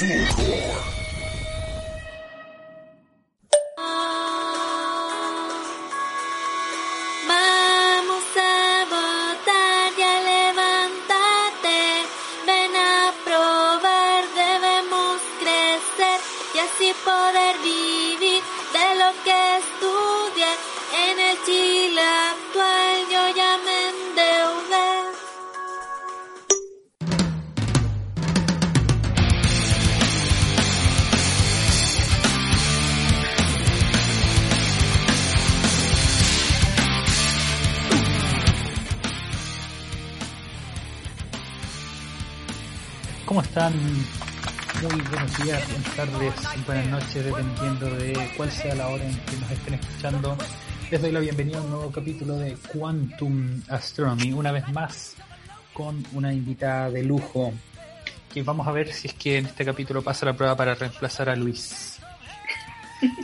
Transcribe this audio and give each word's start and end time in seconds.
Vamos 0.00 0.93
buenas 45.84 45.96
tardes, 45.96 46.66
buenas 46.66 46.86
noches, 46.86 47.24
dependiendo 47.24 47.90
de 47.90 48.30
cuál 48.36 48.50
sea 48.50 48.74
la 48.74 48.88
hora 48.88 49.04
en 49.04 49.16
que 49.16 49.36
nos 49.36 49.50
estén 49.50 49.74
escuchando. 49.74 50.38
Les 50.90 51.00
doy 51.00 51.12
la 51.12 51.20
bienvenida 51.20 51.58
a 51.58 51.62
un 51.62 51.70
nuevo 51.70 51.90
capítulo 51.90 52.36
de 52.36 52.56
Quantum 52.72 53.62
Astronomy, 53.68 54.32
una 54.32 54.52
vez 54.52 54.66
más 54.72 55.14
con 55.72 56.04
una 56.12 56.32
invitada 56.32 56.90
de 56.90 57.02
lujo, 57.02 57.52
que 58.32 58.42
vamos 58.42 58.66
a 58.66 58.72
ver 58.72 58.92
si 58.92 59.08
es 59.08 59.14
que 59.14 59.38
en 59.38 59.46
este 59.46 59.64
capítulo 59.64 60.02
pasa 60.02 60.26
la 60.26 60.32
prueba 60.32 60.56
para 60.56 60.74
reemplazar 60.74 61.28
a 61.28 61.36
Luis, 61.36 61.98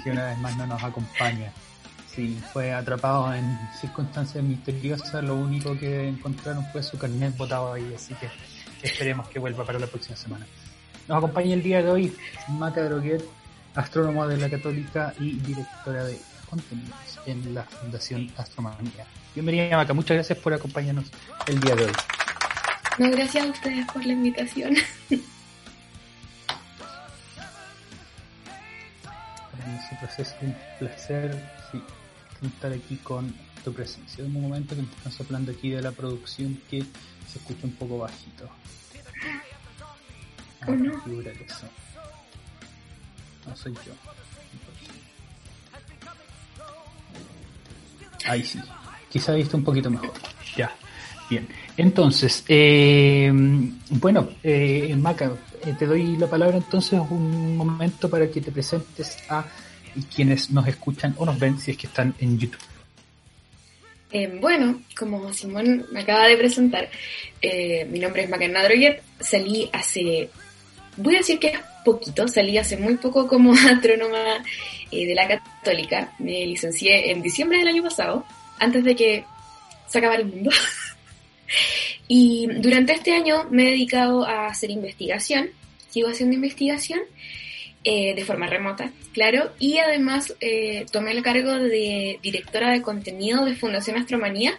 que 0.04 0.10
una 0.10 0.26
vez 0.26 0.38
más 0.38 0.56
no 0.56 0.66
nos 0.66 0.82
acompaña. 0.82 1.52
Sí, 2.14 2.40
fue 2.52 2.72
atrapado 2.72 3.32
en 3.32 3.58
circunstancias 3.80 4.42
misteriosas, 4.42 5.22
lo 5.24 5.36
único 5.36 5.78
que 5.78 6.08
encontraron 6.08 6.66
fue 6.72 6.82
su 6.82 6.98
carnet 6.98 7.36
botado 7.36 7.72
ahí, 7.72 7.92
así 7.94 8.14
que 8.14 8.28
esperemos 8.82 9.28
que 9.28 9.38
vuelva 9.38 9.64
para 9.64 9.78
la 9.78 9.86
próxima 9.86 10.16
semana. 10.16 10.46
Nos 11.08 11.18
acompaña 11.18 11.54
el 11.54 11.62
día 11.62 11.82
de 11.82 11.90
hoy 11.90 12.16
Maca 12.48 12.82
Droguet, 12.82 13.24
astrónoma 13.74 14.26
de 14.26 14.36
la 14.36 14.48
Católica 14.48 15.14
y 15.18 15.32
directora 15.32 16.04
de 16.04 16.20
contenidos 16.48 17.18
en 17.26 17.54
la 17.54 17.64
Fundación 17.64 18.30
Astronomía. 18.36 19.06
Bienvenida 19.34 19.76
Maca, 19.76 19.92
muchas 19.92 20.16
gracias 20.16 20.38
por 20.38 20.54
acompañarnos 20.54 21.06
el 21.46 21.60
día 21.60 21.74
de 21.74 21.84
hoy. 21.86 21.92
No, 22.98 23.10
gracias 23.10 23.44
a 23.44 23.48
ustedes 23.50 23.86
por 23.92 24.04
la 24.04 24.12
invitación. 24.12 24.74
Para 29.52 29.66
nosotros 29.66 30.18
es 30.18 30.34
un 30.42 30.54
placer 30.78 31.50
sí, 31.72 31.82
estar 32.46 32.72
aquí 32.72 32.96
con 32.96 33.34
tu 33.64 33.72
presencia. 33.72 34.24
En 34.24 34.36
un 34.36 34.42
momento 34.42 34.74
que 34.74 34.82
me 34.82 34.88
están 34.88 35.12
soplando 35.12 35.52
aquí 35.52 35.70
de 35.70 35.82
la 35.82 35.92
producción 35.92 36.60
que 36.70 36.82
se 37.26 37.38
escucha 37.38 37.64
un 37.64 37.72
poco 37.72 37.98
bajito. 37.98 38.48
¿O 40.66 40.72
no? 40.72 41.00
figura 41.02 41.32
que 41.32 41.44
eso. 41.44 41.66
No 43.46 43.56
soy 43.56 43.74
yo. 43.74 43.92
Ahí 48.26 48.44
sí. 48.44 48.60
Quizá 49.08 49.34
viste 49.34 49.56
un 49.56 49.64
poquito 49.64 49.90
mejor. 49.90 50.12
Ya. 50.56 50.72
Bien. 51.28 51.48
Entonces, 51.76 52.44
eh, 52.48 53.30
bueno, 53.90 54.30
eh, 54.42 54.94
Maca, 54.96 55.32
eh, 55.64 55.74
te 55.78 55.86
doy 55.86 56.16
la 56.16 56.26
palabra 56.26 56.56
entonces 56.56 57.00
un 57.10 57.56
momento 57.56 58.08
para 58.10 58.28
que 58.30 58.40
te 58.40 58.50
presentes 58.50 59.18
a 59.28 59.44
quienes 60.14 60.50
nos 60.50 60.66
escuchan 60.66 61.14
o 61.18 61.26
nos 61.26 61.38
ven 61.38 61.58
si 61.58 61.72
es 61.72 61.76
que 61.76 61.86
están 61.86 62.14
en 62.18 62.38
YouTube. 62.38 62.60
Eh, 64.12 64.38
bueno, 64.40 64.80
como 64.98 65.32
Simón 65.32 65.86
me 65.92 66.00
acaba 66.00 66.26
de 66.26 66.36
presentar, 66.36 66.90
eh, 67.40 67.86
mi 67.90 68.00
nombre 68.00 68.24
es 68.24 68.30
Macarena 68.30 68.64
Droguet. 68.64 69.02
Salí 69.20 69.70
hace, 69.72 70.30
voy 70.96 71.16
a 71.16 71.18
decir 71.18 71.38
que 71.38 71.48
es 71.48 71.60
poquito, 71.84 72.28
salí 72.28 72.58
hace 72.58 72.76
muy 72.76 72.96
poco 72.96 73.26
como 73.26 73.52
astrónoma 73.70 74.44
eh, 74.90 75.06
de 75.06 75.14
la 75.14 75.28
Católica. 75.28 76.12
Me 76.18 76.46
licencié 76.46 77.10
en 77.10 77.22
diciembre 77.22 77.58
del 77.58 77.68
año 77.68 77.82
pasado, 77.82 78.24
antes 78.58 78.84
de 78.84 78.94
que 78.94 79.24
se 79.86 79.98
acabara 79.98 80.20
el 80.20 80.28
mundo. 80.28 80.50
y 82.08 82.46
durante 82.58 82.92
este 82.92 83.12
año 83.12 83.46
me 83.50 83.68
he 83.68 83.70
dedicado 83.72 84.24
a 84.24 84.46
hacer 84.46 84.70
investigación, 84.70 85.50
sigo 85.88 86.08
haciendo 86.08 86.34
investigación 86.36 87.00
eh, 87.82 88.14
de 88.14 88.24
forma 88.24 88.46
remota, 88.46 88.92
claro, 89.12 89.52
y 89.58 89.78
además 89.78 90.34
eh, 90.40 90.86
tomé 90.92 91.12
el 91.12 91.22
cargo 91.22 91.54
de 91.54 92.18
directora 92.22 92.70
de 92.70 92.82
contenido 92.82 93.44
de 93.44 93.56
Fundación 93.56 93.96
Astromanía 93.96 94.58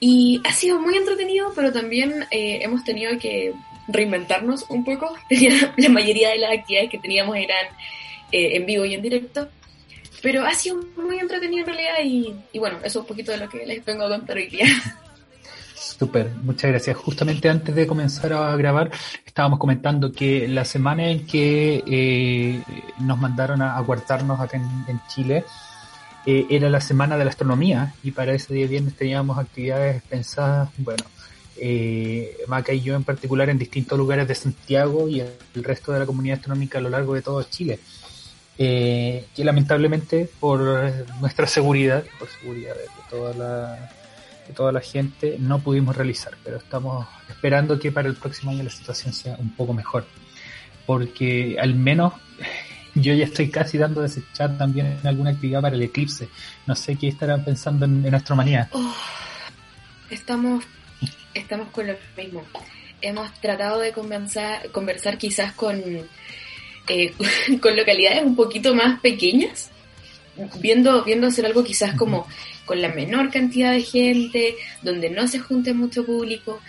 y 0.00 0.40
ha 0.44 0.52
sido 0.52 0.80
muy 0.80 0.96
entretenido, 0.96 1.52
pero 1.54 1.72
también 1.72 2.26
hemos 2.32 2.82
tenido 2.82 3.16
que 3.20 3.52
reinventarnos 3.88 4.66
un 4.68 4.84
poco. 4.84 5.14
la 5.76 5.88
mayoría 5.88 6.30
de 6.30 6.38
las 6.38 6.58
actividades 6.58 6.90
que 6.90 6.98
teníamos 6.98 7.36
eran 7.36 7.66
eh, 8.30 8.56
en 8.56 8.66
vivo 8.66 8.84
y 8.84 8.94
en 8.94 9.02
directo, 9.02 9.48
pero 10.22 10.44
ha 10.44 10.54
sido 10.54 10.80
muy 10.96 11.18
entretenido 11.18 11.60
en 11.60 11.66
realidad 11.66 11.94
y, 12.52 12.58
bueno, 12.58 12.78
eso 12.78 12.86
es 12.86 12.96
un 12.96 13.06
poquito 13.06 13.32
de 13.32 13.38
lo 13.38 13.48
que 13.48 13.66
les 13.66 13.84
vengo 13.84 14.04
a 14.04 14.08
contar 14.08 14.36
hoy 14.36 14.48
día. 14.48 14.66
Súper, 15.74 16.30
muchas 16.42 16.70
gracias. 16.70 16.96
Justamente 16.96 17.48
antes 17.48 17.74
de 17.74 17.86
comenzar 17.86 18.32
a 18.32 18.56
grabar, 18.56 18.90
estábamos 19.24 19.58
comentando 19.58 20.10
que 20.12 20.48
la 20.48 20.64
semana 20.64 21.08
en 21.08 21.26
que 21.26 21.82
eh, 21.86 22.62
nos 23.00 23.18
mandaron 23.18 23.62
a, 23.62 23.76
a 23.76 23.80
guardarnos 23.82 24.40
acá 24.40 24.56
en, 24.56 24.64
en 24.88 25.00
Chile 25.08 25.44
eh, 26.24 26.46
era 26.50 26.70
la 26.70 26.80
semana 26.80 27.16
de 27.16 27.24
la 27.24 27.30
astronomía 27.30 27.94
y 28.04 28.12
para 28.12 28.32
ese 28.32 28.54
día 28.54 28.68
viernes 28.68 28.94
teníamos 28.94 29.38
actividades 29.38 30.02
pensadas, 30.04 30.68
bueno, 30.78 31.02
eh, 31.56 32.36
Maca 32.48 32.72
y 32.72 32.80
yo 32.80 32.94
en 32.94 33.04
particular 33.04 33.50
en 33.50 33.58
distintos 33.58 33.98
lugares 33.98 34.26
de 34.28 34.34
Santiago 34.34 35.08
y 35.08 35.20
el 35.20 35.64
resto 35.64 35.92
de 35.92 36.00
la 36.00 36.06
comunidad 36.06 36.38
astronómica 36.38 36.78
a 36.78 36.80
lo 36.82 36.90
largo 36.90 37.14
de 37.14 37.22
todo 37.22 37.42
Chile. 37.44 37.78
Eh, 38.58 39.26
que 39.34 39.44
lamentablemente 39.44 40.28
por 40.38 40.60
nuestra 41.20 41.46
seguridad, 41.46 42.04
por 42.18 42.28
seguridad 42.28 42.74
de 42.74 42.86
toda 43.10 43.34
la 43.34 43.90
de 44.46 44.52
toda 44.52 44.72
la 44.72 44.80
gente 44.80 45.36
no 45.38 45.60
pudimos 45.60 45.96
realizar, 45.96 46.34
pero 46.44 46.58
estamos 46.58 47.06
esperando 47.28 47.78
que 47.78 47.92
para 47.92 48.08
el 48.08 48.16
próximo 48.16 48.50
año 48.50 48.62
la 48.62 48.70
situación 48.70 49.12
sea 49.12 49.36
un 49.38 49.50
poco 49.50 49.72
mejor, 49.72 50.04
porque 50.86 51.56
al 51.60 51.74
menos 51.74 52.12
yo 52.94 53.14
ya 53.14 53.24
estoy 53.24 53.50
casi 53.50 53.78
dando 53.78 54.00
de 54.00 54.08
desechar 54.08 54.58
también 54.58 54.98
alguna 55.04 55.30
actividad 55.30 55.62
para 55.62 55.76
el 55.76 55.82
eclipse. 55.82 56.28
No 56.66 56.74
sé 56.74 56.96
qué 56.96 57.08
estarán 57.08 57.44
pensando 57.44 57.86
en, 57.86 58.04
en 58.04 58.14
astromanía. 58.14 58.68
Oh, 58.72 58.94
estamos, 60.10 60.64
estamos 61.34 61.68
con 61.70 61.86
lo 61.86 61.94
mismo. 62.16 62.44
Hemos 63.00 63.32
tratado 63.40 63.80
de 63.80 63.92
conversar, 63.92 64.70
conversar 64.70 65.18
quizás 65.18 65.52
con, 65.52 65.82
eh, 66.88 67.14
con 67.60 67.76
localidades 67.76 68.22
un 68.22 68.36
poquito 68.36 68.74
más 68.74 69.00
pequeñas, 69.00 69.70
viendo, 70.60 71.04
viendo 71.04 71.26
hacer 71.26 71.46
algo 71.46 71.64
quizás 71.64 71.94
como 71.96 72.26
con 72.64 72.80
la 72.80 72.88
menor 72.88 73.30
cantidad 73.30 73.72
de 73.72 73.82
gente, 73.82 74.54
donde 74.82 75.10
no 75.10 75.26
se 75.26 75.40
junte 75.40 75.74
mucho 75.74 76.04
público, 76.04 76.60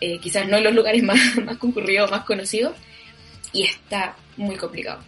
eh, 0.00 0.18
quizás 0.18 0.46
no 0.48 0.58
en 0.58 0.64
los 0.64 0.74
lugares 0.74 1.02
más, 1.04 1.18
más 1.44 1.56
concurridos, 1.56 2.10
más 2.10 2.24
conocidos, 2.24 2.76
y 3.52 3.62
está 3.62 4.16
muy 4.36 4.56
complicado. 4.56 5.02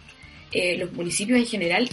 Eh, 0.51 0.77
los 0.77 0.91
municipios 0.93 1.39
en 1.39 1.45
general 1.45 1.89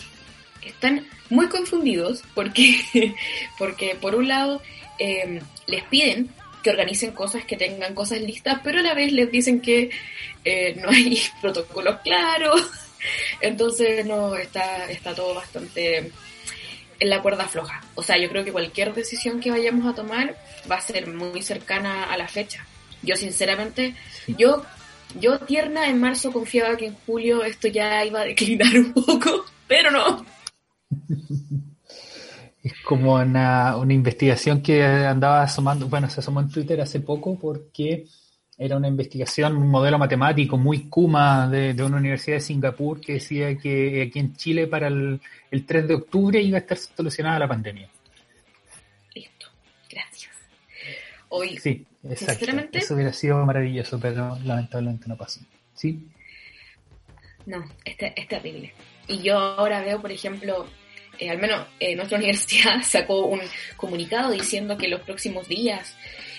están 0.63 1.07
muy 1.29 1.49
confundidos 1.49 2.23
porque, 2.35 2.81
porque 3.59 3.97
por 4.01 4.15
un 4.15 4.29
lado 4.29 4.63
eh, 4.99 5.41
les 5.67 5.83
piden 5.85 6.31
que 6.65 6.71
organicen 6.71 7.13
cosas, 7.13 7.45
que 7.45 7.59
tengan 7.59 7.95
cosas 7.95 8.23
listas, 8.23 8.59
pero 8.65 8.81
a 8.81 8.83
la 8.83 8.95
vez 8.95 9.13
les 9.13 9.31
dicen 9.31 9.61
que 9.61 9.91
eh, 10.45 10.75
no 10.81 10.89
hay 10.89 11.21
protocolos 11.41 12.01
claros, 12.01 12.69
entonces 13.41 14.05
no 14.07 14.35
está, 14.35 14.91
está 14.91 15.15
todo 15.15 15.35
bastante 15.35 16.11
en 16.99 17.11
la 17.11 17.21
cuerda 17.21 17.47
floja. 17.47 17.83
O 17.95 18.03
sea, 18.03 18.17
yo 18.17 18.31
creo 18.31 18.45
que 18.45 18.53
cualquier 18.53 18.95
decisión 18.95 19.41
que 19.41 19.51
vayamos 19.51 19.87
a 19.87 19.95
tomar 19.95 20.37
va 20.71 20.77
a 20.77 20.81
ser 20.81 21.07
muy 21.07 21.43
cercana 21.43 22.05
a 22.05 22.17
la 22.17 22.29
fecha. 22.29 22.67
Yo 23.03 23.15
sinceramente, 23.15 23.95
yo, 24.27 24.65
yo 25.21 25.39
tierna 25.41 25.89
en 25.89 26.01
marzo 26.01 26.33
confiaba 26.33 26.79
que 26.79 26.87
en 26.87 26.97
julio 27.05 27.45
esto 27.45 27.69
ya 27.69 28.03
iba 28.07 28.23
a 28.23 28.25
declinar 28.25 28.75
un 28.75 28.95
poco, 28.95 29.45
pero 29.69 29.91
no. 29.91 30.25
Como 32.85 33.15
una, 33.15 33.77
una 33.77 33.95
investigación 33.95 34.61
que 34.63 34.85
andaba 34.85 35.43
asomando, 35.43 35.89
bueno, 35.89 36.09
se 36.11 36.21
asomó 36.21 36.41
en 36.41 36.51
Twitter 36.51 36.81
hace 36.81 37.01
poco 37.01 37.39
porque 37.39 38.05
era 38.59 38.77
una 38.77 38.89
investigación, 38.89 39.57
un 39.57 39.69
modelo 39.71 39.99
matemático 39.99 40.57
muy 40.59 40.89
Kuma 40.89 41.49
de, 41.49 41.73
de 41.75 41.83
una 41.83 41.97
universidad 41.97 42.37
de 42.37 42.41
Singapur 42.43 43.01
que 43.01 43.15
decía 43.15 43.57
que 43.57 44.03
aquí 44.03 44.19
en 44.19 44.37
Chile 44.37 44.67
para 44.67 44.89
el, 44.89 45.21
el 45.51 45.65
3 45.67 45.89
de 45.89 45.95
octubre 45.95 46.41
iba 46.41 46.59
a 46.59 46.61
estar 46.61 46.77
solucionada 46.77 47.39
la 47.39 47.49
pandemia. 47.49 47.89
Listo, 49.15 49.47
gracias. 49.91 50.33
hoy. 51.31 51.57
Sí. 51.59 51.87
Sinceramente- 52.15 52.79
Eso 52.79 52.95
hubiera 52.95 53.13
sido 53.15 53.45
maravilloso, 53.47 53.99
pero 53.99 54.39
lamentablemente 54.45 55.09
no 55.09 55.17
pasó. 55.17 55.41
¿Sí? 55.73 56.07
No, 57.47 57.65
es, 57.85 57.97
es 57.99 58.29
terrible. 58.29 58.73
Y 59.09 59.23
yo 59.23 59.39
ahora 59.39 59.81
veo, 59.81 60.01
por 60.01 60.13
ejemplo, 60.13 60.67
eh, 61.19 61.31
al 61.31 61.39
menos 61.39 61.67
eh, 61.81 61.95
nuestra 61.97 62.19
universidad 62.19 62.83
sacó 62.83 63.27
un 63.27 63.41
comunicado 63.77 64.33
diciendo 64.33 64.77
que 64.77 64.89
los 64.89 65.01
próximos 65.03 65.49
días 65.49 65.97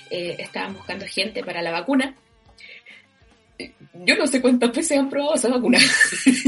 eh, 0.09 0.35
estaban 0.39 0.73
buscando 0.73 1.05
gente 1.07 1.43
para 1.43 1.61
la 1.61 1.71
vacuna. 1.71 2.15
Yo 3.93 4.17
no 4.17 4.27
sé 4.27 4.41
cuántas 4.41 4.73
veces 4.75 4.97
han 4.99 5.09
probado 5.09 5.35
esa 5.35 5.47
vacuna. 5.47 5.79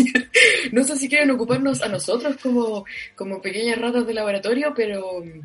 no 0.73 0.83
sé 0.83 0.97
si 0.97 1.07
quieren 1.07 1.31
ocuparnos 1.31 1.81
a 1.81 1.87
nosotros 1.87 2.35
como, 2.37 2.85
como 3.15 3.41
pequeñas 3.41 3.77
ratas 3.77 4.05
de 4.05 4.13
laboratorio, 4.13 4.73
pero 4.75 5.23
mm, 5.23 5.39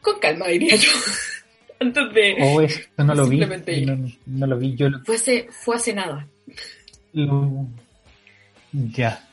con 0.00 0.18
calma 0.20 0.46
diría 0.48 0.76
yo. 0.76 0.90
Antes 1.80 2.14
de... 2.14 2.36
O 2.40 2.60
esto 2.62 3.04
no 3.04 3.14
lo 3.14 3.26
vi. 3.26 3.38
No, 3.84 4.08
no 4.26 4.46
lo 4.46 4.56
vi. 4.58 4.74
Yo 4.76 4.88
lo, 4.88 5.04
Fuese, 5.04 5.48
fue 5.50 5.76
hace 5.76 5.92
nada. 5.92 6.26
lo- 7.12 7.66
Ya. 8.72 9.28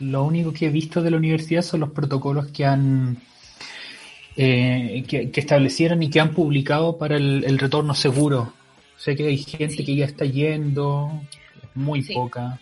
Lo 0.00 0.24
único 0.24 0.52
que 0.52 0.66
he 0.66 0.70
visto 0.70 1.02
de 1.02 1.10
la 1.10 1.16
universidad 1.18 1.62
son 1.62 1.80
los 1.80 1.90
protocolos 1.90 2.48
que 2.48 2.64
han. 2.64 3.18
eh, 4.36 5.04
que, 5.06 5.30
que 5.30 5.40
establecieron 5.40 6.02
y 6.02 6.08
que 6.08 6.20
han 6.20 6.32
publicado 6.32 6.96
para 6.96 7.16
el, 7.16 7.44
el 7.44 7.58
retorno 7.58 7.94
seguro. 7.94 8.52
Sé 8.96 9.14
que 9.16 9.26
hay 9.26 9.38
gente 9.38 9.74
Sí. 9.76 9.84
que 9.84 9.96
ya 9.96 10.06
está 10.06 10.24
yendo, 10.24 11.20
muy 11.74 12.02
Sí. 12.02 12.14
poca. 12.14 12.58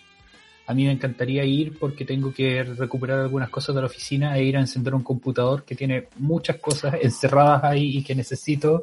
A 0.67 0.75
mí 0.75 0.85
me 0.85 0.93
encantaría 0.93 1.45
ir 1.45 1.79
porque 1.79 2.05
tengo 2.05 2.33
que 2.33 2.63
recuperar 2.65 3.21
algunas 3.21 3.49
cosas 3.51 3.75
de 3.75 3.81
la 3.83 3.87
oficina 3.87 4.37
e 4.37 4.45
ir 4.45 4.57
a 4.57 4.61
encender 4.61 4.95
un 4.95 5.03
computador 5.03 5.65
que 5.65 5.75
tiene 5.77 6.09
muchas 6.17 6.57
cosas 6.57 6.95
encerradas 7.01 7.63
ahí 7.65 7.99
y 7.99 8.03
que 8.03 8.15
necesito. 8.15 8.83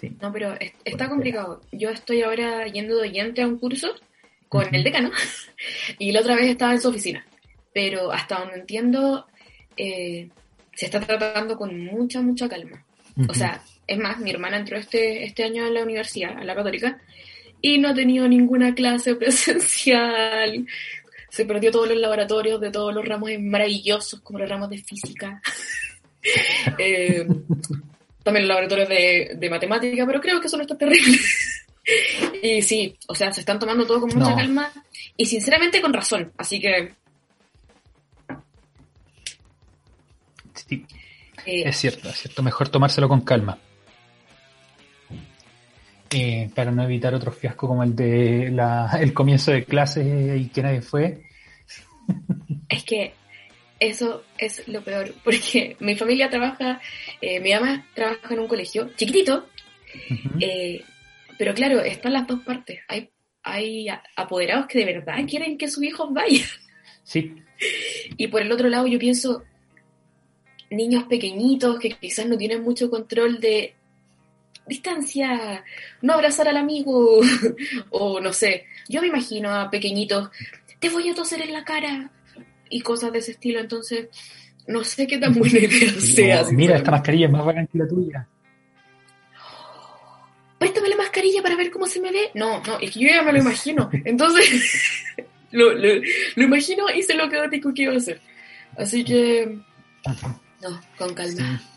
Sí. 0.00 0.16
No, 0.20 0.32
pero 0.32 0.52
es- 0.60 0.72
está 0.84 1.08
complicado. 1.08 1.60
Yo 1.72 1.90
estoy 1.90 2.22
ahora 2.22 2.66
yendo 2.66 2.96
de 2.96 3.08
oyente 3.08 3.42
a 3.42 3.46
un 3.48 3.58
curso 3.58 3.88
con 4.54 4.72
el 4.72 4.84
decano 4.84 5.10
y 5.98 6.12
la 6.12 6.20
otra 6.20 6.36
vez 6.36 6.46
estaba 6.46 6.72
en 6.72 6.80
su 6.80 6.88
oficina. 6.88 7.26
Pero 7.72 8.12
hasta 8.12 8.38
donde 8.38 8.60
entiendo, 8.60 9.26
eh, 9.76 10.28
se 10.72 10.86
está 10.86 11.00
tratando 11.00 11.56
con 11.56 11.84
mucha, 11.84 12.20
mucha 12.20 12.48
calma. 12.48 12.84
O 13.28 13.34
sea, 13.34 13.60
es 13.86 13.98
más, 13.98 14.18
mi 14.20 14.30
hermana 14.30 14.58
entró 14.58 14.76
este, 14.76 15.24
este 15.24 15.42
año 15.42 15.64
a 15.64 15.70
la 15.70 15.82
universidad, 15.82 16.38
a 16.38 16.44
la 16.44 16.54
católica, 16.54 17.00
y 17.60 17.78
no 17.78 17.88
ha 17.88 17.94
tenido 17.94 18.28
ninguna 18.28 18.74
clase 18.74 19.14
presencial. 19.16 20.66
Se 21.30 21.44
perdió 21.46 21.72
todos 21.72 21.88
los 21.88 21.98
laboratorios 21.98 22.60
de 22.60 22.70
todos 22.70 22.94
los 22.94 23.04
ramos 23.04 23.30
maravillosos, 23.40 24.20
como 24.20 24.38
los 24.38 24.48
ramos 24.48 24.70
de 24.70 24.78
física. 24.78 25.40
Eh, 26.78 27.26
también 28.22 28.48
los 28.48 28.56
laboratorios 28.56 28.88
de, 28.88 29.36
de 29.36 29.50
matemática, 29.50 30.06
pero 30.06 30.22
creo 30.22 30.40
que 30.40 30.46
eso 30.46 30.56
no 30.56 30.62
está 30.62 30.78
terrible. 30.78 31.18
Y 32.42 32.62
sí, 32.62 32.96
o 33.08 33.14
sea, 33.14 33.32
se 33.32 33.40
están 33.40 33.58
tomando 33.58 33.86
todo 33.86 34.00
con 34.00 34.10
mucha 34.14 34.30
No. 34.30 34.36
calma 34.36 34.72
y 35.16 35.26
sinceramente 35.26 35.80
con 35.80 35.92
razón. 35.92 36.32
Así 36.36 36.60
que 36.60 36.92
Sí. 40.54 40.86
eh, 41.46 41.62
Es 41.66 41.76
cierto, 41.76 42.08
es 42.08 42.16
cierto. 42.16 42.42
Mejor 42.42 42.68
tomárselo 42.68 43.08
con 43.08 43.20
calma. 43.22 43.58
Eh, 46.10 46.48
para 46.54 46.70
no 46.70 46.84
evitar 46.84 47.12
otro 47.14 47.32
fiasco 47.32 47.66
como 47.66 47.82
el 47.82 47.96
de 47.96 48.50
la, 48.52 48.88
el 49.00 49.12
comienzo 49.12 49.50
de 49.50 49.64
clases 49.64 50.06
y 50.40 50.48
que 50.48 50.62
nadie 50.62 50.80
fue. 50.80 51.24
Es 52.68 52.84
que 52.84 53.14
eso 53.80 54.22
es 54.38 54.66
lo 54.68 54.82
peor, 54.82 55.12
porque 55.24 55.76
mi 55.80 55.96
familia 55.96 56.30
trabaja, 56.30 56.80
eh, 57.20 57.40
mi 57.40 57.52
mamá 57.52 57.84
trabaja 57.94 58.32
en 58.32 58.38
un 58.40 58.46
colegio 58.48 58.90
chiquitito, 58.96 59.48
eh, 60.40 60.84
pero 61.44 61.54
claro, 61.54 61.80
están 61.82 62.14
las 62.14 62.26
dos 62.26 62.40
partes. 62.40 62.80
Hay, 62.88 63.10
hay 63.42 63.86
apoderados 64.16 64.66
que 64.66 64.78
de 64.78 64.86
verdad 64.86 65.16
quieren 65.28 65.58
que 65.58 65.68
sus 65.68 65.84
hijos 65.84 66.10
vayan. 66.10 66.48
Sí, 67.02 67.34
Y 68.16 68.28
por 68.28 68.40
el 68.40 68.50
otro 68.50 68.70
lado 68.70 68.86
yo 68.86 68.98
pienso, 68.98 69.44
niños 70.70 71.04
pequeñitos 71.04 71.78
que 71.78 71.90
quizás 71.90 72.26
no 72.26 72.38
tienen 72.38 72.62
mucho 72.62 72.88
control 72.88 73.40
de 73.40 73.74
distancia, 74.66 75.62
no 76.00 76.14
abrazar 76.14 76.48
al 76.48 76.56
amigo, 76.56 77.20
o 77.90 78.20
no 78.20 78.32
sé, 78.32 78.64
yo 78.88 79.02
me 79.02 79.08
imagino 79.08 79.50
a 79.50 79.70
pequeñitos, 79.70 80.30
te 80.80 80.88
voy 80.88 81.10
a 81.10 81.14
toser 81.14 81.42
en 81.42 81.52
la 81.52 81.62
cara, 81.62 82.10
y 82.70 82.80
cosas 82.80 83.12
de 83.12 83.18
ese 83.18 83.32
estilo, 83.32 83.60
entonces 83.60 84.08
no 84.66 84.82
sé 84.82 85.06
qué 85.06 85.18
tan 85.18 85.34
buena 85.34 85.58
idea 85.58 85.92
sea. 86.00 86.44
Mira, 86.52 86.78
esta 86.78 86.90
mascarilla 86.90 87.26
es 87.26 87.32
más 87.32 87.44
bacán 87.44 87.66
que 87.66 87.76
la 87.76 87.86
tuya. 87.86 88.26
Préstame 90.64 90.88
la 90.88 90.96
mascarilla 90.96 91.42
para 91.42 91.56
ver 91.56 91.70
cómo 91.70 91.86
se 91.86 92.00
me 92.00 92.10
ve. 92.10 92.30
No, 92.34 92.62
no, 92.62 92.78
es 92.80 92.90
que 92.90 93.00
yo 93.00 93.08
ya 93.08 93.22
me 93.22 93.32
lo 93.32 93.38
imagino. 93.38 93.90
Entonces, 94.04 94.64
lo, 95.52 95.72
lo, 95.74 95.88
lo 96.36 96.42
imagino 96.42 96.84
y 96.94 97.02
sé 97.02 97.14
lo 97.14 97.28
caótico 97.30 97.72
que 97.74 97.82
iba 97.82 97.94
a 97.96 98.00
ser. 98.00 98.20
Así 98.76 99.04
que, 99.04 99.58
no, 100.62 100.80
con 100.98 101.14
calma. 101.14 101.60
Sí. 101.60 101.70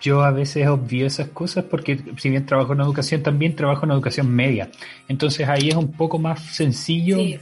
Yo 0.00 0.22
a 0.22 0.30
veces 0.30 0.66
obvio 0.66 1.06
esas 1.06 1.28
cosas 1.28 1.64
porque 1.64 1.98
si 2.16 2.30
bien 2.30 2.46
trabajo 2.46 2.72
en 2.72 2.80
educación, 2.80 3.22
también 3.22 3.54
trabajo 3.54 3.84
en 3.84 3.92
educación 3.92 4.30
media. 4.34 4.70
Entonces 5.08 5.46
ahí 5.48 5.68
es 5.68 5.74
un 5.74 5.92
poco 5.92 6.18
más 6.18 6.40
sencillo 6.54 7.18
Sí. 7.18 7.38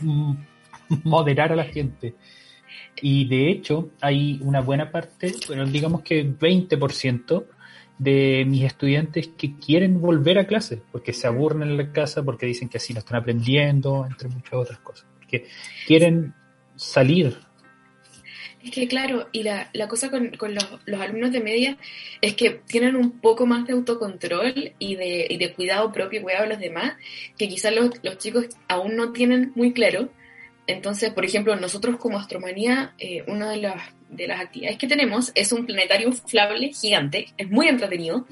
moderar 1.05 1.53
a 1.53 1.57
la 1.57 1.65
gente. 1.65 2.15
Y 3.01 3.27
de 3.29 3.51
hecho 3.51 3.91
hay 4.01 4.41
una 4.43 4.61
buena 4.61 4.91
parte, 4.91 5.33
bueno, 5.47 5.65
digamos 5.67 6.03
que 6.03 6.25
20% 6.27 7.45
de 7.99 8.45
mis 8.47 8.65
estudiantes 8.65 9.29
que 9.29 9.57
quieren 9.57 10.01
volver 10.01 10.39
a 10.39 10.47
clase 10.47 10.83
porque 10.91 11.13
se 11.13 11.27
aburren 11.27 11.63
en 11.63 11.77
la 11.77 11.93
casa, 11.93 12.23
porque 12.23 12.47
dicen 12.47 12.69
que 12.69 12.79
así 12.79 12.93
no 12.93 13.01
están 13.01 13.19
aprendiendo, 13.19 14.07
entre 14.09 14.29
muchas 14.29 14.55
otras 14.55 14.79
cosas. 14.79 15.07
Porque 15.19 15.47
quieren 15.87 16.35
salir 16.77 17.39
Es 18.63 18.71
que 18.71 18.89
claro, 18.89 19.29
y 19.33 19.43
la, 19.43 19.71
la 19.73 19.89
cosa 19.89 20.11
con, 20.11 20.31
con 20.31 20.55
los, 20.55 20.67
los 20.85 21.01
alumnos 21.01 21.33
de 21.33 21.41
media 21.41 21.77
es 22.21 22.35
que 22.35 22.63
tienen 22.67 22.97
un 22.97 23.21
poco 23.21 23.47
más 23.47 23.67
de 23.67 23.73
autocontrol 23.73 24.73
y 24.79 24.97
de, 24.97 25.27
y 25.29 25.37
de 25.37 25.53
cuidado 25.53 25.93
propio, 25.93 26.23
cuidado 26.23 26.45
de 26.45 26.51
los 26.51 26.61
demás, 26.61 26.95
que 27.39 27.49
quizás 27.49 27.75
los, 27.75 27.91
los 28.03 28.19
chicos 28.19 28.47
aún 28.69 28.97
no 28.97 29.13
tienen 29.13 29.53
muy 29.55 29.73
claro. 29.73 30.11
Entonces, 30.67 31.11
por 31.11 31.25
ejemplo, 31.25 31.57
nosotros 31.57 31.97
como 31.97 32.19
Astromanía, 32.19 32.95
eh, 32.99 33.25
una 33.27 33.51
de 33.51 33.57
las, 33.57 33.83
de 34.13 34.27
las 34.27 34.41
actividades 34.41 34.79
que 34.79 34.87
tenemos 34.87 35.33
es 35.35 35.53
un 35.53 35.67
planetario 35.67 36.09
inflable 36.09 36.73
gigante, 36.73 37.27
es 37.37 37.51
muy 37.51 37.69
entretenido, 37.69 38.27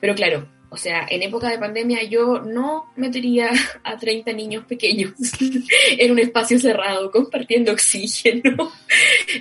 pero 0.00 0.14
claro, 0.14 0.48
o 0.70 0.76
sea, 0.76 1.04
en 1.10 1.22
época 1.22 1.50
de 1.50 1.58
pandemia 1.58 2.04
yo 2.04 2.40
no 2.40 2.92
metería 2.96 3.50
a 3.84 3.96
30 3.96 4.32
niños 4.32 4.64
pequeños 4.64 5.12
en 5.90 6.12
un 6.12 6.18
espacio 6.18 6.58
cerrado 6.58 7.10
compartiendo 7.10 7.72
oxígeno. 7.72 8.72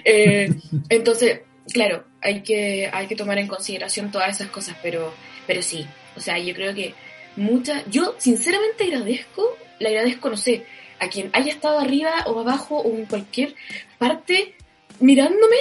Eh, 0.06 0.50
entonces, 0.90 1.42
claro, 1.74 2.06
hay 2.22 2.42
que, 2.42 2.90
hay 2.92 3.08
que 3.08 3.16
tomar 3.16 3.38
en 3.38 3.48
consideración 3.48 4.12
todas 4.12 4.36
esas 4.36 4.50
cosas, 4.50 4.78
pero, 4.84 5.14
pero 5.48 5.62
sí, 5.62 5.86
o 6.16 6.20
sea, 6.20 6.38
yo 6.38 6.54
creo 6.54 6.74
que 6.74 6.94
mucha, 7.36 7.84
yo 7.90 8.16
sinceramente 8.18 8.84
agradezco, 8.86 9.58
le 9.80 9.90
agradezco, 9.90 10.30
no 10.30 10.38
sé, 10.38 10.64
a 11.00 11.10
quien 11.10 11.30
haya 11.34 11.52
estado 11.52 11.80
arriba 11.80 12.24
o 12.28 12.40
abajo 12.40 12.78
o 12.80 12.96
en 12.96 13.06
cualquier 13.06 13.56
parte 13.98 14.54
mirándome, 15.00 15.58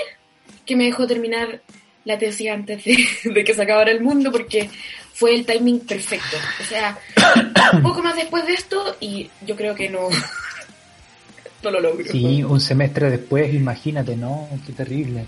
que 0.65 0.77
me 0.77 0.85
dejó 0.85 1.07
terminar 1.07 1.61
la 2.05 2.19
tesis 2.19 2.51
antes 2.51 2.85
de, 2.85 3.07
de 3.25 3.45
que 3.45 3.55
se 3.55 3.63
acabara 3.63 3.91
el 3.91 4.01
mundo, 4.01 4.33
porque 4.33 4.71
fue 5.19 5.35
el 5.35 5.45
timing 5.45 5.81
perfecto. 5.81 6.37
O 6.61 6.65
sea, 6.65 6.97
un 7.73 7.83
poco 7.83 8.03
más 8.03 8.15
después 8.15 8.47
de 8.47 8.55
esto 8.55 8.97
y 9.01 9.29
yo 9.45 9.57
creo 9.57 9.75
que 9.75 9.89
no, 9.89 10.09
no 11.63 11.71
lo 11.71 11.81
logro. 11.81 12.05
Sí, 12.11 12.43
un 12.43 12.61
semestre 12.61 13.11
después, 13.11 13.53
imagínate, 13.53 14.17
¿no? 14.17 14.49
Qué 14.65 14.73
terrible. 14.73 15.25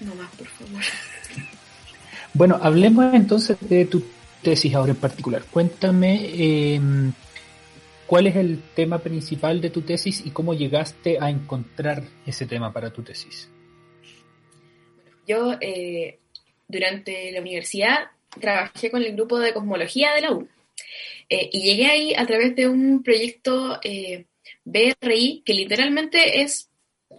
No 0.00 0.14
más, 0.14 0.30
por 0.36 0.46
favor. 0.46 0.82
Bueno, 2.34 2.58
hablemos 2.62 3.12
entonces 3.14 3.56
de 3.60 3.84
tu 3.86 4.04
tesis 4.42 4.74
ahora 4.74 4.92
en 4.92 4.98
particular. 4.98 5.42
Cuéntame 5.50 6.30
eh, 6.32 6.80
cuál 8.12 8.26
es 8.26 8.36
el 8.36 8.60
tema 8.74 8.98
principal 8.98 9.62
de 9.62 9.70
tu 9.70 9.80
tesis 9.80 10.22
y 10.26 10.32
cómo 10.32 10.52
llegaste 10.52 11.16
a 11.18 11.30
encontrar 11.30 12.02
ese 12.26 12.44
tema 12.44 12.70
para 12.70 12.92
tu 12.92 13.02
tesis. 13.02 13.50
Yo, 15.26 15.54
eh, 15.62 16.18
durante 16.68 17.32
la 17.32 17.40
universidad, 17.40 18.10
trabajé 18.38 18.90
con 18.90 19.02
el 19.02 19.14
grupo 19.14 19.38
de 19.38 19.54
cosmología 19.54 20.12
de 20.12 20.20
la 20.20 20.32
U. 20.32 20.46
Eh, 21.30 21.48
y 21.54 21.62
llegué 21.62 21.86
ahí 21.86 22.14
a 22.14 22.26
través 22.26 22.54
de 22.54 22.68
un 22.68 23.02
proyecto 23.02 23.80
eh, 23.82 24.26
BRI, 24.66 25.42
que 25.46 25.54
literalmente 25.54 26.42
es 26.42 26.68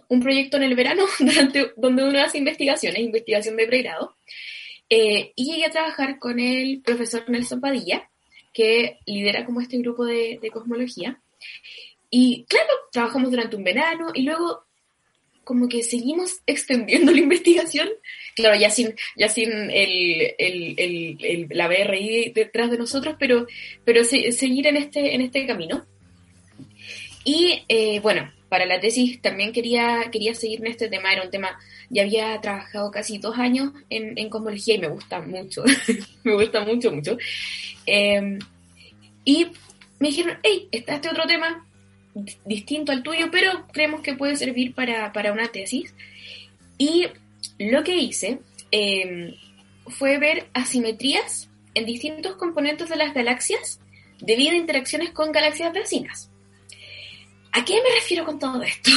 un 0.06 0.20
proyecto 0.20 0.58
en 0.58 0.62
el 0.62 0.76
verano 0.76 1.06
durante, 1.18 1.72
donde 1.76 2.04
uno 2.04 2.20
hace 2.20 2.38
investigaciones, 2.38 3.00
investigación 3.00 3.56
de 3.56 3.66
pregrado. 3.66 4.16
Eh, 4.88 5.32
y 5.34 5.50
llegué 5.50 5.64
a 5.64 5.70
trabajar 5.70 6.20
con 6.20 6.38
el 6.38 6.82
profesor 6.82 7.28
Nelson 7.28 7.60
Padilla, 7.60 8.08
que 8.54 9.00
lidera 9.04 9.44
como 9.44 9.60
este 9.60 9.76
grupo 9.78 10.06
de, 10.06 10.38
de 10.40 10.50
cosmología. 10.50 11.20
Y 12.08 12.46
claro, 12.48 12.70
trabajamos 12.92 13.30
durante 13.30 13.56
un 13.56 13.64
verano 13.64 14.12
y 14.14 14.22
luego 14.22 14.64
como 15.44 15.68
que 15.68 15.82
seguimos 15.82 16.40
extendiendo 16.46 17.12
la 17.12 17.18
investigación, 17.18 17.88
claro, 18.34 18.58
ya 18.58 18.70
sin, 18.70 18.94
ya 19.16 19.28
sin 19.28 19.50
el, 19.50 20.34
el, 20.38 20.76
el, 20.78 21.48
la 21.50 21.68
BRI 21.68 22.32
detrás 22.34 22.70
de 22.70 22.78
nosotros, 22.78 23.16
pero, 23.18 23.46
pero 23.84 24.04
seguir 24.04 24.66
en 24.66 24.76
este, 24.76 25.14
en 25.14 25.20
este 25.20 25.46
camino. 25.46 25.84
Y 27.24 27.62
eh, 27.68 28.00
bueno, 28.00 28.30
para 28.54 28.66
la 28.66 28.78
tesis 28.78 29.20
también 29.20 29.52
quería, 29.52 30.10
quería 30.12 30.32
seguir 30.32 30.60
en 30.60 30.68
este 30.68 30.88
tema, 30.88 31.12
era 31.12 31.24
un 31.24 31.30
tema, 31.32 31.58
ya 31.90 32.02
había 32.02 32.40
trabajado 32.40 32.88
casi 32.92 33.18
dos 33.18 33.36
años 33.36 33.72
en, 33.90 34.30
cosmología 34.30 34.76
y 34.76 34.78
me 34.78 34.86
gusta 34.86 35.20
mucho, 35.20 35.64
me 36.22 36.34
gusta 36.34 36.64
mucho, 36.64 36.92
mucho. 36.92 37.18
Em, 37.84 38.38
y 39.24 39.48
me 39.98 40.06
dijeron, 40.06 40.38
hey, 40.44 40.68
está 40.70 40.94
este 40.94 41.08
otro 41.08 41.26
tema 41.26 41.66
distinto 42.44 42.92
al 42.92 43.02
tuyo, 43.02 43.28
pero 43.32 43.66
creemos 43.72 44.02
que 44.02 44.14
puede 44.14 44.36
servir 44.36 44.72
para, 44.72 45.12
para 45.12 45.32
una 45.32 45.48
tesis. 45.48 45.92
Y 46.78 47.08
lo 47.58 47.82
que 47.82 47.96
hice 47.96 48.38
em, 48.70 49.34
fue 49.88 50.18
ver 50.18 50.46
asimetrías 50.54 51.50
en 51.74 51.86
distintos 51.86 52.36
componentes 52.36 52.88
de 52.88 52.94
las 52.94 53.14
galaxias 53.14 53.80
debido 54.20 54.52
a 54.52 54.58
interacciones 54.58 55.10
con 55.10 55.32
galaxias 55.32 55.72
vecinas. 55.72 56.30
¿A 57.54 57.64
qué 57.64 57.74
me 57.74 57.94
refiero 57.94 58.24
con 58.24 58.38
todo 58.40 58.60
esto? 58.62 58.90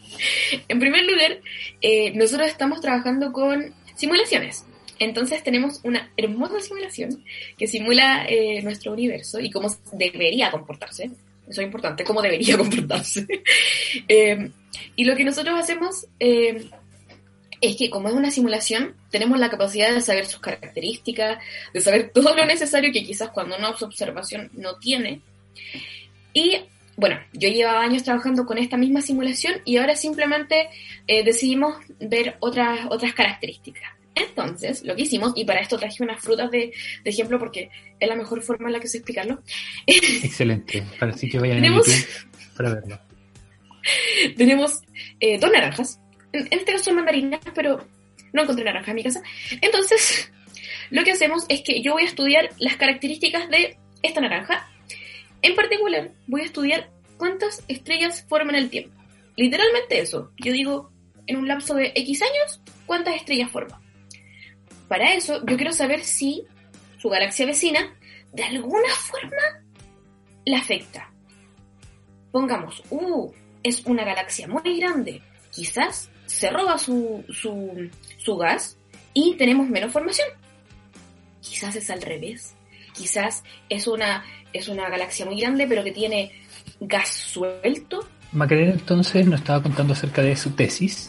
en 0.68 0.78
primer 0.78 1.04
lugar, 1.04 1.38
eh, 1.82 2.12
nosotros 2.14 2.48
estamos 2.48 2.80
trabajando 2.80 3.30
con 3.30 3.74
simulaciones. 3.94 4.64
Entonces 4.98 5.42
tenemos 5.42 5.80
una 5.84 6.10
hermosa 6.16 6.60
simulación 6.60 7.22
que 7.58 7.66
simula 7.66 8.24
eh, 8.26 8.62
nuestro 8.62 8.92
universo 8.92 9.38
y 9.38 9.50
cómo 9.50 9.68
debería 9.92 10.50
comportarse. 10.50 11.10
Eso 11.46 11.60
es 11.60 11.66
importante, 11.66 12.02
cómo 12.02 12.22
debería 12.22 12.56
comportarse. 12.58 13.26
Eh, 14.08 14.50
y 14.96 15.04
lo 15.04 15.14
que 15.14 15.24
nosotros 15.24 15.60
hacemos 15.60 16.06
es 16.18 17.76
que 17.76 17.90
como 17.90 18.08
es 18.08 18.14
una 18.14 18.30
simulación, 18.30 18.96
tenemos 19.10 19.38
la 19.38 19.50
capacidad 19.50 19.92
de 19.92 20.00
saber 20.00 20.24
sus 20.24 20.40
características, 20.40 21.42
de 21.74 21.80
saber 21.82 22.12
todo 22.14 22.34
lo 22.34 22.46
necesario 22.46 22.92
que 22.92 23.04
quizás 23.04 23.28
cuando 23.28 23.58
una 23.58 23.70
observación 23.70 24.50
no 24.54 24.78
tiene. 24.78 25.20
Y 26.32 26.60
bueno, 27.00 27.18
yo 27.32 27.48
llevaba 27.48 27.80
años 27.80 28.04
trabajando 28.04 28.44
con 28.44 28.58
esta 28.58 28.76
misma 28.76 29.00
simulación 29.00 29.62
y 29.64 29.78
ahora 29.78 29.96
simplemente 29.96 30.68
eh, 31.06 31.24
decidimos 31.24 31.76
ver 31.98 32.36
otras, 32.40 32.80
otras 32.90 33.14
características. 33.14 33.90
Entonces, 34.14 34.84
lo 34.84 34.94
que 34.94 35.02
hicimos, 35.02 35.32
y 35.34 35.46
para 35.46 35.60
esto 35.60 35.78
traje 35.78 36.02
unas 36.02 36.20
frutas 36.22 36.50
de, 36.50 36.72
ejemplo 37.04 37.38
porque 37.38 37.70
es 37.98 38.08
la 38.08 38.16
mejor 38.16 38.42
forma 38.42 38.68
en 38.68 38.74
la 38.74 38.80
que 38.80 38.88
sé 38.88 38.98
explicarlo. 38.98 39.42
Excelente, 39.86 40.82
para 40.98 41.12
así 41.12 41.26
que 41.30 41.38
vayan 41.38 41.64
a 41.64 41.68
YouTube 41.68 42.06
para 42.54 42.74
verlo. 42.74 43.00
Tenemos 44.36 44.82
eh, 45.20 45.38
dos 45.38 45.50
naranjas, 45.50 46.00
en, 46.34 46.48
este 46.50 46.72
caso 46.72 46.84
son 46.84 46.96
mandarinas, 46.96 47.40
pero 47.54 47.82
no 48.34 48.42
encontré 48.42 48.62
naranja 48.62 48.90
en 48.90 48.96
mi 48.96 49.04
casa. 49.04 49.22
Entonces, 49.62 50.30
lo 50.90 51.02
que 51.02 51.12
hacemos 51.12 51.46
es 51.48 51.62
que 51.62 51.80
yo 51.80 51.92
voy 51.92 52.02
a 52.02 52.06
estudiar 52.06 52.50
las 52.58 52.76
características 52.76 53.48
de 53.48 53.78
esta 54.02 54.20
naranja 54.20 54.69
en 55.42 55.54
particular, 55.54 56.12
voy 56.26 56.42
a 56.42 56.44
estudiar 56.44 56.90
cuántas 57.16 57.64
estrellas 57.68 58.24
forman 58.28 58.54
el 58.54 58.70
tiempo. 58.70 59.00
Literalmente 59.36 60.00
eso. 60.00 60.32
Yo 60.38 60.52
digo, 60.52 60.90
en 61.26 61.36
un 61.36 61.48
lapso 61.48 61.74
de 61.74 61.92
X 61.94 62.22
años, 62.22 62.60
cuántas 62.86 63.14
estrellas 63.14 63.50
forman. 63.50 63.80
Para 64.88 65.14
eso, 65.14 65.44
yo 65.46 65.56
quiero 65.56 65.72
saber 65.72 66.02
si 66.02 66.44
su 66.98 67.08
galaxia 67.08 67.46
vecina, 67.46 67.96
de 68.32 68.44
alguna 68.44 68.88
forma, 68.94 69.64
la 70.44 70.58
afecta. 70.58 71.12
Pongamos, 72.32 72.82
uh, 72.90 73.32
es 73.62 73.84
una 73.86 74.04
galaxia 74.04 74.48
muy 74.48 74.78
grande. 74.78 75.22
Quizás 75.50 76.10
se 76.26 76.50
roba 76.50 76.78
su, 76.78 77.24
su, 77.28 77.90
su 78.18 78.36
gas 78.36 78.78
y 79.14 79.34
tenemos 79.36 79.68
menos 79.68 79.92
formación. 79.92 80.28
Quizás 81.40 81.76
es 81.76 81.90
al 81.90 82.02
revés. 82.02 82.54
Quizás 83.00 83.42
es 83.70 83.86
una 83.86 84.22
es 84.52 84.68
una 84.68 84.90
galaxia 84.90 85.24
muy 85.24 85.40
grande, 85.40 85.66
pero 85.66 85.82
que 85.82 85.90
tiene 85.90 86.32
gas 86.80 87.08
suelto. 87.08 88.06
Macarena 88.32 88.72
entonces 88.72 89.26
nos 89.26 89.40
estaba 89.40 89.62
contando 89.62 89.94
acerca 89.94 90.20
de 90.20 90.36
su 90.36 90.50
tesis. 90.50 91.08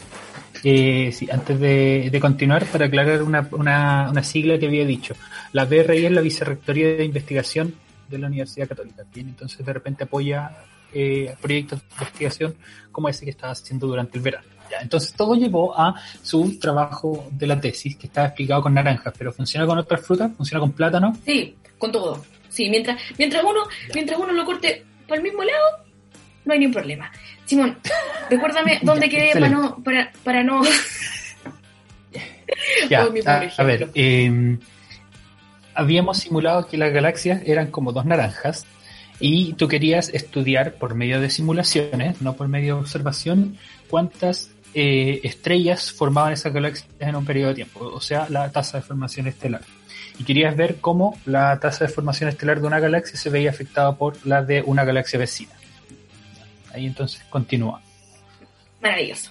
Eh, 0.64 1.12
antes 1.30 1.60
de, 1.60 2.18
continuar, 2.20 2.64
para 2.66 2.86
aclarar 2.86 3.22
una, 3.22 3.46
una, 3.52 4.22
sigla 4.22 4.58
que 4.58 4.66
había 4.66 4.86
dicho. 4.86 5.14
La 5.52 5.66
BRI 5.66 6.06
es 6.06 6.12
la 6.12 6.22
Vicerrectoría 6.22 6.94
de 6.94 7.04
Investigación 7.04 7.74
de 8.08 8.18
la 8.18 8.28
Universidad 8.28 8.68
Católica. 8.68 9.02
Bien, 9.12 9.28
entonces 9.28 9.66
de 9.66 9.72
repente 9.72 10.04
apoya 10.04 10.50
eh, 10.94 11.34
proyectos 11.42 11.80
de 11.80 11.86
investigación 11.92 12.54
como 12.90 13.08
ese 13.08 13.24
que 13.24 13.32
estaba 13.32 13.52
haciendo 13.52 13.86
durante 13.86 14.16
el 14.16 14.24
verano. 14.24 14.46
Ya, 14.70 14.78
entonces 14.80 15.12
todo 15.14 15.34
llevó 15.34 15.78
a 15.78 16.00
su 16.22 16.58
trabajo 16.58 17.28
de 17.32 17.46
la 17.46 17.60
tesis, 17.60 17.96
que 17.96 18.06
estaba 18.06 18.28
explicado 18.28 18.62
con 18.62 18.72
naranjas, 18.72 19.12
pero 19.18 19.32
¿funciona 19.32 19.66
con 19.66 19.78
otras 19.78 20.00
frutas? 20.00 20.30
¿Funciona 20.36 20.60
con 20.60 20.72
plátano? 20.72 21.16
Sí, 21.26 21.56
con 21.82 21.90
todo. 21.90 22.24
Sí, 22.48 22.70
mientras, 22.70 23.02
mientras 23.18 23.42
uno, 23.42 23.62
mientras 23.92 24.16
uno 24.16 24.32
lo 24.32 24.44
corte 24.44 24.84
por 25.08 25.16
el 25.16 25.24
mismo 25.24 25.42
lado, 25.42 25.84
no 26.44 26.52
hay 26.52 26.60
ningún 26.60 26.74
problema. 26.74 27.10
Simón, 27.44 27.76
recuérdame 28.30 28.78
dónde 28.82 29.08
quedé 29.08 29.32
para 29.32 29.48
no, 29.48 29.82
para, 29.82 30.12
para 30.22 30.44
no. 30.44 30.62
ya, 32.88 33.04
oh, 33.04 33.12
a, 33.58 33.64
ver, 33.64 33.90
em, 33.94 34.60
habíamos 35.74 36.18
simulado 36.18 36.68
que 36.68 36.76
las 36.78 36.92
galaxias 36.92 37.42
eran 37.46 37.72
como 37.72 37.90
dos 37.90 38.04
naranjas 38.04 38.64
y 39.18 39.54
tú 39.54 39.66
querías 39.66 40.08
estudiar 40.10 40.74
por 40.74 40.94
medio 40.94 41.20
de 41.20 41.30
simulaciones, 41.30 42.22
no 42.22 42.34
por 42.34 42.46
medio 42.46 42.76
de 42.76 42.80
observación, 42.82 43.58
cuántas 43.88 44.52
eh, 44.74 45.18
estrellas 45.24 45.90
formaban 45.90 46.32
esas 46.32 46.52
galaxias 46.52 46.88
en 47.00 47.16
un 47.16 47.24
periodo 47.24 47.48
de 47.48 47.54
tiempo, 47.56 47.80
o 47.92 48.00
sea, 48.00 48.28
la 48.28 48.52
tasa 48.52 48.76
de 48.76 48.84
formación 48.84 49.26
estelar 49.26 49.62
y 50.18 50.24
querías 50.24 50.56
ver 50.56 50.76
cómo 50.80 51.18
la 51.24 51.58
tasa 51.60 51.86
de 51.86 51.92
formación 51.92 52.28
estelar 52.28 52.60
de 52.60 52.66
una 52.66 52.80
galaxia 52.80 53.16
se 53.16 53.30
veía 53.30 53.50
afectada 53.50 53.96
por 53.96 54.24
la 54.26 54.42
de 54.42 54.62
una 54.62 54.84
galaxia 54.84 55.18
vecina. 55.18 55.52
Ahí 56.72 56.86
entonces 56.86 57.22
continúa. 57.28 57.82
Maravilloso. 58.80 59.30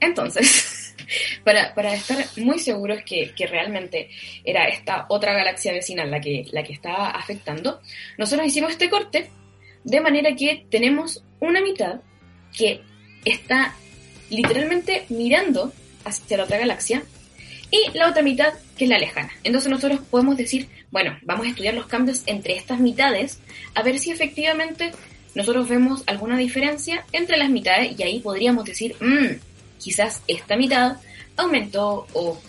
Entonces, 0.00 0.94
para, 1.44 1.74
para 1.74 1.94
estar 1.94 2.24
muy 2.36 2.58
seguros 2.58 3.00
que, 3.04 3.32
que, 3.34 3.46
realmente 3.46 4.10
era 4.44 4.68
esta 4.68 5.06
otra 5.08 5.32
galaxia 5.32 5.72
vecina 5.72 6.04
la 6.04 6.20
que, 6.20 6.46
la 6.52 6.62
que 6.62 6.72
estaba 6.72 7.10
afectando, 7.10 7.80
nosotros 8.18 8.46
hicimos 8.46 8.72
este 8.72 8.88
corte 8.88 9.30
de 9.84 10.00
manera 10.00 10.34
que 10.34 10.66
tenemos 10.70 11.22
una 11.40 11.60
mitad 11.60 12.00
que 12.56 12.82
está 13.24 13.74
literalmente 14.30 15.06
mirando 15.08 15.72
hacia 16.04 16.36
la 16.38 16.44
otra 16.44 16.58
galaxia 16.58 17.02
y 17.70 17.96
la 17.96 18.08
otra 18.08 18.22
mitad 18.22 18.52
que 18.76 18.84
es 18.84 18.90
la 18.90 18.98
lejana. 18.98 19.30
Entonces 19.44 19.70
nosotros 19.70 20.00
podemos 20.10 20.36
decir, 20.36 20.68
bueno, 20.90 21.18
vamos 21.22 21.46
a 21.46 21.50
estudiar 21.50 21.74
los 21.74 21.86
cambios 21.86 22.22
entre 22.26 22.56
estas 22.56 22.80
mitades 22.80 23.38
a 23.74 23.82
ver 23.82 23.98
si 23.98 24.10
efectivamente 24.10 24.92
nosotros 25.34 25.68
vemos 25.68 26.02
alguna 26.06 26.36
diferencia 26.36 27.04
entre 27.12 27.36
las 27.36 27.50
mitades 27.50 27.98
y 27.98 28.02
ahí 28.02 28.20
podríamos 28.20 28.64
decir, 28.64 28.96
mmm, 29.00 29.36
quizás 29.78 30.22
esta 30.26 30.56
mitad 30.56 30.96
aumentó 31.36 32.06
o 32.12 32.40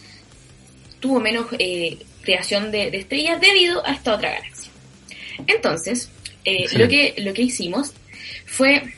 tuvo 0.99 1.19
menos 1.19 1.47
eh, 1.59 1.99
creación 2.21 2.71
de, 2.71 2.87
estrellas 2.89 3.39
debido 3.39 3.85
a 3.85 3.93
esta 3.93 4.15
otra 4.15 4.31
galaxia. 4.31 4.71
Entonces, 5.47 6.09
eh, 6.45 6.65
lo, 6.77 6.87
que, 6.87 7.15
lo 7.17 7.33
que 7.33 7.43
hicimos 7.43 7.93
fue, 8.45 8.93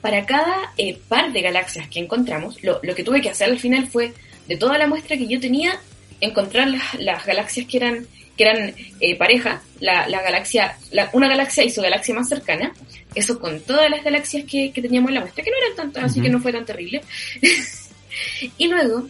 para 0.00 0.26
cada 0.26 0.72
eh, 0.76 0.98
par 1.08 1.32
de 1.32 1.42
galaxias 1.42 1.88
que 1.88 2.00
encontramos, 2.00 2.62
lo, 2.62 2.80
lo 2.82 2.94
que 2.94 3.04
tuve 3.04 3.20
que 3.20 3.30
hacer 3.30 3.50
al 3.50 3.58
final 3.58 3.86
fue 3.86 4.12
de 4.46 4.56
toda 4.56 4.78
la 4.78 4.86
muestra 4.86 5.16
que 5.16 5.26
yo 5.26 5.40
tenía, 5.40 5.78
encontrar 6.20 6.68
las, 6.98 7.26
galaxias 7.26 7.66
que 7.66 7.76
eran 7.76 8.06
que 8.36 8.44
eran 8.44 8.74
eh, 9.00 9.14
pareja, 9.16 9.62
la, 9.80 10.06
galaxia, 10.08 10.78
una 11.12 11.28
galaxia 11.28 11.64
y 11.64 11.70
su 11.70 11.82
galaxia 11.82 12.14
más 12.14 12.30
cercana, 12.30 12.72
eso 13.14 13.38
con 13.38 13.60
todas 13.60 13.90
las 13.90 14.02
galaxias 14.02 14.44
que, 14.44 14.72
teníamos 14.74 15.10
en 15.10 15.16
la 15.16 15.20
muestra, 15.20 15.44
que 15.44 15.50
no 15.50 15.56
eran 15.58 15.76
tantas, 15.76 16.04
así 16.04 16.22
que 16.22 16.30
no 16.30 16.40
fue 16.40 16.50
tan 16.50 16.64
terrible. 16.64 17.02
y 18.58 18.68
luego, 18.68 19.06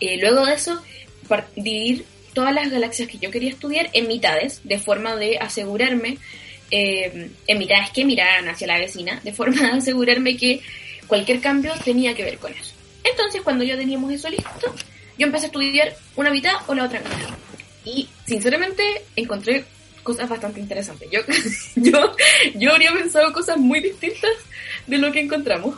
eh, 0.00 0.16
luego 0.18 0.46
de 0.46 0.54
eso, 0.54 0.82
dividir 1.56 2.06
todas 2.32 2.54
las 2.54 2.70
galaxias 2.70 3.08
que 3.08 3.18
yo 3.18 3.30
quería 3.30 3.50
estudiar 3.50 3.90
en 3.92 4.08
mitades, 4.08 4.60
de 4.64 4.78
forma 4.78 5.14
de 5.16 5.38
asegurarme, 5.38 6.16
eh, 6.70 7.30
en 7.46 7.58
mitades 7.58 7.90
que 7.90 8.04
miraran 8.04 8.48
hacia 8.48 8.66
la 8.66 8.78
vecina, 8.78 9.20
de 9.22 9.32
forma 9.32 9.60
de 9.60 9.78
asegurarme 9.78 10.36
que 10.36 10.60
cualquier 11.06 11.40
cambio 11.40 11.72
tenía 11.84 12.14
que 12.14 12.24
ver 12.24 12.38
con 12.38 12.52
eso. 12.52 12.72
Entonces, 13.04 13.42
cuando 13.42 13.64
ya 13.64 13.76
teníamos 13.76 14.12
eso 14.12 14.28
listo, 14.28 14.74
yo 15.18 15.26
empecé 15.26 15.46
a 15.46 15.48
estudiar 15.48 15.96
una 16.16 16.30
mitad 16.30 16.54
o 16.66 16.74
la 16.74 16.84
otra 16.84 17.00
mitad. 17.00 17.36
Y 17.84 18.08
sinceramente 18.26 18.82
encontré 19.16 19.64
cosas 20.02 20.28
bastante 20.28 20.60
interesantes. 20.60 21.08
Yo, 21.10 21.20
yo, 21.76 22.14
yo 22.54 22.72
habría 22.72 22.92
pensado 22.92 23.32
cosas 23.32 23.56
muy 23.56 23.80
distintas 23.80 24.32
de 24.86 24.98
lo 24.98 25.12
que 25.12 25.20
encontramos, 25.20 25.76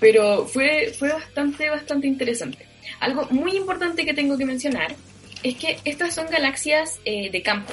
pero 0.00 0.46
fue, 0.46 0.94
fue 0.98 1.12
bastante, 1.12 1.70
bastante 1.70 2.06
interesante. 2.06 2.66
Algo 3.00 3.26
muy 3.30 3.56
importante 3.56 4.04
que 4.04 4.14
tengo 4.14 4.38
que 4.38 4.44
mencionar 4.44 4.94
es 5.42 5.56
que 5.56 5.78
estas 5.84 6.14
son 6.14 6.26
galaxias 6.30 7.00
eh, 7.04 7.30
de 7.30 7.42
campo. 7.42 7.72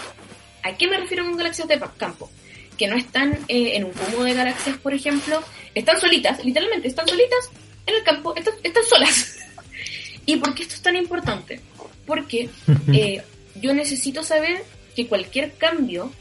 ¿A 0.64 0.76
qué 0.76 0.88
me 0.88 0.98
refiero 0.98 1.26
con 1.26 1.38
galaxias 1.38 1.68
de 1.68 1.80
campo? 1.98 2.30
Que 2.78 2.88
no 2.88 2.96
están 2.96 3.34
eh, 3.48 3.76
en 3.76 3.86
un 3.86 3.92
cúmulo 3.92 4.24
de 4.24 4.34
galaxias, 4.34 4.78
por 4.78 4.94
ejemplo, 4.94 5.42
están 5.74 6.00
solitas, 6.00 6.44
literalmente 6.44 6.88
están 6.88 7.08
solitas, 7.08 7.50
en 7.86 7.96
el 7.96 8.04
campo, 8.04 8.36
están, 8.36 8.54
están 8.64 8.84
solas. 8.84 9.38
¿Y 10.26 10.38
por 10.38 10.54
qué 10.54 10.64
esto 10.64 10.76
es 10.76 10.82
tan 10.82 10.96
importante? 10.96 11.60
Porque 12.06 12.50
eh, 12.94 13.22
yo 13.56 13.74
necesito 13.74 14.24
saber 14.24 14.64
que 14.96 15.08
cualquier 15.08 15.54
cambio 15.54 16.12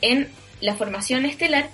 en 0.00 0.28
la 0.60 0.74
formación 0.74 1.24
estelar 1.24 1.70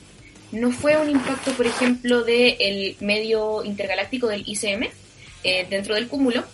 no 0.53 0.71
fue 0.71 0.97
un 0.97 1.11
impacto, 1.11 1.53
por 1.53 1.67
ejemplo, 1.67 2.23
del 2.23 2.97
medio 3.01 3.65
intergaláctico 3.65 4.29
del 4.29 4.45
ICM 4.47 4.89
eh, 5.43 5.67
dentro 5.69 5.95
del 5.95 6.09
cúmulo, 6.09 6.45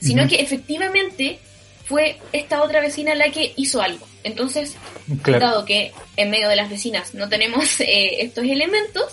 sino 0.00 0.26
que 0.26 0.36
efectivamente 0.36 1.38
fue 1.84 2.18
esta 2.32 2.62
otra 2.62 2.80
vecina 2.80 3.14
la 3.14 3.30
que 3.30 3.52
hizo 3.56 3.80
algo. 3.80 4.06
Entonces, 4.22 4.74
dado 5.06 5.64
que 5.64 5.92
en 6.16 6.30
medio 6.30 6.48
de 6.48 6.56
las 6.56 6.68
vecinas 6.68 7.14
no 7.14 7.28
tenemos 7.28 7.80
eh, 7.80 8.22
estos 8.22 8.44
elementos, 8.44 9.12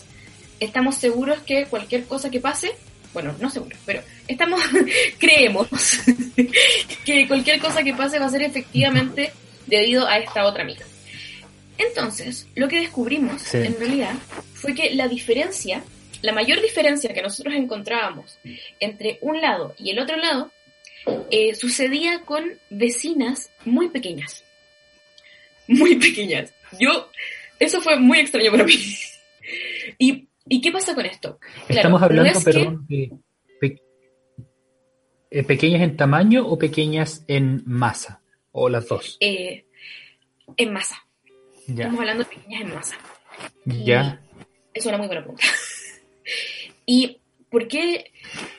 estamos 0.59 0.95
seguros 0.95 1.39
que 1.41 1.65
cualquier 1.65 2.05
cosa 2.05 2.29
que 2.29 2.39
pase, 2.39 2.71
bueno, 3.13 3.35
no 3.39 3.49
seguros, 3.49 3.79
pero 3.85 4.01
estamos, 4.27 4.61
creemos 5.17 5.67
que 7.05 7.27
cualquier 7.27 7.59
cosa 7.59 7.83
que 7.83 7.93
pase 7.93 8.19
va 8.19 8.25
a 8.25 8.29
ser 8.29 8.43
efectivamente 8.43 9.31
debido 9.65 10.07
a 10.07 10.17
esta 10.17 10.45
otra 10.45 10.63
amiga. 10.63 10.85
Entonces, 11.77 12.47
lo 12.55 12.67
que 12.67 12.79
descubrimos 12.79 13.53
en 13.53 13.77
realidad 13.77 14.15
fue 14.53 14.73
que 14.73 14.95
la 14.95 15.07
diferencia, 15.07 15.83
la 16.21 16.33
mayor 16.33 16.61
diferencia 16.61 17.13
que 17.13 17.21
nosotros 17.21 17.53
encontrábamos 17.55 18.39
entre 18.79 19.19
un 19.21 19.39
lado 19.41 19.75
y 19.77 19.91
el 19.91 19.99
otro 19.99 20.17
lado, 20.17 20.51
eh, 21.29 21.55
sucedía 21.55 22.21
con 22.21 22.43
vecinas 22.69 23.51
muy 23.63 23.89
pequeñas. 23.89 24.43
Muy 25.67 25.95
pequeñas. 25.95 26.51
Yo, 26.79 27.09
eso 27.59 27.81
fue 27.81 27.97
muy 27.99 28.19
extraño 28.19 28.51
para 28.51 28.63
mí. 28.63 28.73
¿Y, 29.99 30.26
¿y 30.49 30.61
qué 30.61 30.71
pasa 30.71 30.95
con 30.95 31.05
esto? 31.05 31.39
Estamos 31.67 32.01
hablando, 32.01 32.39
perdón, 32.43 32.85
de 32.87 33.11
eh, 35.29 35.43
pequeñas 35.43 35.81
en 35.81 35.97
tamaño 35.97 36.47
o 36.47 36.57
pequeñas 36.57 37.25
en 37.27 37.61
masa, 37.65 38.21
o 38.51 38.69
las 38.69 38.87
dos. 38.87 39.17
Eh, 39.19 39.65
en 40.55 40.73
masa. 40.73 41.05
Estamos 41.67 41.99
hablando 41.99 42.23
de 42.23 42.29
pequeñas 42.29 42.61
en 42.61 42.73
masa. 42.73 42.97
Ya. 43.65 44.21
Es 44.73 44.85
una 44.85 44.97
muy 44.97 45.07
buena 45.07 45.21
pregunta. 45.21 45.43
¿Y 46.85 47.19
por 47.49 47.67
qué, 47.67 48.13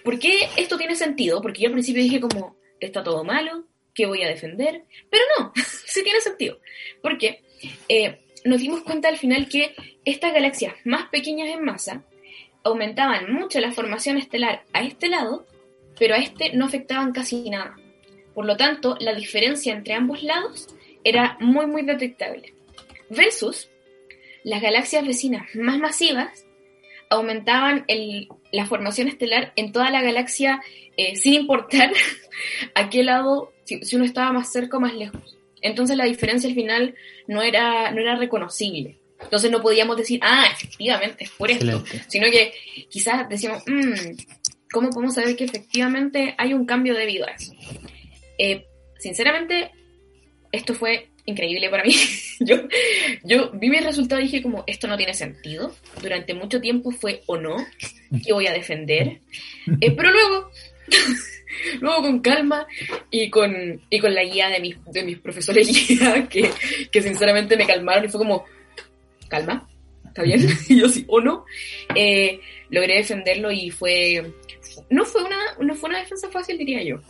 por 0.05 0.19
qué 0.19 0.49
esto 0.59 0.77
tiene 0.77 0.95
sentido? 0.95 1.41
Porque 1.41 1.63
yo 1.63 1.69
al 1.69 1.73
principio 1.73 2.03
dije 2.03 2.21
como, 2.21 2.57
está 2.81 3.03
todo 3.03 3.25
malo, 3.25 3.65
¿qué 3.95 4.05
voy 4.05 4.23
a 4.23 4.29
defender? 4.29 4.85
Pero 5.11 5.25
no, 5.39 5.53
sí 5.87 6.03
tiene 6.03 6.21
sentido. 6.21 6.61
Porque 7.03 7.43
eh, 7.89 8.19
nos 8.45 8.61
dimos 8.61 8.83
cuenta 8.83 9.09
al 9.09 9.17
final 9.17 9.49
que 9.49 9.75
estas 10.05 10.33
galaxias 10.33 10.75
más 10.85 11.09
pequeñas 11.09 11.49
en 11.49 11.65
masa 11.65 12.05
aumentaban 12.65 13.33
mucho 13.33 13.61
la 13.61 13.73
formación 13.73 14.19
estelar 14.19 14.65
a 14.73 14.83
este 14.83 15.09
lado, 15.09 15.47
pero 15.99 16.15
a 16.15 16.19
este 16.19 16.53
no 16.53 16.67
afectaban 16.67 17.13
casi 17.13 17.49
nada. 17.51 17.77
Por 18.35 18.47
lo 18.47 18.57
tanto, 18.57 18.97
la 19.01 19.15
diferencia 19.15 19.75
entre 19.75 19.95
ambos 19.95 20.23
lados 20.23 20.69
era 21.05 21.37
muy, 21.41 21.67
muy 21.67 21.83
detectable 21.83 22.55
versus 23.11 23.71
las 24.45 24.63
galaxias 24.63 25.07
vecinas 25.07 25.55
más 25.55 25.79
masivas 25.79 26.47
aumentaban 27.11 27.87
la 28.53 28.67
formación 28.67 29.09
estelar 29.09 29.53
en 29.57 29.73
toda 29.73 29.91
la 29.91 30.03
galaxia 30.03 30.61
eh, 30.97 31.17
sin 31.17 31.35
importar 31.35 31.93
a 32.75 32.91
qué 32.91 33.03
lado, 33.03 33.53
si, 33.65 33.81
uno 33.97 34.05
estaba 34.05 34.33
más 34.33 34.53
cerca 34.53 34.77
o 34.77 34.81
más 34.81 34.95
lejos. 34.95 35.38
Entonces 35.63 35.97
la 35.97 36.05
diferencia 36.05 36.49
al 36.49 36.55
final 36.55 36.95
no 37.27 37.43
era, 37.43 37.91
no 37.91 38.01
era 38.01 38.17
reconocible. 38.17 38.99
Entonces 39.21 39.51
no 39.51 39.61
podíamos 39.61 39.97
decir, 39.97 40.21
ah, 40.23 40.47
efectivamente 40.53 41.25
es 41.25 41.31
por 41.31 41.51
esto, 41.51 41.85
sino 42.07 42.31
que 42.31 42.53
quizás 42.89 43.29
decíamos, 43.29 43.63
mmm, 43.67 44.17
¿cómo 44.71 44.91
podemos 44.91 45.15
saber 45.15 45.35
que 45.35 45.45
efectivamente 45.45 46.35
hay 46.39 46.55
un 46.55 46.65
cambio 46.65 46.95
debido 46.95 47.27
a 47.27 47.33
eso? 47.33 47.53
Eh, 48.39 48.67
sinceramente, 48.99 49.73
esto 50.53 50.75
fue 50.75 51.09
increíble 51.29 51.69
para 51.69 51.85
mí. 51.85 51.95
yo, 52.41 52.57
yo 53.25 53.51
vi 53.53 53.69
mi 53.69 53.79
resultado 53.79 54.21
y 54.21 54.25
dije 54.25 54.43
como, 54.43 54.65
esto 54.67 54.87
no 54.87 54.97
tiene 54.97 55.15
sentido. 55.15 55.75
Durante 56.01 56.35
mucho 56.35 56.61
tiempo 56.61 56.91
fue 56.91 57.23
o 57.27 57.37
no, 57.37 57.57
que 58.25 58.33
voy 58.33 58.47
a 58.47 58.53
defender. 58.53 59.21
Eh, 59.83 59.91
pero 59.91 60.11
luego, 60.11 60.51
luego 61.81 62.03
con 62.03 62.21
calma 62.21 62.67
y 63.11 63.31
con, 63.31 63.81
y 63.91 63.99
con 63.99 64.15
la 64.15 64.23
guía 64.25 64.49
de 64.49 64.61
mis, 64.61 64.77
de 64.85 65.03
mis 65.03 65.19
profesores 65.19 65.69
guía, 65.89 66.29
que, 66.29 66.51
que 66.91 67.03
sinceramente 67.03 67.57
me 67.57 67.67
calmaron 67.67 68.05
y 68.05 68.09
fue 68.09 68.21
como, 68.21 68.45
calma, 69.29 69.69
¿está 70.07 70.23
bien? 70.23 70.47
y 70.69 70.77
yo 70.81 70.89
sí, 70.89 71.05
o 71.09 71.21
no. 71.21 71.45
Eh, 71.95 72.41
logré 72.71 72.97
defenderlo 72.97 73.51
y 73.51 73.71
fue... 73.71 74.33
No 74.91 75.05
fue, 75.05 75.25
una, 75.25 75.39
no 75.61 75.75
fue 75.75 75.91
una 75.91 75.99
defensa 75.99 76.31
fácil, 76.31 76.57
diría 76.57 76.83
yo. 76.83 77.01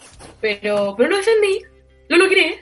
Pero, 0.41 0.95
pero 0.97 1.11
lo 1.11 1.17
defendí, 1.19 1.61
lo 2.09 2.17
logré 2.17 2.61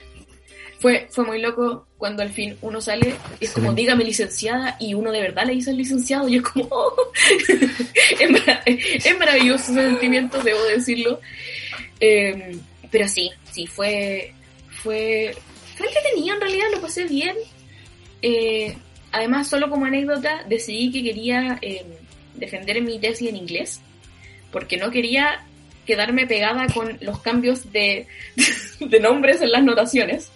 fue, 0.78 1.08
fue 1.10 1.24
muy 1.24 1.40
loco 1.40 1.86
cuando 1.96 2.22
al 2.22 2.30
fin 2.30 2.56
uno 2.60 2.80
sale, 2.80 3.14
es 3.40 3.52
como, 3.52 3.72
dígame 3.72 4.04
licenciada, 4.04 4.76
y 4.78 4.94
uno 4.94 5.10
de 5.10 5.22
verdad 5.22 5.46
le 5.46 5.54
dice 5.54 5.70
al 5.70 5.78
licenciado, 5.78 6.28
y 6.28 6.36
es 6.36 6.42
como, 6.42 6.68
oh". 6.70 7.12
es, 8.66 9.18
maravilloso 9.18 9.72
ese 9.72 9.88
sentimiento, 9.88 10.42
debo 10.42 10.62
decirlo. 10.64 11.20
Em, 11.98 12.60
pero 12.90 13.08
sí, 13.08 13.30
sí, 13.50 13.66
fue, 13.66 14.34
fue, 14.82 15.34
fue 15.76 15.86
entretenido 15.86 16.34
en 16.34 16.40
realidad, 16.40 16.66
lo 16.72 16.80
pasé 16.82 17.04
bien. 17.04 17.36
Eh, 18.20 18.76
además, 19.12 19.48
solo 19.48 19.70
como 19.70 19.86
anécdota, 19.86 20.44
decidí 20.46 20.92
que 20.92 21.02
quería 21.02 21.58
em, 21.62 21.86
defender 22.34 22.82
mi 22.82 22.98
tesis 22.98 23.30
en 23.30 23.36
inglés, 23.36 23.80
porque 24.52 24.76
no 24.76 24.90
quería 24.90 25.42
quedarme 25.86 26.26
pegada 26.26 26.66
con 26.66 26.98
los 27.00 27.20
cambios 27.20 27.72
de, 27.72 28.06
de 28.80 29.00
nombres 29.00 29.40
en 29.40 29.52
las 29.52 29.64
notaciones 29.64 30.30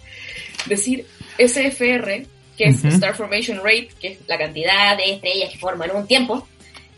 decir 0.65 1.05
SFR, 1.37 2.25
que 2.57 2.63
es 2.65 2.83
Star 2.85 3.15
Formation 3.15 3.57
Rate, 3.57 3.89
que 3.99 4.07
es 4.09 4.19
la 4.27 4.37
cantidad 4.37 4.97
de 4.97 5.13
estrellas 5.13 5.51
que 5.51 5.57
forman 5.57 5.89
en 5.89 5.95
un 5.97 6.07
tiempo, 6.07 6.47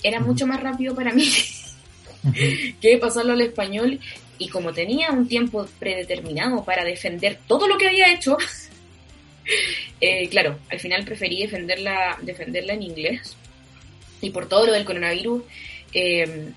era 0.02 0.20
mucho 0.20 0.46
más 0.46 0.62
rápido 0.62 0.94
para 0.94 1.14
mí 1.14 1.30
que 2.82 2.98
pasarlo 2.98 3.34
al 3.34 3.42
español. 3.42 4.00
Y 4.40 4.50
como 4.50 4.74
tenía 4.74 5.12
un 5.12 5.28
tiempo 5.28 5.68
predeterminado 5.80 6.64
para 6.66 6.84
defender 6.84 7.40
todo 7.48 7.68
lo 7.68 7.78
que 7.78 7.88
había 7.88 8.12
hecho, 8.12 8.36
eh, 10.02 10.28
claro, 10.30 10.60
al 10.70 10.80
final 10.80 11.06
preferí 11.06 11.42
defenderla, 11.42 12.18
defenderla 12.22 12.74
en 12.74 12.84
inglés. 12.84 13.38
Y 14.22 14.30
por 14.32 14.48
todo 14.48 14.68
lo 14.68 14.74
del 14.74 14.86
coronavirus, 14.86 15.44
eh, 15.94 16.52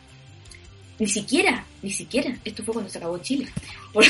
ni 0.98 1.06
siquiera, 1.06 1.64
ni 1.82 1.90
siquiera, 1.90 2.36
esto 2.44 2.64
fue 2.64 2.74
cuando 2.74 2.90
se 2.90 2.98
acabó 2.98 3.18
Chile. 3.18 3.48
Por, 3.92 4.04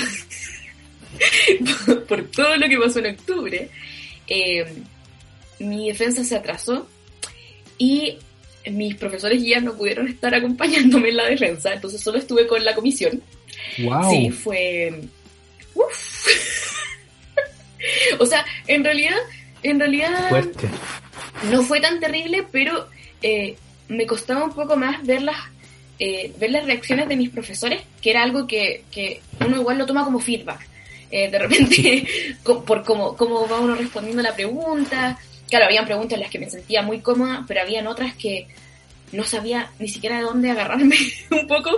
por, 2.09 2.25
todo 2.31 2.57
lo 2.57 2.69
que 2.69 2.79
pasó 2.79 2.99
en 3.01 3.14
octubre, 3.14 3.69
eh, 4.27 4.66
mi 5.59 5.88
defensa 5.88 6.25
se 6.25 6.37
atrasó 6.37 6.88
y 7.79 8.19
mis 8.66 8.97
profesores 8.97 9.42
guías 9.42 9.62
no 9.62 9.75
pudieron 9.75 10.09
estar 10.09 10.35
acompañándome 10.35 11.11
en 11.11 11.16
la 11.16 11.27
defensa, 11.27 11.73
entonces 11.73 12.01
solo 12.01 12.19
estuve 12.19 12.47
con 12.47 12.64
la 12.64 12.75
comisión. 12.75 13.23
Wow. 13.79 14.11
Sí, 14.11 14.31
fue... 14.31 15.03
o 18.19 18.27
sea, 18.27 18.45
en 18.66 18.85
realidad, 18.85 19.16
en 19.62 19.79
realidad... 19.79 20.31
No 21.51 21.62
fue 21.62 21.81
tan 21.81 22.01
terrible, 22.01 22.47
pero 22.51 22.88
eh, 23.23 23.57
me 23.88 24.07
costaba 24.07 24.45
un 24.45 24.53
poco 24.53 24.77
más 24.77 25.05
ver 25.05 25.23
las, 25.23 25.37
eh, 25.99 26.33
ver 26.38 26.51
las 26.51 26.64
reacciones 26.64 27.09
de 27.09 27.16
mis 27.16 27.31
profesores, 27.31 27.83
que 28.01 28.11
era 28.11 28.23
algo 28.23 28.47
que, 28.47 28.85
que 28.90 29.21
uno 29.45 29.57
igual 29.57 29.79
lo 29.79 29.87
toma 29.87 30.05
como 30.05 30.19
feedback. 30.19 30.66
Eh, 31.16 31.31
de 31.31 31.38
repente, 31.38 32.07
por 32.44 32.85
cómo, 32.85 33.16
cómo 33.16 33.48
va 33.48 33.59
uno 33.59 33.74
respondiendo 33.74 34.20
la 34.20 34.35
pregunta. 34.35 35.18
Claro, 35.48 35.64
habían 35.64 35.87
preguntas 35.87 36.12
en 36.12 36.20
las 36.20 36.31
que 36.31 36.38
me 36.38 36.50
sentía 36.50 36.83
muy 36.83 37.00
cómoda, 37.00 37.42
pero 37.48 37.62
habían 37.62 37.87
otras 37.87 38.14
que 38.16 38.46
no 39.12 39.24
sabía 39.24 39.70
ni 39.79 39.88
siquiera 39.88 40.18
de 40.18 40.24
dónde 40.24 40.50
agarrarme 40.50 40.94
un 41.31 41.46
poco. 41.46 41.70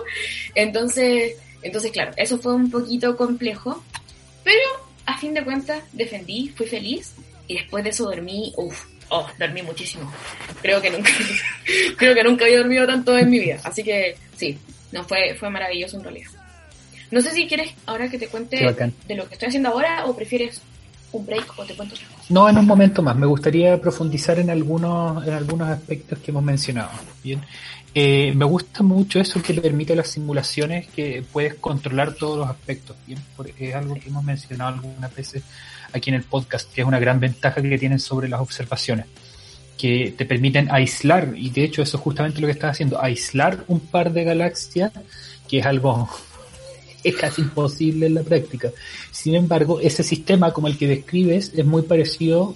Entonces, 0.56 1.36
entonces, 1.62 1.92
claro, 1.92 2.10
eso 2.16 2.40
fue 2.40 2.52
un 2.52 2.68
poquito 2.68 3.16
complejo, 3.16 3.84
pero 4.42 4.58
a 5.06 5.16
fin 5.18 5.34
de 5.34 5.44
cuentas 5.44 5.84
defendí, 5.92 6.52
fui 6.56 6.66
feliz 6.66 7.14
y 7.46 7.54
después 7.54 7.84
de 7.84 7.90
eso 7.90 8.06
dormí, 8.06 8.52
uff, 8.56 8.86
oh, 9.10 9.28
dormí 9.38 9.62
muchísimo. 9.62 10.12
Creo 10.62 10.82
que 10.82 10.90
nunca, 10.90 11.12
creo 11.96 12.12
que 12.12 12.24
nunca 12.24 12.44
había 12.44 12.58
dormido 12.58 12.88
tanto 12.88 13.16
en 13.16 13.30
mi 13.30 13.38
vida, 13.38 13.60
así 13.62 13.84
que 13.84 14.16
sí, 14.36 14.58
no 14.90 15.04
fue, 15.04 15.36
fue 15.38 15.48
maravilloso 15.48 15.96
en 15.96 16.02
realidad. 16.02 16.30
No 17.10 17.20
sé 17.20 17.30
si 17.32 17.46
quieres 17.46 17.72
ahora 17.86 18.08
que 18.08 18.18
te 18.18 18.28
cuente 18.28 18.56
de 18.58 19.14
lo 19.14 19.28
que 19.28 19.34
estoy 19.34 19.48
haciendo 19.48 19.70
ahora 19.70 20.06
o 20.06 20.14
prefieres 20.14 20.60
un 21.12 21.24
break 21.24 21.58
o 21.58 21.64
te 21.64 21.74
cuento 21.74 21.94
otra 21.94 22.06
cosa. 22.08 22.22
No, 22.28 22.48
en 22.48 22.58
un 22.58 22.66
momento 22.66 23.02
más. 23.02 23.16
Me 23.16 23.26
gustaría 23.26 23.80
profundizar 23.80 24.38
en 24.38 24.50
algunos, 24.50 25.26
en 25.26 25.32
algunos 25.32 25.68
aspectos 25.68 26.18
que 26.18 26.30
hemos 26.30 26.42
mencionado. 26.42 26.90
Bien. 27.22 27.40
Eh, 27.94 28.32
me 28.36 28.44
gusta 28.44 28.82
mucho 28.82 29.18
eso 29.18 29.42
que 29.42 29.54
permite 29.54 29.96
las 29.96 30.08
simulaciones, 30.08 30.86
que 30.88 31.24
puedes 31.32 31.54
controlar 31.54 32.12
todos 32.12 32.38
los 32.38 32.48
aspectos. 32.48 32.96
Bien, 33.06 33.18
es 33.58 33.74
algo 33.74 33.94
que 33.94 34.08
hemos 34.08 34.22
mencionado 34.22 34.74
algunas 34.74 35.14
veces 35.14 35.42
aquí 35.92 36.10
en 36.10 36.16
el 36.16 36.22
podcast, 36.22 36.70
que 36.72 36.82
es 36.82 36.86
una 36.86 36.98
gran 36.98 37.18
ventaja 37.18 37.62
que 37.62 37.78
tienen 37.78 37.98
sobre 37.98 38.28
las 38.28 38.40
observaciones. 38.40 39.06
que 39.78 40.12
te 40.18 40.26
permiten 40.26 40.68
aislar, 40.72 41.34
y 41.36 41.50
de 41.50 41.62
hecho 41.62 41.82
eso 41.82 41.98
es 41.98 42.02
justamente 42.02 42.40
lo 42.40 42.48
que 42.48 42.52
estás 42.52 42.72
haciendo, 42.72 43.00
aislar 43.00 43.62
un 43.68 43.78
par 43.78 44.12
de 44.12 44.24
galaxias, 44.24 44.90
que 45.48 45.60
es 45.60 45.66
algo 45.66 46.08
es 47.04 47.16
casi 47.16 47.42
imposible 47.42 48.06
en 48.06 48.14
la 48.14 48.22
práctica. 48.22 48.70
Sin 49.10 49.34
embargo, 49.34 49.80
ese 49.80 50.02
sistema 50.02 50.52
como 50.52 50.68
el 50.68 50.76
que 50.76 50.86
describes 50.86 51.52
es 51.54 51.64
muy 51.64 51.82
parecido, 51.82 52.54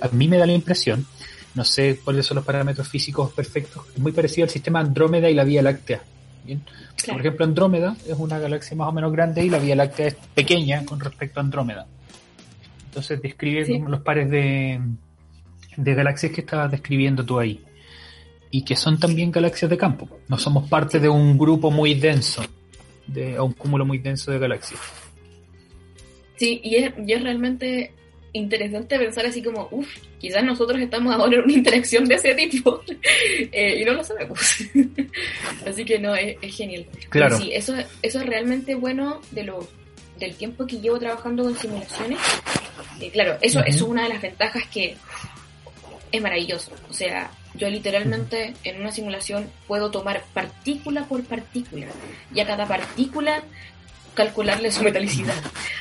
a 0.00 0.08
mí 0.08 0.28
me 0.28 0.38
da 0.38 0.46
la 0.46 0.52
impresión, 0.52 1.06
no 1.54 1.64
sé 1.64 2.00
cuáles 2.02 2.26
son 2.26 2.36
los 2.36 2.44
parámetros 2.44 2.88
físicos 2.88 3.32
perfectos, 3.32 3.84
es 3.94 4.00
muy 4.00 4.12
parecido 4.12 4.44
al 4.44 4.50
sistema 4.50 4.80
Andrómeda 4.80 5.28
y 5.28 5.34
la 5.34 5.44
Vía 5.44 5.62
Láctea. 5.62 6.02
Por 7.06 7.20
ejemplo, 7.20 7.44
Andrómeda 7.44 7.96
es 8.06 8.16
una 8.18 8.38
galaxia 8.38 8.76
más 8.76 8.88
o 8.88 8.92
menos 8.92 9.12
grande 9.12 9.44
y 9.44 9.50
la 9.50 9.58
Vía 9.58 9.76
Láctea 9.76 10.08
es 10.08 10.16
pequeña 10.34 10.84
con 10.84 11.00
respecto 11.00 11.40
a 11.40 11.42
Andrómeda. 11.42 11.86
Entonces 12.86 13.22
describe 13.22 13.78
los 13.86 14.00
pares 14.00 14.30
de, 14.30 14.80
de 15.76 15.94
galaxias 15.94 16.32
que 16.32 16.42
estabas 16.42 16.70
describiendo 16.70 17.24
tú 17.24 17.38
ahí. 17.38 17.60
Y 18.50 18.64
que 18.64 18.76
son 18.76 18.98
también 18.98 19.32
galaxias 19.32 19.70
de 19.70 19.78
campo. 19.78 20.08
No 20.28 20.36
somos 20.36 20.68
parte 20.68 21.00
de 21.00 21.08
un 21.08 21.38
grupo 21.38 21.70
muy 21.70 21.94
denso, 21.94 22.42
de 23.06 23.38
un 23.40 23.52
cúmulo 23.52 23.84
muy 23.84 23.98
denso 23.98 24.30
de 24.30 24.38
galaxias. 24.38 24.80
Sí, 26.36 26.60
y 26.64 26.76
es, 26.76 26.92
y 27.06 27.12
es 27.12 27.22
realmente 27.22 27.92
interesante 28.32 28.98
pensar 28.98 29.26
así 29.26 29.42
como, 29.42 29.68
uff, 29.70 29.88
quizás 30.18 30.42
nosotros 30.42 30.80
estamos 30.80 31.14
ahora 31.14 31.36
en 31.36 31.44
una 31.44 31.52
interacción 31.52 32.04
de 32.06 32.14
ese 32.14 32.34
tipo 32.34 32.82
eh, 33.52 33.80
y 33.80 33.84
no 33.84 33.92
lo 33.92 34.04
sabemos. 34.04 34.40
así 35.66 35.84
que 35.84 35.98
no, 35.98 36.14
es, 36.14 36.36
genial. 36.54 36.86
Claro. 37.10 37.36
sí, 37.36 37.50
eso, 37.52 37.74
eso 38.02 38.20
es 38.20 38.26
realmente 38.26 38.74
bueno 38.74 39.20
de 39.30 39.44
lo, 39.44 39.68
del 40.18 40.34
tiempo 40.34 40.66
que 40.66 40.80
llevo 40.80 40.98
trabajando 40.98 41.44
con 41.44 41.56
simulaciones. 41.56 42.18
Eh, 43.00 43.10
claro, 43.10 43.36
eso, 43.40 43.60
eso 43.60 43.68
es 43.68 43.82
una 43.82 44.04
de 44.04 44.08
las 44.10 44.22
ventajas 44.22 44.66
que 44.68 44.96
es 46.10 46.22
maravilloso. 46.22 46.72
O 46.88 46.92
sea, 46.92 47.30
yo 47.54 47.68
literalmente 47.68 48.54
en 48.64 48.80
una 48.80 48.92
simulación 48.92 49.50
puedo 49.66 49.90
tomar 49.90 50.24
partícula 50.32 51.04
por 51.04 51.24
partícula 51.24 51.86
y 52.34 52.40
a 52.40 52.46
cada 52.46 52.66
partícula 52.66 53.42
calcularle 54.14 54.70
su 54.70 54.82
metalicidad. 54.82 55.36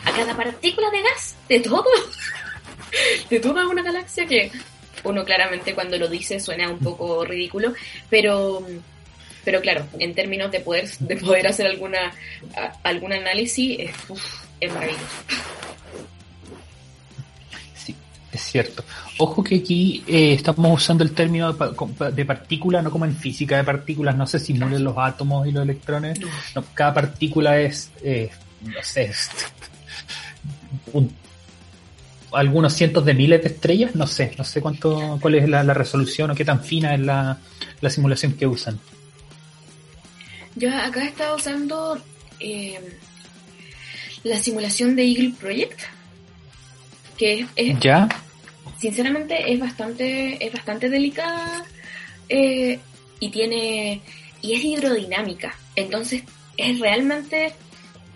A 0.05 0.11
cada 0.11 0.35
partícula 0.35 0.89
de 0.89 1.01
gas, 1.01 1.35
de 1.47 1.59
todo, 1.59 1.85
de 3.29 3.39
toda 3.39 3.67
una 3.67 3.83
galaxia 3.83 4.25
que 4.25 4.51
uno 5.03 5.23
claramente 5.23 5.73
cuando 5.73 5.97
lo 5.97 6.07
dice 6.07 6.39
suena 6.39 6.69
un 6.69 6.79
poco 6.79 7.25
ridículo, 7.25 7.73
pero 8.09 8.65
pero 9.43 9.59
claro, 9.59 9.87
en 9.97 10.13
términos 10.13 10.51
de 10.51 10.59
poder 10.59 10.89
de 10.99 11.17
poder 11.17 11.47
hacer 11.47 11.65
alguna 11.65 12.13
algún 12.83 13.13
análisis 13.13 13.89
es 14.59 14.73
maravilloso. 14.73 15.05
Es 18.31 18.41
cierto. 18.41 18.83
Ojo 19.17 19.43
que 19.43 19.55
aquí 19.55 20.03
eh, 20.07 20.33
estamos 20.33 20.81
usando 20.81 21.03
el 21.03 21.11
término 21.11 21.51
de, 21.53 22.25
partícula, 22.25 22.81
no 22.81 22.89
como 22.89 23.05
en 23.05 23.15
física 23.15 23.57
de 23.57 23.63
partículas, 23.63 24.15
no 24.15 24.25
se 24.25 24.39
simulen 24.39 24.83
los 24.83 24.97
átomos 24.97 25.47
y 25.47 25.51
los 25.51 25.63
electrones. 25.63 26.19
No, 26.55 26.63
cada 26.73 26.93
partícula 26.93 27.59
es, 27.59 27.91
eh, 28.03 28.29
no 28.61 28.81
sé, 28.83 29.11
algunos 32.31 32.73
cientos 32.73 33.03
de 33.05 33.13
miles 33.13 33.41
de 33.41 33.49
estrellas, 33.49 33.95
no 33.95 34.07
sé, 34.07 34.33
no 34.37 34.43
sé 34.43 34.61
cuánto, 34.61 35.19
cuál 35.21 35.35
es 35.35 35.49
la, 35.49 35.73
resolución 35.73 36.31
o 36.31 36.35
qué 36.35 36.45
tan 36.45 36.63
fina 36.63 36.95
es 36.95 37.01
la, 37.01 37.37
simulación 37.89 38.33
que 38.33 38.47
usan. 38.47 38.79
Yo 40.55 40.73
acá 40.73 41.03
he 41.03 41.07
estado 41.07 41.35
usando 41.35 42.01
eh, 42.39 42.79
la 44.23 44.37
simulación 44.37 44.95
de 44.95 45.03
Eagle 45.03 45.33
Project, 45.39 45.79
que 47.21 47.45
es, 47.55 47.79
¿Ya? 47.79 48.09
sinceramente 48.79 49.53
es 49.53 49.59
bastante, 49.59 50.43
es 50.43 50.51
bastante 50.51 50.89
delicada 50.89 51.63
eh, 52.27 52.79
y 53.19 53.29
tiene 53.29 54.01
y 54.41 54.53
es 54.53 54.63
hidrodinámica. 54.63 55.55
Entonces 55.75 56.23
es 56.57 56.79
realmente, 56.79 57.53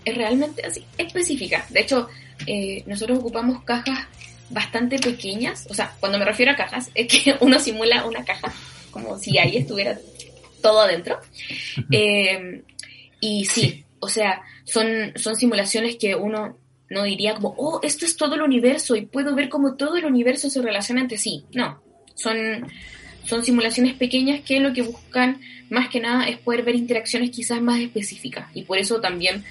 es 0.06 0.18
realmente 0.18 0.65
así, 0.65 0.84
específica. 0.98 1.68
De 1.70 1.82
hecho, 1.82 2.10
eh, 2.48 2.84
nosotros 2.88 3.20
ocupamos 3.20 3.63
cajas 3.63 4.08
bastante 4.50 4.98
pequeñas. 4.98 5.68
O 5.70 5.76
sea, 5.76 5.94
cuando 6.00 6.18
me 6.18 6.26
refiero 6.26 6.54
a 6.54 6.56
cajas, 6.56 6.89
es 6.96 7.08
que 7.08 7.36
uno 7.41 7.60
simula 7.60 8.08
una 8.08 8.26
caja 8.26 8.52
como 8.89 9.20
si 9.20 9.38
ahí 9.38 9.58
estuviera 9.58 10.00
todo 10.63 10.80
adentro. 10.80 11.20
Eh, 11.91 12.63
y 13.20 13.46
sí, 13.46 13.86
o 14.00 14.08
sea, 14.08 14.41
son, 14.63 15.13
son 15.15 15.36
simulaciones 15.36 15.98
que 15.98 16.15
uno 16.15 16.58
no 16.89 17.04
diría 17.04 17.36
como, 17.36 17.56
oh, 17.58 17.80
esto 17.84 18.06
es 18.06 18.15
todo 18.15 18.36
el 18.36 18.41
universo 18.41 18.95
y 18.95 19.06
puedo 19.06 19.36
ver 19.36 19.50
cómo 19.50 19.76
todo 19.76 19.98
el 19.98 20.06
universo 20.06 20.50
se 20.50 20.62
relaciona 20.62 21.02
entre 21.02 21.17
sí. 21.17 21.43
No, 21.54 21.82
son, 22.13 22.67
son 23.26 23.43
simulaciones 23.43 23.93
pequeñas 23.93 24.41
que 24.41 24.60
lo 24.60 24.74
que 24.74 24.84
buscan 24.84 25.41
más 25.69 25.89
que 25.89 26.00
nada 26.00 26.28
es 26.28 26.38
poder 26.38 26.63
ver 26.63 26.76
interacciones 26.76 27.32
quizás 27.32 27.62
más 27.62 27.80
específicas. 27.80 28.48
Y 28.54 28.63
por 28.63 28.78
eso 28.78 29.02
también, 29.02 29.43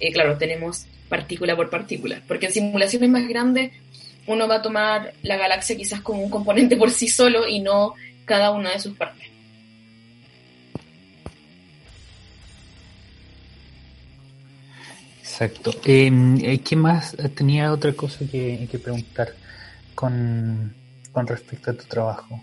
eh, 0.00 0.12
claro, 0.12 0.36
tenemos 0.36 0.86
partícula 1.08 1.56
por 1.56 1.70
partícula. 1.70 2.20
Porque 2.28 2.46
en 2.46 2.52
simulaciones 2.52 3.10
más 3.10 3.26
grandes 3.26 3.72
uno 4.26 4.46
va 4.46 4.56
a 4.56 4.62
tomar 4.62 5.14
la 5.22 5.36
galaxia 5.36 5.76
quizás 5.76 6.00
como 6.00 6.22
un 6.22 6.30
componente 6.30 6.76
por 6.76 6.90
sí 6.90 7.08
solo 7.08 7.48
y 7.48 7.60
no 7.60 7.94
cada 8.24 8.50
una 8.52 8.72
de 8.72 8.80
sus 8.80 8.96
partes. 8.96 9.31
Exacto. 15.44 15.72
Em, 15.84 16.36
eh, 16.44 16.60
¿Qué 16.60 16.76
más? 16.76 17.16
Tenía 17.34 17.72
otra 17.72 17.92
cosa 17.94 18.24
que, 18.30 18.68
preguntar 18.82 19.34
con, 19.94 20.72
respecto 21.26 21.70
a 21.72 21.74
tu 21.74 21.84
trabajo. 21.84 22.40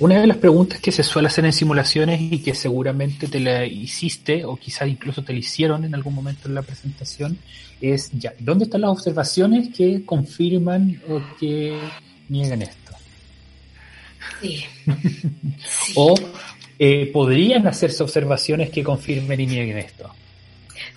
una 0.00 0.20
de 0.20 0.26
las 0.26 0.36
preguntas 0.36 0.78
que 0.80 0.92
se 0.92 1.02
suele 1.02 1.28
hacer 1.28 1.46
en 1.46 1.52
simulaciones 1.54 2.20
y 2.20 2.42
que 2.42 2.54
seguramente 2.54 3.28
te 3.28 3.40
la 3.40 3.64
hiciste 3.64 4.44
o 4.44 4.56
quizás 4.56 4.88
incluso 4.88 5.24
te 5.24 5.32
la 5.32 5.38
hicieron 5.38 5.84
en 5.84 5.94
algún 5.94 6.14
momento 6.14 6.46
en 6.48 6.54
la 6.54 6.62
presentación 6.62 7.38
es 7.80 8.10
ya, 8.12 8.34
¿dónde 8.38 8.64
están 8.64 8.82
las 8.82 8.90
observaciones 8.90 9.74
que 9.74 10.04
confirman 10.04 11.00
o 11.08 11.22
que 11.38 11.78
niegan 12.28 12.60
esto? 12.60 12.92
Sí. 14.42 14.64
o 15.94 16.14
eh, 16.78 17.10
podrían 17.10 17.66
hacerse 17.66 18.02
observaciones 18.02 18.68
que 18.68 18.84
confirmen 18.84 19.40
y 19.40 19.46
nieguen 19.46 19.78
esto. 19.78 20.12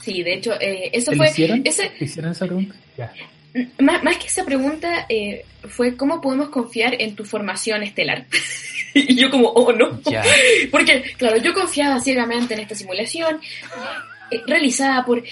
Sí, 0.04 0.22
de 0.22 0.34
hecho, 0.34 0.54
eh, 0.60 0.90
eso 0.92 1.14
fue... 1.14 1.30
Hicieron? 1.30 1.62
Ese, 1.64 1.92
hicieron 2.00 2.32
esa 2.32 2.46
pregunta? 2.46 2.76
Más, 3.80 4.18
que 4.18 4.28
esa 4.28 4.44
pregunta 4.44 5.06
eh, 5.08 5.46
fue 5.70 5.96
cómo 5.96 6.20
podemos 6.20 6.50
confiar 6.50 7.00
en 7.00 7.16
tu 7.16 7.24
formación 7.24 7.84
estelar. 7.84 8.26
y 8.94 9.16
yo 9.16 9.30
como, 9.30 9.48
oh 9.50 9.72
no. 9.72 10.02
Porque, 10.72 11.04
claro, 11.18 11.38
yo 11.38 11.54
confiaba 11.54 12.02
ciegamente 12.02 12.54
en 12.54 12.60
esta 12.62 12.76
simulación 12.76 13.40
eh, 14.30 14.42
realizada 14.46 15.06
por 15.06 15.24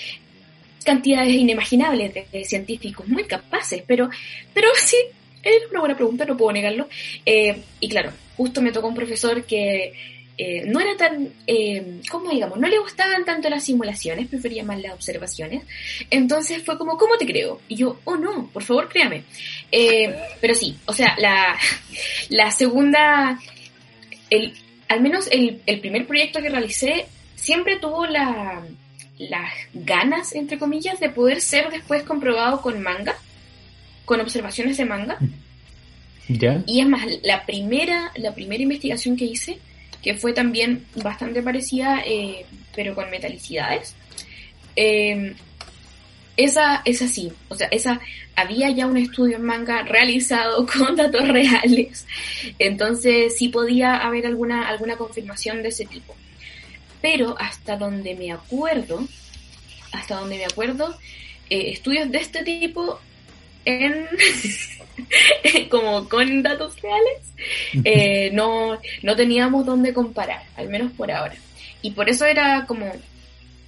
cantidades 0.86 1.34
inimaginables 1.34 2.13
de, 2.31 2.45
científicos 2.45 3.07
muy 3.07 3.25
capaces, 3.25 3.84
pero, 3.86 4.10
pero 4.53 4.69
sí, 4.75 4.97
era 5.43 5.67
una 5.69 5.79
buena 5.81 5.95
pregunta, 5.95 6.25
no 6.25 6.38
puedo 6.38 6.53
negarlo. 6.53 6.88
y 7.25 7.89
claro, 7.89 8.12
justo 8.38 8.62
me 8.62 8.71
tocó 8.71 8.88
un 8.88 8.95
profesor 8.95 9.43
que 9.43 9.93
eh, 10.37 10.63
no 10.65 10.79
era 10.79 10.95
tan, 10.97 11.29
eh, 11.45 12.01
¿cómo 12.09 12.31
digamos? 12.31 12.57
No 12.59 12.67
le 12.67 12.79
gustaban 12.79 13.25
tanto 13.25 13.49
las 13.49 13.63
simulaciones, 13.63 14.27
prefería 14.27 14.63
más 14.63 14.81
las 14.81 14.93
observaciones. 14.93 15.63
Entonces 16.09 16.63
fue 16.63 16.77
como, 16.77 16.97
¿cómo 16.97 17.17
te 17.17 17.25
creo? 17.25 17.61
Y 17.67 17.75
yo, 17.75 17.99
oh 18.05 18.15
no, 18.15 18.47
por 18.47 18.63
favor 18.63 18.89
créame. 18.89 19.23
Eh, 19.71 20.15
pero 20.39 20.55
sí, 20.55 20.77
o 20.85 20.93
sea, 20.93 21.15
la, 21.17 21.57
la 22.29 22.51
segunda, 22.51 23.39
el, 24.29 24.53
al 24.87 25.01
menos 25.01 25.27
el, 25.31 25.61
el 25.65 25.79
primer 25.79 26.07
proyecto 26.07 26.41
que 26.41 26.49
realicé 26.49 27.05
siempre 27.35 27.77
tuvo 27.77 28.05
la, 28.05 28.63
las 29.17 29.53
ganas, 29.73 30.33
entre 30.33 30.57
comillas, 30.57 30.99
de 30.99 31.09
poder 31.09 31.41
ser 31.41 31.69
después 31.69 32.03
comprobado 32.03 32.61
con 32.61 32.81
manga, 32.81 33.15
con 34.05 34.19
observaciones 34.21 34.77
de 34.77 34.85
manga. 34.85 35.17
Y 36.65 36.79
es 36.79 36.87
más, 36.87 37.05
la 37.23 37.45
primera, 37.45 38.11
la 38.15 38.33
primera 38.33 38.63
investigación 38.63 39.17
que 39.17 39.25
hice 39.25 39.59
que 40.01 40.15
fue 40.15 40.33
también 40.33 40.85
bastante 40.95 41.41
parecida, 41.41 42.01
eh, 42.05 42.45
pero 42.75 42.95
con 42.95 43.09
metalicidades. 43.09 43.95
Eh, 44.75 45.35
esa 46.37 46.81
es 46.85 47.01
o 47.49 47.55
sea, 47.55 47.67
esa 47.67 47.99
había 48.35 48.69
ya 48.71 48.87
un 48.87 48.97
estudio 48.97 49.37
en 49.37 49.43
manga 49.43 49.83
realizado 49.83 50.65
con 50.77 50.95
datos 50.95 51.27
reales, 51.27 52.07
entonces 52.57 53.37
sí 53.37 53.49
podía 53.49 53.97
haber 53.97 54.25
alguna, 54.25 54.67
alguna 54.67 54.95
confirmación 54.95 55.61
de 55.61 55.69
ese 55.69 55.85
tipo. 55.85 56.15
Pero 57.01 57.35
hasta 57.39 57.77
donde 57.77 58.15
me 58.15 58.31
acuerdo, 58.31 59.07
hasta 59.91 60.15
donde 60.15 60.37
me 60.37 60.45
acuerdo, 60.45 60.97
eh, 61.49 61.71
estudios 61.71 62.09
de 62.11 62.19
este 62.19 62.43
tipo 62.43 62.99
en 63.65 64.07
como 65.69 66.07
con 66.09 66.43
datos 66.43 66.81
reales, 66.81 67.21
eh, 67.83 68.29
no, 68.33 68.79
no 69.03 69.15
teníamos 69.15 69.65
dónde 69.65 69.93
comparar, 69.93 70.43
al 70.55 70.69
menos 70.69 70.91
por 70.93 71.11
ahora. 71.11 71.35
Y 71.81 71.91
por 71.91 72.09
eso 72.09 72.25
era 72.25 72.65
como, 72.67 72.91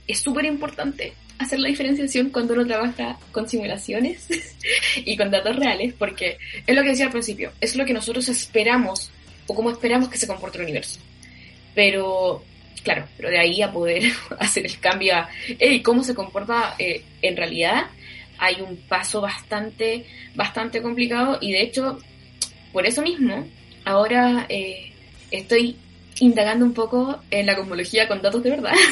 es 0.07 0.19
súper 0.19 0.45
importante 0.45 1.13
hacer 1.39 1.59
la 1.59 1.67
diferenciación 1.67 2.29
cuando 2.29 2.53
uno 2.53 2.65
trabaja 2.65 3.17
con 3.31 3.47
simulaciones 3.47 4.27
y 4.97 5.17
con 5.17 5.31
datos 5.31 5.55
reales, 5.55 5.93
porque 5.93 6.37
es 6.65 6.75
lo 6.75 6.83
que 6.83 6.89
decía 6.89 7.05
al 7.05 7.11
principio, 7.11 7.51
es 7.61 7.75
lo 7.75 7.85
que 7.85 7.93
nosotros 7.93 8.27
esperamos 8.29 9.11
o 9.47 9.55
cómo 9.55 9.71
esperamos 9.71 10.09
que 10.09 10.17
se 10.17 10.27
comporte 10.27 10.57
el 10.57 10.65
universo. 10.65 10.99
Pero, 11.75 12.43
claro, 12.83 13.07
pero 13.17 13.29
de 13.29 13.39
ahí 13.39 13.61
a 13.61 13.71
poder 13.71 14.03
hacer 14.39 14.65
el 14.65 14.79
cambio 14.79 15.15
a 15.15 15.29
cómo 15.83 16.03
se 16.03 16.15
comporta 16.15 16.75
eh, 16.77 17.03
en 17.21 17.35
realidad, 17.35 17.87
hay 18.43 18.59
un 18.59 18.75
paso 18.75 19.21
bastante, 19.21 20.05
bastante 20.35 20.81
complicado 20.81 21.37
y 21.39 21.53
de 21.53 21.61
hecho, 21.61 21.97
por 22.73 22.85
eso 22.85 23.01
mismo, 23.01 23.47
ahora 23.85 24.45
eh, 24.49 24.91
estoy 25.31 25.77
indagando 26.19 26.65
un 26.65 26.73
poco 26.73 27.21
en 27.31 27.45
la 27.45 27.55
cosmología 27.55 28.05
con 28.07 28.21
datos 28.21 28.43
de 28.43 28.49
verdad. 28.49 28.73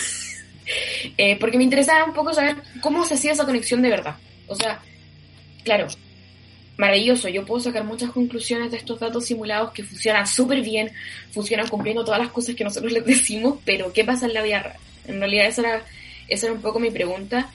Eh, 1.18 1.38
porque 1.38 1.58
me 1.58 1.66
interesaba 1.66 2.06
un 2.06 2.14
poco 2.14 2.34
saber 2.34 2.56
cómo 2.82 3.04
se 3.04 3.16
hacía 3.16 3.34
esa 3.34 3.46
conexión 3.46 3.82
de 3.82 3.90
verdad. 3.90 4.16
O 4.48 4.56
sea, 4.56 4.80
claro, 5.66 5.88
maravilloso, 6.78 7.28
yo 7.28 7.46
puedo 7.46 7.60
sacar 7.60 7.84
muchas 7.84 8.12
conclusiones 8.12 8.72
de 8.72 8.78
estos 8.78 8.98
datos 8.98 9.26
simulados 9.26 9.72
que 9.72 9.84
funcionan 9.84 10.26
súper 10.26 10.62
bien, 10.62 10.92
funcionan 11.32 11.68
cumpliendo 11.68 12.06
todas 12.06 12.22
las 12.22 12.30
cosas 12.30 12.56
que 12.56 12.64
nosotros 12.64 12.92
les 12.94 13.06
decimos, 13.06 13.60
pero 13.66 13.92
¿qué 13.92 14.06
pasa 14.06 14.28
en 14.28 14.34
la 14.34 14.44
vida 14.44 14.62
real? 14.62 14.78
En 15.08 15.20
realidad 15.20 15.48
esa 15.48 15.62
era, 15.62 15.86
esa 16.30 16.46
era 16.46 16.56
un 16.56 16.62
poco 16.62 16.80
mi 16.80 16.92
pregunta. 16.92 17.50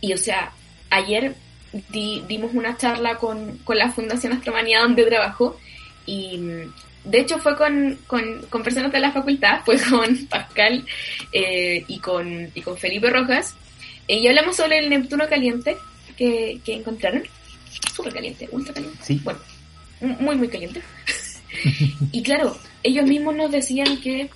Y 0.00 0.12
o 0.12 0.18
sea, 0.18 0.52
ayer 0.94 1.34
dimos 1.92 2.54
una 2.54 2.76
charla 2.76 3.16
con, 3.16 3.58
con 3.58 3.76
la 3.76 3.90
Fundación 3.92 4.32
Astromanía 4.32 4.80
donde 4.80 5.04
trabajo 5.04 5.58
y 6.06 6.38
de 7.04 7.20
hecho 7.20 7.38
fue 7.38 7.56
con, 7.56 7.98
con, 8.06 8.62
personas 8.62 8.92
de 8.92 9.00
la 9.00 9.12
facultad, 9.12 9.60
fue 9.64 9.76
con 9.78 10.26
Pascal 10.30 10.84
eh, 11.32 11.84
y, 11.88 11.98
con, 11.98 12.50
y 12.54 12.60
con 12.62 12.76
Felipe 12.76 13.10
Rojas, 13.10 13.54
eh, 14.08 14.18
y 14.18 14.28
hablamos 14.28 14.56
sobre 14.56 14.78
el 14.78 14.90
Neptuno 14.90 15.28
caliente 15.28 15.76
que, 16.16 16.60
que 16.64 16.74
encontraron. 16.74 17.22
Súper 17.94 18.14
caliente, 18.14 18.48
ultra 18.52 18.72
caliente. 18.72 18.98
Sí. 19.02 19.20
Bueno, 19.22 19.40
muy, 20.00 20.36
muy 20.36 20.48
caliente. 20.48 20.82
y 22.12 22.22
claro, 22.22 22.56
ellos 22.82 23.06
mismos 23.06 23.34
nos 23.34 23.50
decían 23.50 24.00
que 24.00 24.30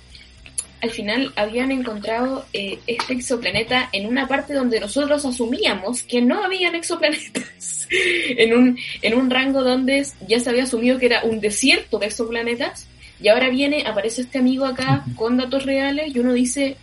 al 0.81 0.91
final 0.91 1.33
habían 1.35 1.71
encontrado 1.71 2.45
eh, 2.53 2.79
este 2.87 3.13
exoplaneta 3.13 3.89
en 3.91 4.07
una 4.07 4.27
parte 4.27 4.53
donde 4.53 4.79
nosotros 4.79 5.25
asumíamos 5.25 6.03
que 6.03 6.21
no 6.21 6.43
habían 6.43 6.75
exoplanetas. 6.75 7.87
en, 7.91 8.53
un, 8.53 8.79
en 9.01 9.13
un 9.15 9.29
rango 9.29 9.63
donde 9.63 10.05
ya 10.27 10.39
se 10.39 10.49
había 10.49 10.63
asumido 10.63 10.99
que 10.99 11.07
era 11.07 11.23
un 11.23 11.39
desierto 11.39 11.99
de 11.99 12.07
exoplanetas. 12.07 12.87
Y 13.21 13.27
ahora 13.27 13.49
viene, 13.49 13.83
aparece 13.85 14.21
este 14.21 14.37
amigo 14.37 14.65
acá 14.65 15.03
con 15.15 15.37
datos 15.37 15.65
reales 15.65 16.15
y 16.15 16.19
uno 16.19 16.33
dice, 16.33 16.77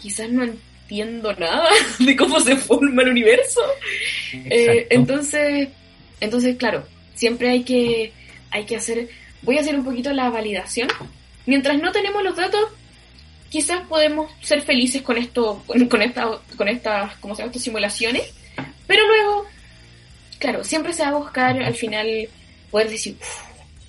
quizás 0.00 0.30
no 0.30 0.44
entiendo 0.44 1.32
nada 1.32 1.68
de 1.98 2.14
cómo 2.14 2.38
se 2.38 2.56
forma 2.56 3.02
el 3.02 3.08
universo. 3.08 3.60
Eh, 4.32 4.86
entonces, 4.90 5.68
entonces, 6.20 6.56
claro, 6.56 6.86
siempre 7.14 7.50
hay 7.50 7.64
que, 7.64 8.12
hay 8.50 8.64
que 8.64 8.76
hacer, 8.76 9.08
voy 9.42 9.58
a 9.58 9.62
hacer 9.62 9.74
un 9.74 9.84
poquito 9.84 10.12
la 10.12 10.30
validación 10.30 10.88
mientras 11.46 11.80
no 11.80 11.92
tenemos 11.92 12.22
los 12.22 12.36
datos, 12.36 12.70
quizás 13.50 13.82
podemos 13.86 14.30
ser 14.40 14.62
felices 14.62 15.02
con 15.02 15.16
esto, 15.16 15.62
con, 15.66 16.02
esta, 16.02 16.40
con 16.56 16.68
estas, 16.68 17.16
¿cómo 17.16 17.34
se 17.34 17.42
llama? 17.42 17.50
Estas 17.50 17.62
simulaciones, 17.62 18.34
pero 18.86 19.06
luego, 19.06 19.46
claro, 20.38 20.64
siempre 20.64 20.92
se 20.92 21.02
va 21.02 21.08
a 21.08 21.18
buscar 21.18 21.62
al 21.62 21.74
final 21.74 22.28
poder 22.70 22.90
decir, 22.90 23.16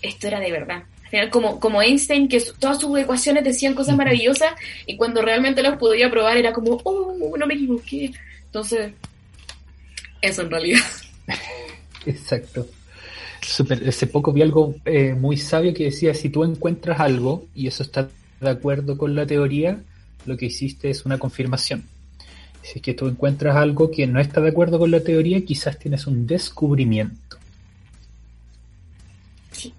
esto 0.01 0.27
era 0.27 0.39
de 0.39 0.51
verdad. 0.51 0.83
Al 1.03 1.09
final, 1.09 1.29
como, 1.29 1.59
como 1.59 1.81
Einstein, 1.81 2.27
que 2.27 2.41
todas 2.59 2.79
sus 2.79 2.97
ecuaciones 2.99 3.43
decían 3.43 3.73
cosas 3.73 3.95
maravillosas 3.95 4.53
y 4.85 4.97
cuando 4.97 5.21
realmente 5.21 5.61
las 5.61 5.77
podía 5.77 6.09
probar 6.09 6.37
era 6.37 6.53
como, 6.53 6.79
oh, 6.83 7.35
no 7.37 7.47
me 7.47 7.53
equivoqué. 7.53 8.11
Entonces, 8.45 8.91
eso 10.21 10.41
en 10.41 10.51
realidad. 10.51 10.81
Exacto. 12.05 12.67
Super, 13.45 13.87
hace 13.87 14.07
poco 14.07 14.33
vi 14.33 14.41
algo 14.41 14.75
eh, 14.85 15.13
muy 15.13 15.37
sabio 15.37 15.71
que 15.73 15.85
decía, 15.85 16.15
si 16.15 16.29
tú 16.29 16.43
encuentras 16.43 16.99
algo 16.99 17.45
y 17.53 17.67
eso 17.67 17.83
está 17.83 18.09
de 18.41 18.49
acuerdo 18.49 18.97
con 18.97 19.13
la 19.13 19.27
teoría, 19.27 19.79
lo 20.25 20.35
que 20.35 20.47
hiciste 20.47 20.89
es 20.89 21.05
una 21.05 21.19
confirmación. 21.19 21.83
Si 22.63 22.79
es 22.79 22.81
que 22.81 22.95
tú 22.95 23.07
encuentras 23.07 23.55
algo 23.55 23.91
que 23.91 24.07
no 24.07 24.19
está 24.19 24.41
de 24.41 24.49
acuerdo 24.49 24.79
con 24.79 24.89
la 24.89 24.99
teoría, 24.99 25.45
quizás 25.45 25.77
tienes 25.77 26.07
un 26.07 26.25
descubrimiento. 26.25 27.37
Sí. 29.51 29.71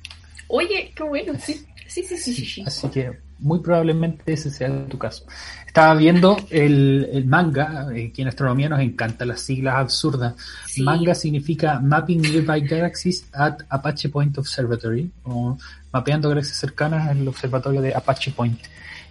Oye, 0.47 0.93
qué 0.95 1.03
bueno, 1.03 1.33
sí. 1.41 1.67
Sí, 1.89 2.03
sí, 2.03 2.17
sí, 2.17 2.35
sí. 2.35 2.65
Así 2.67 2.89
que 2.89 3.27
muy 3.39 3.61
probablemente 3.61 4.33
ese 4.33 4.51
sea 4.51 4.87
tu 4.87 4.99
caso. 4.99 5.27
Estaba 5.67 5.95
viendo 5.95 6.37
el, 6.51 7.25
manga, 7.27 7.89
eh, 7.95 8.11
que 8.13 8.23
en 8.23 8.29
astronomía 8.29 8.69
nos 8.69 8.81
encanta 8.81 9.27
las 9.27 9.41
siglas 9.41 9.77
absurdas. 9.77 10.35
Manga 10.79 11.15
significa 11.15 11.79
Mapping 11.81 12.23
Nearby 12.23 12.67
Galaxies 12.67 13.29
at 13.33 13.59
Apache 13.69 14.09
Point 14.09 14.39
Observatory, 14.39 15.11
o 15.25 15.59
mapeando 15.93 16.29
galaxias 16.29 16.59
cercanas 16.59 17.11
en 17.11 17.19
el 17.19 17.29
observatorio 17.29 17.83
de 17.83 17.95
Apache 17.95 18.31
Point. 18.31 18.61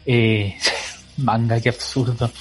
Eh, 0.05 0.55
manga, 1.17 1.59
qué 1.59 1.69
absurdo. 1.69 2.31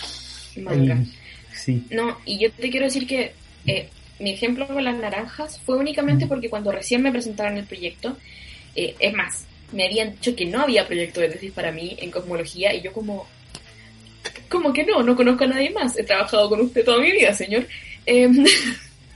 Manga. 0.63 1.05
sí. 1.53 1.87
No, 1.91 2.17
y 2.25 2.39
yo 2.39 2.51
te 2.51 2.71
quiero 2.71 2.87
decir 2.87 3.07
que 3.07 3.35
eh, 3.67 3.91
mi 4.21 4.31
ejemplo 4.31 4.67
con 4.67 4.83
las 4.83 4.97
naranjas 4.97 5.61
fue 5.61 5.77
únicamente 5.77 6.27
porque 6.27 6.49
cuando 6.49 6.73
recién 6.73 7.03
me 7.03 7.13
presentaron 7.13 7.59
el 7.59 7.65
proyecto, 7.65 8.17
es 8.75 9.15
más, 9.15 9.47
me 9.73 9.87
habían 9.87 10.13
dicho 10.13 10.35
que 10.35 10.47
no 10.47 10.63
había 10.63 10.87
proyecto 10.87 11.21
de 11.21 11.29
tesis 11.29 11.53
para 11.53 11.73
mí 11.73 11.97
en 11.99 12.11
cosmología 12.11 12.75
y 12.75 12.83
yo 12.83 12.93
como, 12.93 13.27
como 14.49 14.73
que 14.73 14.85
no, 14.85 15.03
no 15.03 15.17
conozco 15.17 15.45
a 15.45 15.49
nadie 15.49 15.71
más. 15.71 15.99
He 15.99 16.05
trabajado 16.05 16.49
con 16.49 16.61
usted 16.61 16.85
toda 16.85 17.01
mi 17.01 17.13
vida, 17.13 17.35
señor. 17.35 17.67
Em, 18.07 18.45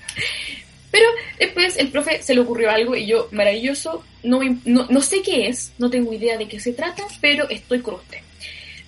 pero 0.91 1.07
después 1.39 1.77
el 1.77 1.89
profe 1.89 2.23
se 2.23 2.35
le 2.35 2.41
ocurrió 2.41 2.71
algo 2.71 2.97
y 2.97 3.07
yo, 3.07 3.29
maravilloso, 3.31 4.05
no, 4.23 4.41
no, 4.65 4.87
no, 4.89 5.01
sé 5.01 5.23
qué 5.23 5.49
es, 5.49 5.73
no 5.79 5.91
tengo 5.91 6.13
idea 6.13 6.37
de 6.37 6.49
qué 6.49 6.59
se 6.61 6.73
trata, 6.73 7.05
pero 7.21 7.49
estoy 7.49 7.81
con 7.81 7.95
usted. 7.95 8.19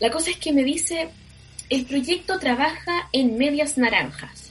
La 0.00 0.10
cosa 0.10 0.30
es 0.30 0.38
que 0.38 0.52
me 0.52 0.64
dice, 0.64 1.08
el 1.68 1.84
proyecto 1.84 2.38
trabaja 2.38 3.08
en 3.12 3.38
medias 3.38 3.78
naranjas. 3.78 4.50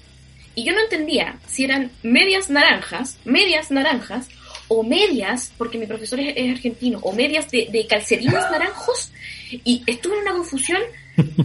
Y 0.55 0.63
yo 0.63 0.73
no 0.73 0.81
entendía 0.81 1.39
si 1.47 1.63
eran 1.63 1.91
medias 2.03 2.49
naranjas, 2.49 3.17
medias 3.25 3.71
naranjas, 3.71 4.27
o 4.69 4.83
medias, 4.83 5.51
porque 5.57 5.77
mi 5.77 5.85
profesor 5.85 6.19
es, 6.21 6.49
argentino, 6.49 6.99
o 7.01 7.11
medias 7.11 7.51
de, 7.51 7.67
de 7.71 7.85
calcetines 7.85 8.33
naranjos, 8.51 9.11
y 9.51 9.83
estuve 9.85 10.15
en 10.15 10.21
una 10.21 10.33
confusión 10.33 10.81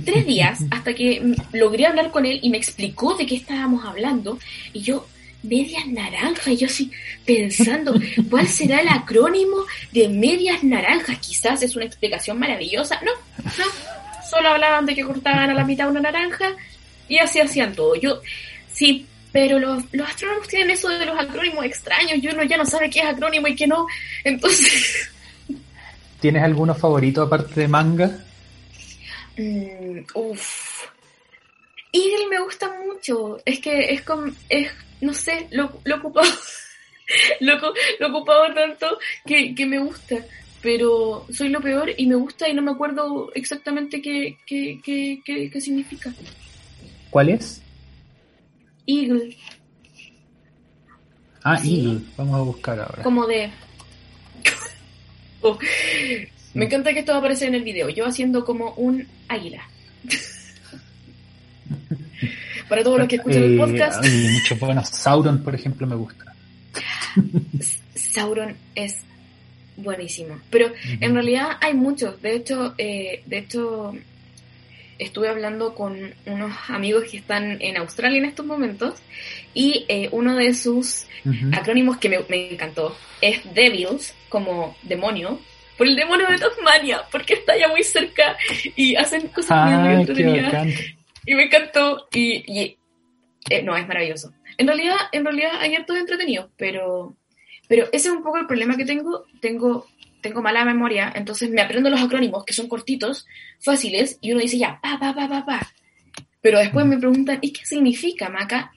tres 0.04 0.26
días 0.26 0.60
hasta 0.70 0.94
que 0.94 1.34
logré 1.52 1.87
hablar 1.87 2.10
con 2.12 2.26
él 2.26 2.38
y 2.42 2.50
me 2.50 2.58
explicó 2.58 3.14
de 3.14 3.26
qué 3.26 3.37
estábamos 3.37 3.84
hablando, 3.84 4.38
y 4.72 4.82
yo, 4.82 5.06
medias 5.42 5.87
naranjas, 5.87 6.48
y 6.48 6.56
yo 6.56 6.66
así 6.66 6.90
pensando, 7.24 7.94
¿cuál 8.30 8.46
será 8.48 8.80
el 8.80 8.88
acrónimo 8.88 9.56
de 9.92 10.08
medias 10.08 10.62
naranjas? 10.62 11.18
Quizás 11.18 11.62
es 11.62 11.76
una 11.76 11.84
explicación 11.84 12.38
maravillosa. 12.38 13.00
No, 13.02 13.12
no, 13.44 13.64
solo 14.28 14.48
hablaban 14.48 14.87
de 14.87 14.94
que 14.94 15.04
cortaban 15.04 15.50
a 15.50 15.54
la 15.54 15.64
mitad 15.64 15.88
una 15.88 16.00
naranja 16.00 16.54
y 17.08 17.18
así 17.18 17.40
hacían 17.40 17.74
todo. 17.74 17.94
Yo, 17.94 18.20
sí, 18.72 19.06
pero 19.35 19.59
los, 19.59 19.83
los 19.90 20.09
astrónomos 20.09 20.47
tienen 20.47 20.70
eso 20.70 20.88
de 20.88 21.05
los 21.05 21.18
acrónimos 21.18 21.64
extraños 21.64 22.23
y 22.23 22.29
uno 22.29 22.44
ya 22.44 22.57
no 22.57 22.64
sabe 22.64 22.88
qué 22.88 23.01
es 23.01 23.07
acrónimo 23.07 23.49
y 23.49 23.57
qué 23.57 23.66
no. 23.66 23.85
Entonces... 24.23 25.11
¿Tienes 26.20 26.44
alguno 26.44 26.73
favorito 26.73 27.23
aparte 27.23 27.62
de 27.62 27.66
manga? 27.66 28.25
Mm, 29.37 30.05
uff. 30.14 30.87
Eagle 31.92 32.29
me 32.31 32.38
gusta 32.42 32.73
mucho. 32.87 33.38
Es 33.44 33.59
que 33.59 33.92
es 33.92 34.03
como, 34.03 34.33
es, 34.49 34.70
no 35.01 35.12
sé, 35.12 35.49
lo, 35.51 35.81
lo 35.83 35.97
ocupado, 35.97 36.31
lo, 37.40 37.55
lo 37.99 38.07
ocupado 38.07 38.55
tanto 38.55 38.99
que, 39.27 39.53
que 39.53 39.66
me 39.66 39.81
gusta. 39.81 40.18
Pero 40.62 41.27
soy 41.33 41.49
lo 41.49 41.61
peor 41.61 41.90
y 41.97 42.07
me 42.07 42.14
gusta 42.14 42.49
y 42.49 42.55
no 42.55 42.62
me 42.62 42.70
acuerdo 42.70 43.33
exactamente 43.35 44.01
qué, 44.01 44.38
qué, 44.47 44.79
qué, 44.81 45.20
qué, 45.25 45.51
qué 45.51 45.61
significa. 45.61 46.12
¿Cuál 47.11 47.31
es? 47.31 47.63
Eagle. 48.87 49.37
Ah, 51.42 51.61
Eagle. 51.62 52.01
Vamos 52.16 52.37
a 52.37 52.42
buscar 52.42 52.81
ahora. 52.81 53.03
Como 53.03 53.27
de... 53.27 53.51
Oh, 55.47 55.59
me 56.55 56.64
encanta 56.64 56.94
que 56.94 57.01
esto 57.01 57.12
va 57.12 57.16
a 57.16 57.18
aparecer 57.18 57.49
en 57.49 57.57
el 57.57 57.64
video. 57.64 57.90
Yo 57.90 58.07
haciendo 58.07 58.47
como 58.47 58.73
un 58.77 59.07
águila. 59.29 59.68
Para 62.68 62.83
todos 62.83 62.99
los 62.99 63.09
que 63.09 63.16
escuchan 63.16 63.42
el 63.42 63.55
eh, 63.55 63.59
podcast. 63.59 64.03
Hay 64.03 64.29
muchos 64.33 64.59
buenos. 64.59 64.88
Sauron, 64.88 65.42
por 65.42 65.55
ejemplo, 65.55 65.87
me 65.87 65.97
gusta. 65.97 66.35
Sauron 67.94 68.57
es 68.75 69.01
buenísimo. 69.77 70.38
Pero 70.49 70.73
en 71.01 71.14
realidad 71.14 71.59
hay 71.61 71.75
muchos. 71.75 72.23
De 72.23 72.37
hecho, 72.37 72.75
eh, 72.79 73.23
de 73.27 73.38
hecho, 73.38 73.94
estuve 74.98 75.28
hablando 75.28 75.74
con 75.74 76.14
unos 76.26 76.52
amigos 76.68 77.04
que 77.11 77.18
están 77.18 77.59
en 77.61 77.76
Australia 77.76 78.18
en 78.18 78.24
estos 78.24 78.46
momentos 78.46 79.00
y 79.52 79.85
eh, 79.88 80.09
uno 80.12 80.37
de 80.37 80.54
sus 80.54 81.07
acrónimos 81.52 81.96
que 81.98 82.09
me, 82.28 82.52
encantó 82.52 82.96
es 83.20 83.40
Devils, 83.54 84.14
como 84.28 84.76
demonio, 84.83 85.40
por 85.76 85.87
el 85.87 85.96
demonio 85.96 86.28
de 86.28 86.38
Tasmania, 86.38 87.02
porque 87.11 87.35
está 87.35 87.57
ya 87.57 87.68
muy 87.68 87.83
cerca 87.83 88.37
y 88.76 88.94
hacen 88.96 89.28
cosas 89.28 89.70
muy, 89.70 89.94
entretenidas. 89.94 90.68
y 91.26 91.35
me 91.35 91.44
encantó. 91.44 92.07
Y, 92.12 92.44
y 92.46 92.78
eh, 93.50 93.62
no, 93.62 93.76
es 93.76 93.87
maravilloso. 93.87 94.33
En 94.57 94.66
realidad, 94.66 94.96
en 95.12 95.24
realidad 95.24 95.52
hay 95.59 95.74
hartos 95.74 95.96
entretenidos, 95.96 96.50
pero, 96.57 97.16
pero 97.68 97.85
ese 97.92 98.09
es 98.09 98.14
un 98.14 98.22
poco 98.22 98.38
el 98.38 98.46
problema 98.46 98.76
que 98.76 98.85
tengo. 98.85 99.24
Tengo, 99.40 99.87
tengo 100.24 100.40
mala 100.42 100.64
memoria, 100.64 101.12
entonces 101.14 101.50
me 101.50 101.60
aprendo 101.60 101.90
los 101.90 102.00
acrónimos, 102.00 102.44
que 102.46 102.54
son 102.54 102.66
cortitos, 102.66 103.26
fáciles, 103.60 104.16
y 104.22 104.32
uno 104.32 104.40
dice 104.40 104.56
ya, 104.58 104.80
pa, 104.82 104.98
pa, 104.98 105.14
pa, 105.14 105.28
pa, 105.28 105.44
pa. 105.44 105.72
Pero 106.40 106.58
después 106.58 106.87
me 106.87 106.96
preguntan, 106.96 107.38
¿y 107.42 107.52
qué 107.52 107.64
significa, 107.66 108.30
Maca? 108.30 108.72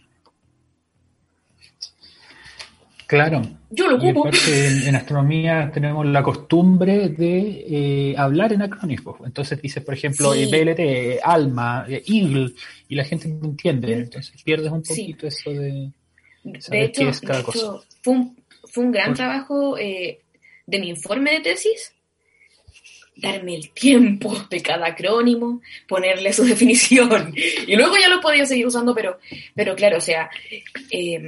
Claro. 3.07 3.41
Yo 3.69 3.87
lo 3.87 3.95
ocupo. 3.95 4.27
en, 4.49 4.87
en 4.89 4.95
astronomía 4.95 5.71
tenemos 5.73 6.05
la 6.05 6.21
costumbre 6.21 7.07
de 7.09 8.11
eh, 8.11 8.15
hablar 8.17 8.51
en 8.51 8.63
acrónimos. 8.63 9.15
Entonces 9.25 9.61
dices, 9.61 9.81
por 9.83 9.93
ejemplo, 9.93 10.33
Sí. 10.33 10.43
eh, 10.43 10.47
BLT, 10.51 10.79
eh, 10.79 11.19
ALMA, 11.23 11.85
Eagle, 11.87 12.51
y 12.89 12.95
la 12.95 13.05
gente 13.05 13.29
no 13.29 13.45
entiende. 13.45 13.93
Entonces 13.93 14.43
pierdes 14.43 14.71
un 14.71 14.83
Sí. 14.83 15.01
poquito 15.13 15.27
eso 15.27 15.49
de... 15.51 15.91
De 16.43 16.61
saber 16.61 16.83
hecho, 16.83 17.01
qué 17.03 17.09
es 17.09 17.21
cada 17.21 17.39
de 17.39 17.45
cosa. 17.45 17.79
fue, 18.01 18.13
un, 18.13 18.37
fue 18.69 18.83
un 18.83 18.91
gran 18.91 19.07
Por- 19.07 19.15
trabajo 19.17 19.77
eh, 19.77 20.19
de 20.67 20.79
mi 20.79 20.89
informe 20.89 21.31
de 21.31 21.39
tesis 21.39 21.93
darme 23.17 23.55
el 23.55 23.71
tiempo 23.71 24.35
de 24.49 24.61
cada 24.61 24.87
acrónimo, 24.87 25.61
ponerle 25.87 26.31
su 26.33 26.43
definición. 26.45 27.33
Y 27.35 27.75
luego 27.75 27.95
ya 27.97 28.09
lo 28.09 28.21
podía 28.21 28.45
seguir 28.45 28.67
usando, 28.67 28.93
pero, 28.93 29.19
pero 29.55 29.75
claro, 29.75 29.97
o 29.97 30.01
sea, 30.01 30.29
eh, 30.91 31.27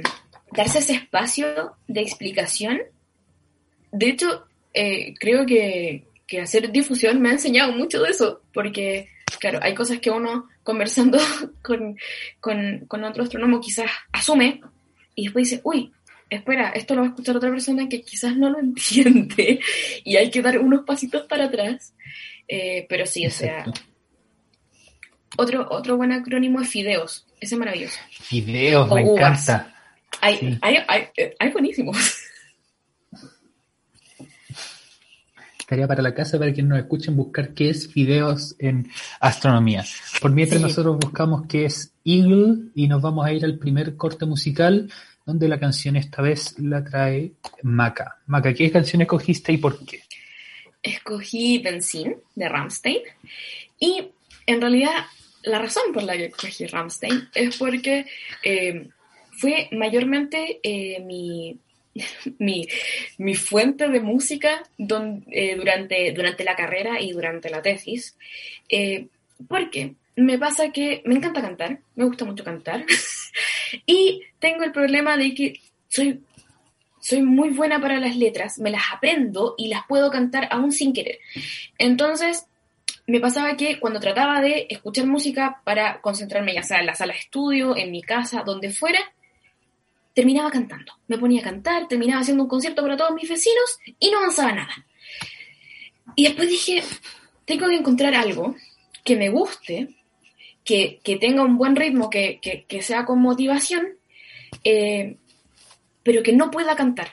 darse 0.52 0.78
ese 0.78 0.94
espacio 0.94 1.74
de 1.86 2.00
explicación. 2.00 2.80
De 3.92 4.08
hecho, 4.08 4.46
eh, 4.72 5.14
creo 5.18 5.44
que, 5.46 6.04
que 6.26 6.40
hacer 6.40 6.70
difusión 6.70 7.20
me 7.20 7.30
ha 7.30 7.32
enseñado 7.32 7.72
mucho 7.72 8.02
de 8.02 8.10
eso, 8.10 8.40
porque, 8.52 9.08
claro, 9.40 9.58
hay 9.62 9.74
cosas 9.74 9.98
que 9.98 10.10
uno 10.10 10.48
conversando 10.62 11.18
con, 11.62 11.98
con, 12.40 12.84
con 12.86 13.04
otro 13.04 13.24
astrónomo 13.24 13.60
quizás 13.60 13.90
asume 14.12 14.60
y 15.16 15.24
después 15.24 15.50
dice, 15.50 15.60
uy, 15.64 15.92
espera, 16.30 16.70
esto 16.70 16.94
lo 16.94 17.00
va 17.02 17.06
a 17.08 17.10
escuchar 17.10 17.36
otra 17.36 17.50
persona 17.50 17.88
que 17.88 18.02
quizás 18.02 18.36
no 18.36 18.48
lo 18.50 18.58
entiende 18.58 19.60
y 20.04 20.16
hay 20.16 20.30
que 20.30 20.40
dar 20.42 20.58
unos 20.58 20.84
pasitos 20.84 21.22
para 21.28 21.44
atrás. 21.46 21.92
Eh, 22.48 22.86
pero 22.88 23.04
sí, 23.06 23.26
o 23.26 23.30
sea, 23.30 23.58
Exacto. 23.60 23.80
otro, 25.36 25.66
otro 25.70 25.96
buen 25.96 26.12
acrónimo 26.12 26.60
es 26.60 26.68
Fideos, 26.68 27.26
ese 27.40 27.54
es 27.54 27.58
maravilloso. 27.58 27.98
Videos, 28.30 28.90
O 28.90 28.94
me 28.94 29.04
uvas. 29.04 29.48
encanta. 29.48 29.74
Hay, 30.20 30.36
Sí. 30.38 30.58
hay, 30.62 30.76
hay, 30.88 31.02
eh, 31.16 31.34
hay 31.38 31.50
buenísimos. 31.50 31.96
Tarea 35.68 35.86
para 35.86 36.02
la 36.02 36.12
casa 36.14 36.36
para 36.36 36.52
quienes 36.52 36.70
nos 36.70 36.78
escuchen 36.80 37.14
buscar 37.14 37.54
qué 37.54 37.70
es 37.70 37.94
videos 37.94 38.56
en 38.58 38.90
astronomía. 39.20 39.84
Por 40.20 40.32
mientras 40.32 40.60
Sí. 40.60 40.66
nosotros 40.66 40.98
buscamos 40.98 41.46
qué 41.46 41.66
es 41.66 41.92
Eagle 42.04 42.70
y 42.74 42.88
nos 42.88 43.00
vamos 43.00 43.24
a 43.24 43.32
ir 43.32 43.44
al 43.44 43.56
primer 43.56 43.94
corte 43.96 44.26
musical 44.26 44.90
donde 45.30 45.48
la 45.48 45.60
canción 45.60 45.96
esta 45.96 46.22
vez 46.22 46.58
la 46.58 46.84
trae 46.84 47.32
Maca. 47.62 48.18
Maca, 48.26 48.52
¿qué 48.52 48.70
canción 48.70 49.02
escogiste 49.02 49.52
y 49.52 49.58
por 49.58 49.84
qué? 49.84 50.02
Escogí 50.82 51.58
Benzin 51.58 52.16
de 52.34 52.48
Rammstein 52.48 53.02
y 53.78 54.08
en 54.46 54.60
realidad 54.60 54.90
la 55.42 55.58
razón 55.58 55.92
por 55.92 56.02
la 56.02 56.16
que 56.16 56.26
escogí 56.26 56.66
Rammstein 56.66 57.28
es 57.34 57.56
porque 57.56 58.06
eh, 58.42 58.88
fue 59.30 59.68
mayormente 59.72 60.60
eh, 60.62 61.00
mi, 61.00 61.58
mi, 62.38 62.66
mi 63.18 63.34
fuente 63.34 63.88
de 63.88 64.00
música 64.00 64.62
eh, 64.78 65.56
durante, 65.56 66.12
durante 66.12 66.44
la 66.44 66.56
carrera 66.56 67.00
y 67.00 67.12
durante 67.12 67.50
la 67.50 67.62
tesis. 67.62 68.16
Eh, 68.68 69.06
porque 69.48 69.94
me 70.20 70.38
pasa 70.38 70.70
que 70.70 71.02
me 71.04 71.14
encanta 71.14 71.40
cantar, 71.40 71.80
me 71.94 72.04
gusta 72.04 72.24
mucho 72.24 72.44
cantar, 72.44 72.84
y 73.86 74.22
tengo 74.38 74.64
el 74.64 74.72
problema 74.72 75.16
de 75.16 75.34
que 75.34 75.60
soy, 75.88 76.22
soy 77.00 77.22
muy 77.22 77.50
buena 77.50 77.80
para 77.80 77.98
las 77.98 78.16
letras, 78.16 78.58
me 78.58 78.70
las 78.70 78.82
aprendo 78.92 79.54
y 79.56 79.68
las 79.68 79.86
puedo 79.86 80.10
cantar 80.10 80.48
aún 80.50 80.72
sin 80.72 80.92
querer. 80.92 81.18
Entonces, 81.78 82.46
me 83.06 83.20
pasaba 83.20 83.56
que 83.56 83.80
cuando 83.80 83.98
trataba 83.98 84.40
de 84.40 84.66
escuchar 84.70 85.06
música 85.06 85.60
para 85.64 86.00
concentrarme, 86.00 86.54
ya 86.54 86.62
sea 86.62 86.80
en 86.80 86.86
la 86.86 86.94
sala 86.94 87.12
de 87.12 87.18
estudio, 87.18 87.76
en 87.76 87.90
mi 87.90 88.02
casa, 88.02 88.42
donde 88.44 88.70
fuera, 88.70 89.00
terminaba 90.14 90.50
cantando. 90.50 90.92
Me 91.08 91.18
ponía 91.18 91.40
a 91.40 91.44
cantar, 91.44 91.88
terminaba 91.88 92.20
haciendo 92.20 92.44
un 92.44 92.48
concierto 92.48 92.82
para 92.82 92.96
todos 92.96 93.14
mis 93.14 93.28
vecinos 93.28 93.78
y 93.98 94.10
no 94.10 94.18
avanzaba 94.18 94.52
nada. 94.52 94.86
Y 96.14 96.24
después 96.24 96.48
dije, 96.48 96.82
tengo 97.44 97.68
que 97.68 97.76
encontrar 97.76 98.14
algo 98.14 98.54
que 99.04 99.16
me 99.16 99.28
guste, 99.28 99.88
que, 101.02 101.16
tenga 101.16 101.42
un 101.42 101.56
buen 101.58 101.74
ritmo, 101.76 102.10
que, 102.10 102.38
que- 102.40 102.64
que 102.68 102.82
sea 102.82 103.04
con 103.04 103.20
motivación, 103.20 103.88
eh, 104.64 105.16
pero 106.02 106.22
que 106.22 106.32
no 106.32 106.50
pueda 106.50 106.76
cantar. 106.76 107.08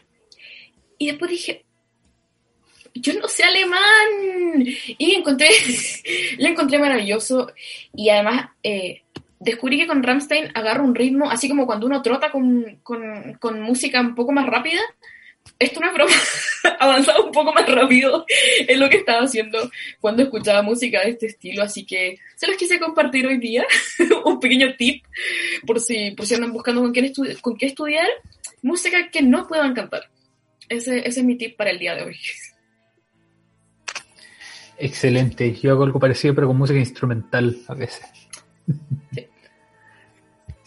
Y 0.97 1.07
después 1.07 1.29
dije, 1.31 1.63
yo 2.95 3.13
no 3.19 3.27
sé 3.27 3.43
alemán. 3.43 4.65
Y 4.97 5.13
encontré, 5.15 5.47
lo 6.39 6.47
encontré 6.47 6.79
maravilloso. 6.79 7.51
Y 7.95 8.09
además 8.09 8.49
eh, 8.63 9.01
descubrí 9.39 9.77
que 9.77 9.87
con 9.87 10.01
Rammstein 10.03 10.51
agarro 10.55 10.83
un 10.83 10.95
ritmo, 10.95 11.29
así 11.29 11.47
como 11.49 11.65
cuando 11.65 11.85
uno 11.85 12.01
trota 12.01 12.31
con- 12.31 12.79
con 13.39 13.61
música 13.61 14.01
un 14.01 14.15
poco 14.15 14.31
más 14.31 14.45
rápida. 14.47 14.81
Esto 15.59 15.79
no 15.79 15.87
es 15.87 15.93
broma, 15.93 16.11
avanzaba 16.79 17.23
un 17.23 17.31
poco 17.31 17.53
más 17.53 17.67
rápido 17.67 18.25
en 18.59 18.79
lo 18.79 18.89
que 18.89 18.97
estaba 18.97 19.23
haciendo 19.23 19.71
cuando 19.99 20.23
escuchaba 20.23 20.61
música 20.61 21.01
de 21.01 21.11
este 21.11 21.27
estilo, 21.27 21.63
así 21.63 21.85
que 21.85 22.19
se 22.35 22.47
los 22.47 22.57
quise 22.57 22.79
compartir 22.79 23.25
hoy 23.25 23.37
día, 23.37 23.65
un 24.25 24.39
pequeño 24.39 24.75
tip 24.77 25.03
por 25.65 25.79
si, 25.79 26.11
por 26.11 26.25
si 26.25 26.35
andan 26.35 26.53
buscando 26.53 26.81
con, 26.81 26.91
quién 26.91 27.11
con 27.41 27.57
qué 27.57 27.67
estudiar, 27.67 28.07
música 28.61 29.09
que 29.11 29.21
no 29.21 29.47
puedan 29.47 29.73
cantar. 29.73 30.09
Ese, 30.69 30.99
ese 30.99 31.21
es 31.21 31.25
mi 31.25 31.37
tip 31.37 31.55
para 31.55 31.71
el 31.71 31.79
día 31.79 31.95
de 31.95 32.03
hoy. 32.03 32.17
Excelente. 34.77 35.55
Yo 35.55 35.71
hago 35.71 35.83
algo 35.83 35.99
parecido, 35.99 36.35
pero 36.35 36.47
con 36.47 36.57
música 36.57 36.79
instrumental 36.79 37.57
a 37.67 37.73
veces. 37.73 38.05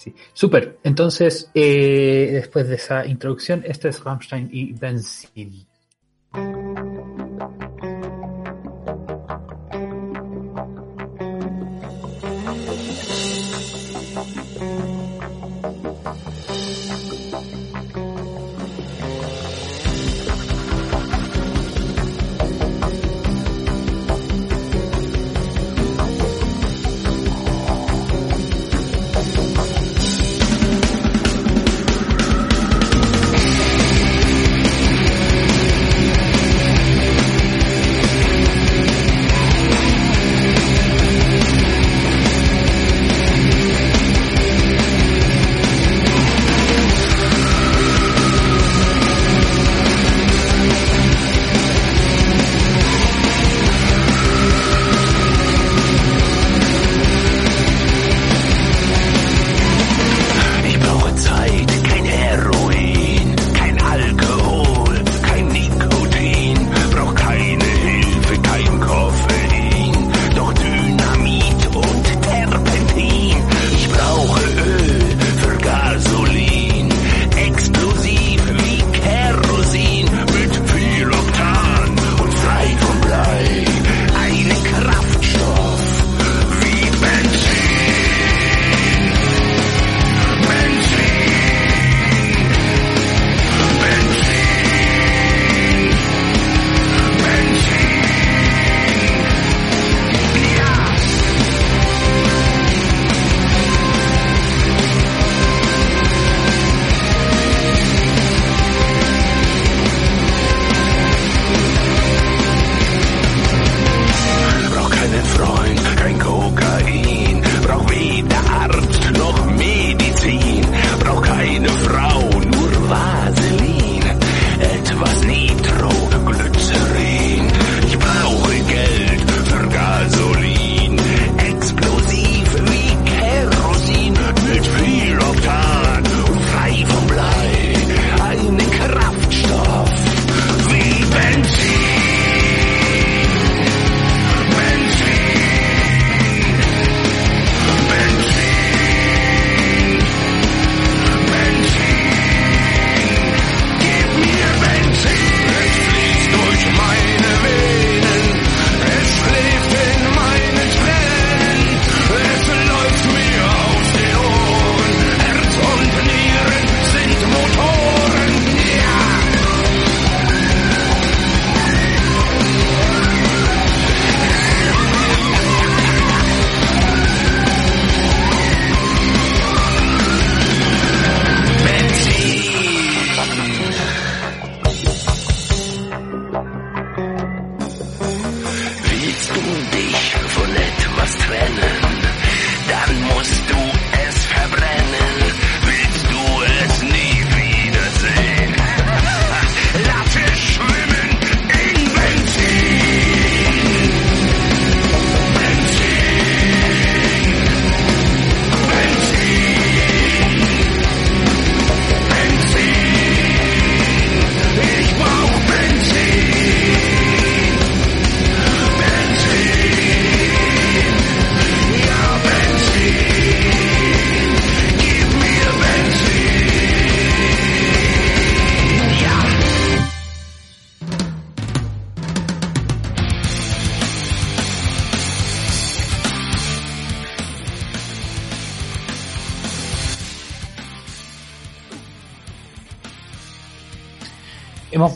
Sí. 0.01 0.15
Súper. 0.33 0.79
Entonces, 0.83 1.51
eh, 1.53 2.31
después 2.33 2.67
de 2.67 2.77
esa 2.77 3.05
introducción, 3.05 3.63
este 3.67 3.91
es 3.91 4.03
Rammstein 4.03 4.49
y 4.51 4.73
Benzin. 4.73 5.67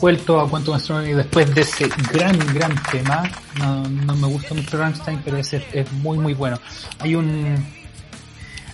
Vuelto 0.05 0.39
a 0.39 0.47
Quantum 0.47 0.75
Astronomy 0.75 1.13
después 1.13 1.55
de 1.55 1.61
ese 1.61 1.89
gran, 2.13 2.37
gran 2.53 2.75
tema. 2.91 3.23
No, 3.57 3.89
no 3.89 4.15
me 4.15 4.27
gusta 4.27 4.53
mucho 4.53 4.77
Rammstein, 4.77 5.19
pero 5.25 5.37
ese 5.37 5.65
es 5.73 5.91
muy, 5.93 6.19
muy 6.19 6.35
bueno. 6.35 6.59
Hay 6.99 7.15
un, 7.15 7.55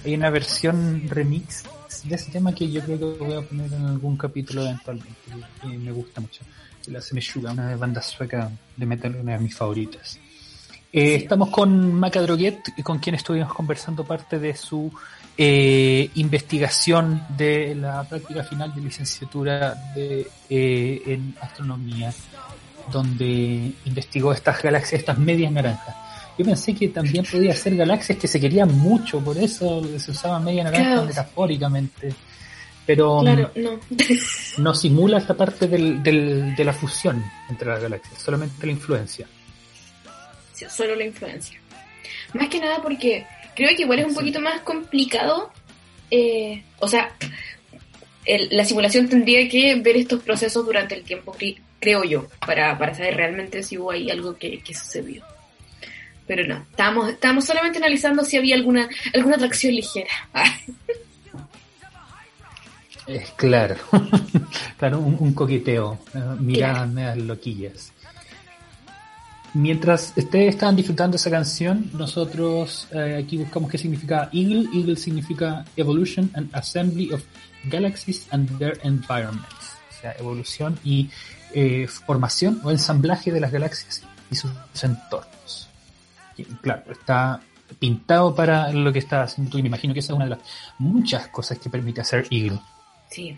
hay 0.03 0.13
una 0.13 0.29
versión 0.29 1.03
remix 1.07 1.63
de 2.03 2.15
ese 2.15 2.33
tema 2.33 2.53
que 2.53 2.69
yo 2.69 2.81
creo 2.81 2.99
que 2.99 3.23
voy 3.23 3.33
a 3.37 3.41
poner 3.47 3.71
en 3.71 3.85
algún 3.85 4.17
capítulo 4.17 4.63
eventualmente. 4.63 5.15
Y 5.63 5.67
me 5.67 5.93
gusta 5.93 6.19
mucho. 6.19 6.41
La 6.87 6.99
Semeshuga, 6.99 7.53
una 7.53 7.77
banda 7.77 8.01
sueca 8.01 8.51
de 8.75 8.85
metal, 8.85 9.15
una 9.15 9.31
de 9.31 9.39
mis 9.39 9.55
favoritas. 9.55 10.19
Eh, 10.93 11.15
Estamos 11.15 11.49
con 11.49 11.93
Maca 11.93 12.21
Droguet, 12.21 12.59
con 12.83 12.99
quien 12.99 13.15
estuvimos 13.15 13.53
conversando 13.53 14.03
parte 14.03 14.39
de 14.39 14.55
su 14.55 14.91
eh, 15.37 16.09
investigación 16.15 17.23
de 17.37 17.75
la 17.75 18.03
práctica 18.03 18.43
final 18.43 18.73
de 18.75 18.81
licenciatura 18.81 19.73
de, 19.95 20.27
eh, 20.49 21.01
en 21.05 21.33
astronomía, 21.41 22.13
donde 22.91 23.71
investigó 23.85 24.33
estas 24.33 24.61
galaxias, 24.61 24.99
estas 24.99 25.17
medias 25.17 25.51
naranjas. 25.51 25.95
Yo 26.37 26.45
pensé 26.45 26.73
que 26.75 26.89
también 26.89 27.23
podía 27.29 27.55
ser 27.55 27.75
galaxias 27.77 28.17
que 28.17 28.27
se 28.27 28.39
querían 28.39 28.77
mucho, 28.77 29.19
por 29.21 29.37
eso 29.37 29.81
se 29.97 30.11
usaba 30.11 30.39
media 30.39 30.63
naranja 30.65 30.85
Claro. 30.91 31.05
metafóricamente. 31.05 32.13
Pero 32.85 33.19
Claro, 33.21 33.51
no. 33.55 33.79
no 34.57 34.73
simula 34.73 35.19
esta 35.19 35.35
parte 35.35 35.67
del, 35.67 36.01
del- 36.03 36.55
de 36.55 36.63
la 36.65 36.73
fusión 36.73 37.23
entre 37.49 37.69
las 37.69 37.81
galaxias, 37.81 38.19
solamente 38.21 38.65
la 38.65 38.71
influencia. 38.73 39.27
Solo 40.69 40.95
la 40.95 41.05
influencia. 41.05 41.59
Más 42.33 42.47
que 42.49 42.59
nada 42.59 42.81
porque 42.81 43.25
creo 43.55 43.69
que 43.75 43.81
igual 43.83 43.99
es 43.99 44.05
un 44.05 44.11
Sí. 44.11 44.17
poquito 44.17 44.39
más 44.41 44.61
complicado. 44.61 45.51
eh, 46.13 46.63
o 46.79 46.89
sea, 46.89 47.09
el- 48.25 48.49
la 48.51 48.65
simulación 48.65 49.07
tendría 49.07 49.47
que 49.47 49.75
ver 49.75 49.95
estos 49.95 50.21
procesos 50.21 50.65
durante 50.65 50.93
el 50.93 51.03
tiempo, 51.03 51.33
cre- 51.33 51.57
creo 51.79 52.03
yo, 52.03 52.27
para, 52.45 52.77
para 52.77 52.93
saber 52.93 53.15
realmente 53.15 53.63
si 53.63 53.77
hubo 53.77 53.91
ahí 53.91 54.09
algo 54.09 54.35
que, 54.37 54.59
que 54.59 54.73
sucedió. 54.73 55.23
Pero 56.27 56.45
no, 56.45 56.57
estábamos, 56.69 57.09
estábamos 57.09 57.45
solamente 57.45 57.77
analizando 57.77 58.25
si 58.25 58.35
había 58.37 58.55
alguna, 58.55 58.89
alguna 59.13 59.35
atracción 59.37 59.73
ligera. 59.73 60.09
Es 63.07 63.31
claro, 63.31 63.75
claro, 64.77 64.99
un, 64.99 65.17
un 65.19 65.33
coqueteo, 65.33 65.99
eh, 66.13 66.19
miradas 66.39 66.77
Claro. 66.77 66.91
medias 66.91 67.17
loquillas. 67.17 67.93
Mientras 69.53 70.13
ustedes 70.15 70.55
estaban 70.55 70.77
disfrutando 70.77 71.17
esa 71.17 71.29
canción, 71.29 71.89
nosotros 71.93 72.87
eh, 72.91 73.21
aquí 73.23 73.37
buscamos 73.37 73.69
qué 73.69 73.77
significa 73.77 74.29
Eagle. 74.31 74.69
Eagle 74.73 74.95
significa 74.95 75.65
Evolution 75.75 76.31
and 76.35 76.49
Assembly 76.55 77.11
of 77.11 77.21
Galaxies 77.65 78.27
and 78.31 78.57
Their 78.57 78.79
Environments. 78.83 79.77
O 79.89 80.01
sea, 80.01 80.15
evolución 80.17 80.79
y 80.83 81.09
eh, 81.53 81.87
formación 81.87 82.61
o 82.63 82.71
ensamblaje 82.71 83.31
de 83.31 83.41
las 83.41 83.51
galaxias 83.51 84.03
y 84.29 84.35
sus 84.35 84.51
entornos. 84.81 85.67
Claro, 86.61 86.83
está 86.91 87.41
pintado 87.77 88.33
para 88.33 88.71
lo 88.71 88.91
que 88.91 88.99
está 88.99 89.23
haciendo 89.23 89.51
tú 89.51 89.57
y 89.57 89.61
me 89.61 89.67
imagino 89.67 89.93
que 89.93 89.99
esa 89.99 90.13
es 90.13 90.15
una 90.15 90.25
de 90.25 90.31
las 90.31 90.39
muchas 90.79 91.27
cosas 91.27 91.59
que 91.59 91.69
permite 91.69 92.01
hacer 92.01 92.25
Eagle. 92.31 92.59
Sí. 93.09 93.37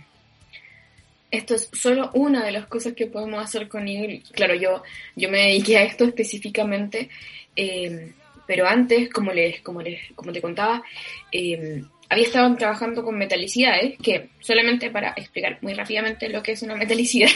Esto 1.33 1.55
es 1.55 1.67
solo 1.73 2.11
una 2.13 2.45
de 2.45 2.51
las 2.51 2.67
cosas 2.67 2.93
que 2.93 3.07
podemos 3.07 3.43
hacer 3.43 3.67
con 3.67 3.87
Eagle. 3.87 4.21
Claro, 4.33 4.53
yo, 4.53 4.83
yo 5.15 5.29
me 5.31 5.47
dediqué 5.47 5.79
a 5.79 5.83
esto 5.83 6.05
específicamente, 6.05 7.09
eh, 7.55 8.13
pero 8.45 8.67
antes, 8.67 9.09
como 9.09 9.33
les, 9.33 9.59
como 9.61 9.81
les, 9.81 9.99
como 10.13 10.31
te 10.31 10.43
contaba, 10.43 10.83
eh, 11.31 11.83
había 12.07 12.25
estado 12.25 12.55
trabajando 12.55 13.03
con 13.03 13.17
metalicidades, 13.17 13.97
que 13.97 14.29
solamente 14.41 14.91
para 14.91 15.15
explicar 15.17 15.57
muy 15.61 15.73
rápidamente 15.73 16.29
lo 16.29 16.43
que 16.43 16.51
es 16.51 16.61
una 16.61 16.75
metalicidad, 16.83 17.31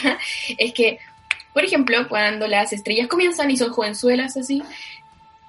es 0.59 0.73
que, 0.73 0.99
por 1.51 1.65
ejemplo, 1.65 2.07
cuando 2.07 2.45
las 2.45 2.73
estrellas 2.73 3.07
comienzan 3.07 3.49
y 3.49 3.57
son 3.57 3.71
jovenzuelas 3.71 4.37
así, 4.37 4.61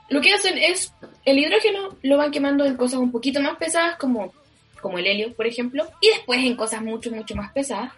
lo 0.09 0.23
que 0.23 0.33
hacen 0.33 0.57
es 0.57 0.95
el 1.27 1.39
hidrógeno 1.39 1.99
lo 2.01 2.17
van 2.17 2.31
quemando 2.31 2.65
en 2.65 2.79
cosas 2.79 2.99
un 2.99 3.13
poquito 3.13 3.43
más 3.43 3.59
pesadas 3.59 3.99
como 3.99 4.33
como 4.81 4.99
el 4.99 5.07
helio, 5.07 5.35
por 5.35 5.47
ejemplo, 5.47 5.87
y 6.01 6.09
después 6.09 6.45
en 6.45 6.57
cosas 6.57 6.83
mucho, 6.83 7.11
mucho 7.11 7.35
más 7.35 7.53
pesadas. 7.53 7.93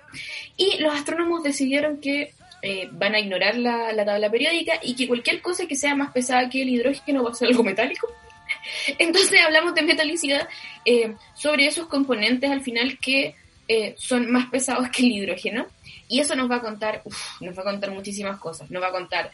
Y 0.56 0.78
los 0.78 0.94
astrónomos 0.94 1.42
decidieron 1.42 2.00
que 2.00 2.32
eh, 2.62 2.88
van 2.92 3.14
a 3.14 3.20
ignorar 3.20 3.56
la, 3.56 3.92
la 3.92 4.04
tabla 4.04 4.30
periódica 4.30 4.74
y 4.82 4.94
que 4.94 5.08
cualquier 5.08 5.40
cosa 5.40 5.66
que 5.66 5.76
sea 5.76 5.94
más 5.94 6.12
pesada 6.12 6.48
que 6.50 6.62
el 6.62 6.68
hidrógeno 6.68 7.22
va 7.22 7.30
a 7.30 7.34
ser 7.34 7.48
algo 7.48 7.62
metálico. 7.62 8.08
Entonces 8.98 9.40
hablamos 9.44 9.74
de 9.74 9.82
metalicidad 9.82 10.48
eh, 10.84 11.14
sobre 11.34 11.66
esos 11.66 11.86
componentes 11.86 12.50
al 12.50 12.60
final 12.60 12.98
que 12.98 13.34
eh, 13.68 13.94
son 13.96 14.30
más 14.30 14.50
pesados 14.50 14.88
que 14.90 15.02
el 15.02 15.12
hidrógeno. 15.12 15.66
Y 16.08 16.18
eso 16.18 16.34
nos 16.34 16.50
va 16.50 16.56
a 16.56 16.60
contar, 16.60 17.02
uf, 17.04 17.40
nos 17.40 17.56
va 17.56 17.62
a 17.62 17.66
contar 17.66 17.92
muchísimas 17.92 18.38
cosas. 18.38 18.68
Nos 18.70 18.82
va 18.82 18.88
a 18.88 18.92
contar 18.92 19.30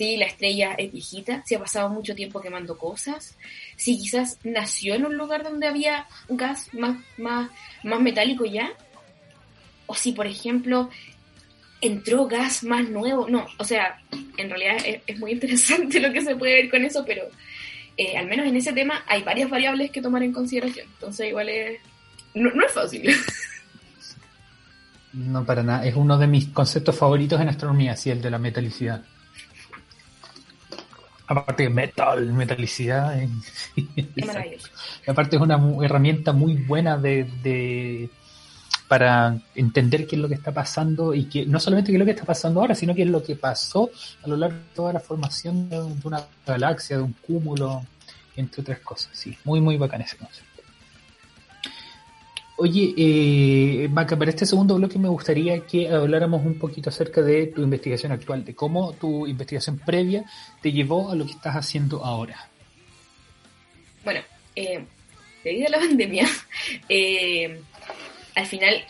si 0.00 0.16
la 0.16 0.24
estrella 0.24 0.72
es 0.78 0.90
viejita, 0.90 1.42
si 1.44 1.54
ha 1.54 1.58
pasado 1.58 1.90
mucho 1.90 2.14
tiempo 2.14 2.40
quemando 2.40 2.78
cosas, 2.78 3.36
si 3.76 3.98
quizás 3.98 4.38
nació 4.44 4.94
en 4.94 5.04
un 5.04 5.14
lugar 5.14 5.42
donde 5.42 5.66
había 5.66 6.06
gas 6.30 6.72
más, 6.72 6.96
más, 7.18 7.50
más 7.84 8.00
metálico 8.00 8.46
ya, 8.46 8.70
o 9.84 9.94
si 9.94 10.12
por 10.12 10.26
ejemplo 10.26 10.88
entró 11.82 12.26
gas 12.26 12.64
más 12.64 12.88
nuevo. 12.88 13.28
No, 13.28 13.46
o 13.58 13.64
sea, 13.64 14.00
en 14.38 14.48
realidad 14.48 14.78
es, 14.86 15.02
es 15.06 15.18
muy 15.18 15.32
interesante 15.32 16.00
lo 16.06 16.10
que 16.10 16.22
se 16.22 16.34
puede 16.34 16.54
ver 16.54 16.70
con 16.70 16.82
eso, 16.82 17.04
pero 17.04 17.24
eh, 17.98 18.16
al 18.16 18.26
menos 18.26 18.46
en 18.46 18.56
ese 18.56 18.72
tema 18.72 19.04
hay 19.06 19.22
varias 19.22 19.50
variables 19.50 19.90
que 19.90 20.00
tomar 20.00 20.22
en 20.22 20.32
consideración. 20.32 20.88
Entonces 20.94 21.28
igual 21.28 21.50
es... 21.50 21.78
No, 22.32 22.50
no 22.54 22.64
es 22.64 22.72
fácil. 22.72 23.14
No, 25.12 25.44
para 25.44 25.64
nada. 25.64 25.84
Es 25.84 25.96
uno 25.96 26.16
de 26.16 26.28
mis 26.28 26.46
conceptos 26.50 26.96
favoritos 26.96 27.40
en 27.40 27.48
astronomía, 27.48 27.96
sí, 27.96 28.10
el 28.10 28.22
de 28.22 28.30
la 28.30 28.38
metalicidad. 28.38 29.04
Aparte 31.30 31.62
de 31.62 31.70
metal, 31.70 32.32
metalicidad. 32.32 33.16
eh, 33.22 33.28
maravilloso. 34.26 34.68
Aparte 35.06 35.36
es 35.36 35.42
una 35.42 35.58
herramienta 35.84 36.32
muy 36.32 36.54
buena 36.56 36.96
de, 36.98 37.24
de- 37.42 38.10
para 38.88 39.38
entender 39.54 40.08
qué 40.08 40.16
es 40.16 40.22
lo 40.22 40.26
que 40.26 40.34
está 40.34 40.50
pasando 40.52 41.14
y 41.14 41.26
que 41.26 41.46
no 41.46 41.60
solamente 41.60 41.92
qué 41.92 41.96
es 41.96 42.00
lo 42.00 42.04
que 42.04 42.10
está 42.10 42.24
pasando 42.24 42.60
ahora, 42.60 42.74
sino 42.74 42.96
qué 42.96 43.02
es 43.02 43.08
lo 43.08 43.22
que 43.22 43.36
pasó 43.36 43.88
a 44.24 44.28
lo 44.28 44.36
largo 44.36 44.56
de 44.56 44.64
toda 44.74 44.92
la 44.92 44.98
formación 44.98 45.68
de, 45.70 45.76
de 45.80 45.94
una 46.02 46.20
galaxia, 46.44 46.96
de 46.96 47.04
un 47.04 47.12
cúmulo, 47.12 47.84
entre 48.34 48.62
otras 48.62 48.80
cosas. 48.80 49.10
Sí, 49.16 49.38
muy, 49.44 49.60
muy 49.60 49.76
bacán 49.76 50.00
ese 50.00 50.16
concepto. 50.16 50.49
Oye, 52.62 52.92
eh, 52.94 53.88
Maca, 53.88 54.18
para 54.18 54.32
este 54.32 54.44
segundo 54.44 54.74
bloque 54.74 54.98
me 54.98 55.08
gustaría 55.08 55.64
que 55.64 55.88
habláramos 55.88 56.44
un 56.44 56.58
poquito 56.58 56.90
acerca 56.90 57.22
de 57.22 57.46
tu 57.46 57.62
investigación 57.62 58.12
actual, 58.12 58.44
de 58.44 58.54
cómo 58.54 58.92
tu 58.92 59.26
investigación 59.26 59.78
previa 59.78 60.26
te 60.60 60.70
llevó 60.70 61.10
a 61.10 61.14
lo 61.14 61.24
que 61.24 61.32
estás 61.32 61.56
haciendo 61.56 62.04
ahora. 62.04 62.50
Bueno, 64.04 64.20
eh, 64.54 64.84
debido 65.42 65.68
a 65.68 65.70
la 65.70 65.78
pandemia, 65.88 66.28
eh, 66.86 67.62
al 68.34 68.46
final 68.46 68.84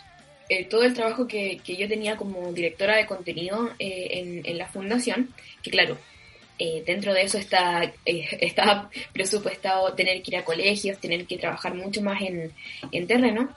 eh, 0.49 0.65
todo 0.65 0.83
el 0.83 0.93
trabajo 0.93 1.25
que, 1.25 1.61
yo 1.65 1.87
tenía 1.87 2.17
como 2.17 2.51
directora 2.51 2.97
de 2.97 3.05
contenido 3.05 3.69
eh, 3.79 4.41
en 4.43 4.57
la 4.57 4.67
fundación, 4.67 5.33
que 5.63 5.71
claro, 5.71 5.97
eh, 6.63 6.83
dentro 6.85 7.11
de 7.11 7.23
eso 7.23 7.39
está, 7.39 7.83
eh, 8.05 8.37
está 8.39 8.87
presupuestado 9.11 9.95
tener 9.95 10.21
que 10.21 10.29
ir 10.29 10.37
a 10.37 10.45
colegios, 10.45 10.99
tener 10.99 11.25
que 11.25 11.39
trabajar 11.39 11.73
mucho 11.73 12.03
más 12.03 12.21
en, 12.21 12.51
en 12.91 13.07
terreno, 13.07 13.49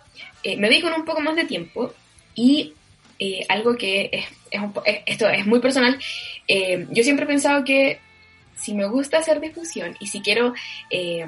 eh, 0.42 0.56
me 0.56 0.70
vi 0.70 0.80
con 0.80 0.94
un 0.94 1.04
poco 1.04 1.20
más 1.20 1.36
de 1.36 1.44
tiempo 1.44 1.92
y 2.34 2.72
algo 3.48 3.76
que 3.76 4.08
es, 4.50 4.60
un 4.60 4.72
esto 5.06 5.28
es 5.28 5.46
muy 5.46 5.60
personal, 5.60 5.98
yo 6.48 7.02
siempre 7.02 7.24
he 7.24 7.28
pensado 7.28 7.64
que 7.64 7.98
si 8.54 8.74
me 8.74 8.86
gusta 8.86 9.18
hacer 9.18 9.40
difusión 9.40 9.96
y 10.00 10.08
si 10.08 10.20
quiero 10.20 10.52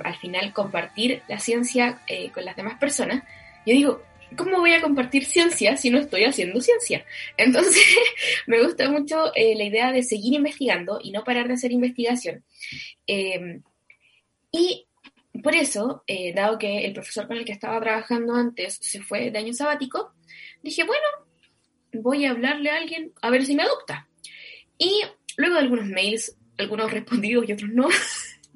al 0.05 0.17
final 0.17 0.53
compartir 0.53 1.23
la 1.29 1.39
ciencia 1.39 2.01
con 2.35 2.45
las 2.45 2.57
demás 2.57 2.79
personas, 2.79 3.23
yo 3.65 3.73
digo, 3.73 4.03
¿cómo 4.35 4.59
voy 4.59 4.73
a 4.73 4.81
compartir 4.81 5.25
ciencia 5.25 5.77
si 5.77 5.91
no 5.91 5.99
estoy 5.99 6.25
haciendo 6.25 6.61
ciencia? 6.61 7.05
Entonces, 7.37 7.85
me 8.47 8.63
gusta 8.63 8.91
mucho 8.91 9.35
eh, 9.35 9.55
la 9.57 9.65
idea 9.65 9.93
de 9.93 10.03
seguir 10.03 10.35
investigando 10.35 10.99
y 11.03 11.13
no 11.13 11.25
parar 11.25 11.49
de 11.49 11.55
hacer 11.55 11.73
investigación. 11.73 12.45
Eh, 13.07 13.61
y 14.51 14.87
por 15.43 15.55
eso, 15.55 16.03
eh, 16.07 16.33
dado 16.35 16.59
que 16.59 16.87
el 16.87 16.93
profesor 16.93 17.27
con 17.27 17.37
el 17.37 17.45
que 17.45 17.53
estaba 17.53 17.81
trabajando 17.81 18.35
antes 18.35 18.79
se 18.81 19.03
fue 19.03 19.31
de 19.31 19.39
año 19.39 19.53
sabático, 19.53 20.15
dije, 20.63 20.85
bueno, 20.85 21.07
voy 21.93 22.25
a 22.25 22.31
hablarle 22.31 22.71
a 22.71 22.77
alguien 22.77 23.13
a 23.23 23.31
ver 23.31 23.45
si 23.45 23.55
me 23.55 23.63
adopta. 23.63 24.09
Y 24.79 25.03
luego 25.37 25.55
de 25.55 25.61
algunos 25.61 25.87
mails, 25.87 26.37
algunos 26.59 26.91
respondidos 26.93 27.49
y 27.49 27.53
otros 27.53 27.71
no, 27.71 27.89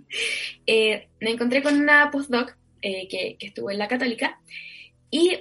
eh, 0.67 1.09
me 1.21 1.31
encontré 1.31 1.63
con 1.63 1.79
una 1.79 2.11
postdoc 2.11 2.57
que, 2.83 3.37
que 3.39 3.47
estuvo 3.47 3.71
en 3.71 3.77
la 3.77 3.89
católica 3.89 4.41
y 5.11 5.39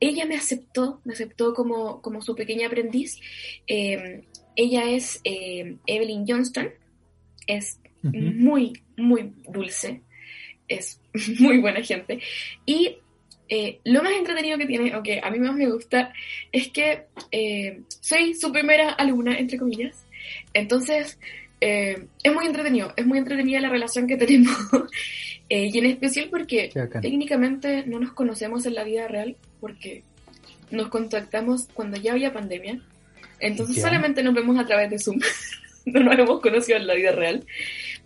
ella 0.00 0.26
me 0.26 0.36
aceptó, 0.36 1.00
me 1.04 1.14
aceptó 1.14 1.54
como, 1.54 2.02
como 2.02 2.20
su 2.22 2.34
pequeña 2.34 2.66
aprendiz. 2.66 3.18
Eh, 3.66 4.24
ella 4.54 4.90
es 4.90 5.20
eh, 5.24 5.76
Evelyn 5.86 6.24
Johnston, 6.26 6.70
es 7.46 7.80
muy, 8.02 8.72
muy 8.96 9.32
dulce, 9.48 10.02
es 10.68 11.00
muy 11.40 11.58
buena 11.58 11.82
gente. 11.82 12.20
Y 12.64 12.98
eh, 13.48 13.80
lo 13.84 14.02
más 14.02 14.12
entretenido 14.12 14.58
que 14.58 14.66
tiene, 14.66 14.92
aunque 14.92 15.20
a 15.22 15.30
mí 15.30 15.38
más 15.38 15.54
me 15.54 15.70
gusta, 15.70 16.12
es 16.50 16.68
que 16.68 17.04
eh, 17.30 17.82
soy 18.00 18.34
su 18.34 18.52
primera 18.52 18.90
alumna, 18.90 19.38
entre 19.38 19.58
comillas. 19.58 20.06
Entonces, 20.52 21.18
eh, 21.60 22.06
es 22.22 22.34
muy 22.34 22.46
entretenido, 22.46 22.92
es 22.96 23.06
muy 23.06 23.18
entretenida 23.18 23.60
la 23.60 23.68
relación 23.68 24.06
que 24.06 24.16
tenemos. 24.16 24.56
y 25.48 25.78
en 25.78 25.86
especial 25.86 26.28
porque 26.28 26.70
técnicamente 27.00 27.84
no 27.86 28.00
nos 28.00 28.12
conocemos 28.12 28.66
en 28.66 28.74
la 28.74 28.82
vida 28.82 29.06
real, 29.06 29.36
porque 29.60 30.02
nos 30.70 30.88
contactamos 30.88 31.68
cuando 31.74 31.96
ya 31.96 32.12
había 32.12 32.32
pandemia. 32.32 32.80
Entonces 33.38 33.82
solamente 33.82 34.22
nos 34.22 34.34
vemos 34.34 34.58
a 34.58 34.66
través 34.66 34.90
de 34.90 34.98
Zoom. 34.98 35.20
no 35.86 36.00
nos 36.00 36.18
hemos 36.18 36.40
conocido 36.40 36.78
en 36.78 36.86
la 36.86 36.94
vida 36.94 37.12
real. 37.12 37.44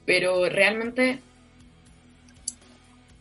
Pero 0.05 0.49
realmente 0.49 1.21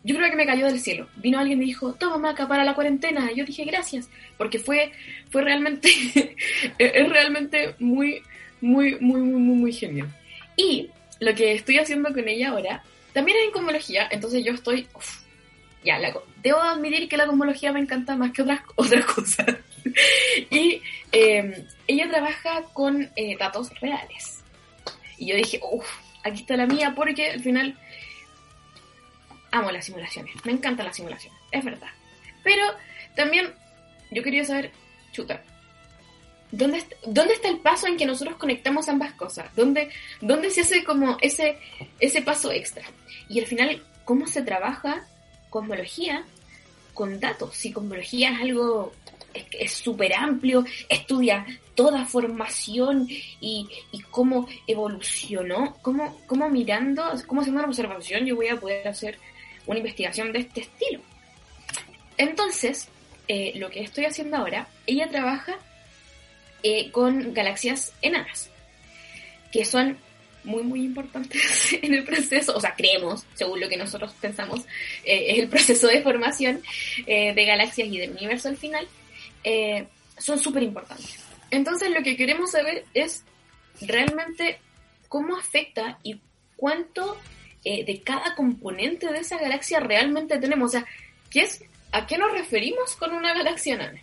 yo 0.02 0.16
creo 0.16 0.30
que 0.30 0.36
me 0.36 0.46
cayó 0.46 0.66
del 0.66 0.80
cielo. 0.80 1.08
Vino 1.16 1.38
alguien 1.38 1.58
y 1.58 1.60
me 1.60 1.66
dijo, 1.66 1.92
toma 1.92 2.18
Maca 2.18 2.48
para 2.48 2.64
la 2.64 2.74
cuarentena. 2.74 3.30
Y 3.32 3.36
yo 3.36 3.44
dije, 3.44 3.64
gracias, 3.64 4.08
porque 4.38 4.58
fue, 4.58 4.92
fue 5.30 5.42
realmente, 5.42 5.90
es 6.78 7.08
realmente 7.08 7.74
muy, 7.78 8.22
muy, 8.60 8.96
muy, 9.00 9.20
muy, 9.20 9.40
muy, 9.40 9.56
muy 9.56 9.72
genial. 9.72 10.08
Y 10.56 10.88
lo 11.20 11.34
que 11.34 11.52
estoy 11.52 11.78
haciendo 11.78 12.12
con 12.12 12.26
ella 12.28 12.50
ahora, 12.50 12.82
también 13.12 13.38
es 13.38 13.44
en 13.44 13.52
cosmología, 13.52 14.08
entonces 14.10 14.44
yo 14.44 14.52
estoy, 14.52 14.86
ya, 15.84 15.98
la, 15.98 16.12
debo 16.42 16.58
admitir 16.58 17.08
que 17.08 17.16
la 17.16 17.26
cosmología 17.26 17.72
me 17.72 17.80
encanta 17.80 18.16
más 18.16 18.32
que 18.32 18.42
otras, 18.42 18.60
otras 18.76 19.04
cosas. 19.06 19.46
y 20.50 20.82
em, 21.12 21.54
ella 21.86 22.08
trabaja 22.08 22.62
con 22.72 23.10
eh, 23.16 23.36
datos 23.38 23.70
reales. 23.80 24.44
Y 25.18 25.26
yo 25.26 25.36
dije, 25.36 25.60
uff, 25.62 25.86
aquí 26.24 26.40
está 26.40 26.56
la 26.56 26.66
mía, 26.66 26.92
porque 26.94 27.30
al 27.30 27.40
final 27.40 27.78
amo 29.52 29.70
las 29.70 29.84
simulaciones, 29.84 30.34
me 30.44 30.52
encantan 30.52 30.86
las 30.86 30.96
simulaciones, 30.96 31.38
es 31.50 31.64
verdad. 31.64 31.90
Pero 32.42 32.64
también 33.14 33.52
yo 34.10 34.22
quería 34.22 34.44
saber, 34.44 34.70
chuta, 35.12 35.42
¿dónde, 36.50 36.78
está, 36.78 36.96
¿dónde 37.06 37.34
está 37.34 37.48
el 37.48 37.58
paso 37.58 37.86
en 37.86 37.96
que 37.96 38.06
nosotros 38.06 38.36
conectamos 38.36 38.88
ambas 38.88 39.12
cosas? 39.14 39.54
¿Dónde, 39.56 39.90
dónde 40.20 40.50
se 40.50 40.62
hace 40.62 40.84
como 40.84 41.18
ese, 41.20 41.58
ese 41.98 42.22
paso 42.22 42.52
extra? 42.52 42.84
Y 43.28 43.40
al 43.40 43.46
final, 43.46 43.82
¿cómo 44.04 44.26
se 44.26 44.42
trabaja 44.42 45.06
cosmología 45.50 46.24
con 46.94 47.20
datos? 47.20 47.54
Si 47.54 47.72
cosmología 47.72 48.32
es 48.32 48.40
algo 48.40 48.92
es 49.34 49.72
súper 49.72 50.14
amplio, 50.14 50.64
estudia 50.88 51.46
toda 51.74 52.04
formación 52.04 53.06
y, 53.08 53.68
y 53.92 54.00
cómo 54.10 54.48
evolucionó, 54.66 55.76
cómo, 55.82 56.18
cómo 56.26 56.48
mirando, 56.48 57.04
cómo 57.26 57.40
haciendo 57.40 57.60
una 57.60 57.68
observación 57.68 58.26
yo 58.26 58.36
voy 58.36 58.48
a 58.48 58.58
poder 58.58 58.86
hacer 58.88 59.18
una 59.66 59.78
investigación 59.78 60.32
de 60.32 60.40
este 60.40 60.62
estilo. 60.62 61.00
Entonces, 62.16 62.88
eh, 63.28 63.52
lo 63.56 63.70
que 63.70 63.80
estoy 63.80 64.04
haciendo 64.04 64.36
ahora, 64.36 64.68
ella 64.86 65.08
trabaja 65.08 65.56
eh, 66.62 66.90
con 66.90 67.32
galaxias 67.32 67.92
enanas, 68.02 68.50
que 69.52 69.64
son 69.64 69.96
muy, 70.44 70.62
muy 70.62 70.84
importantes 70.84 71.72
en 71.82 71.94
el 71.94 72.04
proceso, 72.04 72.56
o 72.56 72.60
sea, 72.60 72.74
creemos, 72.74 73.26
según 73.34 73.60
lo 73.60 73.68
que 73.68 73.76
nosotros 73.76 74.14
pensamos, 74.20 74.60
eh, 75.04 75.26
es 75.28 75.38
el 75.38 75.48
proceso 75.48 75.88
de 75.88 76.02
formación 76.02 76.62
de 77.06 77.44
galaxias 77.46 77.88
y 77.88 77.98
del 77.98 78.12
universo 78.12 78.48
al 78.48 78.56
final, 78.56 78.86
son 80.18 80.38
súper 80.38 80.62
importantes. 80.62 81.18
Entonces, 81.50 81.90
lo 81.90 82.02
que 82.02 82.16
queremos 82.16 82.52
saber 82.52 82.84
es 82.94 83.24
realmente 83.80 84.58
cómo 85.08 85.36
afecta 85.36 85.98
y 86.02 86.20
cuánto 86.56 87.18
eh, 87.64 87.84
de 87.84 88.00
cada 88.00 88.34
componente 88.36 89.10
de 89.10 89.18
esa 89.18 89.38
galaxia 89.38 89.80
realmente 89.80 90.38
tenemos. 90.38 90.70
O 90.70 90.72
sea, 90.72 90.86
¿qué 91.30 91.40
es, 91.40 91.64
¿a 91.90 92.06
qué 92.06 92.16
nos 92.16 92.32
referimos 92.32 92.96
con 92.96 93.12
una 93.12 93.34
galaxia 93.34 93.74
enana? 93.74 94.00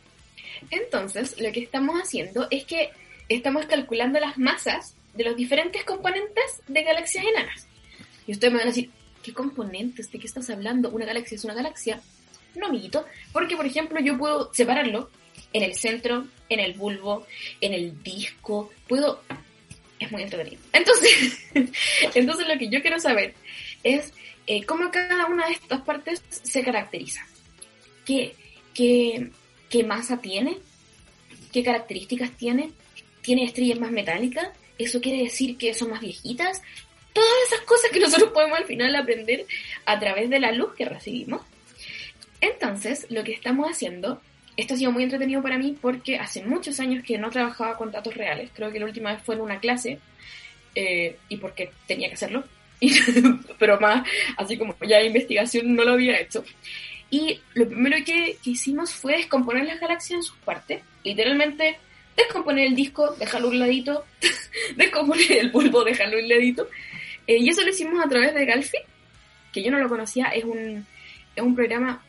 Entonces, 0.69 1.39
lo 1.39 1.51
que 1.51 1.61
estamos 1.61 1.99
haciendo 2.01 2.47
es 2.51 2.65
que 2.65 2.89
estamos 3.29 3.65
calculando 3.67 4.19
las 4.19 4.37
masas 4.37 4.95
de 5.17 5.23
los 5.23 5.35
diferentes 5.35 5.83
componentes 5.83 6.61
de 6.67 6.83
galaxias 6.83 7.25
enanas. 7.25 7.67
Y 8.27 8.33
ustedes 8.33 8.53
me 8.53 8.59
van 8.59 8.67
a 8.67 8.71
decir, 8.71 8.91
¿qué 9.23 9.33
componentes? 9.33 10.11
¿De 10.11 10.19
qué 10.19 10.27
estás 10.27 10.49
hablando? 10.49 10.89
¿Una 10.89 11.05
galaxia 11.05 11.35
es 11.35 11.43
una 11.43 11.53
galaxia? 11.53 12.01
No, 12.55 12.67
amiguito, 12.67 13.05
porque 13.33 13.55
por 13.55 13.65
ejemplo 13.65 13.99
yo 13.99 14.17
puedo 14.17 14.53
separarlo 14.53 15.09
en 15.53 15.63
el 15.63 15.75
centro, 15.75 16.27
en 16.49 16.59
el 16.59 16.73
bulbo, 16.73 17.25
en 17.61 17.73
el 17.73 18.01
disco, 18.03 18.71
puedo... 18.87 19.21
Es 19.99 20.11
muy 20.11 20.21
entretenido. 20.21 20.61
Entonces, 20.73 21.39
entonces 22.13 22.47
lo 22.47 22.57
que 22.59 22.69
yo 22.69 22.81
quiero 22.81 22.99
saber 22.99 23.33
es 23.83 24.13
eh, 24.45 24.63
cómo 24.63 24.91
cada 24.91 25.25
una 25.25 25.47
de 25.47 25.53
estas 25.53 25.81
partes 25.81 26.21
se 26.29 26.63
caracteriza. 26.63 27.25
¿Qué, 28.05 28.35
qué, 28.75 29.31
qué 29.69 29.83
masa 29.83 30.21
tiene? 30.21 30.59
¿Qué 31.51 31.63
características 31.63 32.31
tiene? 32.37 32.71
¿Tiene 33.21 33.43
estrellas 33.43 33.79
más 33.79 33.91
metálicas? 33.91 34.49
¿Eso 34.77 35.01
quiere 35.01 35.23
decir 35.23 35.57
que 35.57 35.73
son 35.73 35.89
más 35.89 36.01
viejitas? 36.01 36.61
Todas 37.13 37.33
esas 37.47 37.61
cosas 37.61 37.89
que 37.91 37.99
nosotros 37.99 38.31
podemos 38.31 38.59
al 38.59 38.65
final 38.65 38.95
aprender 38.95 39.45
a 39.85 39.99
través 39.99 40.29
de 40.29 40.39
la 40.39 40.51
luz 40.51 40.73
que 40.75 40.85
recibimos. 40.85 41.41
Entonces, 42.41 43.07
lo 43.09 43.23
que 43.23 43.33
estamos 43.33 43.69
haciendo, 43.69 44.21
esto 44.55 44.75
ha 44.75 44.77
sido 44.77 44.91
muy 44.91 45.03
entretenido 45.03 45.41
para 45.41 45.57
mí 45.57 45.75
porque 45.79 46.17
hace 46.17 46.43
muchos 46.43 46.79
años 46.79 47.03
que 47.03 47.17
no 47.17 47.31
trabajaba 47.31 47.77
con 47.77 47.91
datos 47.91 48.15
reales, 48.15 48.51
creo 48.53 48.71
que 48.71 48.79
la 48.79 48.85
última 48.85 49.13
vez 49.13 49.23
fue 49.23 49.35
en 49.35 49.41
una 49.41 49.59
clase, 49.59 49.99
eh, 50.75 51.17
y 51.29 51.37
porque 51.37 51.71
tenía 51.87 52.07
que 52.07 52.13
hacerlo, 52.13 52.43
pero 53.59 53.79
más 53.79 54.07
así 54.37 54.57
como 54.57 54.75
ya 54.87 55.01
investigación 55.01 55.75
no 55.75 55.83
lo 55.83 55.93
había 55.93 56.19
hecho. 56.19 56.43
Y 57.09 57.39
lo 57.53 57.67
primero 57.67 57.97
que, 58.05 58.37
hicimos 58.43 58.93
fue 58.93 59.17
descomponer 59.17 59.65
las 59.65 59.79
galaxias 59.79 60.17
en 60.17 60.23
sus 60.23 60.37
partes, 60.37 60.81
literalmente 61.03 61.77
descomponer 62.17 62.67
el 62.67 62.75
disco, 62.75 63.15
dejarlo 63.19 63.49
un 63.49 63.59
ladito, 63.59 64.05
descomponer 64.75 65.31
el 65.31 65.51
bulbo, 65.51 65.83
dejarlo 65.83 66.17
un 66.17 66.27
ladito. 66.27 66.67
Eh, 67.27 67.37
y 67.37 67.49
eso 67.49 67.61
lo 67.61 67.69
hicimos 67.69 68.03
a 68.03 68.09
través 68.09 68.33
de 68.33 68.45
Galfi, 68.45 68.77
que 69.53 69.63
yo 69.63 69.71
no 69.71 69.79
lo 69.79 69.87
conocía, 69.87 70.25
es 70.27 70.43
un, 70.43 70.85
es 71.35 71.43
un 71.43 71.55
programa, 71.55 72.03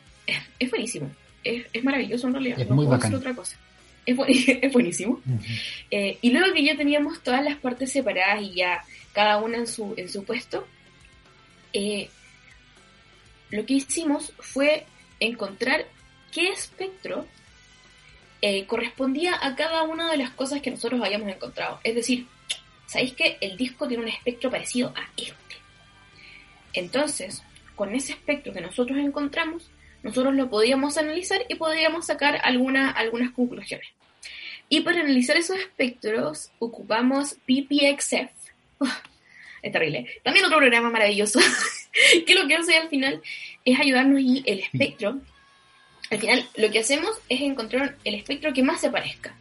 es, 0.59 0.69
buenísimo, 0.69 1.11
es, 1.43 1.65
es, 1.71 1.83
maravilloso 1.83 2.27
en 2.27 2.33
realidad, 2.33 2.59
es 2.59 2.67
no 2.67 2.75
muy 2.75 2.85
puedo 2.87 3.17
otra 3.17 3.33
cosa. 3.33 3.57
Es, 4.05 4.17
es 4.61 4.73
buenísimo. 4.73 5.21
Eh, 5.91 6.17
y 6.21 6.31
luego 6.31 6.53
que 6.53 6.63
ya 6.63 6.75
teníamos 6.75 7.21
todas 7.21 7.43
las 7.43 7.57
partes 7.57 7.91
separadas 7.91 8.41
y 8.41 8.55
ya 8.55 8.83
cada 9.13 9.37
una 9.37 9.57
en 9.57 9.67
su, 9.67 9.93
en 9.97 10.09
su 10.09 10.23
puesto, 10.23 10.67
eh, 11.73 12.09
lo 13.51 13.65
que 13.65 13.73
hicimos 13.73 14.33
fue 14.39 14.85
encontrar 15.19 15.85
qué 16.31 16.49
espectro 16.49 17.27
eh, 18.41 18.65
correspondía 18.65 19.37
a 19.41 19.55
cada 19.55 19.83
una 19.83 20.11
de 20.11 20.17
las 20.17 20.31
cosas 20.31 20.61
que 20.61 20.71
nosotros 20.71 21.01
habíamos 21.03 21.29
encontrado. 21.29 21.79
Es 21.83 21.95
decir, 21.95 22.27
¿sabéis 22.85 23.13
que 23.13 23.37
el 23.41 23.57
disco 23.57 23.87
tiene 23.87 24.03
un 24.03 24.09
espectro 24.09 24.49
parecido 24.49 24.93
a 24.95 25.09
este? 25.17 25.55
Entonces, 26.73 27.43
con 27.75 27.95
ese 27.95 28.13
espectro 28.13 28.53
que 28.53 28.61
nosotros 28.61 28.97
encontramos, 28.97 29.69
nosotros 30.03 30.33
lo 30.35 30.49
podíamos 30.49 30.97
analizar 30.97 31.41
y 31.49 31.55
podíamos 31.55 32.05
sacar 32.05 32.39
alguna, 32.43 32.91
algunas 32.91 33.31
conclusiones. 33.31 33.87
Y 34.69 34.81
para 34.81 35.01
analizar 35.01 35.35
esos 35.35 35.57
espectros 35.57 36.51
ocupamos 36.59 37.35
PPXF, 37.45 38.31
es 39.61 39.71
terrible. 39.71 40.07
También 40.23 40.45
otro 40.45 40.59
programa 40.59 40.89
maravilloso, 40.89 41.39
que 42.25 42.35
lo 42.35 42.47
que 42.47 42.55
hace 42.55 42.77
al 42.77 42.89
final 42.89 43.21
es 43.65 43.79
ayudarnos 43.79 44.21
y 44.21 44.43
el 44.45 44.59
espectro. 44.59 45.19
Al 46.11 46.19
final, 46.19 46.47
lo 46.55 46.71
que 46.71 46.79
hacemos 46.79 47.11
es 47.29 47.41
encontrar 47.41 47.97
el 48.03 48.15
espectro 48.15 48.53
que 48.53 48.63
más 48.63 48.81
se 48.81 48.89
parezca. 48.89 49.35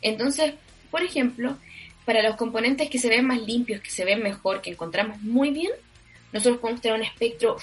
Entonces, 0.00 0.54
por 0.90 1.02
ejemplo, 1.02 1.58
para 2.04 2.22
los 2.22 2.36
componentes 2.36 2.88
que 2.88 2.98
se 2.98 3.08
ven 3.08 3.26
más 3.26 3.40
limpios, 3.40 3.80
que 3.80 3.90
se 3.90 4.04
ven 4.04 4.22
mejor, 4.22 4.60
que 4.60 4.70
encontramos 4.70 5.20
muy 5.22 5.50
bien, 5.50 5.72
nosotros 6.32 6.58
podemos 6.58 6.80
tener 6.80 6.98
un 6.98 7.06
espectro 7.06 7.56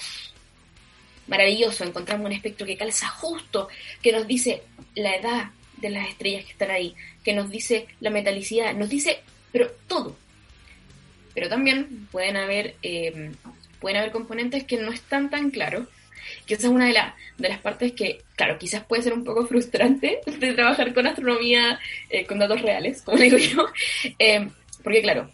maravilloso, 1.26 1.84
encontramos 1.84 2.26
un 2.26 2.32
espectro 2.32 2.66
que 2.66 2.76
calza 2.76 3.08
justo, 3.08 3.68
que 4.02 4.12
nos 4.12 4.26
dice 4.26 4.62
la 4.94 5.16
edad 5.16 5.50
de 5.76 5.90
las 5.90 6.08
estrellas 6.08 6.44
que 6.44 6.52
están 6.52 6.70
ahí, 6.70 6.94
que 7.24 7.32
nos 7.32 7.50
dice 7.50 7.86
la 8.00 8.10
metalicidad, 8.10 8.74
nos 8.74 8.88
dice, 8.88 9.20
pero 9.50 9.70
todo, 9.86 10.16
pero 11.34 11.48
también 11.48 12.08
pueden 12.10 12.36
haber, 12.36 12.76
eh, 12.82 13.32
pueden 13.80 13.98
haber 13.98 14.12
componentes 14.12 14.64
que 14.64 14.76
no 14.76 14.92
están 14.92 15.30
tan 15.30 15.50
claros, 15.50 15.88
que 16.46 16.54
esa 16.54 16.66
es 16.66 16.72
una 16.72 16.86
de, 16.86 16.94
de 17.38 17.48
las 17.48 17.58
partes 17.58 17.92
que, 17.92 18.22
claro, 18.36 18.58
quizás 18.58 18.84
puede 18.84 19.02
ser 19.02 19.12
un 19.12 19.24
poco 19.24 19.46
frustrante 19.46 20.20
de 20.26 20.54
trabajar 20.54 20.92
con 20.94 21.06
astronomía 21.06 21.78
eh, 22.10 22.26
con 22.26 22.38
datos 22.38 22.62
reales, 22.62 23.02
como 23.02 23.18
digo 23.18 23.38
yo, 23.38 23.66
eh, 24.18 24.48
porque 24.82 25.02
claro, 25.02 25.30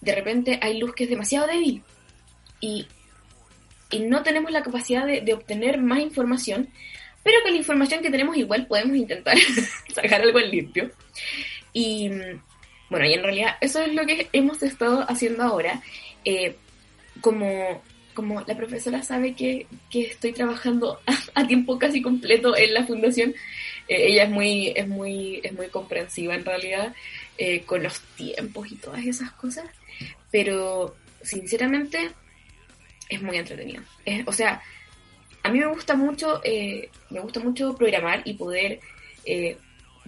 de 0.00 0.14
repente 0.14 0.58
hay 0.62 0.78
luz 0.78 0.94
que 0.94 1.04
es 1.04 1.10
demasiado 1.10 1.46
débil 1.46 1.82
y, 2.60 2.86
y 3.90 4.00
no 4.00 4.22
tenemos 4.22 4.50
la 4.50 4.62
capacidad 4.62 5.06
de, 5.06 5.20
de 5.20 5.34
obtener 5.34 5.78
más 5.78 6.00
información, 6.00 6.68
pero 7.22 7.42
con 7.42 7.52
la 7.52 7.58
información 7.58 8.00
que 8.00 8.10
tenemos 8.10 8.36
igual 8.36 8.66
podemos 8.66 8.96
intentar 8.96 9.36
sacar 9.94 10.22
algo 10.22 10.38
en 10.38 10.50
limpio. 10.50 10.90
Y 11.72 12.10
bueno, 12.90 13.06
y 13.06 13.12
en 13.12 13.22
realidad 13.22 13.56
eso 13.60 13.82
es 13.82 13.92
lo 13.92 14.06
que 14.06 14.28
hemos 14.32 14.62
estado 14.62 15.04
haciendo 15.08 15.42
ahora. 15.42 15.82
Eh, 16.24 16.56
como, 17.20 17.82
como 18.18 18.40
la 18.48 18.56
profesora 18.56 19.00
sabe 19.00 19.34
que, 19.36 19.68
que 19.88 20.06
estoy 20.06 20.32
trabajando 20.32 20.98
a, 21.34 21.46
tiempo 21.46 21.78
casi 21.78 22.02
completo 22.02 22.56
en 22.56 22.74
la 22.74 22.84
fundación, 22.84 23.32
eh, 23.86 24.08
ella 24.08 24.24
es 24.24 24.30
muy, 24.30 24.72
es 24.74 24.88
muy, 24.88 25.40
es 25.44 25.52
muy 25.52 25.68
comprensiva 25.68 26.34
en 26.34 26.44
realidad 26.44 26.96
eh, 27.38 27.62
con 27.62 27.80
los 27.80 28.00
tiempos 28.16 28.72
y 28.72 28.74
todas 28.74 29.06
esas 29.06 29.30
cosas, 29.34 29.66
pero 30.32 30.96
sinceramente 31.22 32.10
es 33.08 33.22
muy 33.22 33.36
entretenido. 33.36 33.84
o 34.26 34.32
sea, 34.32 34.60
a 35.44 35.52
mí 35.52 35.60
me 35.60 35.66
gusta 35.66 35.94
mucho, 35.94 36.40
eh, 36.42 36.90
me 37.10 37.20
gusta 37.20 37.38
mucho 37.38 37.76
programar 37.76 38.22
y 38.24 38.34
poder, 38.34 38.80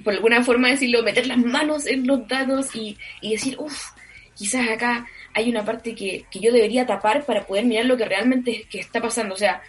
por 0.02 0.14
alguna 0.14 0.42
forma 0.42 0.68
decirlo, 0.68 1.04
meter 1.04 1.28
las 1.28 1.38
manos 1.38 1.86
en 1.86 2.08
los 2.08 2.26
datos 2.26 2.74
y, 2.74 2.98
y 3.20 3.34
decir, 3.34 3.54
uff, 3.56 3.80
quizás 4.34 4.68
acá 4.68 5.06
hay 5.34 5.48
una 5.48 5.64
parte 5.64 5.94
que, 5.94 6.26
yo 6.32 6.52
debería 6.52 6.86
tapar 6.86 7.24
para 7.24 7.46
poder 7.46 7.64
mirar 7.64 7.86
lo 7.86 7.96
que 7.96 8.04
realmente 8.04 8.66
que 8.68 8.80
está 8.80 9.00
pasando. 9.00 9.34
O 9.34 9.38
sea, 9.38 9.62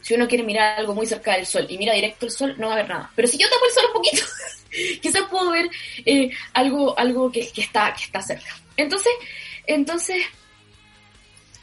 si 0.00 0.14
uno 0.14 0.28
quiere 0.28 0.44
mirar 0.44 0.78
algo 0.78 0.94
muy 0.94 1.06
cerca 1.06 1.34
del 1.34 1.46
sol 1.46 1.66
y 1.68 1.78
mira 1.78 1.94
directo 1.94 2.26
el 2.26 2.32
sol, 2.32 2.54
no 2.58 2.68
va 2.68 2.74
a 2.74 2.76
ver 2.76 2.88
nada. 2.88 3.10
Pero 3.14 3.28
si 3.28 3.38
yo 3.38 3.48
tapo 3.48 3.64
el 3.64 3.72
sol 3.72 3.84
un 3.86 3.92
poquito, 3.94 4.22
quizás 5.02 5.22
puedo 5.30 5.50
ver 5.50 5.70
eh, 6.04 6.30
algo, 6.52 6.98
algo 6.98 7.32
que, 7.32 7.50
está, 7.56 7.94
que 7.94 8.04
está 8.04 8.20
cerca. 8.20 8.54
Entonces, 8.76 9.12
entonces, 9.66 10.24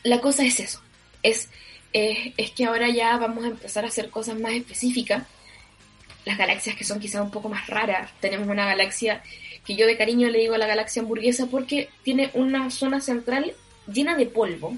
la 0.03 0.19
cosa 0.19 0.43
es 0.43 0.59
eso. 0.59 0.82
Es, 1.21 1.49
es 1.93 2.51
que 2.51 2.65
ahora 2.65 2.89
ya 2.89 3.17
vamos 3.17 3.43
a 3.43 3.49
empezar 3.49 3.86
a 3.86 3.89
hacer 3.89 4.09
cosas 4.09 4.39
más 4.39 4.53
específicas. 4.53 5.23
Las 6.25 6.38
galaxias 6.38 6.75
que 6.75 6.84
son 6.84 6.99
quizás 6.99 7.21
un 7.21 7.32
poco 7.32 7.49
más 7.49 7.67
raras. 7.67 8.11
Tenemos 8.21 8.47
una 8.47 8.65
galaxia 8.65 9.21
que 9.66 9.76
yo 9.76 9.86
de 9.86 9.97
cariño 9.97 10.30
le 10.30 10.39
digo 10.39 10.55
a 10.55 10.57
la 10.57 10.68
galaxia 10.68 11.01
hamburguesa 11.01 11.47
porque 11.47 11.89
tiene 12.03 12.32
una 12.34 12.70
zona 12.70 13.01
central 13.01 13.53
llena 13.88 14.16
de 14.16 14.26
polvo 14.26 14.78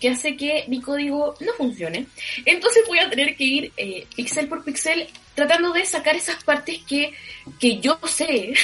que 0.00 0.08
hace 0.08 0.36
que 0.36 0.64
mi 0.68 0.80
código 0.80 1.34
no 1.40 1.52
funcione. 1.54 2.06
Entonces 2.44 2.84
voy 2.86 2.98
a 2.98 3.10
tener 3.10 3.36
que 3.36 3.44
ir 3.44 3.72
eh, 3.76 4.06
pixel 4.14 4.48
por 4.48 4.64
pixel 4.64 5.08
tratando 5.34 5.72
de 5.72 5.84
sacar 5.86 6.14
esas 6.16 6.42
partes 6.44 6.80
que, 6.86 7.12
que 7.58 7.78
yo 7.78 7.98
sé, 8.06 8.54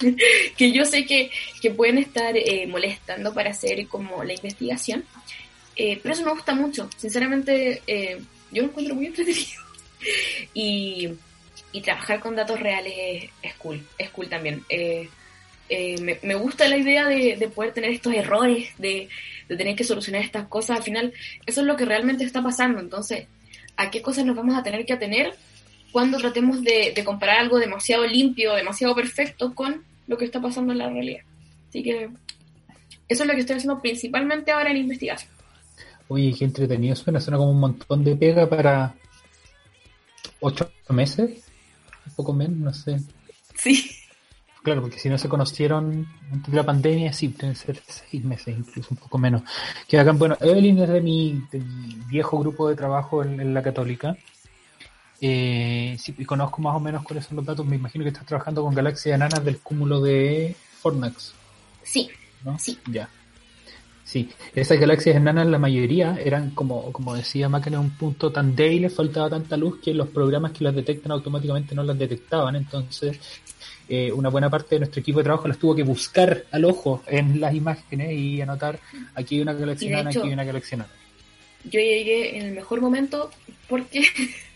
que 0.56 0.72
yo 0.72 0.84
sé 0.84 1.04
que, 1.04 1.30
que 1.60 1.70
pueden 1.70 1.98
estar 1.98 2.36
eh, 2.36 2.66
molestando 2.66 3.34
para 3.34 3.50
hacer 3.50 3.86
como 3.88 4.22
la 4.24 4.34
investigación. 4.34 5.04
Eh, 5.76 5.98
pero 6.02 6.14
eso 6.14 6.24
me 6.24 6.32
gusta 6.32 6.54
mucho. 6.54 6.88
Sinceramente, 6.96 7.82
yo 8.52 8.62
lo 8.62 8.68
encuentro 8.68 8.94
muy 8.94 9.06
entretenido. 9.06 9.62
y 10.54 11.08
y 11.72 11.82
trabajar 11.82 12.20
con 12.20 12.36
datos 12.36 12.60
reales 12.60 13.30
es, 13.42 13.54
cool, 13.54 13.86
es 13.98 14.10
cool 14.10 14.28
también. 14.28 14.64
Eh, 14.68 15.08
eh, 15.68 16.18
me, 16.22 16.34
gusta 16.34 16.66
la 16.66 16.78
idea 16.78 17.06
de, 17.06 17.50
poder 17.54 17.72
tener 17.72 17.90
estos 17.90 18.14
errores, 18.14 18.70
de, 18.78 19.08
tener 19.48 19.76
que 19.76 19.84
solucionar 19.84 20.22
estas 20.22 20.46
cosas. 20.48 20.78
Al 20.78 20.82
final, 20.82 21.12
eso 21.46 21.60
es 21.60 21.66
lo 21.66 21.76
que 21.76 21.84
realmente 21.84 22.24
está 22.24 22.42
pasando. 22.42 22.80
Entonces, 22.80 23.26
¿a 23.76 23.90
qué 23.90 24.00
cosas 24.00 24.24
nos 24.24 24.36
vamos 24.36 24.56
a 24.56 24.62
tener 24.62 24.86
que 24.86 24.94
atener 24.94 25.34
cuando 25.92 26.18
tratemos 26.18 26.62
de, 26.62 26.94
comparar 27.04 27.38
algo 27.38 27.58
demasiado 27.58 28.06
limpio, 28.06 28.54
demasiado 28.54 28.94
perfecto 28.94 29.54
con 29.54 29.84
lo 30.06 30.16
que 30.16 30.24
está 30.24 30.40
pasando 30.40 30.72
en 30.72 30.78
la 30.78 30.88
realidad? 30.88 31.22
Así 31.68 31.82
que 31.82 32.08
eso 33.08 33.22
es 33.22 33.26
lo 33.26 33.34
que 33.34 33.40
estoy 33.40 33.56
haciendo 33.56 33.80
principalmente 33.80 34.50
ahora 34.50 34.70
en 34.70 34.78
investigación. 34.78 35.30
Oye, 36.08 36.34
qué 36.38 36.46
entretenido 36.46 36.96
suena, 36.96 37.20
suena 37.20 37.36
como 37.36 37.50
un 37.50 37.60
montón 37.60 38.02
de 38.02 38.16
pega 38.16 38.48
para 38.48 38.94
ocho 40.40 40.70
meses 40.88 41.47
un 42.08 42.14
poco 42.14 42.32
menos, 42.32 42.56
no 42.56 42.72
sé. 42.72 43.00
Sí. 43.54 43.90
Claro, 44.62 44.82
porque 44.82 44.98
si 44.98 45.08
no 45.08 45.16
se 45.18 45.28
conocieron 45.28 46.06
antes 46.32 46.50
de 46.50 46.56
la 46.56 46.64
pandemia, 46.64 47.12
sí, 47.12 47.28
deben 47.28 47.54
ser 47.54 47.80
seis 47.86 48.24
meses, 48.24 48.56
incluso 48.58 48.88
un 48.90 48.96
poco 48.96 49.18
menos. 49.18 49.42
Que 49.86 49.98
hagan, 49.98 50.18
bueno, 50.18 50.36
Evelyn 50.40 50.80
es 50.80 50.88
de 50.88 51.00
mi, 51.00 51.42
viejo 52.08 52.38
grupo 52.38 52.68
de 52.68 52.76
trabajo 52.76 53.22
en, 53.22 53.54
la 53.54 53.62
Católica. 53.62 54.16
Eh, 55.20 55.96
sí, 55.98 56.14
y 56.18 56.24
conozco 56.24 56.60
más 56.60 56.76
o 56.76 56.80
menos 56.80 57.02
cuáles 57.02 57.24
son 57.24 57.36
los 57.36 57.46
datos. 57.46 57.64
Me 57.66 57.76
imagino 57.76 58.04
que 58.04 58.10
estás 58.10 58.26
trabajando 58.26 58.62
con 58.62 58.74
galaxias 58.74 59.14
enanas 59.14 59.44
del 59.44 59.58
cúmulo 59.58 60.00
de 60.00 60.54
Fornax. 60.80 61.34
Sí. 61.82 62.10
¿no? 62.44 62.58
Sí. 62.58 62.78
Ya. 62.90 63.08
Sí, 64.08 64.26
esas 64.54 64.80
galaxias 64.80 65.16
enanas, 65.16 65.46
la 65.48 65.58
mayoría 65.58 66.18
eran, 66.24 66.52
como, 66.52 66.90
como 66.92 67.14
decía 67.14 67.50
Máquina, 67.50 67.76
en 67.76 67.82
un 67.82 67.90
punto 67.90 68.32
tan 68.32 68.56
débil, 68.56 68.88
faltaba 68.88 69.28
tanta 69.28 69.54
luz 69.54 69.82
que 69.82 69.92
los 69.92 70.08
programas 70.08 70.52
que 70.52 70.64
las 70.64 70.74
detectan 70.74 71.12
automáticamente 71.12 71.74
no 71.74 71.82
las 71.82 71.98
detectaban. 71.98 72.56
Entonces, 72.56 73.20
eh, 73.86 74.10
una 74.10 74.30
buena 74.30 74.48
parte 74.48 74.76
de 74.76 74.78
nuestro 74.78 75.02
equipo 75.02 75.18
de 75.18 75.24
trabajo 75.24 75.46
las 75.46 75.58
tuvo 75.58 75.76
que 75.76 75.82
buscar 75.82 76.44
al 76.50 76.64
ojo 76.64 77.02
en 77.06 77.38
las 77.38 77.54
imágenes 77.54 78.12
y 78.12 78.40
anotar 78.40 78.80
aquí 79.14 79.34
hay 79.34 79.42
una 79.42 79.52
galaxia 79.52 79.88
enana, 79.90 80.08
aquí 80.08 80.20
hay 80.20 80.32
una 80.32 80.44
galaxia 80.44 80.76
enana. 80.76 80.90
Yo 81.64 81.78
llegué 81.78 82.38
en 82.38 82.46
el 82.46 82.54
mejor 82.54 82.80
momento 82.80 83.30
porque 83.68 84.06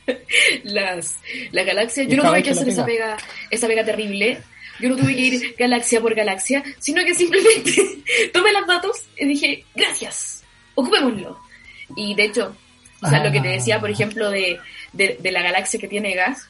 las, 0.64 1.18
las 1.50 1.66
galaxias, 1.66 2.08
yo 2.08 2.16
no 2.16 2.22
tuve 2.22 2.42
que 2.42 2.52
hacer 2.52 2.70
esa 2.70 2.86
pega, 2.86 3.18
esa 3.50 3.66
pega 3.66 3.84
terrible 3.84 4.38
yo 4.82 4.88
no 4.88 4.96
tuve 4.96 5.14
que 5.14 5.20
ir 5.22 5.54
galaxia 5.56 6.00
por 6.00 6.12
galaxia, 6.12 6.64
sino 6.80 7.04
que 7.04 7.14
simplemente 7.14 8.02
tomé 8.32 8.52
los 8.52 8.66
datos 8.66 9.04
y 9.16 9.26
dije, 9.26 9.64
gracias, 9.76 10.42
ocupémoslo. 10.74 11.38
Y 11.94 12.16
de 12.16 12.24
hecho, 12.24 12.56
o 13.00 13.08
sea, 13.08 13.22
lo 13.22 13.30
que 13.30 13.40
te 13.40 13.48
decía, 13.48 13.78
por 13.78 13.90
ejemplo, 13.90 14.28
de, 14.28 14.58
la 14.92 15.42
galaxia 15.42 15.78
que 15.78 15.86
tiene 15.86 16.14
gas, 16.14 16.48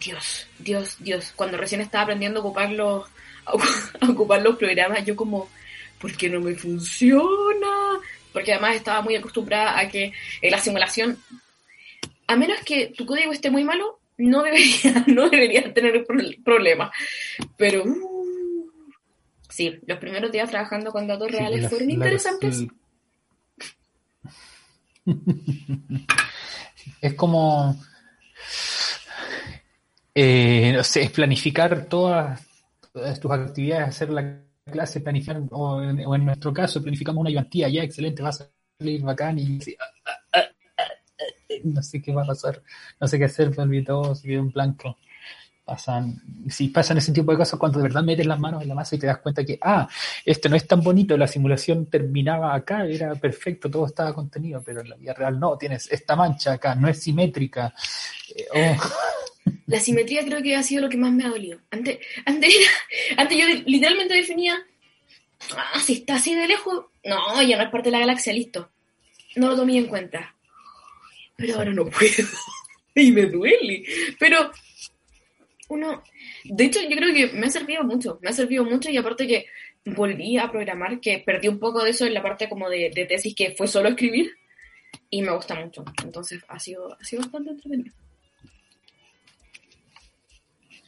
Dios, 0.00 0.46
Dios, 0.58 0.96
Dios, 1.00 1.34
cuando 1.36 1.58
recién 1.58 1.82
estaba 1.82 2.04
aprendiendo 2.04 2.40
a 2.40 2.42
ocupar 2.44 2.70
los, 2.70 3.06
a 4.00 4.10
ocupar 4.10 4.40
los 4.40 4.56
programas, 4.56 5.04
yo 5.04 5.14
como, 5.14 5.50
¿por 5.98 6.16
qué 6.16 6.30
no 6.30 6.40
me 6.40 6.54
funciona? 6.54 8.00
Porque 8.32 8.52
además 8.52 8.76
estaba 8.76 9.02
muy 9.02 9.16
acostumbrada 9.16 9.78
a 9.78 9.88
que 9.90 10.14
en 10.40 10.50
la 10.50 10.58
simulación, 10.58 11.18
a 12.26 12.36
menos 12.36 12.60
que 12.60 12.86
tu 12.86 13.04
código 13.04 13.32
esté 13.32 13.50
muy 13.50 13.64
malo, 13.64 13.98
no 14.18 14.42
debería, 14.42 15.04
no 15.06 15.28
debería 15.28 15.72
tener 15.72 16.04
problema. 16.44 16.90
Pero 17.56 17.84
uh, 17.84 18.70
sí, 19.48 19.78
los 19.86 19.98
primeros 19.98 20.32
días 20.32 20.50
trabajando 20.50 20.90
con 20.90 21.06
datos 21.06 21.30
reales 21.30 21.60
pues 21.60 21.70
fueron 21.70 21.90
interesantes. 21.90 22.66
es 27.00 27.14
como 27.14 27.76
eh, 30.14 30.72
no 30.72 30.84
sé, 30.84 31.02
es 31.02 31.10
planificar 31.10 31.86
todas, 31.86 32.46
tus 33.20 33.30
actividades, 33.32 33.88
hacer 33.88 34.10
la 34.10 34.40
clase, 34.64 35.00
planificar, 35.00 35.42
o 35.50 35.82
en, 35.82 36.24
nuestro 36.24 36.52
caso, 36.52 36.80
planificamos 36.80 37.20
una 37.22 37.30
ayudantía, 37.30 37.68
ya 37.68 37.82
excelente, 37.82 38.22
va 38.22 38.28
a 38.28 38.32
salir 38.78 39.02
bacán 39.02 39.38
y 39.40 39.58
no 41.64 41.82
sé 41.82 42.00
qué 42.02 42.12
va 42.12 42.22
a 42.22 42.26
pasar, 42.26 42.62
no 43.00 43.06
sé 43.06 43.18
qué 43.18 43.24
hacer, 43.24 43.56
me 43.56 43.62
olvidó, 43.62 44.14
se 44.14 44.28
quedó 44.28 44.40
en 44.40 44.50
blanco. 44.50 44.98
Pasan, 45.64 46.20
si 46.50 46.68
pasan 46.68 46.98
ese 46.98 47.10
tipo 47.10 47.32
de 47.32 47.38
cosas 47.38 47.58
cuando 47.58 47.78
de 47.78 47.84
verdad 47.84 48.02
metes 48.02 48.26
las 48.26 48.38
manos 48.38 48.60
en 48.60 48.68
la 48.68 48.74
masa 48.74 48.96
y 48.96 48.98
te 48.98 49.06
das 49.06 49.16
cuenta 49.18 49.42
que, 49.44 49.58
ah, 49.62 49.88
esto 50.22 50.50
no 50.50 50.56
es 50.56 50.66
tan 50.66 50.82
bonito, 50.82 51.16
la 51.16 51.26
simulación 51.26 51.86
terminaba 51.86 52.54
acá, 52.54 52.84
era 52.84 53.14
perfecto, 53.14 53.70
todo 53.70 53.86
estaba 53.86 54.12
contenido, 54.12 54.62
pero 54.62 54.82
en 54.82 54.90
la 54.90 54.96
vida 54.96 55.14
real 55.14 55.40
no, 55.40 55.56
tienes 55.56 55.90
esta 55.90 56.16
mancha 56.16 56.52
acá, 56.52 56.74
no 56.74 56.86
es 56.86 57.00
simétrica. 57.00 57.74
Eh, 58.54 58.76
oh. 58.76 58.92
La 59.66 59.80
simetría 59.80 60.24
creo 60.24 60.42
que 60.42 60.56
ha 60.56 60.62
sido 60.62 60.82
lo 60.82 60.88
que 60.90 60.96
más 60.96 61.12
me 61.12 61.24
ha 61.24 61.28
dolido. 61.28 61.58
Antes, 61.70 61.98
antes, 62.26 62.54
antes 63.16 63.38
yo 63.38 63.46
literalmente 63.64 64.14
definía, 64.14 64.56
ah, 65.56 65.80
si 65.80 65.94
está 65.94 66.16
así 66.16 66.34
de 66.34 66.46
lejos, 66.46 66.84
no, 67.04 67.42
ya 67.42 67.56
no 67.56 67.62
es 67.62 67.70
parte 67.70 67.88
de 67.88 67.92
la 67.92 68.00
galaxia, 68.00 68.32
listo. 68.34 68.68
No 69.36 69.48
lo 69.48 69.56
tomé 69.56 69.78
en 69.78 69.86
cuenta 69.86 70.33
pero 71.36 71.56
ahora 71.56 71.72
no 71.72 71.84
puedo. 71.86 72.28
y 72.94 73.12
me 73.12 73.26
duele. 73.26 73.84
Pero 74.18 74.50
uno, 75.68 76.02
de 76.44 76.64
hecho 76.64 76.80
yo 76.82 76.96
creo 76.96 77.14
que 77.14 77.32
me 77.36 77.46
ha 77.46 77.50
servido 77.50 77.82
mucho, 77.84 78.18
me 78.22 78.30
ha 78.30 78.32
servido 78.32 78.64
mucho 78.64 78.90
y 78.90 78.96
aparte 78.96 79.26
que 79.26 79.46
volví 79.84 80.38
a 80.38 80.50
programar, 80.50 81.00
que 81.00 81.22
perdí 81.24 81.48
un 81.48 81.58
poco 81.58 81.82
de 81.82 81.90
eso 81.90 82.06
en 82.06 82.14
la 82.14 82.22
parte 82.22 82.48
como 82.48 82.68
de, 82.68 82.90
tesis 83.08 83.34
que 83.34 83.54
fue 83.56 83.66
solo 83.66 83.88
escribir 83.88 84.30
y 85.10 85.22
me 85.22 85.32
gusta 85.32 85.54
mucho. 85.54 85.84
Entonces 86.02 86.42
ha 86.48 86.58
sido, 86.58 86.96
ha 86.98 87.04
sido 87.04 87.22
bastante 87.22 87.50
entretenido. 87.50 87.94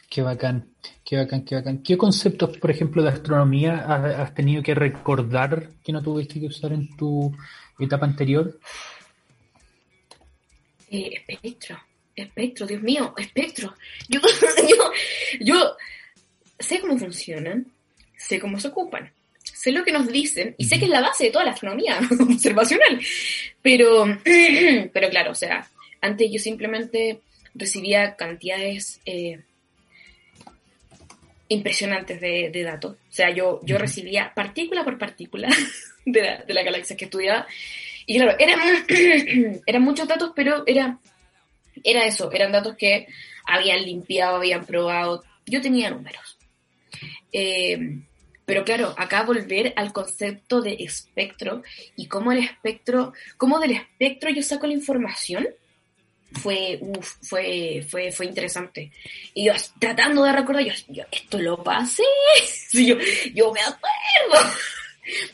Qué 0.09 0.22
bacán, 0.22 0.70
qué 1.05 1.16
bacán, 1.16 1.44
qué 1.44 1.57
bacán. 1.57 1.82
¿Qué 1.82 1.99
conceptos, 1.99 2.57
por 2.59 2.70
ejemplo, 2.70 3.03
de 3.03 3.11
astronomía 3.11 3.78
has 4.22 4.34
tenido 4.34 4.62
que 4.62 4.74
recordar 4.74 5.72
que 5.84 5.92
no 5.92 6.03
tuviste 6.03 6.40
que 6.40 6.47
usar 6.47 6.72
en 6.72 6.97
tu 6.97 7.36
etapa 7.78 8.07
anterior? 8.07 8.59
Eh, 10.97 11.11
espectro, 11.12 11.78
espectro, 12.14 12.66
Dios 12.66 12.82
mío, 12.82 13.14
espectro. 13.18 13.74
Yo, 14.09 14.20
yo, 14.68 14.92
yo 15.40 15.76
sé 16.59 16.80
cómo 16.80 16.99
funcionan, 16.99 17.66
sé 18.16 18.40
cómo 18.40 18.59
se 18.59 18.68
ocupan, 18.68 19.12
sé 19.42 19.72
lo 19.72 19.84
que 19.84 19.92
nos 19.92 20.09
dicen 20.09 20.55
y 20.57 20.64
sé 20.64 20.78
que 20.78 20.86
es 20.86 20.90
la 20.90 21.03
base 21.03 21.24
de 21.24 21.30
toda 21.30 21.44
la 21.44 21.51
astronomía 21.51 22.01
observacional. 22.20 23.01
Pero, 23.61 24.05
pero 24.92 25.11
claro, 25.11 25.32
o 25.32 25.34
sea, 25.34 25.68
antes 26.01 26.30
yo 26.32 26.38
simplemente 26.38 27.20
recibía 27.55 28.16
cantidades 28.16 29.01
eh, 29.05 29.40
impresionantes 31.49 32.20
de, 32.20 32.62
datos. 32.64 32.92
O 32.92 33.12
sea, 33.12 33.30
yo, 33.30 33.61
yo 33.64 33.76
recibía 33.76 34.32
partícula 34.34 34.82
por 34.82 34.99
partícula 34.99 35.49
de 36.07 36.22
la, 36.22 36.36
de 36.38 36.55
la 36.55 36.62
galaxia 36.62 36.97
que 36.97 37.05
estudiaba. 37.05 37.47
Y 38.07 38.16
claro, 38.18 38.36
eran, 38.38 38.61
eran 39.66 39.82
muchos 39.82 40.09
datos, 40.09 40.32
pero 40.34 40.62
era, 40.66 40.98
era 41.82 42.07
eso, 42.07 42.30
eran 42.32 42.52
datos 42.52 42.76
que 42.76 43.07
habían 43.44 43.84
limpiado, 43.84 44.36
habían 44.36 44.64
probado. 44.64 45.24
Yo 45.44 45.61
tenía 45.61 45.90
números. 45.90 46.38
Eh, 47.32 48.00
pero 48.46 48.64
claro, 48.64 48.94
acá 48.96 49.24
volver 49.24 49.72
al 49.76 49.92
concepto 49.92 50.62
de 50.62 50.76
espectro 50.78 51.62
y 51.96 52.07
cómo 52.07 52.30
el 52.30 52.38
espectro, 52.38 53.12
cómo 53.36 53.59
del 53.59 53.72
espectro 53.72 54.30
yo 54.30 54.42
saco 54.42 54.68
la 54.68 54.72
información, 54.72 55.48
fue, 56.32 56.78
uf, 56.80 57.14
fue, 57.22 57.84
fue, 57.88 58.12
fue 58.12 58.26
interesante. 58.26 58.92
Y 59.34 59.46
yo 59.46 59.52
tratando 59.80 60.22
de 60.22 60.32
recordar, 60.32 60.62
yo, 60.62 60.72
yo 60.88 61.04
esto 61.11 61.38
lo 61.38 61.62
pasé, 61.62 62.04
yo, 62.72 62.96
yo 63.34 63.52
me 63.52 63.61
acuerdo. 63.61 64.50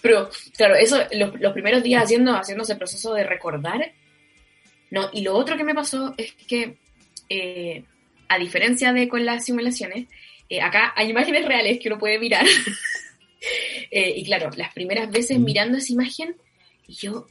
Pero, 0.00 0.30
claro, 0.56 0.74
eso, 0.74 0.98
los, 1.12 1.40
los, 1.40 1.52
primeros 1.52 1.82
días 1.82 2.04
haciendo, 2.04 2.34
haciendo 2.34 2.64
ese 2.64 2.76
proceso 2.76 3.14
de 3.14 3.24
recordar, 3.24 3.92
no, 4.90 5.08
y 5.12 5.22
lo 5.22 5.34
otro 5.34 5.56
que 5.56 5.64
me 5.64 5.74
pasó 5.74 6.14
es 6.18 6.32
que, 6.46 6.76
eh, 7.28 7.84
a 8.28 8.38
diferencia 8.38 8.92
de 8.92 9.08
con 9.08 9.24
las 9.24 9.44
simulaciones, 9.44 10.06
eh, 10.48 10.60
acá 10.60 10.92
hay 10.94 11.08
imágenes 11.08 11.46
reales 11.46 11.80
que 11.80 11.88
uno 11.88 11.98
puede 11.98 12.18
mirar. 12.18 12.44
eh, 13.90 14.12
y 14.16 14.24
claro, 14.24 14.50
las 14.56 14.72
primeras 14.74 15.10
veces 15.10 15.38
mirando 15.38 15.78
esa 15.78 15.92
imagen, 15.92 16.36
yo, 16.86 17.26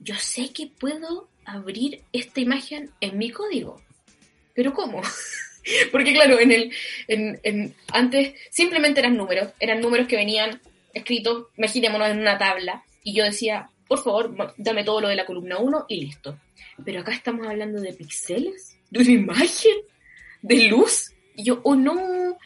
yo 0.00 0.16
sé 0.16 0.52
que 0.52 0.66
puedo 0.66 1.28
abrir 1.44 2.02
esta 2.12 2.40
imagen 2.40 2.90
en 3.00 3.16
mi 3.16 3.30
código. 3.30 3.80
Pero 4.54 4.72
¿cómo? 4.72 5.02
Porque 5.92 6.12
claro, 6.12 6.40
en 6.40 6.50
el, 6.50 6.72
en, 7.06 7.38
en, 7.44 7.74
antes 7.92 8.34
simplemente 8.50 8.98
eran 8.98 9.16
números, 9.16 9.52
eran 9.60 9.80
números 9.80 10.08
que 10.08 10.16
venían 10.16 10.60
escritos, 10.92 11.46
imaginémonos 11.56 12.08
en 12.08 12.20
una 12.20 12.38
tabla, 12.38 12.84
y 13.02 13.14
yo 13.14 13.24
decía, 13.24 13.70
por 13.88 14.02
favor, 14.02 14.54
dame 14.56 14.84
todo 14.84 15.00
lo 15.00 15.08
de 15.08 15.16
la 15.16 15.26
columna 15.26 15.58
1 15.58 15.86
y 15.88 16.00
listo. 16.00 16.38
Pero 16.84 17.00
acá 17.00 17.12
estamos 17.12 17.46
hablando 17.46 17.80
de 17.80 17.92
píxeles, 17.92 18.78
de 18.90 19.00
una 19.00 19.10
imagen, 19.10 19.76
de 20.42 20.68
luz, 20.68 21.12
y 21.36 21.44
yo, 21.44 21.60
oh 21.64 21.74
no, 21.74 22.38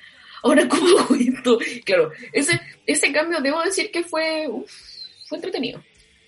ahora 0.43 0.69
cómo 0.69 0.99
hago 0.99 1.15
esto. 1.15 1.59
Claro, 1.85 2.13
ese, 2.33 2.61
ese 2.87 3.13
cambio 3.13 3.41
debo 3.41 3.63
decir 3.63 3.91
que 3.91 4.03
fue, 4.03 4.47
uf, 4.49 4.71
fue 5.29 5.39
entretenido. 5.39 5.83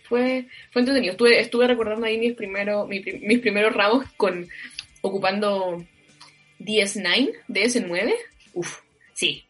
Fue, 0.05 0.47
fue 0.71 0.83
entretenido. 0.83 1.13
Estuve, 1.13 1.41
estuve 1.41 1.67
recordando 1.67 2.07
ahí 2.07 2.19
mis 2.19 2.35
primeros, 2.35 2.89
mis, 2.89 3.05
mis 3.23 3.41
primeros 3.41 3.75
ramos 3.75 4.07
con 4.17 4.49
ocupando 5.01 5.85
DS9, 6.61 7.33
DS9. 7.49 8.15
Uf, 8.55 8.81
sí, 9.15 9.45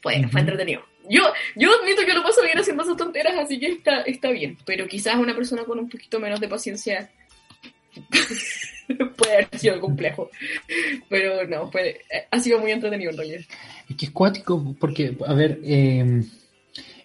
fue, 0.00 0.18
uh 0.18 0.22
-huh. 0.22 0.30
fue 0.30 0.40
entretenido. 0.40 0.84
Yo, 1.08 1.22
yo 1.54 1.70
admito 1.80 2.04
que 2.04 2.14
lo 2.14 2.22
paso 2.22 2.42
bien 2.42 2.58
haciendo 2.58 2.82
esas 2.82 2.96
tonteras, 2.96 3.34
así 3.38 3.58
que 3.58 3.68
está, 3.68 4.02
está 4.02 4.30
bien. 4.30 4.56
Pero 4.64 4.86
quizás 4.86 5.16
una 5.16 5.34
persona 5.34 5.64
con 5.64 5.78
un 5.78 5.88
poquito 5.88 6.20
menos 6.20 6.40
de 6.40 6.48
paciencia 6.48 7.10
puede 9.16 9.32
haber 9.32 9.58
sido 9.58 9.80
complejo. 9.80 10.30
Pero 11.08 11.46
no, 11.46 11.70
fue, 11.70 12.00
ha 12.30 12.38
sido 12.40 12.58
muy 12.58 12.72
entretenido 12.72 13.10
en 13.10 13.16
realidad. 13.16 13.40
Es 13.88 13.96
que 13.96 14.06
es 14.06 14.12
cuático, 14.12 14.74
porque, 14.78 15.16
a 15.26 15.34
ver, 15.34 15.60
eh, 15.64 16.22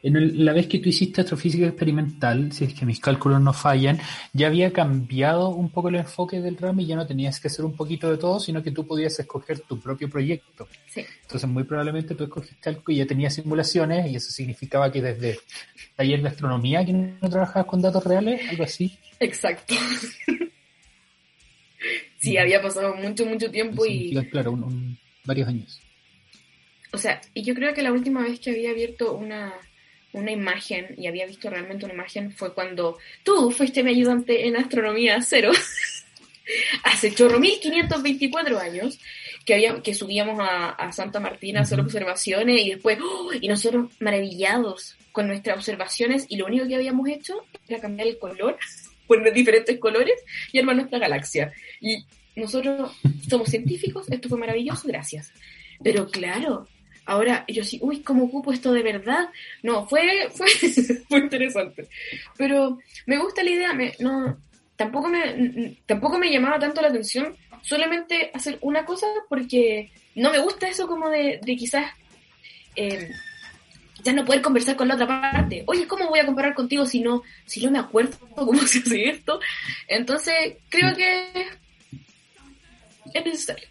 en 0.03 0.15
el, 0.15 0.45
la 0.45 0.53
vez 0.53 0.67
que 0.67 0.79
tú 0.79 0.89
hiciste 0.89 1.21
astrofísica 1.21 1.67
experimental, 1.67 2.51
si 2.51 2.65
es 2.65 2.73
que 2.73 2.85
mis 2.85 2.99
cálculos 2.99 3.39
no 3.41 3.53
fallan, 3.53 3.99
ya 4.33 4.47
había 4.47 4.73
cambiado 4.73 5.49
un 5.49 5.69
poco 5.69 5.89
el 5.89 5.95
enfoque 5.95 6.41
del 6.41 6.57
ramo 6.57 6.81
y 6.81 6.87
ya 6.87 6.95
no 6.95 7.05
tenías 7.05 7.39
que 7.39 7.47
hacer 7.47 7.65
un 7.65 7.75
poquito 7.75 8.09
de 8.09 8.17
todo, 8.17 8.39
sino 8.39 8.63
que 8.63 8.71
tú 8.71 8.85
podías 8.85 9.19
escoger 9.19 9.59
tu 9.59 9.79
propio 9.79 10.09
proyecto. 10.09 10.67
Sí. 10.87 11.05
Entonces, 11.21 11.49
muy 11.49 11.63
probablemente 11.63 12.15
tú 12.15 12.23
escogiste 12.23 12.69
algo 12.69 12.83
y 12.87 12.97
ya 12.97 13.05
tenías 13.05 13.35
simulaciones 13.35 14.09
y 14.09 14.15
eso 14.15 14.31
significaba 14.31 14.91
que 14.91 15.01
desde 15.01 15.39
taller 15.95 16.21
de 16.21 16.27
astronomía 16.29 16.83
que 16.85 16.93
no 16.93 17.29
trabajabas 17.29 17.67
con 17.67 17.81
datos 17.81 18.03
reales, 18.03 18.41
algo 18.49 18.63
así. 18.63 18.97
Exacto. 19.19 19.75
sí, 22.17 22.37
había 22.37 22.61
pasado 22.61 22.95
mucho, 22.95 23.25
mucho 23.25 23.51
tiempo 23.51 23.85
y... 23.85 24.15
Claro, 24.31 24.53
un, 24.53 24.63
un, 24.63 24.99
varios 25.25 25.47
años. 25.47 25.79
O 26.93 26.97
sea, 26.97 27.21
y 27.33 27.43
yo 27.43 27.53
creo 27.53 27.73
que 27.73 27.83
la 27.83 27.91
última 27.91 28.23
vez 28.23 28.39
que 28.39 28.49
había 28.49 28.71
abierto 28.71 29.15
una, 29.15 29.53
una 30.13 30.31
imagen 30.31 30.95
y 30.97 31.07
había 31.07 31.25
visto 31.25 31.49
realmente 31.49 31.85
una 31.85 31.93
imagen 31.93 32.31
fue 32.31 32.53
cuando 32.53 32.97
tú 33.23 33.51
fuiste 33.51 33.83
mi 33.83 33.91
ayudante 33.91 34.47
en 34.47 34.57
astronomía 34.57 35.21
cero. 35.21 35.51
Hace 36.83 37.13
chorro 37.13 37.39
1524 37.39 38.59
años 38.59 38.99
que 39.45 39.53
había 39.53 39.81
que 39.81 39.93
subíamos 39.93 40.39
a, 40.39 40.69
a 40.69 40.91
Santa 40.91 41.19
Martina 41.19 41.59
a 41.59 41.63
hacer 41.63 41.79
observaciones 41.79 42.61
y 42.61 42.71
después 42.71 42.99
¡oh! 43.01 43.31
y 43.39 43.47
nosotros 43.47 43.91
maravillados 43.99 44.97
con 45.11 45.27
nuestras 45.27 45.57
observaciones 45.57 46.25
y 46.29 46.37
lo 46.37 46.45
único 46.45 46.67
que 46.67 46.75
habíamos 46.75 47.07
hecho 47.07 47.45
era 47.67 47.79
cambiar 47.79 48.07
el 48.07 48.17
color 48.17 48.57
poner 49.07 49.33
diferentes 49.33 49.77
colores 49.79 50.15
y 50.51 50.59
armar 50.59 50.75
nuestra 50.75 50.99
galaxia. 50.99 51.53
Y 51.79 52.05
nosotros 52.35 52.91
somos 53.29 53.49
científicos 53.49 54.09
esto 54.09 54.29
fue 54.29 54.37
maravilloso 54.37 54.87
gracias. 54.87 55.31
Pero 55.83 56.07
claro 56.09 56.67
Ahora 57.11 57.43
yo 57.45 57.61
sí, 57.65 57.77
uy, 57.81 57.99
¿cómo 58.03 58.23
ocupo 58.23 58.53
esto 58.53 58.71
de 58.71 58.83
verdad? 58.83 59.29
No, 59.63 59.85
fue, 59.85 60.29
fue, 60.33 60.47
fue 61.09 61.19
interesante. 61.19 61.89
Pero 62.37 62.79
me 63.05 63.17
gusta 63.17 63.43
la 63.43 63.49
idea, 63.49 63.73
me, 63.73 63.93
no, 63.99 64.37
tampoco 64.77 65.09
me, 65.09 65.75
tampoco 65.85 66.17
me 66.17 66.31
llamaba 66.31 66.57
tanto 66.57 66.81
la 66.81 66.87
atención 66.87 67.35
solamente 67.63 68.31
hacer 68.33 68.57
una 68.61 68.85
cosa 68.85 69.07
porque 69.27 69.91
no 70.15 70.31
me 70.31 70.39
gusta 70.39 70.69
eso 70.69 70.87
como 70.87 71.09
de, 71.09 71.41
de 71.43 71.55
quizás 71.57 71.91
eh, 72.77 73.11
ya 74.05 74.13
no 74.13 74.23
poder 74.23 74.41
conversar 74.41 74.77
con 74.77 74.87
la 74.87 74.93
otra 74.93 75.07
parte. 75.07 75.65
Oye, 75.67 75.87
¿cómo 75.87 76.07
voy 76.07 76.19
a 76.19 76.25
comparar 76.25 76.53
contigo 76.53 76.85
si 76.85 77.01
no, 77.01 77.23
si 77.45 77.61
no 77.61 77.71
me 77.71 77.79
acuerdo 77.79 78.17
cómo 78.35 78.61
se 78.61 78.79
hace 78.79 79.09
esto? 79.09 79.41
Entonces, 79.89 80.55
creo 80.69 80.95
que 80.95 81.45
es 83.13 83.25
necesario 83.25 83.70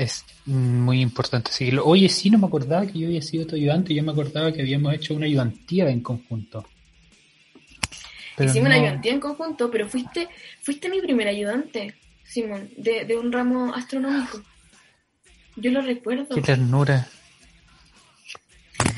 es 0.00 0.24
muy 0.46 1.02
importante 1.02 1.52
seguirlo. 1.52 1.84
Oye, 1.84 2.08
sí, 2.08 2.30
no 2.30 2.38
me 2.38 2.46
acordaba 2.46 2.86
que 2.86 2.98
yo 2.98 3.06
había 3.06 3.20
sido 3.20 3.46
tu 3.46 3.56
ayudante, 3.56 3.94
yo 3.94 4.02
me 4.02 4.12
acordaba 4.12 4.50
que 4.50 4.62
habíamos 4.62 4.94
hecho 4.94 5.12
una 5.12 5.26
ayudantía 5.26 5.90
en 5.90 6.00
conjunto. 6.00 6.66
Pero 8.34 8.48
Hicimos 8.48 8.70
no... 8.70 8.74
una 8.74 8.84
ayudantía 8.86 9.12
en 9.12 9.20
conjunto, 9.20 9.70
pero 9.70 9.86
fuiste, 9.86 10.28
fuiste 10.62 10.88
mi 10.88 11.02
primer 11.02 11.28
ayudante, 11.28 11.96
Simón, 12.24 12.70
de, 12.78 13.04
de 13.04 13.18
un 13.18 13.30
ramo 13.30 13.74
astronómico. 13.74 14.40
Yo 15.56 15.70
lo 15.70 15.82
recuerdo. 15.82 16.34
Qué 16.34 16.40
ternura. 16.40 17.06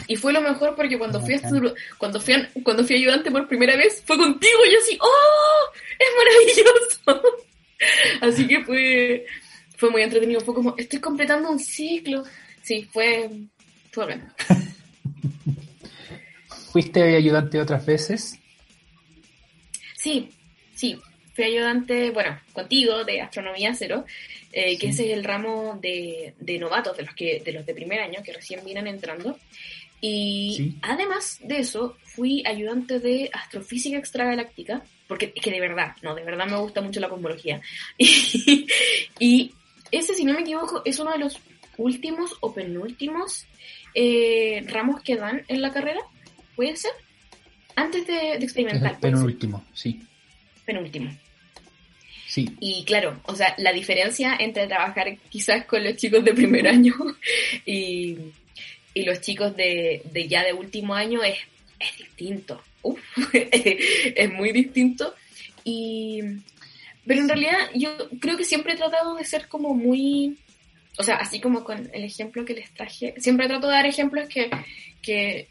Y 0.07 0.15
fue 0.15 0.33
lo 0.33 0.41
mejor 0.41 0.77
porque 0.77 0.99
cuando 0.99 1.21
fui, 1.21 1.41
cuando 1.99 2.21
fui, 2.21 2.35
a... 2.35 2.49
cuando 2.63 2.85
fui 2.85 2.95
ayudante 2.95 3.33
por 3.33 3.49
primera 3.49 3.75
vez, 3.77 4.05
fue 4.07 4.17
contigo 4.17 4.59
y 4.67 4.73
yo 4.73 4.79
así, 4.79 4.99
¡oh! 5.01 5.73
¡Es 5.99 6.09
maravilloso! 6.17 7.23
así 8.21 8.47
que 8.47 8.63
fue, 8.65 9.27
fue 9.83 9.91
muy 9.91 10.03
entretenido. 10.03 10.41
Fue 10.41 10.55
como, 10.55 10.77
estoy 10.79 11.01
completando 11.01 11.51
un 11.51 11.59
ciclo. 11.59 12.23
Sí, 12.63 12.89
fue, 12.93 13.29
fue 13.91 14.05
bueno. 14.05 14.33
¿Fuiste 16.71 17.17
ayudante 17.17 17.61
otras 17.61 17.85
veces? 17.85 18.39
Sí, 19.97 20.29
sí. 20.77 20.97
Fui 21.35 21.47
ayudante, 21.47 22.13
bueno, 22.13 22.39
contigo, 22.53 23.03
de 23.03 23.23
Astronomía 23.23 23.75
Cero, 23.75 24.05
eh, 24.53 24.79
que 24.79 24.87
sí. 24.87 24.93
ese 24.93 25.11
es 25.11 25.19
el 25.19 25.25
ramo 25.25 25.77
de, 25.83 26.35
de, 26.39 26.59
novatos, 26.61 26.97
de 26.97 27.03
los, 27.03 27.15
que, 27.17 27.43
de 27.45 27.51
los 27.51 27.67
de 27.67 27.75
primer 27.75 27.99
año, 27.99 28.23
que 28.23 28.33
recién 28.33 28.65
vienen 28.65 28.87
entrando. 28.87 29.37
Y 30.01 30.55
sí. 30.59 30.79
además 30.83 31.41
de 31.43 31.59
eso, 31.59 31.97
fui 32.05 32.45
ayudante 32.47 33.01
de 33.01 33.31
Astrofísica 33.33 33.99
Extragaláctica, 33.99 34.85
porque 35.09 35.33
es 35.35 35.43
que 35.43 35.51
de 35.51 35.59
verdad, 35.59 35.97
no, 36.03 36.15
de 36.15 36.23
verdad 36.23 36.47
me 36.47 36.59
gusta 36.59 36.81
mucho 36.81 37.01
la 37.01 37.09
cosmología. 37.09 37.61
y, 37.99 38.69
y 39.19 39.53
ese, 39.93 40.15
si 40.15 40.25
no 40.25 40.33
me 40.33 40.41
equivoco, 40.41 40.83
es 40.85 40.99
uno 40.99 41.13
de 41.13 41.19
los 41.19 41.39
últimos 41.77 42.37
o 42.41 42.53
penúltimos 42.53 43.47
eh, 43.95 44.65
ramos 44.67 45.03
que 45.03 45.17
dan 45.17 45.45
en 45.49 45.63
la 45.63 45.73
carrera. 45.73 46.01
¿Puede 46.57 46.77
ser? 46.77 46.93
Antes 47.77 48.07
de, 48.07 48.39
de 48.39 48.45
experimentar. 48.45 48.99
penúltimo, 49.01 49.65
sí. 49.73 50.01
Penúltimo. 50.65 51.11
Sí. 52.27 52.51
Y 52.61 52.85
claro, 52.85 53.21
o 53.25 53.37
sea, 53.37 53.55
la 53.59 53.73
diferencia 53.73 54.37
entre 54.39 54.67
trabajar 54.67 55.19
quizás 55.29 55.67
con 55.67 55.85
los 55.85 55.97
chicos 55.97 56.25
de 56.25 56.33
primer 56.33 56.67
año 56.67 56.95
y, 57.67 58.17
y 58.95 59.03
los 59.05 59.21
chicos 59.21 59.55
de, 59.55 60.03
de, 60.13 60.29
ya 60.29 60.43
de 60.43 60.55
último 60.55 60.95
año 60.95 61.23
es, 61.23 61.37
es 61.79 61.99
distinto. 61.99 62.63
Uf, 62.83 63.01
es 63.35 64.33
muy 64.33 64.53
distinto. 64.53 65.15
Y, 65.65 66.21
pero 67.07 67.21
en 67.21 67.29
realidad 67.29 67.59
yo 67.75 67.91
creo 68.21 68.37
que 68.37 68.45
siempre 68.45 68.75
he 68.75 68.77
tratado 68.77 69.17
de 69.17 69.25
ser 69.25 69.49
como 69.49 69.75
muy, 69.75 70.37
o 70.99 71.03
sea, 71.03 71.17
así 71.17 71.41
como 71.41 71.65
con 71.65 71.91
el 71.93 72.05
ejemplo 72.05 72.45
que 72.45 72.55
les 72.55 72.71
traje, 72.73 73.15
siempre 73.19 73.49
trato 73.49 73.67
de 73.67 73.75
dar 73.75 73.87
ejemplos 73.87 74.29
que, 74.29 74.51
que, 75.01 75.49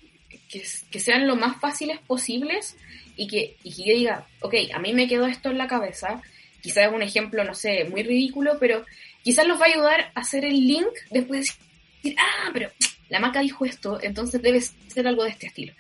que, 0.50 1.00
sean 1.00 1.28
lo 1.28 1.36
más 1.36 1.60
fáciles 1.60 2.00
posibles 2.00 2.78
y 3.16 3.28
que, 3.28 3.56
y 3.64 3.74
que 3.74 3.86
yo 3.86 3.94
diga, 3.94 4.28
ok, 4.42 4.56
a 4.74 4.80
mí 4.80 4.94
me 4.94 5.08
quedó 5.08 5.26
esto 5.28 5.50
en 5.50 5.58
la 5.58 5.68
cabeza, 5.68 6.22
quizás 6.62 6.88
es 6.88 6.94
un 6.94 7.02
ejemplo, 7.02 7.44
no 7.44 7.54
sé, 7.54 7.86
muy 7.86 8.04
ridículo, 8.04 8.58
pero 8.60 8.86
quizás 9.24 9.46
los 9.48 9.60
va 9.60 9.66
a 9.66 9.70
ayudar 9.70 10.12
a 10.16 10.22
hacer 10.22 10.46
el 10.46 10.68
link 10.68 10.94
después 11.10 11.48
de 11.48 11.54
decir, 12.02 12.16
ah, 12.20 12.50
pero 12.54 12.70
la 13.10 13.20
maca 13.20 13.42
dijo 13.42 13.66
esto, 13.66 14.00
entonces 14.02 14.42
debe 14.42 14.62
ser 14.62 15.08
algo 15.08 15.24
de 15.24 15.32
este 15.32 15.48
estilo. 15.48 15.74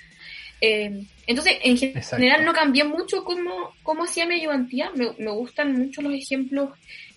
Eh, 0.61 1.03
entonces, 1.25 1.57
en 1.63 1.77
general 1.77 2.45
no 2.45 2.53
cambié 2.53 2.83
mucho 2.83 3.23
cómo, 3.23 3.73
cómo 3.81 4.03
hacía 4.03 4.27
mi 4.27 4.35
ayudantía. 4.35 4.91
Me, 4.95 5.11
me 5.17 5.31
gustan 5.31 5.73
mucho 5.73 6.01
los 6.01 6.13
ejemplos 6.13 6.69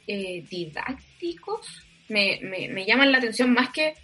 eh, 0.06 0.42
didácticos. 0.50 1.84
Me, 2.08 2.40
me, 2.42 2.68
me, 2.68 2.86
llaman 2.86 3.12
la 3.12 3.18
atención 3.18 3.52
más 3.52 3.70
que, 3.70 3.94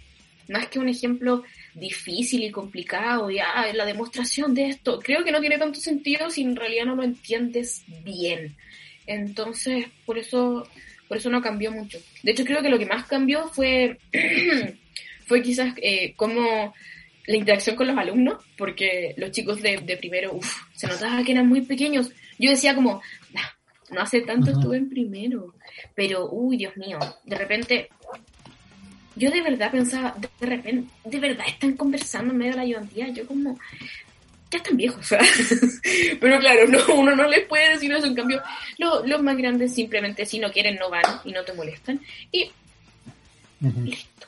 más 0.47 0.67
que 0.67 0.79
un 0.79 0.89
ejemplo 0.89 1.43
difícil 1.73 2.43
y 2.43 2.51
complicado. 2.51 3.31
Ya, 3.31 3.65
la 3.73 3.85
demostración 3.85 4.53
de 4.53 4.69
esto. 4.69 4.99
Creo 4.99 5.23
que 5.23 5.31
no 5.31 5.41
tiene 5.41 5.57
tanto 5.57 5.79
sentido 5.79 6.29
si 6.29 6.43
en 6.43 6.55
realidad 6.55 6.85
no 6.85 6.95
lo 6.95 7.03
entiendes 7.03 7.83
bien. 8.03 8.55
Entonces, 9.07 9.87
por 10.05 10.19
eso, 10.19 10.67
por 11.07 11.17
eso 11.17 11.31
no 11.31 11.41
cambió 11.41 11.71
mucho. 11.71 11.99
De 12.21 12.31
hecho, 12.31 12.45
creo 12.45 12.61
que 12.61 12.69
lo 12.69 12.77
que 12.77 12.85
más 12.85 13.07
cambió 13.07 13.47
fue, 13.49 13.97
fue 15.25 15.41
quizás 15.41 15.73
eh, 15.81 16.13
cómo 16.15 16.73
la 17.27 17.37
interacción 17.37 17.75
con 17.75 17.87
los 17.87 17.97
alumnos, 17.97 18.43
porque 18.57 19.13
los 19.17 19.31
chicos 19.31 19.61
de, 19.61 19.97
primero, 19.99 20.33
uff, 20.33 20.55
se 20.73 20.87
notaba 20.87 21.23
que 21.23 21.31
eran 21.31 21.47
muy 21.47 21.61
pequeños. 21.61 22.11
Yo 22.39 22.49
decía 22.49 22.75
como, 22.75 23.01
no 23.91 24.01
hace 24.01 24.21
tanto 24.21 24.51
estuve 24.51 24.77
en 24.77 24.89
primero, 24.89 25.53
pero, 25.95 26.29
uy, 26.31 26.57
Dios 26.57 26.75
mío, 26.77 26.97
de 27.25 27.35
repente, 27.35 27.89
yo 29.15 29.29
de 29.29 29.41
verdad 29.41 29.71
pensaba, 29.71 30.15
de 30.39 30.45
repente, 30.45 30.91
de 31.03 31.19
verdad 31.19 31.45
están 31.47 31.73
conversando 31.73 32.31
en 32.31 32.37
medio 32.37 32.51
de 32.51 32.57
la 32.57 32.63
ayudantía, 32.63 33.09
yo 33.09 33.27
como, 33.27 33.57
ya 34.49 34.57
están 34.57 34.77
viejos, 34.77 35.07
pero 36.19 36.39
claro, 36.39 36.67
no, 36.67 36.79
uno 36.95 37.15
no 37.15 37.27
les 37.27 37.45
puede 37.47 37.71
decir 37.71 37.91
eso, 37.91 38.07
en 38.07 38.15
cambio, 38.15 38.41
los 38.77 39.21
más 39.21 39.37
grandes 39.37 39.73
simplemente 39.73 40.25
si 40.25 40.39
no 40.39 40.51
quieren 40.51 40.77
no 40.77 40.89
van 40.89 41.21
y 41.23 41.31
no 41.31 41.43
te 41.43 41.53
molestan, 41.53 41.99
y 42.31 42.51
listo. 43.83 44.27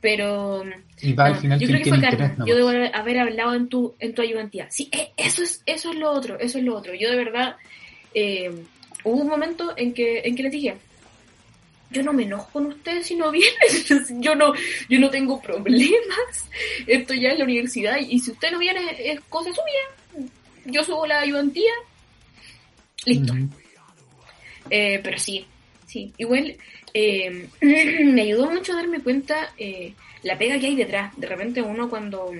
Pero 0.00 0.64
y 1.02 1.12
va 1.12 1.26
al 1.26 1.36
final 1.36 1.58
yo 1.58 1.66
creo 1.66 1.82
que 1.82 1.90
fue 1.90 2.00
Carmen. 2.00 2.36
Yo 2.46 2.54
debo 2.54 2.68
haber 2.68 3.18
hablado 3.18 3.54
en 3.54 3.68
tu, 3.68 3.94
en 3.98 4.14
tu 4.14 4.22
ayudantía. 4.22 4.70
Sí, 4.70 4.88
eh, 4.92 5.10
eso 5.16 5.42
es, 5.42 5.62
eso 5.66 5.90
es 5.90 5.96
lo 5.96 6.10
otro, 6.10 6.38
eso 6.38 6.58
es 6.58 6.64
lo 6.64 6.76
otro. 6.76 6.94
Yo 6.94 7.10
de 7.10 7.16
verdad, 7.16 7.56
eh, 8.14 8.50
hubo 9.04 9.16
un 9.16 9.28
momento 9.28 9.74
en 9.76 9.92
que, 9.92 10.20
en 10.20 10.36
que 10.36 10.42
les 10.44 10.52
dije, 10.52 10.76
yo 11.90 12.02
no 12.02 12.12
me 12.12 12.24
enojo 12.24 12.48
con 12.52 12.66
ustedes 12.66 13.06
si 13.06 13.16
no 13.16 13.30
vienen, 13.30 13.50
yo 14.20 14.34
no, 14.34 14.52
yo 14.88 14.98
no 14.98 15.10
tengo 15.10 15.40
problemas, 15.40 16.48
esto 16.86 17.14
ya 17.14 17.30
es 17.30 17.38
la 17.38 17.44
universidad, 17.44 17.98
y 17.98 18.18
si 18.18 18.30
usted 18.30 18.50
no 18.52 18.58
viene 18.58 18.80
es 18.98 19.20
cosa 19.28 19.50
suya, 19.50 20.28
yo 20.66 20.84
subo 20.84 21.06
la 21.06 21.20
ayudantía, 21.20 21.72
listo. 23.06 23.34
eh, 24.70 25.00
pero 25.02 25.18
sí, 25.18 25.46
sí, 25.86 26.12
igual 26.18 26.56
eh, 26.94 27.48
me 27.60 28.22
ayudó 28.22 28.50
mucho 28.50 28.72
a 28.72 28.76
darme 28.76 29.00
cuenta 29.00 29.52
eh, 29.56 29.94
la 30.22 30.38
pega 30.38 30.58
que 30.58 30.66
hay 30.66 30.76
detrás. 30.76 31.12
De 31.16 31.26
repente 31.26 31.62
uno 31.62 31.88
cuando, 31.88 32.30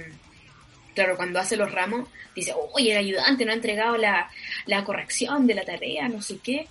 claro, 0.94 1.16
cuando 1.16 1.38
hace 1.38 1.56
los 1.56 1.70
ramos, 1.70 2.08
dice, 2.34 2.54
oye, 2.74 2.92
el 2.92 2.98
ayudante 2.98 3.44
no 3.44 3.52
ha 3.52 3.54
entregado 3.54 3.96
la, 3.96 4.30
la 4.66 4.84
corrección 4.84 5.46
de 5.46 5.54
la 5.54 5.64
tarea, 5.64 6.08
no 6.08 6.22
sé 6.22 6.38
qué. 6.42 6.66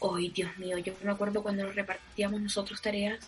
Ay, 0.00 0.30
Dios 0.34 0.56
mío, 0.58 0.78
yo 0.78 0.92
me 1.02 1.12
acuerdo 1.12 1.42
cuando 1.42 1.64
nos 1.64 1.74
repartíamos 1.74 2.40
nosotros 2.40 2.82
tareas 2.82 3.18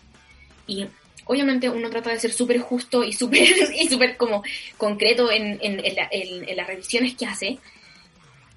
y 0.67 0.85
obviamente 1.25 1.69
uno 1.69 1.89
trata 1.89 2.11
de 2.11 2.19
ser 2.19 2.31
súper 2.31 2.59
justo 2.59 3.03
y 3.03 3.11
súper 3.13 3.47
y 3.75 3.87
super 3.89 4.17
como 4.17 4.43
concreto 4.77 5.31
en, 5.31 5.57
en, 5.61 5.81
en 5.83 6.57
las 6.57 6.67
revisiones 6.67 7.15
que 7.15 7.25
hace 7.25 7.59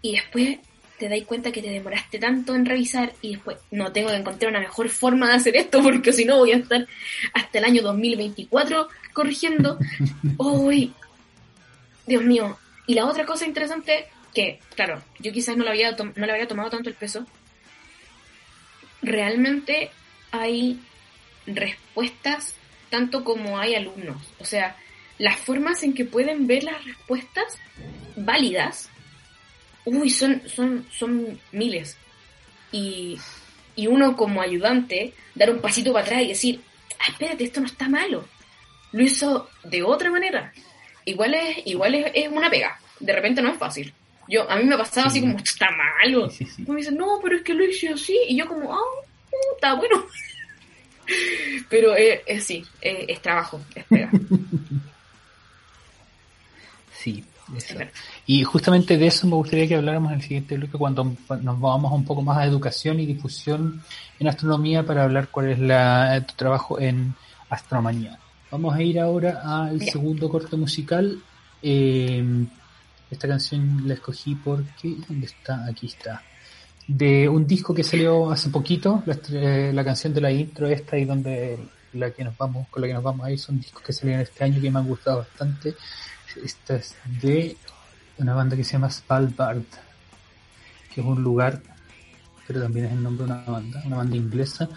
y 0.02 0.12
después 0.12 0.58
te 1.02 1.08
dais 1.08 1.24
cuenta 1.24 1.50
que 1.50 1.60
te 1.60 1.68
demoraste 1.68 2.20
tanto 2.20 2.54
en 2.54 2.64
revisar 2.64 3.12
y 3.22 3.32
después 3.32 3.56
no 3.72 3.90
tengo 3.90 4.10
que 4.10 4.14
encontrar 4.14 4.52
una 4.52 4.60
mejor 4.60 4.88
forma 4.88 5.26
de 5.26 5.34
hacer 5.34 5.56
esto 5.56 5.82
porque 5.82 6.12
si 6.12 6.24
no 6.24 6.38
voy 6.38 6.52
a 6.52 6.58
estar 6.58 6.86
hasta 7.34 7.58
el 7.58 7.64
año 7.64 7.82
2024 7.82 8.86
corrigiendo. 9.12 9.80
¡Uy! 10.38 10.92
Dios 12.06 12.22
mío. 12.22 12.56
Y 12.86 12.94
la 12.94 13.06
otra 13.06 13.26
cosa 13.26 13.46
interesante, 13.46 14.06
que 14.32 14.60
claro, 14.76 15.02
yo 15.18 15.32
quizás 15.32 15.56
no 15.56 15.64
le 15.64 15.70
había, 15.70 15.90
no 15.90 16.24
le 16.24 16.32
había 16.32 16.46
tomado 16.46 16.70
tanto 16.70 16.88
el 16.88 16.94
peso, 16.94 17.26
realmente 19.02 19.90
hay 20.30 20.78
respuestas 21.46 22.54
tanto 22.90 23.24
como 23.24 23.58
hay 23.58 23.74
alumnos. 23.74 24.22
O 24.38 24.44
sea, 24.44 24.76
las 25.18 25.36
formas 25.40 25.82
en 25.82 25.94
que 25.94 26.04
pueden 26.04 26.46
ver 26.46 26.62
las 26.62 26.84
respuestas 26.84 27.58
válidas 28.14 28.91
uy, 29.84 30.10
son, 30.10 30.42
son, 30.46 30.86
son 30.90 31.38
miles. 31.52 31.96
Y, 32.70 33.18
y 33.76 33.86
uno 33.86 34.16
como 34.16 34.40
ayudante, 34.40 35.12
dar 35.34 35.50
un 35.50 35.60
pasito 35.60 35.92
para 35.92 36.04
atrás 36.04 36.22
y 36.22 36.28
decir, 36.28 36.60
ah, 36.98 37.06
espérate, 37.08 37.44
esto 37.44 37.60
no 37.60 37.66
está 37.66 37.88
malo. 37.88 38.26
Lo 38.92 39.02
hizo 39.02 39.48
de 39.64 39.82
otra 39.82 40.10
manera. 40.10 40.52
Igual 41.04 41.34
es, 41.34 41.66
igual 41.66 41.94
es, 41.94 42.28
una 42.30 42.50
pega. 42.50 42.78
De 43.00 43.12
repente 43.12 43.42
no 43.42 43.50
es 43.50 43.58
fácil. 43.58 43.92
Yo, 44.28 44.48
a 44.48 44.56
mí 44.56 44.64
me 44.64 44.74
ha 44.74 44.78
pasado 44.78 45.08
así 45.08 45.20
como, 45.20 45.36
está 45.38 45.68
malo. 45.70 46.30
Y 46.58 46.70
me 46.70 46.76
dicen, 46.76 46.96
no, 46.96 47.18
pero 47.22 47.36
es 47.36 47.42
que 47.42 47.54
lo 47.54 47.64
hice 47.64 47.88
así. 47.88 48.18
Y 48.28 48.36
yo 48.36 48.46
como, 48.46 48.72
ah, 48.72 48.78
oh, 48.78 49.54
está 49.54 49.74
bueno. 49.74 50.06
pero 51.68 51.96
eh, 51.96 52.22
es 52.26 52.44
sí, 52.44 52.64
es 52.80 53.20
trabajo, 53.20 53.60
es 53.74 53.84
pega. 53.84 54.10
Y 58.26 58.44
justamente 58.44 58.96
de 58.96 59.06
eso 59.06 59.26
me 59.26 59.34
gustaría 59.34 59.66
que 59.68 59.76
habláramos 59.76 60.12
en 60.12 60.18
el 60.18 60.22
siguiente 60.22 60.56
bloque 60.56 60.78
cuando 60.78 61.04
nos 61.04 61.60
vamos 61.60 61.92
un 61.92 62.04
poco 62.04 62.22
más 62.22 62.38
a 62.38 62.46
educación 62.46 63.00
y 63.00 63.06
difusión 63.06 63.82
en 64.18 64.28
astronomía 64.28 64.84
para 64.84 65.04
hablar 65.04 65.28
cuál 65.28 65.50
es 65.50 65.58
la, 65.58 66.24
tu 66.26 66.34
trabajo 66.34 66.80
en 66.80 67.14
astronomía. 67.50 68.18
Vamos 68.50 68.74
a 68.74 68.82
ir 68.82 69.00
ahora 69.00 69.42
al 69.44 69.80
segundo 69.80 70.28
corte 70.28 70.56
musical. 70.56 71.18
Eh, 71.62 72.46
esta 73.10 73.28
canción 73.28 73.82
la 73.86 73.94
escogí 73.94 74.34
porque, 74.34 74.96
¿dónde 75.08 75.26
está? 75.26 75.66
Aquí 75.66 75.86
está. 75.86 76.22
De 76.86 77.28
un 77.28 77.46
disco 77.46 77.74
que 77.74 77.84
salió 77.84 78.30
hace 78.30 78.48
poquito, 78.50 79.02
la, 79.06 79.18
eh, 79.30 79.70
la 79.72 79.84
canción 79.84 80.12
de 80.12 80.20
la 80.20 80.30
intro 80.30 80.66
esta 80.66 80.98
y 80.98 81.04
donde 81.04 81.58
la 81.94 82.10
que 82.10 82.24
nos 82.24 82.36
vamos, 82.36 82.68
con 82.68 82.80
la 82.80 82.88
que 82.88 82.94
nos 82.94 83.02
vamos 83.02 83.26
a 83.26 83.30
ir 83.30 83.38
son 83.38 83.58
discos 83.58 83.82
que 83.82 83.92
salieron 83.92 84.22
este 84.22 84.44
año 84.44 84.60
que 84.60 84.70
me 84.70 84.78
han 84.78 84.88
gustado 84.88 85.18
bastante. 85.18 85.74
Esta 86.42 86.76
es 86.76 86.94
de 87.20 87.56
una 88.18 88.34
banda 88.34 88.56
que 88.56 88.64
se 88.64 88.72
llama 88.72 88.90
Svalbard, 88.90 89.64
que 90.94 91.00
es 91.00 91.06
un 91.06 91.22
lugar, 91.22 91.62
pero 92.46 92.62
también 92.62 92.86
es 92.86 92.92
el 92.92 93.02
nombre 93.02 93.26
de 93.26 93.32
una 93.32 93.44
banda, 93.44 93.82
una 93.84 93.96
banda 93.96 94.16
inglesa 94.16 94.68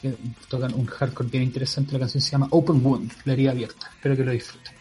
que 0.00 0.16
tocan 0.48 0.72
un 0.74 0.86
hardcore 0.86 1.28
bien 1.28 1.44
interesante. 1.44 1.92
La 1.92 2.00
canción 2.00 2.20
se 2.20 2.30
llama 2.30 2.48
Open 2.50 2.84
Wound, 2.84 3.12
la 3.24 3.32
herida 3.32 3.50
abierta. 3.50 3.90
Espero 3.94 4.16
que 4.16 4.24
lo 4.24 4.32
disfruten. 4.32 4.77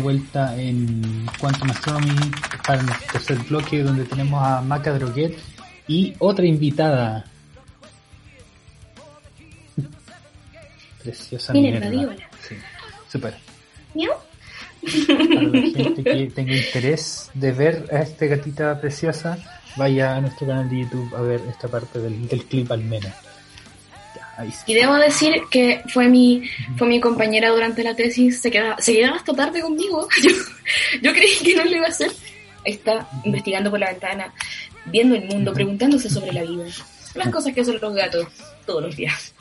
Vuelta 0.00 0.56
en 0.60 1.26
Quantum 1.38 1.70
Astronomy 1.70 2.30
para 2.66 2.82
nuestro 2.82 3.12
tercer 3.12 3.38
bloque 3.48 3.82
donde 3.82 4.04
tenemos 4.04 4.42
a 4.42 4.60
Maca 4.62 4.92
Droguet 4.92 5.36
y 5.86 6.14
otra 6.18 6.46
invitada. 6.46 7.24
Preciosa 11.02 11.52
dígola. 11.52 12.16
Sí, 12.46 12.56
super. 13.08 13.34
Para 15.06 15.42
la 15.42 15.50
gente 15.50 16.04
que 16.04 16.30
tenga 16.34 16.56
interés 16.56 17.30
de 17.34 17.52
ver 17.52 17.88
a 17.92 18.00
esta 18.00 18.26
gatita 18.26 18.80
preciosa, 18.80 19.38
vaya 19.76 20.16
a 20.16 20.20
nuestro 20.20 20.46
canal 20.46 20.68
de 20.68 20.80
YouTube 20.80 21.14
a 21.16 21.20
ver 21.22 21.40
esta 21.48 21.68
parte 21.68 21.98
del, 21.98 22.28
del 22.28 22.44
clip 22.44 22.70
al 22.72 22.84
menos. 22.84 23.12
Y 24.66 24.74
debo 24.74 24.94
decir 24.94 25.42
que 25.50 25.82
fue 25.88 26.08
mi, 26.08 26.42
fue 26.76 26.88
mi 26.88 27.00
compañera 27.00 27.50
durante 27.50 27.82
la 27.82 27.94
tesis, 27.94 28.40
se 28.40 28.50
quedaba, 28.50 28.78
se 28.78 28.92
quedaba 28.92 29.16
hasta 29.16 29.32
tarde 29.34 29.60
conmigo. 29.60 30.08
Yo, 30.22 30.30
yo 31.02 31.12
creí 31.12 31.36
que 31.42 31.56
no 31.56 31.64
lo 31.64 31.76
iba 31.76 31.86
a 31.86 31.90
hacer. 31.90 32.10
Está 32.64 33.08
investigando 33.24 33.70
por 33.70 33.80
la 33.80 33.90
ventana, 33.90 34.32
viendo 34.86 35.14
el 35.14 35.24
mundo, 35.24 35.52
preguntándose 35.52 36.10
sobre 36.10 36.32
la 36.32 36.42
vida. 36.42 36.64
Las 37.14 37.28
cosas 37.30 37.54
que 37.54 37.62
hacen 37.62 37.78
los 37.80 37.94
gatos 37.94 38.28
todos 38.66 38.82
los 38.82 38.96
días. 38.96 39.34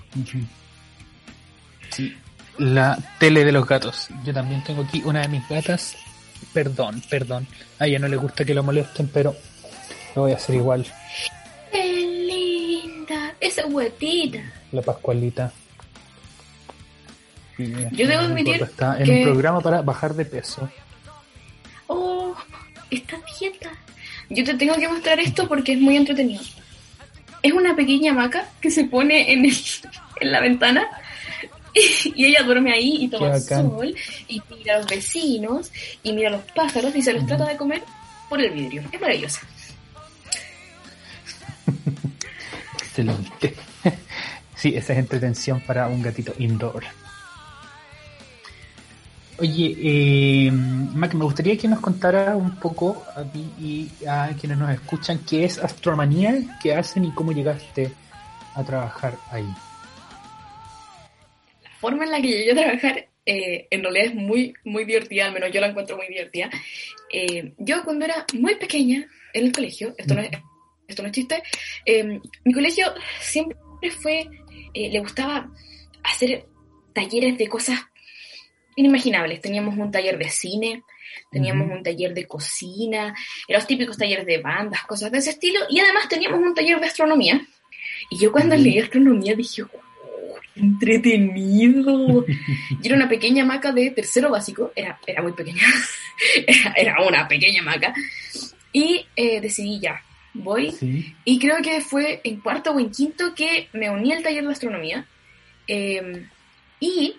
Sí, 1.89 2.15
la 2.57 2.97
tele 3.19 3.45
de 3.45 3.51
los 3.51 3.67
gatos. 3.67 4.07
Yo 4.23 4.33
también 4.33 4.63
tengo 4.63 4.83
aquí 4.83 5.01
una 5.05 5.21
de 5.21 5.27
mis 5.27 5.47
gatas. 5.47 5.95
Perdón, 6.53 7.01
perdón. 7.09 7.47
A 7.79 7.87
ella 7.87 7.99
no 7.99 8.07
le 8.07 8.17
gusta 8.17 8.45
que 8.45 8.53
lo 8.53 8.63
molesten, 8.63 9.09
pero 9.13 9.35
lo 10.15 10.23
voy 10.23 10.31
a 10.31 10.35
hacer 10.35 10.55
igual. 10.55 10.85
¡Qué 11.71 11.85
linda! 11.85 13.33
Esa 13.39 13.65
huetita. 13.65 14.39
La 14.71 14.81
Pascualita. 14.81 15.51
Y, 17.57 17.71
Yo 17.95 18.07
debo 18.07 18.21
admitir 18.21 18.61
Está 18.63 18.97
en 18.99 19.05
que- 19.05 19.17
un 19.19 19.23
programa 19.23 19.59
para 19.61 19.81
bajar 19.81 20.13
de 20.13 20.25
peso. 20.25 20.69
¡Oh! 21.87 22.35
Está 22.89 23.17
dieta. 23.39 23.71
Yo 24.29 24.43
te 24.43 24.53
tengo 24.53 24.75
que 24.75 24.87
mostrar 24.87 25.19
esto 25.19 25.47
porque 25.47 25.73
es 25.73 25.79
muy 25.79 25.97
entretenido. 25.97 26.41
Es 27.41 27.51
una 27.53 27.75
pequeña 27.75 28.11
hamaca 28.11 28.47
que 28.61 28.69
se 28.69 28.83
pone 28.85 29.31
en, 29.33 29.45
el- 29.45 29.57
en 30.21 30.31
la 30.31 30.39
ventana 30.39 30.87
y, 32.15 32.25
ella 32.25 32.43
duerme 32.43 32.71
ahí 32.73 32.97
y 33.03 33.07
toma 33.09 33.37
sol 33.39 33.95
y 34.27 34.41
mira 34.49 34.75
a 34.75 34.77
los 34.79 34.87
vecinos 34.87 35.71
y 36.03 36.13
mira 36.13 36.29
a 36.29 36.31
los 36.33 36.41
pájaros 36.53 36.95
y 36.95 37.01
se 37.01 37.13
los 37.13 37.25
trata 37.25 37.45
de 37.45 37.57
comer 37.57 37.81
por 38.29 38.39
el 38.41 38.51
vidrio. 38.51 38.83
Es 38.91 39.01
maravillosa. 39.01 39.41
Excelente. 42.79 43.55
Sí, 44.59 44.75
esa 44.75 44.91
es 44.91 44.99
entretención 44.99 45.61
para 45.61 45.87
un 45.87 46.01
gatito 46.01 46.33
indoor. 46.37 46.83
Oye, 49.37 49.73
eh, 49.81 50.51
Mac, 50.51 51.13
me 51.13 51.23
gustaría 51.23 51.57
que 51.57 51.69
nos 51.69 51.79
contara 51.79 52.35
un 52.35 52.59
poco 52.59 53.05
a 53.15 53.23
ti 53.23 53.49
y 53.57 54.05
a 54.05 54.35
quienes 54.37 54.57
nos 54.57 54.69
escuchan 54.69 55.21
qué 55.25 55.45
es 55.45 55.59
Astromanía, 55.59 56.59
qué 56.61 56.75
hacen 56.75 57.05
y 57.05 57.11
cómo 57.11 57.31
llegaste 57.31 57.89
a 58.53 58.61
trabajar 58.65 59.15
ahí. 59.31 59.47
La 61.63 61.71
forma 61.79 62.03
en 62.03 62.11
la 62.11 62.21
que 62.21 62.27
llegué 62.27 62.51
a 62.51 62.55
trabajar 62.55 63.07
eh, 63.25 63.67
en 63.71 63.81
realidad 63.81 64.07
es 64.07 64.15
muy, 64.15 64.53
muy 64.65 64.83
divertida, 64.83 65.27
al 65.27 65.33
menos 65.33 65.51
yo 65.53 65.61
la 65.61 65.67
encuentro 65.67 65.95
muy 65.95 66.07
divertida. 66.07 66.49
Eh, 67.09 67.53
yo 67.59 67.81
cuando 67.85 68.03
era 68.03 68.25
muy 68.33 68.55
pequeña 68.55 69.07
en 69.31 69.45
el 69.45 69.51
colegio, 69.53 69.95
esto 69.97 70.15
no 70.15 70.21
es, 70.21 70.31
esto 70.85 71.01
no 71.01 71.07
es 71.07 71.13
chiste, 71.13 71.43
eh, 71.85 72.19
mi 72.43 72.53
colegio 72.53 72.93
siempre 73.21 73.55
fue, 74.01 74.27
eh, 74.73 74.89
le 74.89 74.99
gustaba 74.99 75.49
hacer 76.03 76.45
talleres 76.93 77.37
de 77.37 77.47
cosas 77.47 77.79
inimaginables. 78.75 79.41
Teníamos 79.41 79.77
un 79.77 79.91
taller 79.91 80.17
de 80.17 80.29
cine, 80.29 80.83
teníamos 81.31 81.69
un 81.69 81.83
taller 81.83 82.13
de 82.13 82.25
cocina, 82.25 83.13
eran 83.47 83.59
los 83.59 83.67
típicos 83.67 83.97
talleres 83.97 84.25
de 84.25 84.37
bandas, 84.39 84.83
cosas 84.83 85.11
de 85.11 85.17
ese 85.17 85.31
estilo, 85.31 85.59
y 85.69 85.79
además 85.79 86.07
teníamos 86.07 86.39
un 86.39 86.53
taller 86.53 86.79
de 86.79 86.85
astronomía. 86.85 87.41
Y 88.09 88.17
yo 88.19 88.31
cuando 88.31 88.55
Ujú. 88.55 88.63
leí 88.63 88.79
astronomía 88.79 89.35
dije, 89.35 89.63
"Oh, 89.63 90.35
qué 90.53 90.61
entretenido. 90.61 92.25
Yo 92.81 92.85
era 92.85 92.95
una 92.95 93.09
pequeña 93.09 93.45
maca 93.45 93.71
de 93.71 93.91
tercero 93.91 94.29
básico, 94.29 94.71
era, 94.75 94.99
era 95.05 95.21
muy 95.21 95.33
pequeña, 95.33 95.61
era, 96.47 96.73
era 96.75 97.07
una 97.07 97.27
pequeña 97.27 97.61
maca, 97.61 97.93
y 98.71 99.05
eh, 99.15 99.41
decidí 99.41 99.79
ya, 99.79 100.01
voy 100.33 100.71
Sí. 100.71 101.15
y 101.25 101.39
creo 101.39 101.57
que 101.61 101.81
fue 101.81 102.21
en 102.23 102.39
cuarto 102.39 102.71
o 102.71 102.79
en 102.79 102.91
quinto 102.91 103.33
que 103.35 103.67
me 103.73 103.89
uní 103.89 104.13
al 104.13 104.23
taller 104.23 104.45
de 104.45 104.51
astronomía. 104.51 105.05
Eh, 105.67 106.25
y 106.79 107.15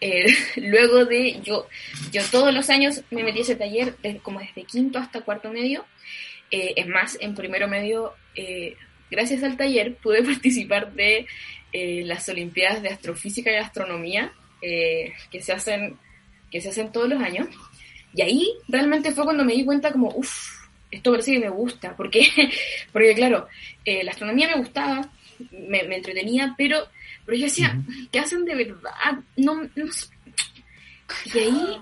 eh, 0.00 0.26
luego 0.56 1.04
de 1.04 1.40
yo, 1.42 1.66
yo 2.12 2.22
todos 2.30 2.52
los 2.54 2.70
años 2.70 3.02
me 3.10 3.22
metí 3.24 3.40
a 3.40 3.42
ese 3.42 3.56
taller, 3.56 3.96
desde- 4.02 4.18
como 4.20 4.40
desde 4.40 4.64
quinto 4.64 4.98
hasta 4.98 5.20
cuarto 5.22 5.50
medio. 5.52 5.84
Eh, 6.50 6.74
es 6.76 6.86
más, 6.86 7.18
en 7.20 7.34
primero 7.34 7.68
medio, 7.68 8.14
eh, 8.34 8.76
gracias 9.10 9.42
al 9.42 9.56
taller, 9.56 9.96
pude 9.96 10.22
participar 10.42 10.92
de 10.92 11.26
eh, 11.72 12.02
las 12.06 12.28
Olimpiadas 12.28 12.82
de 12.82 12.88
Astrofísica 12.88 13.52
y 13.52 13.56
Astronomía 13.56 14.32
eh, 14.62 15.12
que, 15.30 15.42
se 15.42 15.52
hacen, 15.52 15.98
que 16.50 16.60
se 16.60 16.70
hacen 16.70 16.90
todos 16.92 17.08
los 17.08 17.20
años. 17.22 17.48
Y 18.14 18.22
ahí 18.22 18.48
realmente 18.68 19.12
fue 19.12 19.24
cuando 19.24 19.44
me 19.44 19.52
di 19.52 19.64
cuenta 19.66 19.92
como, 19.92 20.08
uff, 20.14 20.57
esto 20.90 21.10
parece 21.10 21.32
que 21.32 21.40
me 21.40 21.50
gusta, 21.50 21.94
porque, 21.96 22.26
porque 22.92 23.14
claro, 23.14 23.48
eh, 23.84 24.02
la 24.04 24.12
astronomía 24.12 24.48
me 24.48 24.58
gustaba, 24.58 25.10
me, 25.50 25.82
me 25.84 25.96
entretenía, 25.96 26.54
pero, 26.56 26.86
pero 27.24 27.36
yo 27.38 27.44
decía, 27.44 27.76
¿qué 28.10 28.18
hacen 28.18 28.44
de 28.44 28.54
verdad? 28.54 28.90
No, 29.36 29.68
no 29.74 29.92
sé. 29.92 30.06
Y 31.34 31.38
ahí, 31.38 31.78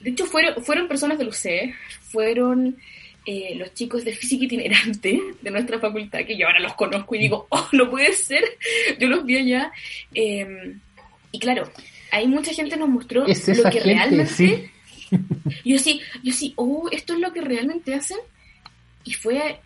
de 0.00 0.10
hecho, 0.10 0.26
fueron, 0.26 0.62
fueron 0.64 0.88
personas 0.88 1.18
del 1.18 1.28
UCE, 1.28 1.74
fueron 2.00 2.76
eh, 3.24 3.54
los 3.56 3.74
chicos 3.74 4.04
de 4.04 4.12
física 4.12 4.44
itinerante 4.44 5.20
de 5.42 5.50
nuestra 5.50 5.78
facultad, 5.78 6.24
que 6.24 6.36
yo 6.36 6.46
ahora 6.46 6.60
los 6.60 6.74
conozco 6.74 7.14
y 7.14 7.18
digo, 7.20 7.46
oh, 7.50 7.68
no 7.72 7.90
puede 7.90 8.12
ser, 8.12 8.44
yo 8.98 9.08
los 9.08 9.24
vi 9.24 9.38
allá. 9.38 9.72
eh, 10.14 10.76
y 11.32 11.38
claro, 11.38 11.70
ahí 12.12 12.26
mucha 12.28 12.54
gente 12.54 12.76
nos 12.76 12.88
mostró 12.88 13.26
Es 13.26 13.46
lo 13.48 13.64
que 13.64 13.72
gente, 13.72 13.94
realmente... 13.94 14.26
sí. 14.32 14.70
Y 15.64 15.72
yo 15.72 15.78
sí, 15.78 16.00
yo 16.22 16.32
sí, 16.32 16.52
oh, 16.56 16.88
esto 16.90 17.14
es 17.14 17.20
lo 17.20 17.32
que 17.32 17.40
realmente 17.40 17.94
hacen. 17.94 18.18
Y 19.06 19.12
fue, 19.14 19.60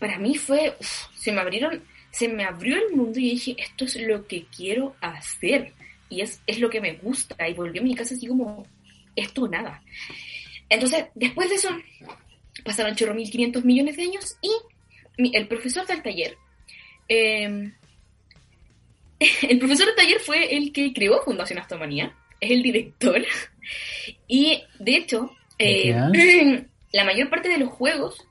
para 0.00 0.18
mí 0.18 0.34
fue, 0.36 0.74
uf, 0.80 1.06
se 1.14 1.30
me 1.30 1.40
abrieron, 1.40 1.80
se 2.10 2.26
me 2.26 2.42
abrió 2.44 2.74
el 2.76 2.96
mundo 2.96 3.20
y 3.20 3.30
dije, 3.30 3.54
esto 3.58 3.84
es 3.84 3.94
lo 4.00 4.26
que 4.26 4.46
quiero 4.46 4.96
hacer. 5.00 5.72
Y 6.08 6.22
es, 6.22 6.40
es 6.46 6.58
lo 6.58 6.68
que 6.70 6.80
me 6.80 6.94
gusta. 6.94 7.46
Y 7.48 7.54
volví 7.54 7.78
a 7.78 7.82
mi 7.82 7.94
casa 7.94 8.14
así 8.14 8.26
como, 8.26 8.66
esto 9.14 9.46
nada. 9.46 9.80
Entonces, 10.68 11.04
después 11.14 11.48
de 11.50 11.56
eso, 11.56 11.68
pasaron 12.64 12.96
chorro 12.96 13.14
1500 13.14 13.64
millones 13.64 13.96
de 13.96 14.02
años 14.04 14.36
y 14.42 14.50
mi- 15.22 15.34
el 15.36 15.46
profesor 15.46 15.86
del 15.86 16.02
taller, 16.02 16.36
eh, 17.08 17.72
el 19.48 19.58
profesor 19.58 19.86
del 19.86 19.96
taller 19.96 20.20
fue 20.20 20.56
el 20.56 20.72
que 20.72 20.92
creó 20.92 21.22
Fundación 21.22 21.58
Astromanía, 21.58 22.14
es 22.40 22.50
el 22.50 22.62
director. 22.62 23.24
Y 24.26 24.62
de 24.78 24.96
hecho, 24.96 25.36
eh, 25.58 25.92
la 26.92 27.04
mayor 27.04 27.28
parte 27.28 27.50
de 27.50 27.58
los 27.58 27.68
juegos 27.68 28.26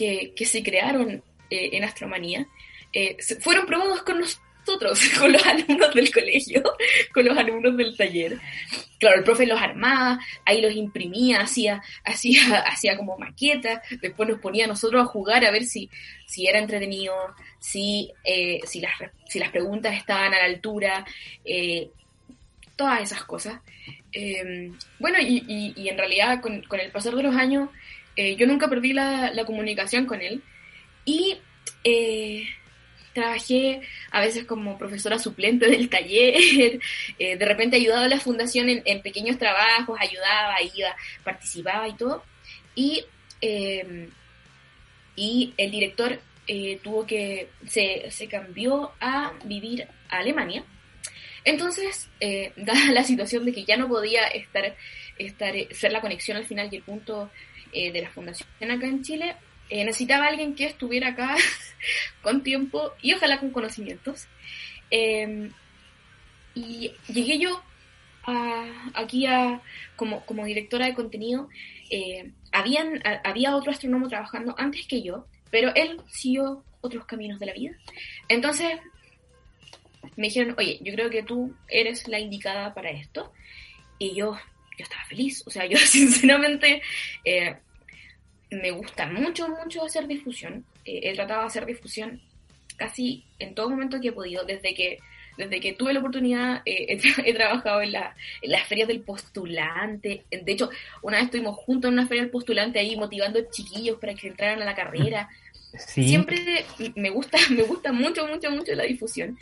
que, 0.00 0.32
que 0.34 0.46
se 0.46 0.62
crearon 0.62 1.22
eh, 1.50 1.70
en 1.72 1.84
Astromanía 1.84 2.46
eh, 2.94 3.16
fueron 3.40 3.66
probados 3.66 4.02
con 4.02 4.18
nosotros, 4.20 4.98
con 5.18 5.30
los 5.32 5.44
alumnos 5.46 5.92
del 5.94 6.10
colegio, 6.10 6.62
con 7.12 7.24
los 7.26 7.36
alumnos 7.36 7.76
del 7.76 7.94
taller. 7.96 8.38
Claro, 8.98 9.18
el 9.18 9.24
profe 9.24 9.46
los 9.46 9.60
armaba, 9.60 10.18
ahí 10.46 10.60
los 10.62 10.74
imprimía, 10.74 11.42
hacía, 11.42 11.82
hacía, 12.04 12.60
hacía 12.72 12.96
como 12.96 13.18
maquetas, 13.18 13.80
después 14.00 14.26
nos 14.28 14.40
ponía 14.40 14.64
a 14.64 14.68
nosotros 14.68 15.02
a 15.02 15.06
jugar 15.06 15.44
a 15.44 15.50
ver 15.50 15.64
si, 15.64 15.90
si 16.26 16.46
era 16.46 16.58
entretenido, 16.58 17.14
si, 17.58 18.10
eh, 18.24 18.60
si, 18.64 18.80
las, 18.80 18.92
si 19.28 19.38
las 19.38 19.50
preguntas 19.50 19.94
estaban 19.96 20.32
a 20.32 20.38
la 20.38 20.44
altura, 20.46 21.04
eh, 21.44 21.90
todas 22.76 23.02
esas 23.02 23.22
cosas. 23.24 23.60
Eh, 24.12 24.72
bueno, 24.98 25.18
y, 25.20 25.44
y- 25.46 25.72
y 25.76 25.88
en 25.88 25.98
realidad 25.98 26.40
con, 26.40 26.62
con 26.62 26.80
el 26.80 26.90
pasar 26.90 27.14
de 27.14 27.22
los 27.22 27.36
años, 27.36 27.68
eh, 28.16 28.36
yo 28.36 28.46
nunca 28.46 28.68
perdí 28.68 28.92
la, 28.92 29.32
la 29.32 29.44
comunicación 29.44 30.06
con 30.06 30.20
él 30.20 30.42
y 31.04 31.38
eh, 31.84 32.46
trabajé 33.12 33.80
a 34.10 34.20
veces 34.20 34.44
como 34.44 34.78
profesora 34.78 35.18
suplente 35.18 35.66
del 35.66 35.88
taller, 35.88 36.34
eh, 37.18 37.36
de 37.36 37.44
repente 37.44 37.76
ayudaba 37.76 38.04
a 38.04 38.08
la 38.08 38.20
fundación 38.20 38.68
en, 38.68 38.82
en 38.84 39.02
pequeños 39.02 39.38
trabajos, 39.38 39.98
ayudaba, 40.00 40.56
iba, 40.74 40.94
participaba 41.24 41.88
y 41.88 41.96
todo. 41.96 42.24
Y, 42.74 43.04
y 45.16 45.54
el 45.56 45.70
director 45.70 46.20
tuvo 46.82 47.06
que, 47.06 47.48
se, 47.66 48.10
se 48.10 48.28
cambió 48.28 48.92
a 49.00 49.32
vivir 49.44 49.86
a 50.08 50.18
Alemania. 50.18 50.64
Entonces, 51.44 52.08
eh, 52.20 52.52
dada 52.56 52.92
la 52.92 53.04
situación 53.04 53.44
de 53.44 53.52
que 53.52 53.64
ya 53.64 53.76
no 53.76 53.88
podía 53.88 54.26
estar, 54.26 54.76
estar 55.18 55.54
ser 55.72 55.92
la 55.92 56.00
conexión 56.00 56.36
al 56.36 56.46
final 56.46 56.68
y 56.70 56.76
el 56.76 56.82
punto 56.82 57.30
eh, 57.72 57.92
de 57.92 58.02
la 58.02 58.10
fundación 58.10 58.48
acá 58.60 58.86
en 58.86 59.02
Chile, 59.02 59.36
eh, 59.68 59.84
necesitaba 59.84 60.26
alguien 60.26 60.54
que 60.54 60.66
estuviera 60.66 61.08
acá 61.08 61.36
con 62.22 62.42
tiempo 62.42 62.92
y 63.02 63.14
ojalá 63.14 63.38
con 63.40 63.50
conocimientos. 63.50 64.26
Eh, 64.90 65.50
y 66.54 66.92
llegué 67.08 67.38
yo 67.38 67.62
aquí 68.94 69.26
a, 69.26 69.60
como, 69.96 70.24
como 70.26 70.44
directora 70.44 70.86
de 70.86 70.94
contenido, 70.94 71.48
eh, 71.90 72.32
habían, 72.52 73.02
había 73.24 73.56
otro 73.56 73.72
astrónomo 73.72 74.08
trabajando 74.08 74.54
antes 74.58 74.86
que 74.86 75.02
yo, 75.02 75.26
pero 75.50 75.72
él 75.74 76.00
siguió 76.08 76.64
otros 76.80 77.04
caminos 77.06 77.40
de 77.40 77.46
la 77.46 77.52
vida. 77.52 77.72
Entonces 78.28 78.78
me 80.16 80.28
dijeron, 80.28 80.54
oye, 80.58 80.78
yo 80.82 80.92
creo 80.92 81.10
que 81.10 81.22
tú 81.22 81.54
eres 81.68 82.06
la 82.08 82.18
indicada 82.18 82.74
para 82.74 82.90
esto. 82.90 83.32
Y 83.98 84.14
yo, 84.14 84.38
yo 84.80 84.84
estaba 84.84 85.04
feliz. 85.04 85.42
O 85.46 85.50
sea, 85.50 85.66
yo 85.72 85.78
sinceramente 85.78 86.82
eh, 87.24 87.56
me 88.50 88.70
gusta 88.70 89.06
mucho, 89.06 89.48
mucho 89.48 89.84
hacer 89.84 90.06
difusión. 90.06 90.64
Eh, 90.84 91.00
he 91.04 91.14
tratado 91.14 91.40
de 91.40 91.46
hacer 91.46 91.66
difusión 91.66 92.20
casi 92.76 93.24
en 93.38 93.54
todo 93.54 93.70
momento 93.70 94.00
que 94.00 94.08
he 94.08 94.12
podido, 94.12 94.44
desde 94.44 94.74
que 94.74 94.98
desde 95.36 95.60
que 95.60 95.72
tuve 95.72 95.94
la 95.94 96.00
oportunidad, 96.00 96.62
eh, 96.66 96.98
he, 97.24 97.32
trabajado 97.32 97.80
en, 97.82 97.92
la, 97.92 98.14
en 98.42 98.50
las 98.50 98.66
ferias 98.66 98.88
del 98.88 99.00
postulante. 99.00 100.24
De 100.30 100.52
hecho, 100.52 100.70
una 101.02 101.16
vez 101.16 101.26
estuvimos 101.26 101.56
juntos 101.56 101.88
en 101.88 101.94
una 101.94 102.06
feria 102.06 102.24
del 102.24 102.30
postulante 102.30 102.78
ahí 102.78 102.96
motivando 102.96 103.40
chiquillos 103.50 103.98
para 103.98 104.14
que 104.14 104.28
entraran 104.28 104.60
a 104.60 104.66
la 104.66 104.74
carrera. 104.74 105.28
Siempre 105.78 106.64
me 106.96 107.10
gusta, 107.10 107.38
me 107.50 107.62
gusta 107.62 107.92
mucho, 107.92 108.26
mucho, 108.26 108.50
mucho 108.50 108.74
la 108.74 108.84
difusión. 108.84 109.38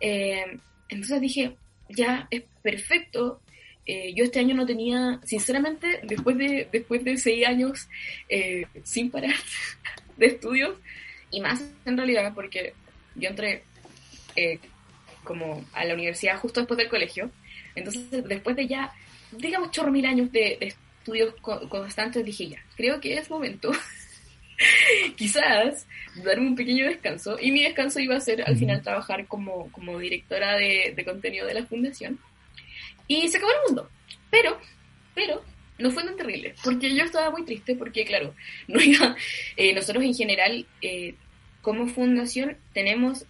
Eh, 0.00 0.44
entonces 0.88 1.20
dije, 1.20 1.56
ya 1.88 2.28
es 2.30 2.42
perfecto. 2.62 3.40
Eh, 3.86 4.12
yo 4.14 4.24
este 4.24 4.40
año 4.40 4.54
no 4.54 4.66
tenía, 4.66 5.20
sinceramente, 5.24 6.00
después 6.04 6.36
de, 6.36 6.68
después 6.70 7.02
de 7.02 7.16
seis 7.16 7.46
años 7.46 7.88
sin 8.84 9.10
parar 9.10 9.34
de 10.16 10.26
estudios, 10.26 10.76
y 11.30 11.40
más 11.40 11.62
en 11.84 11.96
realidad 11.96 12.32
porque 12.34 12.74
yo 13.14 13.28
entré 13.28 13.62
como 15.24 15.64
a 15.72 15.84
la 15.84 15.94
universidad 15.94 16.38
justo 16.38 16.60
después 16.60 16.78
del 16.78 16.88
colegio. 16.88 17.30
Entonces, 17.74 18.24
después 18.26 18.56
de 18.56 18.66
ya, 18.66 18.92
digamos, 19.32 19.70
chorro 19.70 19.90
mil 19.90 20.06
años 20.06 20.30
de, 20.32 20.58
estudios 21.00 21.34
constantes, 21.40 22.24
dije 22.24 22.48
ya, 22.48 22.58
creo 22.76 23.00
que 23.00 23.16
es 23.16 23.30
momento 23.30 23.72
quizás 25.16 25.86
darme 26.24 26.48
un 26.48 26.56
pequeño 26.56 26.86
descanso. 26.86 27.38
Y 27.40 27.52
mi 27.52 27.62
descanso 27.62 28.00
iba 28.00 28.16
a 28.16 28.20
ser 28.20 28.42
al 28.42 28.56
final 28.56 28.82
trabajar 28.82 29.26
como, 29.26 29.70
como 29.72 29.98
directora 29.98 30.56
de, 30.56 31.02
contenido 31.04 31.46
de 31.46 31.54
la 31.54 31.66
fundación. 31.66 32.18
Y 33.10 33.26
se 33.26 33.38
acabó 33.38 33.50
el 33.50 33.66
mundo. 33.66 33.90
Pero, 34.30 34.56
pero, 35.16 35.42
no 35.78 35.90
fue 35.90 36.04
tan 36.04 36.16
terrible, 36.16 36.54
porque 36.62 36.94
yo 36.94 37.02
estaba 37.02 37.32
muy 37.32 37.44
triste, 37.44 37.74
porque 37.74 38.04
claro, 38.04 38.36
no 38.68 38.80
iba, 38.80 39.16
eh, 39.56 39.74
nosotros 39.74 40.04
en 40.04 40.14
general, 40.14 40.64
eh, 40.80 41.16
como 41.60 41.88
fundación, 41.88 42.56
tenemos 42.72 43.26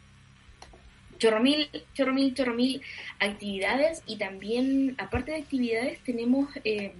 chorromil, 1.16 1.70
chorromil, 1.94 2.34
chorromil 2.34 2.82
actividades 3.20 4.02
y 4.06 4.18
también, 4.18 4.96
aparte 4.98 5.32
de 5.32 5.38
actividades, 5.38 5.98
tenemos, 6.00 6.50
eh, 6.64 6.92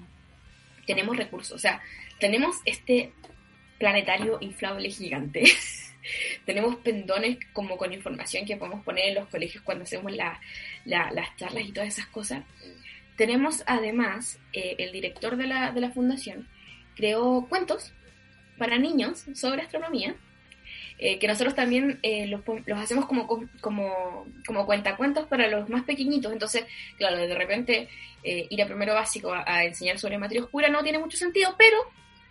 tenemos 0.86 1.18
recursos. 1.18 1.52
O 1.52 1.58
sea, 1.58 1.82
tenemos 2.18 2.56
este 2.64 3.12
planetario 3.78 4.38
inflable 4.40 4.88
gigante. 4.88 5.44
tenemos 6.44 6.76
pendones 6.76 7.38
como 7.52 7.76
con 7.76 7.92
información 7.92 8.46
que 8.46 8.56
podemos 8.56 8.84
poner 8.84 9.08
en 9.08 9.14
los 9.16 9.28
colegios 9.28 9.62
cuando 9.62 9.84
hacemos 9.84 10.12
las 10.12 11.36
charlas 11.36 11.64
y 11.64 11.72
todas 11.72 11.88
esas 11.88 12.06
cosas. 12.06 12.44
Tenemos 13.16 13.62
además, 13.66 14.38
eh, 14.52 14.76
el 14.78 14.92
director 14.92 15.36
de 15.36 15.46
la, 15.46 15.72
de 15.72 15.80
la 15.80 15.90
fundación 15.90 16.48
creó 16.96 17.46
cuentos 17.48 17.92
para 18.56 18.78
niños 18.78 19.24
sobre 19.34 19.62
astronomía 19.62 20.16
eh, 21.02 21.18
que 21.18 21.26
nosotros 21.26 21.54
también 21.54 21.98
eh, 22.02 22.26
los, 22.26 22.42
hacemos 22.76 23.06
como, 23.06 23.26
como, 23.62 24.26
como 24.46 24.66
cuentacuentos 24.66 25.26
para 25.28 25.48
los 25.48 25.66
más 25.70 25.84
pequeñitos. 25.84 26.30
Entonces, 26.30 26.66
claro, 26.98 27.16
de 27.16 27.34
repente 27.34 27.88
eh, 28.22 28.46
ir 28.50 28.62
a 28.62 28.66
primero 28.66 28.92
básico 28.92 29.32
a, 29.32 29.64
enseñar 29.64 29.98
sobre 29.98 30.18
materia 30.18 30.44
oscura 30.44 30.68
no 30.68 30.82
tiene 30.82 30.98
mucho 30.98 31.16
sentido, 31.16 31.54
pero 31.56 31.78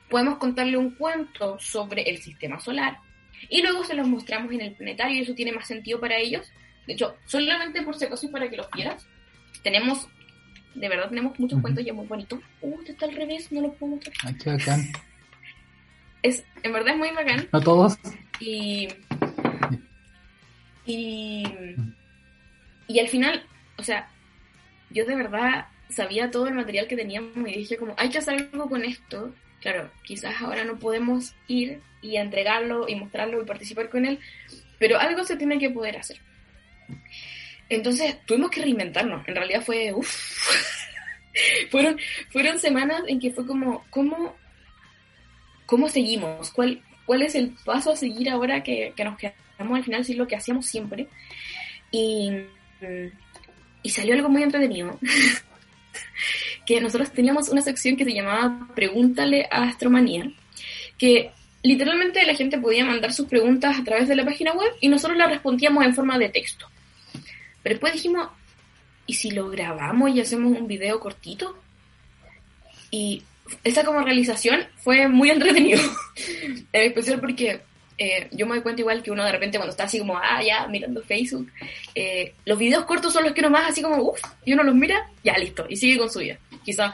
podemos 0.08 0.38
contarle 0.38 0.78
un 0.78 0.92
cuento 0.92 1.58
sobre 1.58 2.04
el 2.04 2.20
sistema 2.20 2.60
solar 2.60 3.00
y 3.48 3.62
luego 3.62 3.84
se 3.84 3.94
los 3.94 4.08
mostramos 4.08 4.52
en 4.52 4.62
el 4.62 4.74
planetario 4.74 5.18
y 5.18 5.22
eso 5.22 5.34
tiene 5.34 5.52
más 5.52 5.68
sentido 5.68 6.00
para 6.00 6.18
ellos. 6.18 6.52
De 6.86 6.94
hecho, 6.94 7.16
solamente 7.26 7.82
por 7.84 7.96
si 7.96 8.06
acaso 8.06 8.26
y 8.26 8.30
para 8.30 8.50
que 8.50 8.58
los 8.58 8.68
quieras, 8.70 9.06
tenemos, 9.64 10.08
de 10.76 10.90
verdad 10.90 11.10
tenemos 11.10 11.40
muchos 11.40 11.62
cuentos 11.62 11.86
ya 11.86 11.94
muy 11.94 12.08
bonitos. 12.08 12.40
Uh, 12.62 12.80
este 12.80 12.94
está 12.94 13.06
al 13.06 13.16
revés, 13.16 13.52
no 13.52 13.62
lo 13.62 13.74
puedo 13.74 13.96
mostrar. 13.96 14.16
Ay, 14.24 14.36
qué 14.36 14.50
bacán. 14.50 14.92
Es, 16.24 16.44
en 16.64 16.74
verdad 16.74 16.94
es 16.94 16.98
muy 16.98 17.12
bacán. 17.12 17.48
No 17.54 17.62
todos. 17.62 17.98
Y, 18.40 18.88
y, 20.86 21.44
y 22.88 23.00
al 23.00 23.08
final, 23.08 23.46
o 23.78 23.84
sea, 23.84 24.10
yo 24.90 25.06
de 25.06 25.16
verdad 25.16 25.68
sabía 25.90 26.32
todo 26.32 26.48
el 26.48 26.56
material 26.56 26.88
que 26.88 26.96
teníamos 26.96 27.36
y 27.48 27.60
dije 27.60 27.78
como, 27.78 27.94
hay 27.98 28.10
que 28.10 28.18
hacer 28.18 28.50
algo 28.52 28.70
con 28.70 28.84
esto. 28.84 29.34
Claro, 29.62 29.92
quizás 30.04 30.42
ahora 30.42 30.64
no 30.64 30.80
podemos 30.80 31.36
ir 31.48 31.82
y 32.02 32.16
entregarlo 32.16 32.88
y 32.88 32.96
mostrarlo 32.96 33.42
y 33.42 33.46
participar 33.46 33.90
con 33.90 34.06
él, 34.06 34.20
pero 34.78 34.98
algo 34.98 35.24
se 35.26 35.36
tiene 35.36 35.60
que 35.60 35.70
poder 35.70 35.98
hacer. 35.98 36.20
Entonces 37.68 38.18
tuvimos 38.26 38.50
que 38.50 38.62
reinventarnos. 38.62 39.28
En 39.28 39.36
realidad 39.36 39.62
fue, 39.62 39.94
uff, 39.94 40.10
fueron, 41.70 42.00
fueron 42.30 42.58
semanas 42.58 43.04
en 43.08 43.20
que 43.20 43.32
fue 43.32 43.46
como, 43.46 43.86
¿cómo, 43.90 44.36
cómo 45.66 45.90
seguimos? 45.90 46.52
¿Cuál, 46.52 46.82
cuál 47.06 47.22
es 47.22 47.36
el 47.36 47.56
paso 47.66 47.92
a 47.92 47.98
seguir 47.98 48.30
ahora 48.30 48.64
que, 48.64 48.94
nos 49.04 49.18
quedamos 49.18 49.78
al 49.78 49.84
final, 49.84 50.06
si 50.06 50.14
lo 50.14 50.28
que 50.28 50.36
hacíamos 50.38 50.66
siempre. 50.66 51.08
Y, 51.92 52.32
y 53.84 53.90
salió 53.90 54.16
algo 54.16 54.30
muy 54.30 54.44
entretenido. 54.44 54.98
que 56.66 56.82
nosotros 56.82 57.12
teníamos 57.12 57.50
una 57.50 57.62
sección 57.62 57.96
que 57.96 58.06
se 58.06 58.14
llamaba 58.14 58.68
Pregúntale 58.76 59.48
a 59.52 59.64
Astromanía, 59.64 60.32
que 60.98 61.32
literalmente 61.64 62.26
la 62.26 62.36
gente 62.36 62.58
podía 62.58 62.86
mandar 62.86 63.14
sus 63.14 63.28
preguntas 63.28 63.78
a 63.78 63.84
través 63.84 64.08
de 64.08 64.16
la 64.16 64.26
página 64.26 64.54
web 64.54 64.72
y 64.80 64.90
nosotros 64.90 65.18
las 65.18 65.30
respondíamos 65.30 65.86
en 65.86 65.96
forma 65.96 66.18
de 66.18 66.30
texto. 66.30 66.68
Pero 67.62 67.76
después 67.76 67.94
dijimos, 67.94 68.30
¿y 69.06 69.14
si 69.14 69.32
lo 69.32 69.50
grabamos 69.50 70.12
y 70.12 70.22
hacemos 70.22 70.58
un 70.58 70.68
video 70.68 71.00
cortito? 71.00 71.58
Y 72.92 73.24
esa 73.64 73.84
como 73.84 74.02
realización 74.02 74.62
fue 74.78 75.08
muy 75.08 75.30
entretenido. 75.30 75.82
en 76.74 76.88
especial 76.88 77.20
porque 77.20 77.62
eh, 78.00 78.30
yo 78.32 78.48
me 78.48 78.56
doy 78.56 78.64
cuenta 78.64 78.82
igual 78.82 79.04
que 79.04 79.12
uno 79.12 79.26
de 79.26 79.32
repente 79.34 79.58
cuando 79.58 79.72
está 79.72 79.84
así 79.84 80.00
como, 80.00 80.18
ah, 80.18 80.42
ya, 80.42 80.66
mirando 80.68 81.04
Facebook, 81.04 81.52
eh, 81.94 82.34
los 82.46 82.58
videos 82.58 82.86
cortos 82.86 83.12
son 83.12 83.26
los 83.26 83.34
que 83.34 83.42
uno 83.42 83.50
más 83.50 83.70
así 83.70 83.82
como, 83.82 84.02
uff, 84.02 84.22
y 84.46 84.54
uno 84.54 84.64
los 84.64 84.74
mira, 84.74 85.10
ya, 85.22 85.38
listo, 85.38 85.66
y 85.68 85.76
sigue 85.76 85.98
con 85.98 86.10
su 86.10 86.20
vida. 86.20 86.40
Quizá 86.64 86.94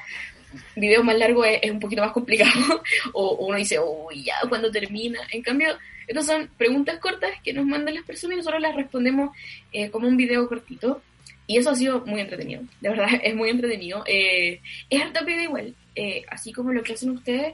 videos 0.75 1.03
más 1.03 1.15
largos 1.17 1.45
es, 1.61 1.69
un 1.69 1.79
poquito 1.79 2.01
más 2.01 2.11
complicado, 2.11 2.81
o, 3.13 3.35
uno 3.35 3.55
dice, 3.55 3.79
uy, 3.79 4.23
ya, 4.23 4.35
cuando 4.49 4.71
termina. 4.71 5.19
En 5.31 5.43
cambio, 5.43 5.77
estas 6.07 6.25
son 6.25 6.49
preguntas 6.57 6.97
cortas 6.99 7.31
que 7.43 7.53
nos 7.53 7.67
mandan 7.67 7.93
las 7.93 8.03
personas 8.03 8.33
y 8.33 8.37
nosotros 8.37 8.61
las 8.61 8.75
respondemos 8.75 9.29
eh, 9.71 9.91
como 9.91 10.07
un 10.07 10.17
video 10.17 10.47
cortito. 10.47 11.03
Y 11.47 11.57
eso 11.57 11.69
ha 11.69 11.75
sido 11.75 12.03
muy 12.07 12.21
entretenido, 12.21 12.63
de 12.81 12.89
verdad, 12.89 13.09
es 13.23 13.35
muy 13.35 13.51
entretenido. 13.51 14.03
es 14.07 14.59
harta 14.99 15.23
pega 15.23 15.43
igual, 15.43 15.75
eh, 15.93 16.23
así 16.29 16.51
como 16.51 16.73
lo 16.73 16.81
que 16.81 16.93
hacen 16.93 17.11
ustedes, 17.11 17.53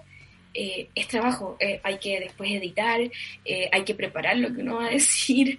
eh, 0.54 0.90
es 0.96 1.08
trabajo. 1.08 1.58
Eh, 1.60 1.80
hay 1.84 1.98
que 1.98 2.20
después 2.20 2.52
editar, 2.52 3.00
hay 3.72 3.84
que 3.84 3.96
preparar 3.96 4.38
lo 4.38 4.54
que 4.54 4.62
uno 4.62 4.76
va 4.76 4.88
a 4.88 4.90
decir, 4.92 5.58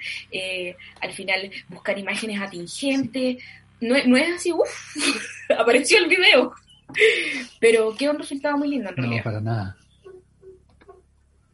al 1.00 1.12
final 1.12 1.50
buscar 1.68 1.98
imágenes 1.98 2.40
atingentes. 2.40 3.42
No, 3.80 3.96
no 4.06 4.16
es 4.16 4.36
así, 4.36 4.52
uff, 4.52 4.96
apareció 5.58 5.98
el 5.98 6.08
video. 6.08 6.52
Pero 7.58 7.94
queda 7.96 8.10
un 8.12 8.18
resultado 8.18 8.58
muy 8.58 8.68
lindo 8.68 8.90
en 8.90 8.96
realidad. 8.96 9.16
No, 9.18 9.24
para 9.24 9.40
nada. 9.40 9.76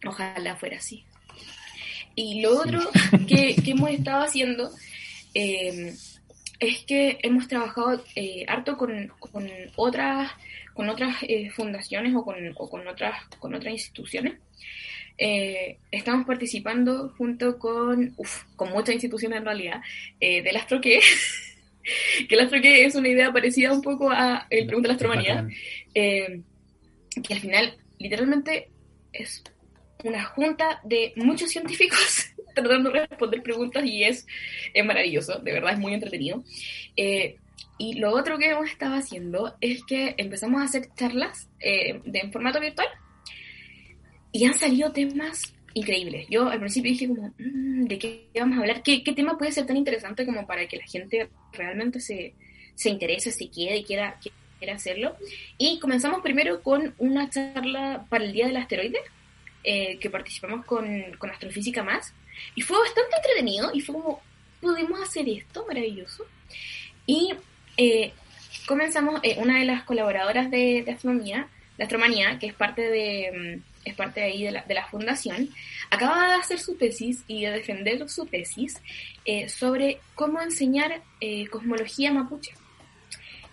Ojalá 0.05 0.57
fuera 0.57 0.77
así. 0.77 1.05
Y 2.15 2.43
lo 2.43 2.59
otro 2.61 2.81
que, 3.29 3.55
que, 3.55 3.71
hemos 3.71 3.91
estado 3.91 4.25
haciendo 4.25 4.71
es 5.33 6.85
que 6.87 7.19
hemos 7.23 7.47
trabajado 7.47 8.03
harto 8.49 8.77
con, 8.77 9.13
con 9.21 9.49
otras 9.77 10.33
con 10.79 10.89
otras 10.89 11.17
eh, 11.23 11.51
fundaciones 11.51 12.15
o 12.15 12.25
con, 12.25 12.37
o 12.55 12.71
con, 12.71 12.87
otras, 12.87 13.25
con 13.41 13.53
otras 13.53 13.73
instituciones. 13.73 14.35
Eh, 15.19 15.79
estamos 15.91 16.25
participando 16.25 17.13
junto 17.19 17.59
con, 17.59 18.15
uf, 18.17 18.45
con 18.55 18.71
muchas 18.71 18.95
instituciones 18.95 19.39
en 19.41 19.45
realidad, 19.45 19.81
eh, 20.21 20.41
del 20.41 20.57
astroque, 20.57 21.01
que 22.29 22.33
el 22.33 22.43
astroque 22.43 22.85
es 22.85 22.95
una 22.95 23.09
idea 23.09 23.33
parecida 23.33 23.73
un 23.73 23.83
poco 23.83 24.09
a 24.13 24.47
el 24.51 24.67
Pregunta 24.67 24.87
de 24.87 24.93
la 24.93 24.95
Astromanía, 24.95 25.49
eh, 25.97 26.43
que 27.25 27.35
al 27.35 27.41
final 27.41 27.77
literalmente 27.99 28.71
es 29.13 29.43
una 30.05 30.23
junta 30.27 30.81
de 30.85 31.13
muchos 31.17 31.51
científicos 31.51 32.29
tratando 32.55 32.93
de 32.93 33.05
responder 33.05 33.43
preguntas 33.43 33.85
y 33.85 34.05
es, 34.05 34.29
es 34.73 34.85
maravilloso, 34.85 35.41
de 35.41 35.55
verdad 35.55 35.73
es 35.73 35.81
muy 35.81 35.93
entretenido. 35.93 36.45
Y 37.79 37.95
lo 37.95 38.11
otro 38.11 38.39
que 38.39 38.51
hemos 38.51 38.69
estado 38.69 38.97
haciendo 38.97 39.55
es 39.61 39.85
que 39.85 40.15
empezamos 40.19 40.61
a 40.61 40.65
hacer 40.65 40.89
charlas 40.97 41.49
eh, 41.61 42.01
de, 42.05 42.19
en 42.19 42.33
formato 42.33 42.61
virtual 42.61 42.89
y 44.33 44.45
han 44.45 44.55
salido 44.55 44.93
temas 44.93 45.55
increíbles. 45.75 46.27
Yo 46.29 46.49
al 46.49 46.59
principio 46.59 46.91
dije 46.91 47.09
como, 47.09 47.33
mm, 47.39 47.85
¿de 47.85 47.99
qué 47.99 48.29
vamos 48.35 48.59
a 48.59 48.61
hablar? 48.63 48.83
¿Qué, 48.83 49.01
tema 49.15 49.39
puede 49.39 49.53
ser 49.53 49.67
tan 49.67 49.77
interesante 49.77 50.27
como 50.27 50.47
para 50.47 50.67
que 50.67 50.77
la 50.77 50.87
gente 50.87 51.29
realmente 51.53 52.01
se, 52.01 52.35
se 52.75 52.91
interese, 52.91 53.31
si 53.31 53.49
quiere 53.49 53.79
y 53.79 53.85
quiera, 53.85 54.19
quiera 54.59 54.75
hacerlo. 54.75 55.17
Y 55.57 55.79
comenzamos 55.79 56.21
primero 56.21 56.63
con 56.63 56.95
una 56.99 57.31
charla 57.31 58.07
para 58.09 58.25
el 58.25 58.33
Día 58.33 58.47
del 58.47 58.57
Asteroide, 58.57 58.99
eh, 59.65 59.99
que 59.99 60.11
participamos 60.11 60.65
con, 60.67 60.87
con 61.19 61.31
Astrofísica 61.31 61.83
Más. 61.83 62.13
Y 62.55 62.63
fue 62.63 62.79
bastante 62.79 63.17
entretenido 63.17 63.71
y 63.73 63.81
fue 63.81 63.95
como, 63.95 64.21
pudimos 64.61 65.01
hacer 65.01 65.29
esto, 65.29 65.65
maravilloso. 65.67 66.25
Y 67.07 67.33
eh, 67.79 68.13
comenzamos, 68.67 69.21
eh, 69.23 69.37
una 69.39 69.59
de 69.59 69.65
las 69.65 69.85
colaboradoras 69.85 70.51
de, 70.51 70.83
de 70.85 70.93
astronomía, 70.93 71.49
de 71.79 71.85
Astromanía, 71.85 72.39
que 72.39 72.49
es 72.49 72.55
parte 72.55 72.83
de, 72.83 73.63
mm, 73.65 73.89
es 73.89 73.95
parte 73.95 74.21
de 74.21 74.27
ahí 74.27 74.43
de 74.43 74.51
la, 74.51 74.63
de 74.63 74.75
la 74.75 74.87
fundación, 74.87 75.49
acaba 75.91 76.29
de 76.29 76.35
hacer 76.35 76.59
su 76.59 76.77
tesis 76.77 77.25
y 77.29 77.45
de 77.45 77.53
defender 77.53 78.07
su 78.09 78.27
tesis 78.27 78.81
eh, 79.25 79.49
sobre 79.49 80.01
cómo 80.15 80.41
enseñar 80.43 81.01
eh, 81.21 81.47
cosmología 81.47 82.13
mapuche 82.13 82.53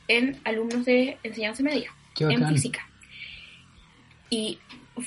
en 0.08 0.40
alumnos 0.44 0.86
de 0.86 1.18
enseñanza 1.24 1.64
media, 1.64 1.92
en 2.20 2.48
física. 2.48 2.88
Y 4.30 4.60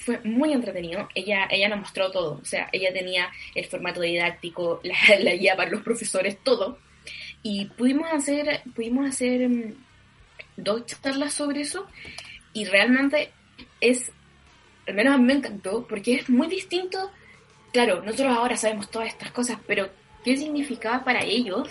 fue 0.05 0.21
muy 0.25 0.53
entretenido. 0.53 1.09
Ella, 1.15 1.47
ella 1.51 1.69
nos 1.69 1.81
mostró 1.81 2.11
todo. 2.11 2.39
O 2.41 2.45
sea, 2.45 2.69
ella 2.73 2.93
tenía 2.93 3.29
el 3.55 3.65
formato 3.67 4.01
didáctico, 4.01 4.81
la, 4.85 4.95
la 5.21 5.33
guía 5.35 5.57
para 5.57 5.71
los 5.71 5.83
profesores, 5.83 6.39
todo. 6.43 6.79
Y 7.43 7.67
pudimos 7.67 8.09
hacer, 8.13 8.63
pudimos 8.75 9.09
hacer 9.09 9.49
mm, 9.49 9.75
dos 10.57 10.85
charlas 10.87 11.35
sobre 11.35 11.63
eso. 11.63 11.87
Y 12.53 12.65
realmente 12.65 13.33
es, 13.81 14.11
al 14.87 14.95
menos 14.95 15.15
a 15.15 15.19
mí 15.19 15.25
me 15.25 15.35
encantó, 15.35 15.87
porque 15.87 16.17
es 16.17 16.29
muy 16.29 16.49
distinto. 16.49 17.11
Claro, 17.73 18.03
nosotros 18.03 18.37
ahora 18.37 18.57
sabemos 18.57 18.91
todas 18.91 19.09
estas 19.09 19.31
cosas, 19.31 19.59
pero 19.67 19.89
¿qué 20.25 20.37
significaba 20.37 21.05
para 21.05 21.25
ellos? 21.25 21.69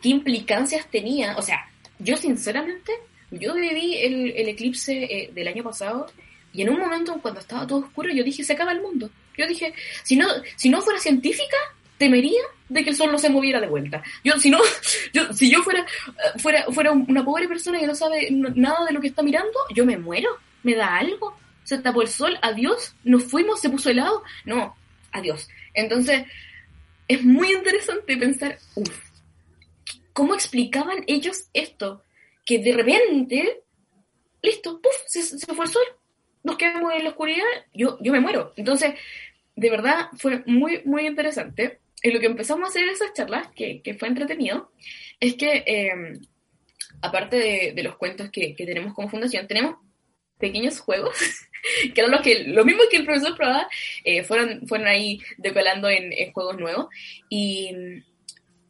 ¿Qué 0.00 0.08
implicancias 0.10 0.88
tenía? 0.90 1.36
O 1.36 1.42
sea, 1.42 1.68
yo 1.98 2.16
sinceramente, 2.16 2.92
yo 3.30 3.54
viví 3.54 3.96
el, 3.98 4.32
el 4.36 4.48
eclipse 4.48 5.04
eh, 5.04 5.30
del 5.32 5.48
año 5.48 5.64
pasado 5.64 6.06
y 6.54 6.62
en 6.62 6.70
un 6.70 6.78
momento 6.78 7.18
cuando 7.20 7.40
estaba 7.40 7.66
todo 7.66 7.80
oscuro 7.80 8.10
yo 8.12 8.22
dije, 8.22 8.44
se 8.44 8.52
acaba 8.52 8.72
el 8.72 8.80
mundo. 8.80 9.10
Yo 9.36 9.46
dije, 9.46 9.74
si 10.04 10.16
no, 10.16 10.28
si 10.54 10.68
no 10.68 10.80
fuera 10.80 11.00
científica, 11.00 11.56
temería 11.98 12.42
de 12.68 12.82
que 12.82 12.90
el 12.90 12.96
sol 12.96 13.12
no 13.12 13.18
se 13.18 13.30
moviera 13.30 13.60
de 13.60 13.68
vuelta. 13.68 14.02
Yo, 14.22 14.38
si 14.38 14.50
no, 14.50 14.58
yo, 15.12 15.32
si 15.32 15.50
yo 15.50 15.62
fuera, 15.62 15.86
fuera, 16.38 16.64
fuera 16.70 16.92
una 16.92 17.24
pobre 17.24 17.48
persona 17.48 17.78
que 17.78 17.86
no 17.86 17.94
sabe 17.94 18.28
nada 18.30 18.84
de 18.86 18.92
lo 18.92 19.00
que 19.00 19.08
está 19.08 19.22
mirando, 19.22 19.58
yo 19.74 19.84
me 19.84 19.96
muero, 19.96 20.30
me 20.62 20.74
da 20.74 20.96
algo. 20.96 21.36
Se 21.62 21.78
tapó 21.78 22.02
el 22.02 22.08
sol, 22.08 22.38
adiós, 22.42 22.94
nos 23.04 23.24
fuimos, 23.24 23.60
se 23.60 23.70
puso 23.70 23.90
helado. 23.90 24.22
No, 24.44 24.76
adiós. 25.12 25.48
Entonces, 25.72 26.26
es 27.08 27.24
muy 27.24 27.52
interesante 27.52 28.16
pensar, 28.16 28.58
uff, 28.74 29.10
¿cómo 30.12 30.34
explicaban 30.34 31.04
ellos 31.06 31.48
esto? 31.54 32.02
Que 32.44 32.58
de 32.58 32.72
repente, 32.72 33.62
listo, 34.42 34.80
puf, 34.80 34.92
se, 35.06 35.22
se 35.22 35.54
fue 35.54 35.64
el 35.64 35.70
sol, 35.70 35.82
nos 36.42 36.56
quedamos 36.56 36.92
en 36.92 37.04
la 37.04 37.10
oscuridad, 37.10 37.44
yo, 37.72 37.98
yo 38.00 38.12
me 38.12 38.20
muero. 38.20 38.52
Entonces, 38.56 38.94
de 39.56 39.70
verdad, 39.70 40.08
fue 40.18 40.42
muy, 40.46 40.82
muy 40.84 41.06
interesante. 41.06 41.80
Y 42.04 42.10
lo 42.10 42.20
que 42.20 42.26
empezamos 42.26 42.66
a 42.66 42.68
hacer 42.68 42.82
en 42.82 42.90
esas 42.90 43.14
charlas, 43.14 43.48
que, 43.56 43.80
que 43.80 43.94
fue 43.94 44.08
entretenido, 44.08 44.70
es 45.18 45.36
que, 45.36 45.64
eh, 45.66 46.20
aparte 47.00 47.36
de, 47.36 47.72
de 47.74 47.82
los 47.82 47.96
cuentos 47.96 48.30
que, 48.30 48.54
que 48.54 48.66
tenemos 48.66 48.92
como 48.92 49.08
fundación, 49.08 49.46
tenemos 49.46 49.76
pequeños 50.38 50.80
juegos, 50.80 51.16
que 51.94 51.98
eran 51.98 52.10
los 52.10 52.20
que, 52.20 52.44
lo 52.44 52.62
mismo 52.66 52.82
que 52.90 52.98
el 52.98 53.06
profesor 53.06 53.34
probaba, 53.34 53.66
eh, 54.04 54.22
fueron, 54.22 54.68
fueron 54.68 54.86
ahí 54.86 55.18
decolando 55.38 55.88
en, 55.88 56.12
en 56.12 56.30
juegos 56.34 56.58
nuevos. 56.58 56.88
Y, 57.30 57.70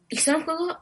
y 0.07 0.15
son 0.15 0.45
juegos, 0.45 0.77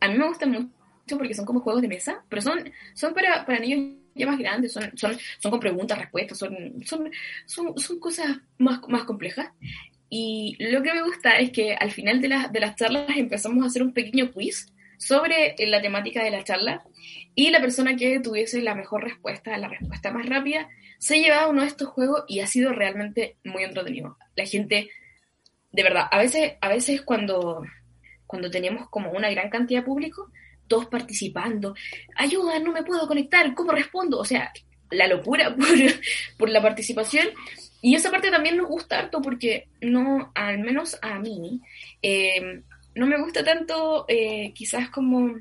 a 0.00 0.08
mí 0.08 0.16
me 0.16 0.28
gustan 0.28 0.50
mucho 0.50 1.18
porque 1.18 1.34
son 1.34 1.44
como 1.44 1.60
juegos 1.60 1.82
de 1.82 1.88
mesa, 1.88 2.24
pero 2.30 2.40
son, 2.40 2.72
son 2.94 3.12
para, 3.12 3.44
para 3.44 3.58
niños 3.58 3.98
ya 4.14 4.26
más 4.26 4.38
grandes, 4.38 4.72
son, 4.72 4.96
son, 4.96 5.14
son 5.38 5.50
con 5.50 5.60
preguntas, 5.60 5.98
respuestas, 5.98 6.38
son, 6.38 6.82
son, 6.86 7.10
son, 7.44 7.78
son 7.78 8.00
cosas 8.00 8.38
más, 8.56 8.80
más 8.88 9.04
complejas. 9.04 9.50
Y 10.10 10.56
lo 10.58 10.82
que 10.82 10.92
me 10.94 11.02
gusta 11.02 11.38
es 11.38 11.50
que 11.50 11.74
al 11.74 11.90
final 11.90 12.20
de, 12.20 12.28
la- 12.28 12.48
de 12.48 12.60
las 12.60 12.76
charlas 12.76 13.06
empezamos 13.16 13.62
a 13.62 13.66
hacer 13.66 13.82
un 13.82 13.92
pequeño 13.92 14.30
quiz 14.32 14.72
sobre 14.96 15.54
eh, 15.58 15.66
la 15.66 15.80
temática 15.82 16.24
de 16.24 16.30
la 16.30 16.42
charla 16.44 16.82
y 17.34 17.50
la 17.50 17.60
persona 17.60 17.94
que 17.96 18.18
tuviese 18.20 18.62
la 18.62 18.74
mejor 18.74 19.04
respuesta, 19.04 19.56
la 19.58 19.68
respuesta 19.68 20.10
más 20.10 20.26
rápida, 20.26 20.68
se 20.98 21.20
llevaba 21.20 21.48
uno 21.48 21.60
de 21.62 21.68
estos 21.68 21.88
juegos 21.88 22.24
y 22.26 22.40
ha 22.40 22.46
sido 22.46 22.72
realmente 22.72 23.36
muy 23.44 23.62
entretenido. 23.62 24.16
La 24.34 24.44
gente, 24.46 24.90
de 25.70 25.82
verdad, 25.82 26.06
a 26.10 26.18
veces, 26.18 26.54
a 26.60 26.68
veces 26.68 27.02
cuando, 27.02 27.62
cuando 28.26 28.50
tenemos 28.50 28.88
como 28.88 29.12
una 29.12 29.30
gran 29.30 29.50
cantidad 29.50 29.80
de 29.80 29.86
público, 29.86 30.32
todos 30.66 30.86
participando, 30.86 31.74
ayuda, 32.16 32.58
no 32.58 32.72
me 32.72 32.82
puedo 32.82 33.06
conectar, 33.06 33.54
¿cómo 33.54 33.70
respondo? 33.72 34.18
O 34.18 34.24
sea, 34.24 34.52
la 34.90 35.06
locura 35.06 35.54
por, 35.56 35.68
por 36.38 36.48
la 36.50 36.60
participación. 36.60 37.28
Y 37.80 37.94
esa 37.94 38.10
parte 38.10 38.30
también 38.30 38.56
nos 38.56 38.68
gusta 38.68 38.98
harto 38.98 39.22
porque 39.22 39.68
no, 39.80 40.32
al 40.34 40.58
menos 40.58 40.98
a 41.00 41.18
mí, 41.18 41.60
eh, 42.02 42.62
no 42.94 43.06
me 43.06 43.20
gusta 43.20 43.44
tanto 43.44 44.04
eh, 44.08 44.52
quizás 44.54 44.90
como, 44.90 45.36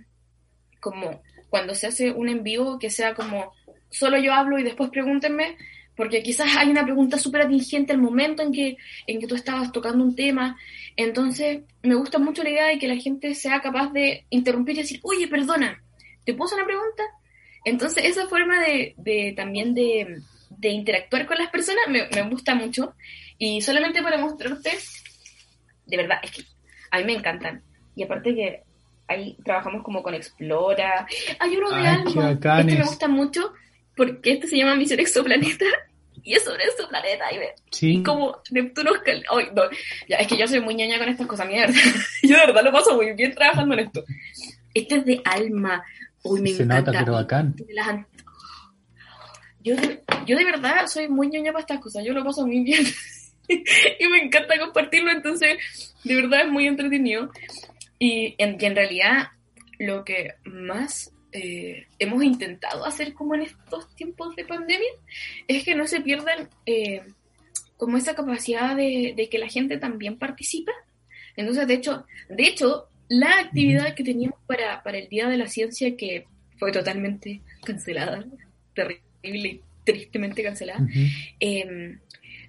como 0.79 1.21
cuando 1.49 1.73
se 1.73 1.87
hace 1.87 2.11
un 2.11 2.29
en 2.29 2.43
vivo 2.43 2.77
que 2.77 2.89
sea 2.89 3.15
como 3.15 3.53
solo 3.89 4.17
yo 4.17 4.33
hablo 4.33 4.59
y 4.59 4.63
después 4.63 4.89
pregúntenme, 4.91 5.57
porque 5.95 6.21
quizás 6.21 6.55
hay 6.57 6.69
una 6.69 6.83
pregunta 6.83 7.17
súper 7.17 7.41
atingente 7.41 7.91
al 7.91 7.97
momento 7.97 8.43
en 8.43 8.51
que, 8.51 8.77
en 9.07 9.19
que 9.19 9.25
tú 9.25 9.33
estabas 9.33 9.71
tocando 9.71 10.03
un 10.03 10.15
tema. 10.15 10.55
Entonces, 10.95 11.61
me 11.81 11.95
gusta 11.95 12.19
mucho 12.19 12.43
la 12.43 12.51
idea 12.51 12.67
de 12.67 12.77
que 12.77 12.87
la 12.87 12.97
gente 12.97 13.33
sea 13.33 13.61
capaz 13.61 13.91
de 13.93 14.25
interrumpir 14.29 14.75
y 14.75 14.81
decir, 14.81 14.99
oye, 15.01 15.27
perdona, 15.27 15.81
¿te 16.23 16.35
puedo 16.35 16.45
hacer 16.45 16.59
una 16.59 16.67
pregunta? 16.67 17.03
Entonces, 17.65 18.05
esa 18.05 18.27
forma 18.27 18.61
de, 18.61 18.93
de 18.97 19.33
también 19.35 19.73
de, 19.73 20.21
de 20.49 20.69
interactuar 20.69 21.25
con 21.25 21.37
las 21.37 21.49
personas 21.49 21.83
me, 21.89 22.07
me 22.09 22.29
gusta 22.29 22.55
mucho. 22.55 22.93
Y 23.37 23.61
solamente 23.61 24.01
para 24.01 24.17
mostrarte, 24.17 24.71
de 25.85 25.97
verdad, 25.97 26.17
es 26.23 26.31
que 26.31 26.43
a 26.91 26.97
mí 26.99 27.03
me 27.05 27.13
encantan. 27.13 27.61
Y 27.95 28.03
aparte 28.03 28.33
que 28.35 28.63
ahí 29.07 29.37
trabajamos 29.43 29.83
como 29.83 30.01
con 30.03 30.13
Explora. 30.13 31.07
Hay 31.39 31.55
uno 31.55 31.69
de 31.69 31.87
Ay, 31.87 31.87
Alma. 32.05 32.31
Este 32.31 32.75
me 32.75 32.83
gusta 32.83 33.07
mucho 33.07 33.53
porque 33.95 34.33
este 34.33 34.47
se 34.47 34.57
llama 34.57 34.75
Misión 34.75 34.99
Exoplaneta. 34.99 35.65
Y 36.23 36.33
es 36.33 36.43
sobre 36.43 36.61
exoplaneta 36.65 37.31
y 37.33 37.37
ve 37.37 37.53
Sí. 37.71 38.03
como 38.03 38.41
Neptuno 38.51 38.91
Ay, 39.05 39.47
no. 39.55 39.61
Ya, 40.09 40.17
es 40.17 40.27
que 40.27 40.35
yo 40.35 40.45
soy 40.45 40.59
muy 40.59 40.75
ñaña 40.75 40.97
con 40.97 41.07
estas 41.07 41.25
cosas, 41.25 41.47
mierda. 41.47 41.71
Yo 42.23 42.35
de 42.37 42.45
verdad 42.47 42.63
lo 42.65 42.71
paso 42.73 42.95
muy 42.95 43.13
bien 43.13 43.33
trabajando 43.33 43.75
en 43.75 43.79
esto. 43.81 44.03
Este 44.73 44.95
es 44.95 45.05
de 45.05 45.21
alma. 45.23 45.81
Uy, 46.23 46.41
me 46.41 46.49
Se 46.49 46.63
encanta. 46.63 46.91
nota, 46.91 46.99
pero 47.05 47.13
bacán. 47.13 47.55
De 47.55 47.73
las 47.73 47.87
Yo 49.67 49.75
de, 49.75 50.01
yo 50.25 50.37
de 50.37 50.45
verdad 50.45 50.87
soy 50.87 51.09
muy 51.09 51.27
ñoña 51.27 51.51
para 51.51 51.63
estas 51.63 51.81
cosas, 51.81 52.05
yo 52.05 52.13
lo 52.13 52.23
paso 52.23 52.47
muy 52.47 52.63
bien. 52.63 52.85
y 53.49 54.07
me 54.07 54.19
encanta 54.19 54.57
compartirlo, 54.57 55.11
entonces 55.11 55.57
de 56.05 56.15
verdad 56.15 56.45
es 56.45 56.51
muy 56.51 56.67
entretenido. 56.67 57.29
Y 57.99 58.35
en, 58.37 58.57
y 58.59 58.65
en 58.65 58.75
realidad 58.75 59.27
lo 59.77 60.05
que 60.05 60.35
más 60.45 61.11
eh, 61.33 61.87
hemos 61.99 62.23
intentado 62.23 62.85
hacer 62.85 63.13
como 63.13 63.35
en 63.35 63.41
estos 63.41 63.93
tiempos 63.95 64.37
de 64.37 64.45
pandemia 64.45 64.87
es 65.49 65.65
que 65.65 65.75
no 65.75 65.85
se 65.85 65.99
pierdan 65.99 66.49
eh, 66.65 67.01
como 67.75 67.97
esa 67.97 68.15
capacidad 68.15 68.73
de, 68.73 69.13
de 69.17 69.27
que 69.29 69.37
la 69.37 69.49
gente 69.49 69.77
también 69.77 70.17
participa. 70.17 70.71
Entonces, 71.35 71.67
de 71.67 71.73
hecho, 71.73 72.05
de 72.29 72.43
hecho, 72.47 72.87
la 73.09 73.39
actividad 73.39 73.95
que 73.95 74.05
teníamos 74.05 74.39
para, 74.47 74.81
para 74.81 74.97
el 74.97 75.09
Día 75.09 75.27
de 75.27 75.37
la 75.37 75.47
Ciencia, 75.47 75.97
que 75.97 76.25
fue 76.57 76.71
totalmente 76.71 77.41
cancelada, 77.65 78.25
terrible 78.73 79.06
y 79.23 79.61
tristemente 79.83 80.43
cancelada, 80.43 80.85
eh, 81.39 81.97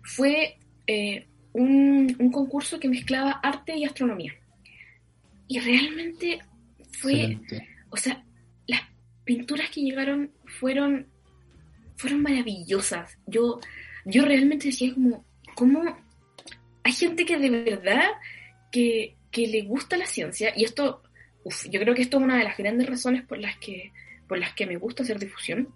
fue 0.03 0.57
eh, 0.87 1.27
un, 1.53 2.17
un 2.19 2.33
concurso 2.33 2.81
que 2.81 2.89
mezclaba 2.89 3.33
arte 3.43 3.77
y 3.77 3.85
astronomía. 3.85 4.35
Y 5.47 5.59
realmente 5.61 6.41
fue, 6.93 7.33
Excelente. 7.33 7.69
o 7.91 7.97
sea, 7.97 8.25
las 8.67 8.83
pinturas 9.25 9.71
que 9.71 9.81
llegaron 9.81 10.31
fueron, 10.47 11.07
fueron 11.97 12.23
maravillosas. 12.23 13.19
Yo, 13.27 13.61
yo 14.05 14.25
realmente 14.25 14.69
decía 14.69 14.93
como, 14.95 15.25
¿cómo 15.55 15.97
hay 16.83 16.93
gente 16.93 17.25
que 17.25 17.39
de 17.39 17.51
verdad 17.51 18.05
que, 18.71 19.17
que 19.31 19.47
le 19.47 19.63
gusta 19.63 19.97
la 19.97 20.07
ciencia? 20.07 20.53
Y 20.57 20.65
esto, 20.65 21.03
uf, 21.45 21.67
yo 21.71 21.81
creo 21.81 21.95
que 21.95 22.03
esto 22.03 22.19
es 22.19 22.25
una 22.25 22.39
de 22.39 22.45
las 22.45 22.57
grandes 22.57 22.89
razones 22.89 23.23
por 23.23 23.39
las 23.39 23.57
que, 23.59 23.93
por 24.27 24.39
las 24.39 24.53
que 24.55 24.67
me 24.67 24.77
gusta 24.77 25.03
hacer 25.03 25.19
difusión. 25.19 25.69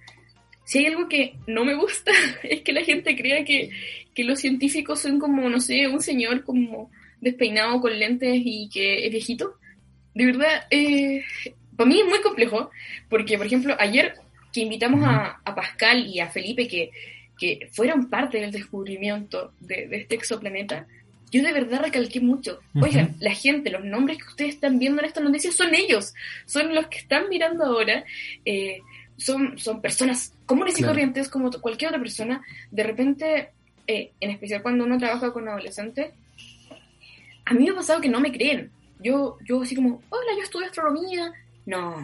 Si 0.65 0.79
hay 0.79 0.87
algo 0.87 1.09
que 1.09 1.35
no 1.47 1.65
me 1.65 1.75
gusta, 1.75 2.13
es 2.43 2.61
que 2.63 2.73
la 2.73 2.85
gente 2.85 3.17
crea 3.17 3.45
que, 3.45 3.71
que 4.15 4.25
los 4.25 4.41
científicos 4.41 5.01
son 5.01 5.19
como, 5.19 5.49
no 5.49 5.61
sé, 5.61 5.87
un 5.87 6.01
señor 6.01 6.45
como 6.45 6.91
despeinado 7.21 7.81
con 7.81 7.99
lentes 7.99 8.41
y 8.45 8.69
que 8.69 9.07
es 9.07 9.11
viejito. 9.11 9.55
De 10.15 10.27
verdad, 10.27 10.67
eh, 10.71 11.23
para 11.77 11.89
mí 11.89 12.01
es 12.01 12.07
muy 12.07 12.21
complejo, 12.21 12.71
porque, 13.09 13.37
por 13.37 13.47
ejemplo, 13.47 13.75
ayer 13.79 14.15
que 14.53 14.61
invitamos 14.61 15.03
a, 15.05 15.41
a 15.45 15.55
Pascal 15.55 16.07
y 16.07 16.21
a 16.21 16.29
Felipe, 16.29 16.69
que, 16.69 16.91
que 17.39 17.69
fueron 17.73 18.11
parte 18.11 18.39
del 18.39 18.53
descubrimiento 18.53 19.53
de, 19.61 19.87
de 19.87 19.97
este 19.97 20.17
exoplaneta, 20.17 20.87
yo 21.33 21.43
de 21.43 21.53
verdad 21.53 21.81
recalqué 21.81 22.21
mucho. 22.21 22.61
Oigan, 22.81 23.17
la 23.19 23.35
gente, 23.35 23.71
los 23.71 23.83
nombres 23.83 24.19
que 24.19 24.29
ustedes 24.29 24.55
están 24.55 24.79
viendo 24.79 25.01
en 25.01 25.07
esta 25.07 25.21
noticia 25.21 25.51
son 25.51 25.75
ellos, 25.75 26.13
son 26.45 26.75
los 26.75 26.89
que 26.89 26.99
están 26.99 27.31
mirando 27.31 27.65
ahora. 27.65 28.05
Eh, 28.45 28.81
son, 29.25 29.59
son 29.59 29.81
personas 29.81 30.35
comunes 30.47 30.79
y 30.79 30.83
corrientes 30.83 31.29
como 31.29 31.51
cualquier 31.51 31.91
otra 31.91 32.01
persona. 32.01 32.43
De 32.71 32.83
repente, 32.83 33.51
eh, 33.87 34.13
en 34.21 34.31
especial 34.31 34.63
cuando 34.63 34.85
uno 34.85 34.99
trabaja 34.99 35.33
con 35.33 35.49
adolescentes, 35.49 36.13
a 37.45 37.55
mí 37.55 37.65
me 37.65 37.71
ha 37.71 37.77
pasado 37.77 38.01
que 38.01 38.09
no 38.09 38.21
me 38.21 38.33
creen. 38.33 38.71
Yo, 39.01 39.39
yo 39.45 39.63
así 39.63 39.75
como, 39.75 40.03
hola, 40.09 40.33
yo 40.37 40.43
estudio 40.43 40.67
astronomía. 40.67 41.33
No. 41.67 41.97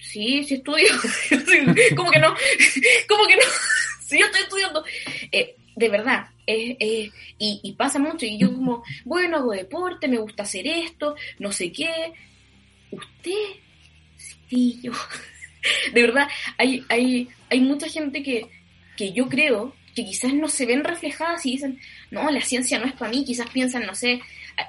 Sí, 0.00 0.44
sí 0.44 0.54
estudio. 0.54 0.88
¿Cómo 1.96 2.10
que 2.10 2.20
no? 2.20 2.34
¿Cómo 3.08 3.26
que 3.26 3.36
no? 3.36 3.42
sí, 4.06 4.18
yo 4.18 4.26
estoy 4.26 4.42
estudiando. 4.42 4.84
Eh, 5.32 5.56
de 5.76 5.88
verdad, 5.88 6.28
y, 6.46 7.12
y, 7.38 7.72
pasa 7.74 7.98
mucho. 7.98 8.26
Y 8.26 8.38
yo 8.38 8.52
como, 8.52 8.82
bueno, 9.04 9.36
hago 9.36 9.52
deporte, 9.52 10.08
me 10.08 10.18
gusta 10.18 10.42
hacer 10.42 10.66
esto, 10.66 11.14
no 11.38 11.52
sé 11.52 11.70
qué. 11.70 12.12
Usted, 12.90 13.60
sí, 14.48 14.80
yo. 14.82 14.92
de 15.92 16.02
verdad, 16.02 16.28
hay, 16.56 16.84
hay, 16.88 17.28
hay 17.50 17.60
mucha 17.60 17.88
gente 17.88 18.22
que, 18.22 18.46
que 18.96 19.12
yo 19.12 19.28
creo 19.28 19.74
que 19.94 20.04
quizás 20.04 20.32
no 20.32 20.48
se 20.48 20.66
ven 20.66 20.84
reflejadas 20.84 21.44
y 21.46 21.52
dicen, 21.52 21.80
no, 22.10 22.30
la 22.30 22.40
ciencia 22.40 22.78
no 22.78 22.86
es 22.86 22.92
para 22.92 23.10
mí, 23.10 23.24
quizás 23.24 23.50
piensan, 23.50 23.86
no 23.86 23.94
sé, 23.94 24.20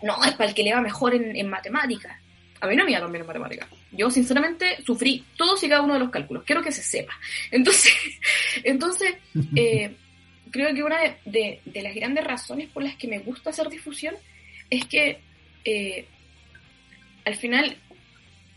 no, 0.02 0.24
es 0.24 0.32
para 0.34 0.50
el 0.50 0.56
que 0.56 0.64
le 0.64 0.74
va 0.74 0.82
mejor 0.82 1.14
en, 1.14 1.36
en 1.36 1.50
matemáticas. 1.50 2.18
A 2.62 2.68
mí 2.68 2.76
no 2.76 2.84
me 2.84 2.92
iba 2.92 3.00
tan 3.00 3.12
bien 3.12 3.22
en 3.22 3.28
matemáticas. 3.28 3.70
Yo, 3.92 4.12
sinceramente, 4.12 4.84
sufrí 4.86 5.24
todos 5.38 5.64
y 5.64 5.70
cada 5.70 5.82
uno 5.82 5.94
de 5.94 6.00
los 6.02 6.10
cálculos. 6.10 6.44
Quiero 6.44 6.62
que 6.62 6.72
se 6.72 6.84
sepa. 6.84 7.14
Entonces, 7.52 7.94
entonces 8.64 9.16
eh, 9.56 9.96
creo 10.52 10.74
que 10.74 10.84
una 10.84 11.00
de, 11.26 11.62
de, 11.64 11.82
las 11.82 11.96
grandes 11.96 12.24
razones 12.24 12.70
por 12.70 12.84
las 12.84 12.96
que 12.96 13.08
me 13.08 13.20
gusta 13.20 13.52
hacer 13.52 13.70
difusión 13.70 14.16
es 14.70 14.86
que 14.86 15.20
eh, 15.64 16.06
al 17.26 17.36
final 17.36 17.78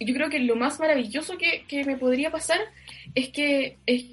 yo 0.05 0.15
creo 0.15 0.31
que 0.31 0.39
lo 0.39 0.57
más 0.57 0.79
maravilloso 0.79 1.37
que, 1.39 1.65
que, 1.66 1.85
me 1.85 1.97
podría 1.97 2.31
pasar 2.31 2.61
es 3.15 3.29
que, 3.31 3.79
es 3.87 4.05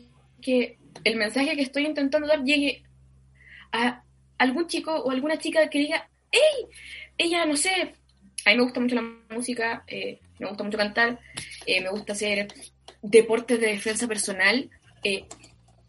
que 0.41 0.77
el 1.03 1.15
mensaje 1.15 1.55
que 1.55 1.61
estoy 1.61 1.85
intentando 1.85 2.27
dar 2.27 2.43
llegue 2.43 2.83
a 3.71 4.03
algún 4.37 4.67
chico 4.67 4.95
o 4.95 5.11
alguna 5.11 5.37
chica 5.37 5.69
que 5.69 5.79
diga, 5.79 6.09
¡Ey! 6.31 6.67
Ella, 7.17 7.45
no 7.45 7.57
sé, 7.57 7.93
a 8.45 8.49
mí 8.51 8.57
me 8.57 8.63
gusta 8.63 8.79
mucho 8.79 8.95
la 8.95 9.01
música, 9.29 9.83
eh, 9.87 10.19
me 10.39 10.47
gusta 10.47 10.63
mucho 10.63 10.77
cantar, 10.77 11.19
eh, 11.65 11.81
me 11.81 11.89
gusta 11.89 12.13
hacer 12.13 12.47
deportes 13.01 13.59
de 13.59 13.67
defensa 13.67 14.07
personal, 14.07 14.69
eh, 15.03 15.25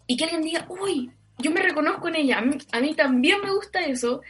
y 0.07 0.17
que 0.17 0.25
alguien 0.25 0.43
diga, 0.43 0.67
uy, 0.69 1.11
yo 1.39 1.51
me 1.51 1.63
reconozco 1.63 2.09
en 2.09 2.17
ella, 2.17 2.39
a 2.39 2.81
mí, 2.81 2.95
también 2.95 3.41
me 3.43 3.53
gusta 3.53 3.85
eso, 3.85 4.23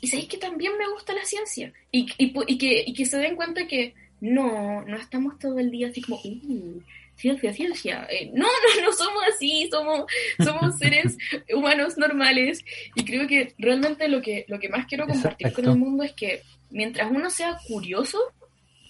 y 0.00 0.06
sabéis 0.06 0.28
que 0.28 0.38
también 0.38 0.72
me 0.78 0.88
gusta 0.88 1.12
la 1.12 1.24
ciencia, 1.24 1.72
y, 1.90 2.06
y, 2.16 2.58
que, 2.58 2.84
y 2.86 2.94
que 2.94 3.06
se 3.06 3.18
den 3.18 3.36
cuenta 3.36 3.66
que 3.66 3.94
no, 4.24 4.82
no 4.82 4.96
estamos 4.96 5.38
todo 5.38 5.58
el 5.58 5.70
día 5.70 5.88
así 5.88 6.00
como, 6.00 6.16
uh, 6.16 6.82
ciencia, 7.14 7.52
ciencia. 7.52 8.06
Eh, 8.10 8.30
no, 8.32 8.46
no, 8.76 8.86
no 8.86 8.92
somos 8.92 9.22
así, 9.28 9.68
somos, 9.70 10.06
somos 10.42 10.78
seres 10.78 11.16
humanos 11.54 11.98
normales. 11.98 12.64
Y 12.94 13.04
creo 13.04 13.28
que 13.28 13.54
realmente 13.58 14.08
lo 14.08 14.22
que, 14.22 14.46
lo 14.48 14.58
que 14.58 14.70
más 14.70 14.86
quiero 14.86 15.06
compartir 15.06 15.52
con 15.52 15.66
el 15.66 15.76
mundo 15.76 16.04
es 16.04 16.12
que 16.12 16.42
mientras 16.70 17.10
uno 17.10 17.28
sea 17.28 17.58
curioso 17.68 18.18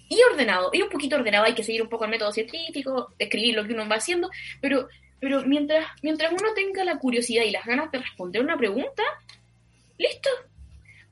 y 0.09 0.21
ordenado, 0.31 0.71
y 0.73 0.83
un 0.83 0.89
poquito 0.89 1.17
ordenado, 1.17 1.47
hay 1.47 1.55
que 1.55 1.65
seguir 1.65 1.83
un 1.83 1.89
poco 1.89 2.05
el 2.05 2.11
método 2.11 2.31
científico, 2.31 3.13
escribir 3.19 3.57
lo 3.57 3.67
que 3.67 3.73
uno 3.73 3.89
va 3.89 3.97
haciendo, 3.97 4.31
pero, 4.61 4.89
pero 5.19 5.45
mientras, 5.45 5.85
mientras 6.03 6.31
uno 6.31 6.55
tenga 6.55 6.85
la 6.85 6.99
curiosidad 6.99 7.43
y 7.43 7.51
las 7.51 7.67
ganas 7.67 7.91
de 7.91 7.99
responder 7.99 8.41
una 8.41 8.57
pregunta, 8.57 9.03
listo. 9.99 10.31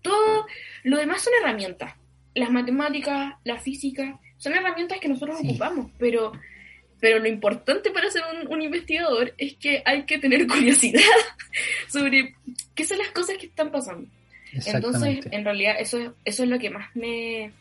Todo 0.00 0.46
lo 0.84 0.96
demás 0.96 1.22
son 1.22 1.32
herramientas 1.40 1.94
las 2.34 2.50
matemáticas, 2.50 3.34
la 3.44 3.58
física, 3.58 4.18
son 4.38 4.54
herramientas 4.54 4.98
que 4.98 5.08
nosotros 5.08 5.38
ocupamos, 5.40 5.90
pero, 5.98 6.32
pero 7.00 7.18
lo 7.18 7.28
importante 7.28 7.90
para 7.90 8.10
ser 8.10 8.22
un, 8.48 8.62
investigador 8.62 9.34
es 9.38 9.54
que 9.54 9.82
hay 9.84 10.04
que 10.04 10.18
tener 10.18 10.46
curiosidad 10.48 11.00
sobre 11.88 12.34
qué 12.74 12.84
son 12.84 12.98
las 12.98 13.10
cosas 13.10 13.36
que 13.38 13.46
están 13.46 13.70
pasando. 13.70 14.08
Entonces, 14.52 15.26
en 15.30 15.44
realidad, 15.44 15.76
eso, 15.78 16.14
eso 16.24 16.42
es 16.42 16.48
lo 16.48 16.58
que 16.58 16.70
más 16.70 16.94
me... 16.96 17.52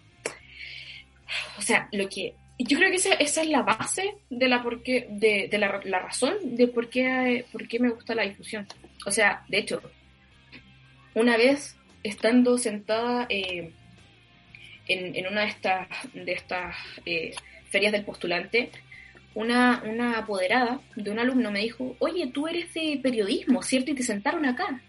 O 1.58 1.62
sea, 1.62 1.88
lo 1.92 2.10
que... 2.10 2.34
Yo 2.60 2.78
creo 2.78 2.90
que 2.90 2.98
esa, 2.98 3.14
esa 3.14 3.42
es 3.42 3.50
la 3.50 3.62
base 3.64 4.16
de 4.30 4.48
la, 4.48 4.62
por 4.62 4.84
de, 4.84 5.48
de 5.50 5.58
la, 5.58 5.80
la, 5.84 6.00
razón 6.00 6.34
de 6.44 6.68
por 6.68 6.90
qué, 6.90 7.46
por 7.52 7.68
qué 7.68 7.80
me 7.80 7.90
gusta 7.90 8.14
la 8.14 8.24
difusión. 8.24 8.68
O 9.06 9.12
sea, 9.12 9.44
de 9.48 9.60
hecho, 9.60 9.82
una 11.14 11.38
vez 11.38 11.76
estando 12.04 12.58
sentada... 12.58 13.28
Eh, 13.30 13.72
en, 14.94 15.28
una 15.28 15.42
de 15.42 15.48
estas, 15.48 15.88
de 16.14 16.32
estas 16.32 16.76
eh, 17.06 17.34
ferias 17.70 17.92
del 17.92 18.04
postulante, 18.04 18.70
una, 19.34 19.82
una 19.86 20.18
apoderada 20.20 20.82
de 20.96 21.10
un 21.10 21.20
alumno 21.20 21.52
me 21.52 21.62
dijo, 21.62 21.96
oye, 22.00 22.28
tú 22.34 22.48
eres 22.48 22.74
de 22.74 23.00
periodismo, 23.02 23.64
¿cierto? 23.64 23.92
Y 23.92 23.96
te 23.96 24.04
sentaron 24.04 24.46
acá, 24.46 24.82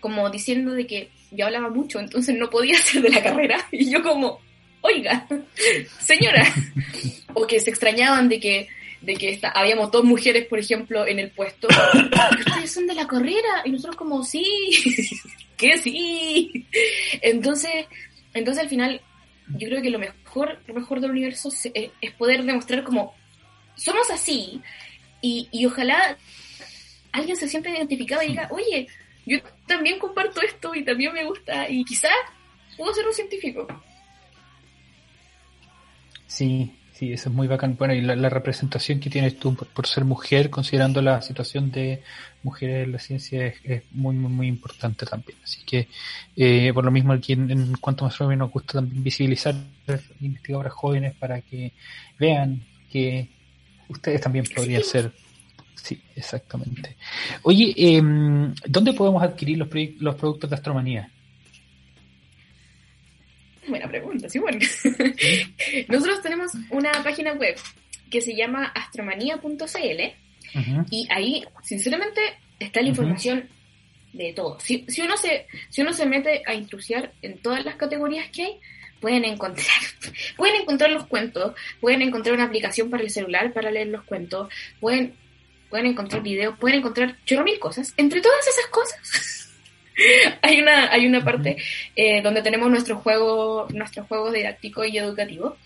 como 0.00 0.28
diciendo 0.30 0.72
de 0.72 0.86
que 0.86 1.10
yo 1.30 1.46
hablaba 1.46 1.68
mucho, 1.70 2.00
entonces 2.00 2.36
no 2.36 2.50
podía 2.50 2.78
ser 2.82 3.02
de 3.02 3.10
la 3.10 3.22
carrera. 3.22 3.58
Y 3.70 3.90
yo 3.90 4.02
como, 4.02 4.40
oiga, 4.80 5.26
señora, 6.00 6.44
o 7.34 7.46
que 7.46 7.60
se 7.60 7.70
extrañaban 7.70 8.28
de 8.28 8.40
que 8.40 8.68
de 9.00 9.14
que 9.14 9.38
habíamos 9.54 9.92
dos 9.92 10.04
mujeres, 10.04 10.46
por 10.46 10.58
ejemplo, 10.58 11.06
en 11.06 11.20
el 11.20 11.30
puesto. 11.30 11.68
Ustedes 11.68 12.72
son 12.72 12.86
de 12.86 12.94
la 12.94 13.06
carrera. 13.06 13.62
Y 13.64 13.70
nosotros 13.70 13.94
como, 13.94 14.24
sí, 14.24 14.44
que 15.56 15.78
sí. 15.78 16.66
Entonces, 17.22 17.86
entonces 18.34 18.64
al 18.64 18.68
final 18.68 19.00
yo 19.56 19.68
creo 19.68 19.82
que 19.82 19.90
lo 19.90 19.98
mejor, 19.98 20.60
lo 20.66 20.74
mejor 20.74 21.00
del 21.00 21.10
universo 21.10 21.50
eh, 21.74 21.90
es, 22.00 22.12
poder 22.12 22.44
demostrar 22.44 22.84
como 22.84 23.14
somos 23.76 24.10
así 24.10 24.60
y, 25.20 25.48
y, 25.50 25.66
ojalá 25.66 26.16
alguien 27.12 27.36
se 27.36 27.48
sienta 27.48 27.70
identificado 27.70 28.22
y 28.22 28.28
diga, 28.28 28.48
oye, 28.50 28.88
yo 29.26 29.38
también 29.66 29.98
comparto 29.98 30.40
esto 30.42 30.74
y 30.74 30.84
también 30.84 31.12
me 31.12 31.24
gusta 31.24 31.68
y 31.68 31.84
quizás 31.84 32.12
puedo 32.76 32.92
ser 32.94 33.06
un 33.06 33.14
científico. 33.14 33.66
Sí, 36.26 36.77
sí, 36.98 37.12
eso 37.12 37.28
es 37.28 37.34
muy 37.34 37.46
bacán. 37.46 37.76
Bueno, 37.78 37.94
y 37.94 38.00
la, 38.00 38.28
representación 38.28 38.98
que 38.98 39.08
tienes 39.08 39.38
tú 39.38 39.54
por, 39.54 39.86
ser 39.86 40.04
mujer, 40.04 40.50
considerando 40.50 41.00
la 41.00 41.22
situación 41.22 41.70
de 41.70 42.02
mujeres 42.42 42.86
en 42.86 42.92
la 42.92 42.98
ciencia, 42.98 43.46
es, 43.46 43.82
muy, 43.92 44.16
muy, 44.16 44.32
muy 44.32 44.46
importante 44.48 45.06
también. 45.06 45.38
Así 45.44 45.60
que, 45.64 45.88
eh, 46.36 46.72
por 46.74 46.84
lo 46.84 46.90
mismo, 46.90 47.12
aquí 47.12 47.34
en, 47.34 47.76
cuanto 47.76 48.04
a 48.04 48.08
nosotros 48.08 48.36
nos 48.36 48.50
gusta 48.50 48.74
también 48.74 49.04
visibilizar 49.04 49.54
investigadoras 50.20 50.72
jóvenes 50.72 51.14
para 51.14 51.40
que 51.40 51.72
vean 52.18 52.62
que 52.90 53.28
ustedes 53.88 54.20
también 54.20 54.44
podrían 54.54 54.82
ser. 54.82 55.12
Sí, 55.76 56.02
exactamente. 56.16 56.96
Oye, 57.42 57.72
eh, 57.76 58.02
¿dónde 58.66 58.92
podemos 58.92 59.22
adquirir 59.22 59.58
los, 59.58 59.68
los 60.00 60.14
productos 60.16 60.50
de 60.50 60.56
astromanía? 60.56 61.10
Buena 63.68 63.88
pregunta, 63.88 64.28
sí, 64.28 64.38
bueno. 64.38 64.58
Nosotros 65.88 66.22
tenemos 66.22 66.52
una 66.70 66.92
página 67.02 67.32
web 67.32 67.56
que 68.10 68.20
se 68.20 68.34
llama 68.34 68.64
astromanía.cl 68.74 70.02
y 70.90 71.06
ahí, 71.10 71.44
sinceramente, 71.62 72.20
está 72.58 72.80
la 72.80 72.88
información 72.88 73.48
de 74.12 74.32
todo. 74.32 74.58
Si, 74.60 74.84
si, 74.88 75.02
uno 75.02 75.16
se, 75.16 75.46
si 75.68 75.82
uno 75.82 75.92
se 75.92 76.06
mete 76.06 76.42
a 76.46 76.54
intrusiar 76.54 77.12
en 77.22 77.38
todas 77.38 77.64
las 77.64 77.76
categorías 77.76 78.30
que 78.30 78.44
hay, 78.44 78.60
pueden 79.00 79.24
encontrar, 79.24 79.66
pueden 80.36 80.62
encontrar 80.62 80.90
los 80.90 81.06
cuentos, 81.06 81.54
pueden 81.80 82.02
encontrar 82.02 82.34
una 82.34 82.44
aplicación 82.44 82.90
para 82.90 83.02
el 83.02 83.10
celular 83.10 83.52
para 83.52 83.70
leer 83.70 83.88
los 83.88 84.04
cuentos, 84.04 84.52
pueden, 84.80 85.14
pueden 85.68 85.86
encontrar 85.86 86.22
videos, 86.22 86.58
pueden 86.58 86.78
encontrar 86.78 87.16
chorro 87.24 87.44
mil 87.44 87.58
cosas. 87.58 87.92
Entre 87.96 88.20
todas 88.20 88.46
esas 88.46 88.66
cosas 88.68 89.44
hay 90.42 90.60
una, 90.60 90.90
hay 90.90 91.06
una 91.06 91.24
parte 91.24 91.56
eh, 91.96 92.22
donde 92.22 92.42
tenemos 92.42 92.70
nuestro 92.70 92.96
juego, 92.96 93.66
nuestros 93.72 94.06
juegos 94.06 94.32
didáctico 94.32 94.84
y 94.84 94.98
educativo. 94.98 95.56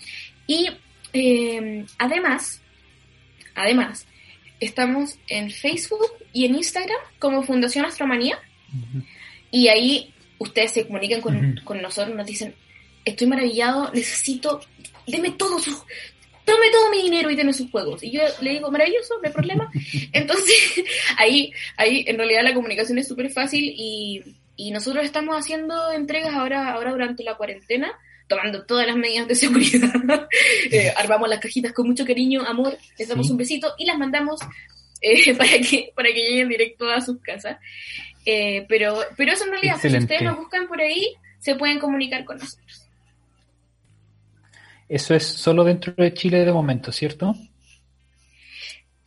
Y 0.46 0.68
em, 1.12 1.86
además, 1.98 2.62
además, 3.54 4.06
estamos 4.60 5.18
en 5.28 5.50
Facebook 5.50 6.12
y 6.32 6.46
en 6.46 6.56
Instagram 6.56 6.98
como 7.18 7.42
Fundación 7.42 7.84
Astromanía. 7.84 8.38
Y 9.50 9.68
ahí 9.68 10.14
ustedes 10.38 10.72
se 10.72 10.86
comunican 10.86 11.20
con, 11.20 11.60
con 11.64 11.82
nosotros, 11.82 12.16
nos 12.16 12.26
dicen, 12.26 12.54
estoy 13.04 13.26
maravillado, 13.26 13.90
necesito, 13.92 14.60
deme 15.06 15.32
todo 15.32 15.58
su, 15.58 15.76
tome 16.44 16.70
todo 16.70 16.90
mi 16.90 17.02
dinero 17.02 17.30
y 17.30 17.36
deme 17.36 17.52
sus 17.52 17.70
juegos. 17.70 18.02
Y 18.02 18.10
yo 18.10 18.22
le 18.40 18.50
digo, 18.50 18.70
maravilloso, 18.70 19.14
no 19.20 19.26
hay 19.26 19.32
problema. 19.32 19.70
Entonces, 20.12 20.84
ahí, 21.16 21.52
ahí 21.76 22.04
en 22.06 22.16
realidad 22.16 22.42
la 22.42 22.54
comunicación 22.54 22.98
es 22.98 23.08
súper 23.08 23.30
fácil 23.30 23.64
y, 23.76 24.22
y 24.56 24.70
nosotros 24.70 25.04
estamos 25.04 25.36
haciendo 25.36 25.92
entregas 25.92 26.34
ahora, 26.34 26.72
ahora 26.72 26.92
durante 26.92 27.24
la 27.24 27.36
cuarentena, 27.36 27.92
tomando 28.28 28.64
todas 28.64 28.86
las 28.86 28.96
medidas 28.96 29.28
de 29.28 29.34
seguridad. 29.34 29.92
Eh, 30.70 30.92
armamos 30.96 31.28
las 31.28 31.40
cajitas 31.40 31.72
con 31.72 31.86
mucho 31.86 32.06
cariño, 32.06 32.42
amor, 32.46 32.78
les 32.98 33.08
damos 33.08 33.28
un 33.30 33.36
besito 33.36 33.74
y 33.76 33.84
las 33.84 33.98
mandamos 33.98 34.40
eh, 35.02 35.34
para, 35.36 35.50
que, 35.58 35.92
para 35.94 36.08
que 36.08 36.22
lleguen 36.22 36.48
directo 36.48 36.88
a 36.88 37.00
sus 37.00 37.20
casas. 37.20 37.58
Eh, 38.24 38.64
pero, 38.68 38.98
pero 39.16 39.32
eso 39.32 39.44
en 39.44 39.50
realidad, 39.50 39.74
si 39.74 39.88
Excelente. 39.88 40.14
ustedes 40.14 40.22
nos 40.22 40.38
buscan 40.38 40.68
por 40.68 40.80
ahí, 40.80 41.14
se 41.40 41.56
pueden 41.56 41.78
comunicar 41.78 42.24
con 42.24 42.38
nosotros. 42.38 42.81
Eso 44.92 45.14
es 45.14 45.24
solo 45.24 45.64
dentro 45.64 45.94
de 45.96 46.12
Chile 46.12 46.44
de 46.44 46.52
momento, 46.52 46.92
¿cierto? 46.92 47.34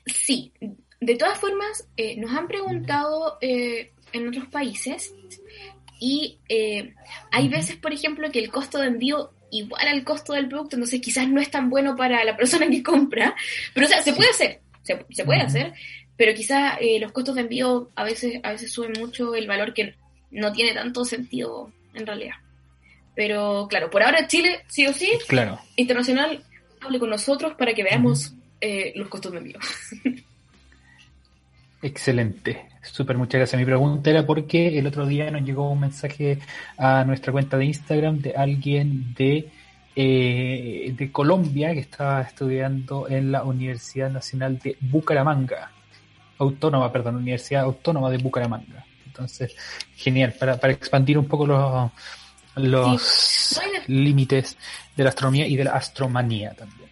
Sí, 0.07 0.51
de 0.99 1.15
todas 1.15 1.37
formas, 1.37 1.87
eh, 1.95 2.17
nos 2.17 2.31
han 2.31 2.47
preguntado 2.47 3.37
eh, 3.39 3.91
en 4.11 4.27
otros 4.27 4.47
países 4.47 5.13
y 5.99 6.39
eh, 6.49 6.95
hay 7.31 7.49
veces, 7.49 7.75
por 7.75 7.93
ejemplo, 7.93 8.31
que 8.31 8.39
el 8.39 8.49
costo 8.49 8.79
de 8.79 8.87
envío 8.87 9.31
igual 9.51 9.87
al 9.87 10.03
costo 10.03 10.33
del 10.33 10.49
producto, 10.49 10.75
entonces 10.75 10.99
quizás 11.01 11.29
no 11.29 11.39
es 11.39 11.51
tan 11.51 11.69
bueno 11.69 11.95
para 11.95 12.23
la 12.23 12.35
persona 12.35 12.67
que 12.67 12.81
compra, 12.81 13.35
pero 13.75 13.85
o 13.85 13.89
sea, 13.89 14.01
se 14.01 14.13
puede 14.13 14.31
hacer, 14.31 14.61
se, 14.81 15.05
se 15.11 15.23
puede 15.23 15.41
hacer, 15.41 15.71
pero 16.17 16.33
quizás 16.33 16.79
eh, 16.81 16.99
los 16.99 17.11
costos 17.11 17.35
de 17.35 17.41
envío 17.41 17.91
a 17.93 18.03
veces, 18.03 18.39
a 18.41 18.53
veces 18.53 18.71
suben 18.71 18.93
mucho 18.97 19.35
el 19.35 19.45
valor 19.45 19.75
que 19.75 19.93
no 20.31 20.51
tiene 20.51 20.73
tanto 20.73 21.05
sentido 21.05 21.71
en 21.93 22.07
realidad. 22.07 22.37
Pero 23.15 23.67
claro, 23.69 23.89
por 23.89 24.03
ahora 24.03 24.27
Chile, 24.27 24.61
sí 24.67 24.85
o 24.87 24.93
sí, 24.93 25.09
Claro. 25.27 25.59
internacional, 25.75 26.43
hable 26.81 26.99
con 26.99 27.09
nosotros 27.09 27.53
para 27.57 27.73
que 27.73 27.83
veamos 27.83 28.33
eh, 28.61 28.91
los 28.95 29.07
costos 29.07 29.31
de 29.31 29.37
envío. 29.39 29.59
Excelente, 31.81 32.65
súper, 32.81 33.17
muchas 33.17 33.39
gracias. 33.39 33.59
Mi 33.59 33.65
pregunta 33.65 34.09
era 34.09 34.25
porque 34.25 34.77
el 34.79 34.87
otro 34.87 35.05
día 35.05 35.29
nos 35.29 35.43
llegó 35.43 35.69
un 35.69 35.79
mensaje 35.81 36.39
a 36.77 37.03
nuestra 37.03 37.31
cuenta 37.31 37.57
de 37.57 37.65
Instagram 37.65 38.19
de 38.19 38.33
alguien 38.35 39.13
de, 39.13 39.49
eh, 39.95 40.93
de 40.97 41.11
Colombia 41.11 41.73
que 41.73 41.81
estaba 41.81 42.21
estudiando 42.21 43.07
en 43.07 43.31
la 43.31 43.43
Universidad 43.43 44.09
Nacional 44.09 44.57
de 44.59 44.77
Bucaramanga, 44.81 45.71
Autónoma, 46.39 46.91
perdón, 46.91 47.17
Universidad 47.17 47.63
Autónoma 47.63 48.09
de 48.09 48.17
Bucaramanga. 48.17 48.85
Entonces, 49.05 49.55
genial, 49.95 50.33
para, 50.39 50.57
para 50.57 50.73
expandir 50.73 51.17
un 51.17 51.27
poco 51.27 51.45
los, 51.45 51.91
los 52.55 53.01
Sí. 53.01 53.55
Bueno. 53.55 53.79
límites 53.87 54.57
de 54.95 55.03
la 55.03 55.09
astronomía 55.09 55.47
y 55.47 55.55
de 55.55 55.63
la 55.65 55.71
astromanía 55.73 56.53
también. 56.53 56.89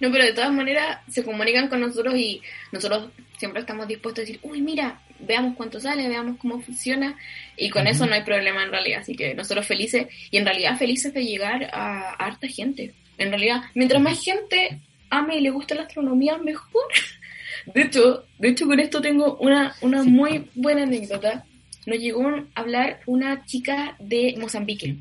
No, 0.00 0.12
pero 0.12 0.24
de 0.24 0.32
todas 0.32 0.52
maneras 0.52 0.98
se 1.08 1.24
comunican 1.24 1.68
con 1.68 1.80
nosotros 1.80 2.14
y 2.16 2.40
nosotros 2.70 3.10
siempre 3.36 3.60
estamos 3.60 3.88
dispuestos 3.88 4.22
a 4.22 4.26
decir, 4.26 4.38
uy, 4.44 4.60
mira, 4.62 5.00
veamos 5.18 5.56
cuánto 5.56 5.80
sale, 5.80 6.08
veamos 6.08 6.36
cómo 6.38 6.60
funciona 6.60 7.16
y 7.56 7.68
con 7.70 7.86
eso 7.88 8.06
no 8.06 8.14
hay 8.14 8.22
problema 8.22 8.62
en 8.62 8.70
realidad. 8.70 9.00
Así 9.00 9.16
que 9.16 9.34
nosotros 9.34 9.66
felices 9.66 10.06
y 10.30 10.36
en 10.36 10.44
realidad 10.44 10.78
felices 10.78 11.12
de 11.12 11.24
llegar 11.24 11.64
a, 11.72 12.10
a 12.10 12.12
harta 12.14 12.46
gente. 12.46 12.94
En 13.16 13.30
realidad, 13.30 13.62
mientras 13.74 14.00
más 14.00 14.22
gente 14.22 14.80
ame 15.10 15.38
y 15.38 15.40
le 15.40 15.50
gusta 15.50 15.74
la 15.74 15.82
astronomía, 15.82 16.38
mejor. 16.38 16.84
De 17.74 17.82
hecho, 17.82 18.24
de 18.38 18.48
hecho 18.50 18.66
con 18.66 18.78
esto 18.78 19.00
tengo 19.00 19.36
una, 19.38 19.74
una 19.80 20.02
Sí. 20.04 20.08
muy 20.08 20.48
buena 20.54 20.84
anécdota. 20.84 21.44
Nos 21.88 22.00
llegó 22.00 22.28
a 22.28 22.44
hablar 22.54 23.00
una 23.06 23.46
chica 23.46 23.96
de 23.98 24.34
Mozambique 24.38 24.94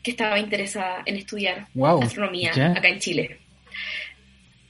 que 0.00 0.12
estaba 0.12 0.38
interesada 0.38 1.02
en 1.04 1.16
estudiar 1.16 1.66
Wow, 1.74 2.00
astronomía 2.00 2.52
acá 2.52 2.86
en 2.86 3.00
Chile. 3.00 3.40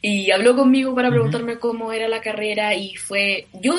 Y 0.00 0.30
habló 0.30 0.56
conmigo 0.56 0.94
para 0.94 1.10
preguntarme 1.10 1.58
cómo 1.58 1.92
era 1.92 2.08
la 2.08 2.22
carrera 2.22 2.74
y 2.74 2.96
fue, 2.96 3.48
yo, 3.52 3.74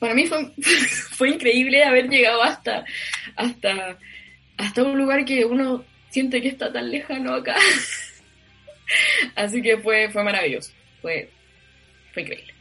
para 0.00 0.12
mí 0.12 0.26
fue, 0.26 0.50
fue 0.56 1.28
increíble 1.28 1.84
haber 1.84 2.08
llegado 2.08 2.42
hasta, 2.42 2.84
hasta, 3.36 3.98
hasta 4.56 4.82
un 4.82 4.98
lugar 4.98 5.24
que 5.24 5.44
uno 5.44 5.84
siente 6.10 6.42
que 6.42 6.48
está 6.48 6.72
tan 6.72 6.90
lejano 6.90 7.32
acá. 7.32 7.54
Así 9.36 9.62
que 9.62 9.78
fue, 9.78 10.10
fue 10.10 10.24
maravilloso, 10.24 10.72
fue, 11.00 11.30
fue 12.12 12.22
increíble. 12.22 12.55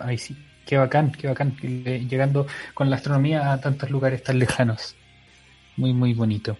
Ay, 0.00 0.18
sí, 0.18 0.36
qué 0.66 0.76
bacán, 0.76 1.12
qué 1.12 1.28
bacán, 1.28 1.56
llegando 1.56 2.46
con 2.74 2.90
la 2.90 2.96
astronomía 2.96 3.52
a 3.52 3.60
tantos 3.60 3.90
lugares 3.90 4.22
tan 4.22 4.38
lejanos. 4.38 4.94
Muy, 5.76 5.92
muy 5.92 6.14
bonito. 6.14 6.56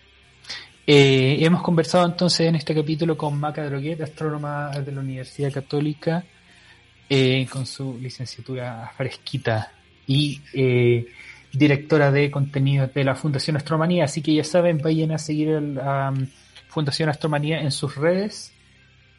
Eh, 0.87 1.37
hemos 1.41 1.63
conversado 1.63 2.07
entonces 2.07 2.49
en 2.49 2.57
este 2.57 2.75
capítulo 2.75 3.17
con 3.17 3.39
Maca 3.39 3.65
Droguet, 3.65 4.01
astrónoma 4.01 4.71
de 4.71 4.93
la 4.93 5.01
Universidad 5.01 5.53
Católica, 5.53 6.25
eh, 7.09 7.47
con 7.51 7.67
su 7.67 7.99
licenciatura 7.99 8.93
fresquita 8.97 9.73
y 10.07 10.41
eh, 10.55 11.07
directora 11.53 12.11
de 12.11 12.31
contenidos 12.31 12.93
de 12.95 13.05
la 13.05 13.15
Fundación 13.15 13.57
Astromanía. 13.57 14.05
Así 14.05 14.23
que 14.23 14.35
ya 14.35 14.45
saben, 14.45 14.79
vayan 14.79 15.13
a 15.13 15.19
seguir 15.19 15.51
a 15.51 15.61
la 15.61 16.11
um, 16.11 16.27
Fundación 16.69 17.09
Astromanía 17.09 17.61
en 17.61 17.73
sus 17.73 17.97
redes, 17.97 18.53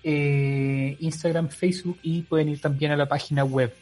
eh, 0.03 0.95
Instagram, 0.99 1.49
Facebook 1.49 1.99
y 2.01 2.21
pueden 2.23 2.49
ir 2.49 2.61
también 2.61 2.91
a 2.91 2.97
la 2.97 3.07
página 3.07 3.43
web. 3.43 3.73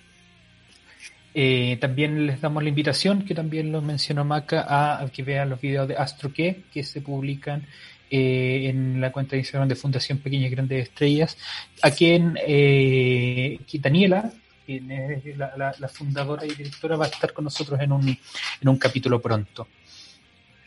Eh, 1.34 1.78
también 1.80 2.26
les 2.26 2.42
damos 2.42 2.64
la 2.64 2.70
invitación, 2.70 3.24
que 3.24 3.36
también 3.36 3.72
lo 3.72 3.82
mencionó 3.82 4.26
Maca, 4.26 4.62
a, 4.68 5.04
a 5.04 5.10
que 5.10 5.24
vean 5.24 5.50
los 5.50 5.62
videos 5.62 5.88
de 5.88 5.96
AstroQué 5.96 6.64
que 6.74 6.84
se 6.84 7.02
publican 7.02 7.66
eh, 8.10 8.68
en 8.70 9.00
la 9.00 9.12
cuenta 9.12 9.32
de 9.32 9.40
Instagram 9.40 9.70
de 9.70 9.76
Fundación 9.76 10.18
Pequeñas 10.18 10.48
y 10.52 10.56
Grandes 10.56 10.84
Estrellas, 10.90 11.38
a 11.84 11.92
quien 11.92 12.38
eh, 12.46 13.60
Daniela, 13.74 14.32
quien 14.66 14.92
es 14.92 15.38
la, 15.38 15.56
la- 15.56 15.76
la 15.78 15.88
fundadora 15.88 16.46
y 16.46 16.50
directora, 16.56 16.96
va 16.98 17.06
a 17.06 17.10
estar 17.10 17.32
con 17.34 17.44
nosotros 17.46 17.80
en 17.80 17.92
un, 17.92 18.08
en 18.10 18.68
un 18.68 18.78
capítulo 18.78 19.22
pronto. 19.22 19.68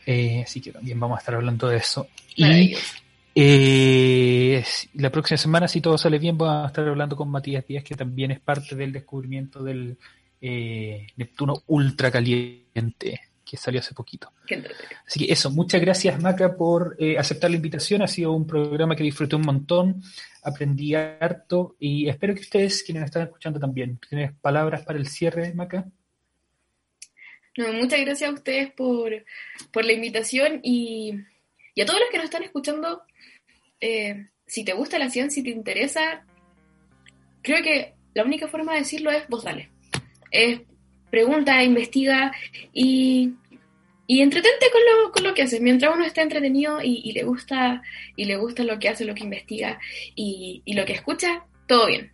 Eh, 0.05 0.43
así 0.45 0.59
que 0.61 0.71
también 0.71 0.99
vamos 0.99 1.17
a 1.17 1.19
estar 1.19 1.35
hablando 1.35 1.67
de 1.67 1.77
eso. 1.77 2.07
Y 2.35 2.75
eh, 3.35 4.63
la 4.95 5.09
próxima 5.09 5.37
semana, 5.37 5.67
si 5.67 5.81
todo 5.81 5.97
sale 5.97 6.19
bien, 6.19 6.37
vamos 6.37 6.65
a 6.65 6.67
estar 6.67 6.87
hablando 6.87 7.15
con 7.15 7.29
Matías 7.29 7.65
Díaz, 7.67 7.83
que 7.83 7.95
también 7.95 8.31
es 8.31 8.39
parte 8.39 8.75
del 8.75 8.91
descubrimiento 8.93 9.63
del 9.63 9.97
eh, 10.45 11.07
Neptuno 11.15 11.63
ultracaliente, 11.67 13.21
que 13.45 13.55
salió 13.55 13.79
hace 13.79 13.93
poquito. 13.93 14.33
Así 15.07 15.25
que 15.25 15.31
eso, 15.31 15.49
muchas 15.49 15.79
gracias 15.79 16.21
Maca 16.21 16.57
por 16.57 16.97
eh, 16.99 17.17
aceptar 17.17 17.49
la 17.49 17.55
invitación. 17.55 18.01
Ha 18.01 18.07
sido 18.09 18.33
un 18.33 18.45
programa 18.45 18.93
que 18.93 19.03
disfruté 19.03 19.37
un 19.37 19.43
montón, 19.43 20.03
aprendí 20.43 20.95
harto 20.95 21.77
y 21.79 22.09
espero 22.09 22.35
que 22.35 22.41
ustedes, 22.41 22.83
quienes 22.83 23.01
nos 23.01 23.07
están 23.07 23.23
escuchando 23.23 23.57
también, 23.57 23.97
¿tienes 24.09 24.33
palabras 24.33 24.83
para 24.83 24.99
el 24.99 25.07
cierre, 25.07 25.53
Maca? 25.53 25.85
No, 27.55 27.71
muchas 27.71 28.01
gracias 28.01 28.29
a 28.29 28.33
ustedes 28.33 28.71
por, 28.73 29.23
por 29.71 29.85
la 29.85 29.93
invitación 29.93 30.59
y, 30.61 31.13
y 31.73 31.81
a 31.81 31.85
todos 31.85 32.01
los 32.01 32.09
que 32.09 32.17
nos 32.17 32.25
están 32.25 32.43
escuchando. 32.43 33.03
eh, 33.79 34.27
si 34.45 34.65
te 34.65 34.73
gusta 34.73 34.99
la 34.99 35.09
ciencia 35.09 35.39
y 35.39 35.43
te 35.43 35.49
interesa, 35.51 36.25
creo 37.41 37.63
que 37.63 37.93
la 38.13 38.23
única 38.23 38.47
forma 38.47 38.73
de 38.73 38.79
decirlo 38.79 39.09
es 39.09 39.27
vos 39.29 39.43
dale. 39.43 39.72
Es 40.33 40.61
pregunta, 41.11 41.63
investiga 41.63 42.33
y, 42.73 43.33
y 44.07 44.21
entretente 44.21 44.65
con 44.71 44.81
lo, 44.81 45.11
con 45.11 45.23
lo 45.23 45.33
que 45.33 45.43
haces. 45.43 45.61
Mientras 45.61 45.93
uno 45.93 46.03
está 46.03 46.23
entretenido 46.23 46.81
y, 46.81 47.01
y 47.05 47.11
le 47.11 47.23
gusta 47.23 47.83
y 48.15 48.25
le 48.25 48.35
gusta 48.35 48.63
lo 48.63 48.79
que 48.79 48.89
hace, 48.89 49.05
lo 49.05 49.13
que 49.13 49.23
investiga 49.23 49.79
y, 50.15 50.63
y 50.65 50.73
lo 50.73 50.85
que 50.85 50.93
escucha, 50.93 51.45
todo 51.67 51.87
bien. 51.87 52.11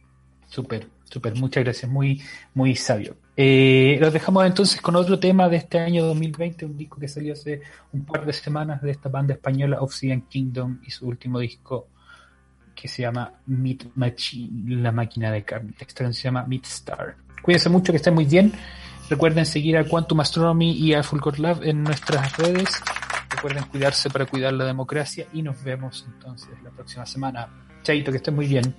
Súper, 0.47 0.87
súper, 1.05 1.35
muchas 1.35 1.63
gracias, 1.63 1.89
muy, 1.89 2.21
muy 2.53 2.75
sabio. 2.75 3.15
Eh, 3.37 3.97
los 4.01 4.11
dejamos 4.11 4.45
entonces 4.45 4.81
con 4.81 4.97
otro 4.97 5.17
tema 5.17 5.47
de 5.47 5.55
este 5.55 5.79
año 5.79 6.03
2020, 6.03 6.65
un 6.65 6.75
disco 6.75 6.99
que 6.99 7.07
salió 7.07 7.31
hace 7.31 7.61
un 7.93 8.03
par 8.03 8.25
de 8.25 8.33
semanas 8.33 8.81
de 8.81 8.91
esta 8.91 9.07
banda 9.07 9.33
española 9.33 9.79
Obsidian 9.79 10.23
Kingdom 10.23 10.81
y 10.85 10.91
su 10.91 11.07
último 11.07 11.39
disco 11.39 11.87
que 12.75 12.89
se 12.89 13.03
llama 13.03 13.31
Meat 13.45 13.85
Machine, 13.95 14.81
la 14.81 14.91
máquina 14.91 15.31
de 15.31 15.43
carne. 15.43 15.71
Esta 15.71 15.85
canción 15.85 16.13
se 16.13 16.23
llama 16.23 16.45
Meat 16.45 16.65
Star. 16.65 17.15
Cuídense 17.41 17.69
mucho, 17.69 17.91
que 17.91 17.97
estén 17.97 18.13
muy 18.13 18.25
bien. 18.25 18.53
Recuerden 19.09 19.45
seguir 19.45 19.77
a 19.77 19.83
Quantum 19.83 20.19
Astronomy 20.19 20.71
y 20.71 20.93
a 20.93 21.01
Fulgor 21.01 21.39
Lab 21.39 21.63
en 21.63 21.83
nuestras 21.83 22.37
redes. 22.37 22.69
Recuerden 23.29 23.63
cuidarse 23.65 24.09
para 24.09 24.25
cuidar 24.25 24.53
la 24.53 24.65
democracia 24.65 25.27
y 25.33 25.41
nos 25.41 25.63
vemos 25.63 26.05
entonces 26.07 26.49
la 26.63 26.69
próxima 26.69 27.05
semana. 27.05 27.47
Chaito, 27.83 28.11
que 28.11 28.17
estén 28.17 28.35
muy 28.35 28.47
bien. 28.47 28.75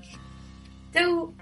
Chau. 0.92 1.34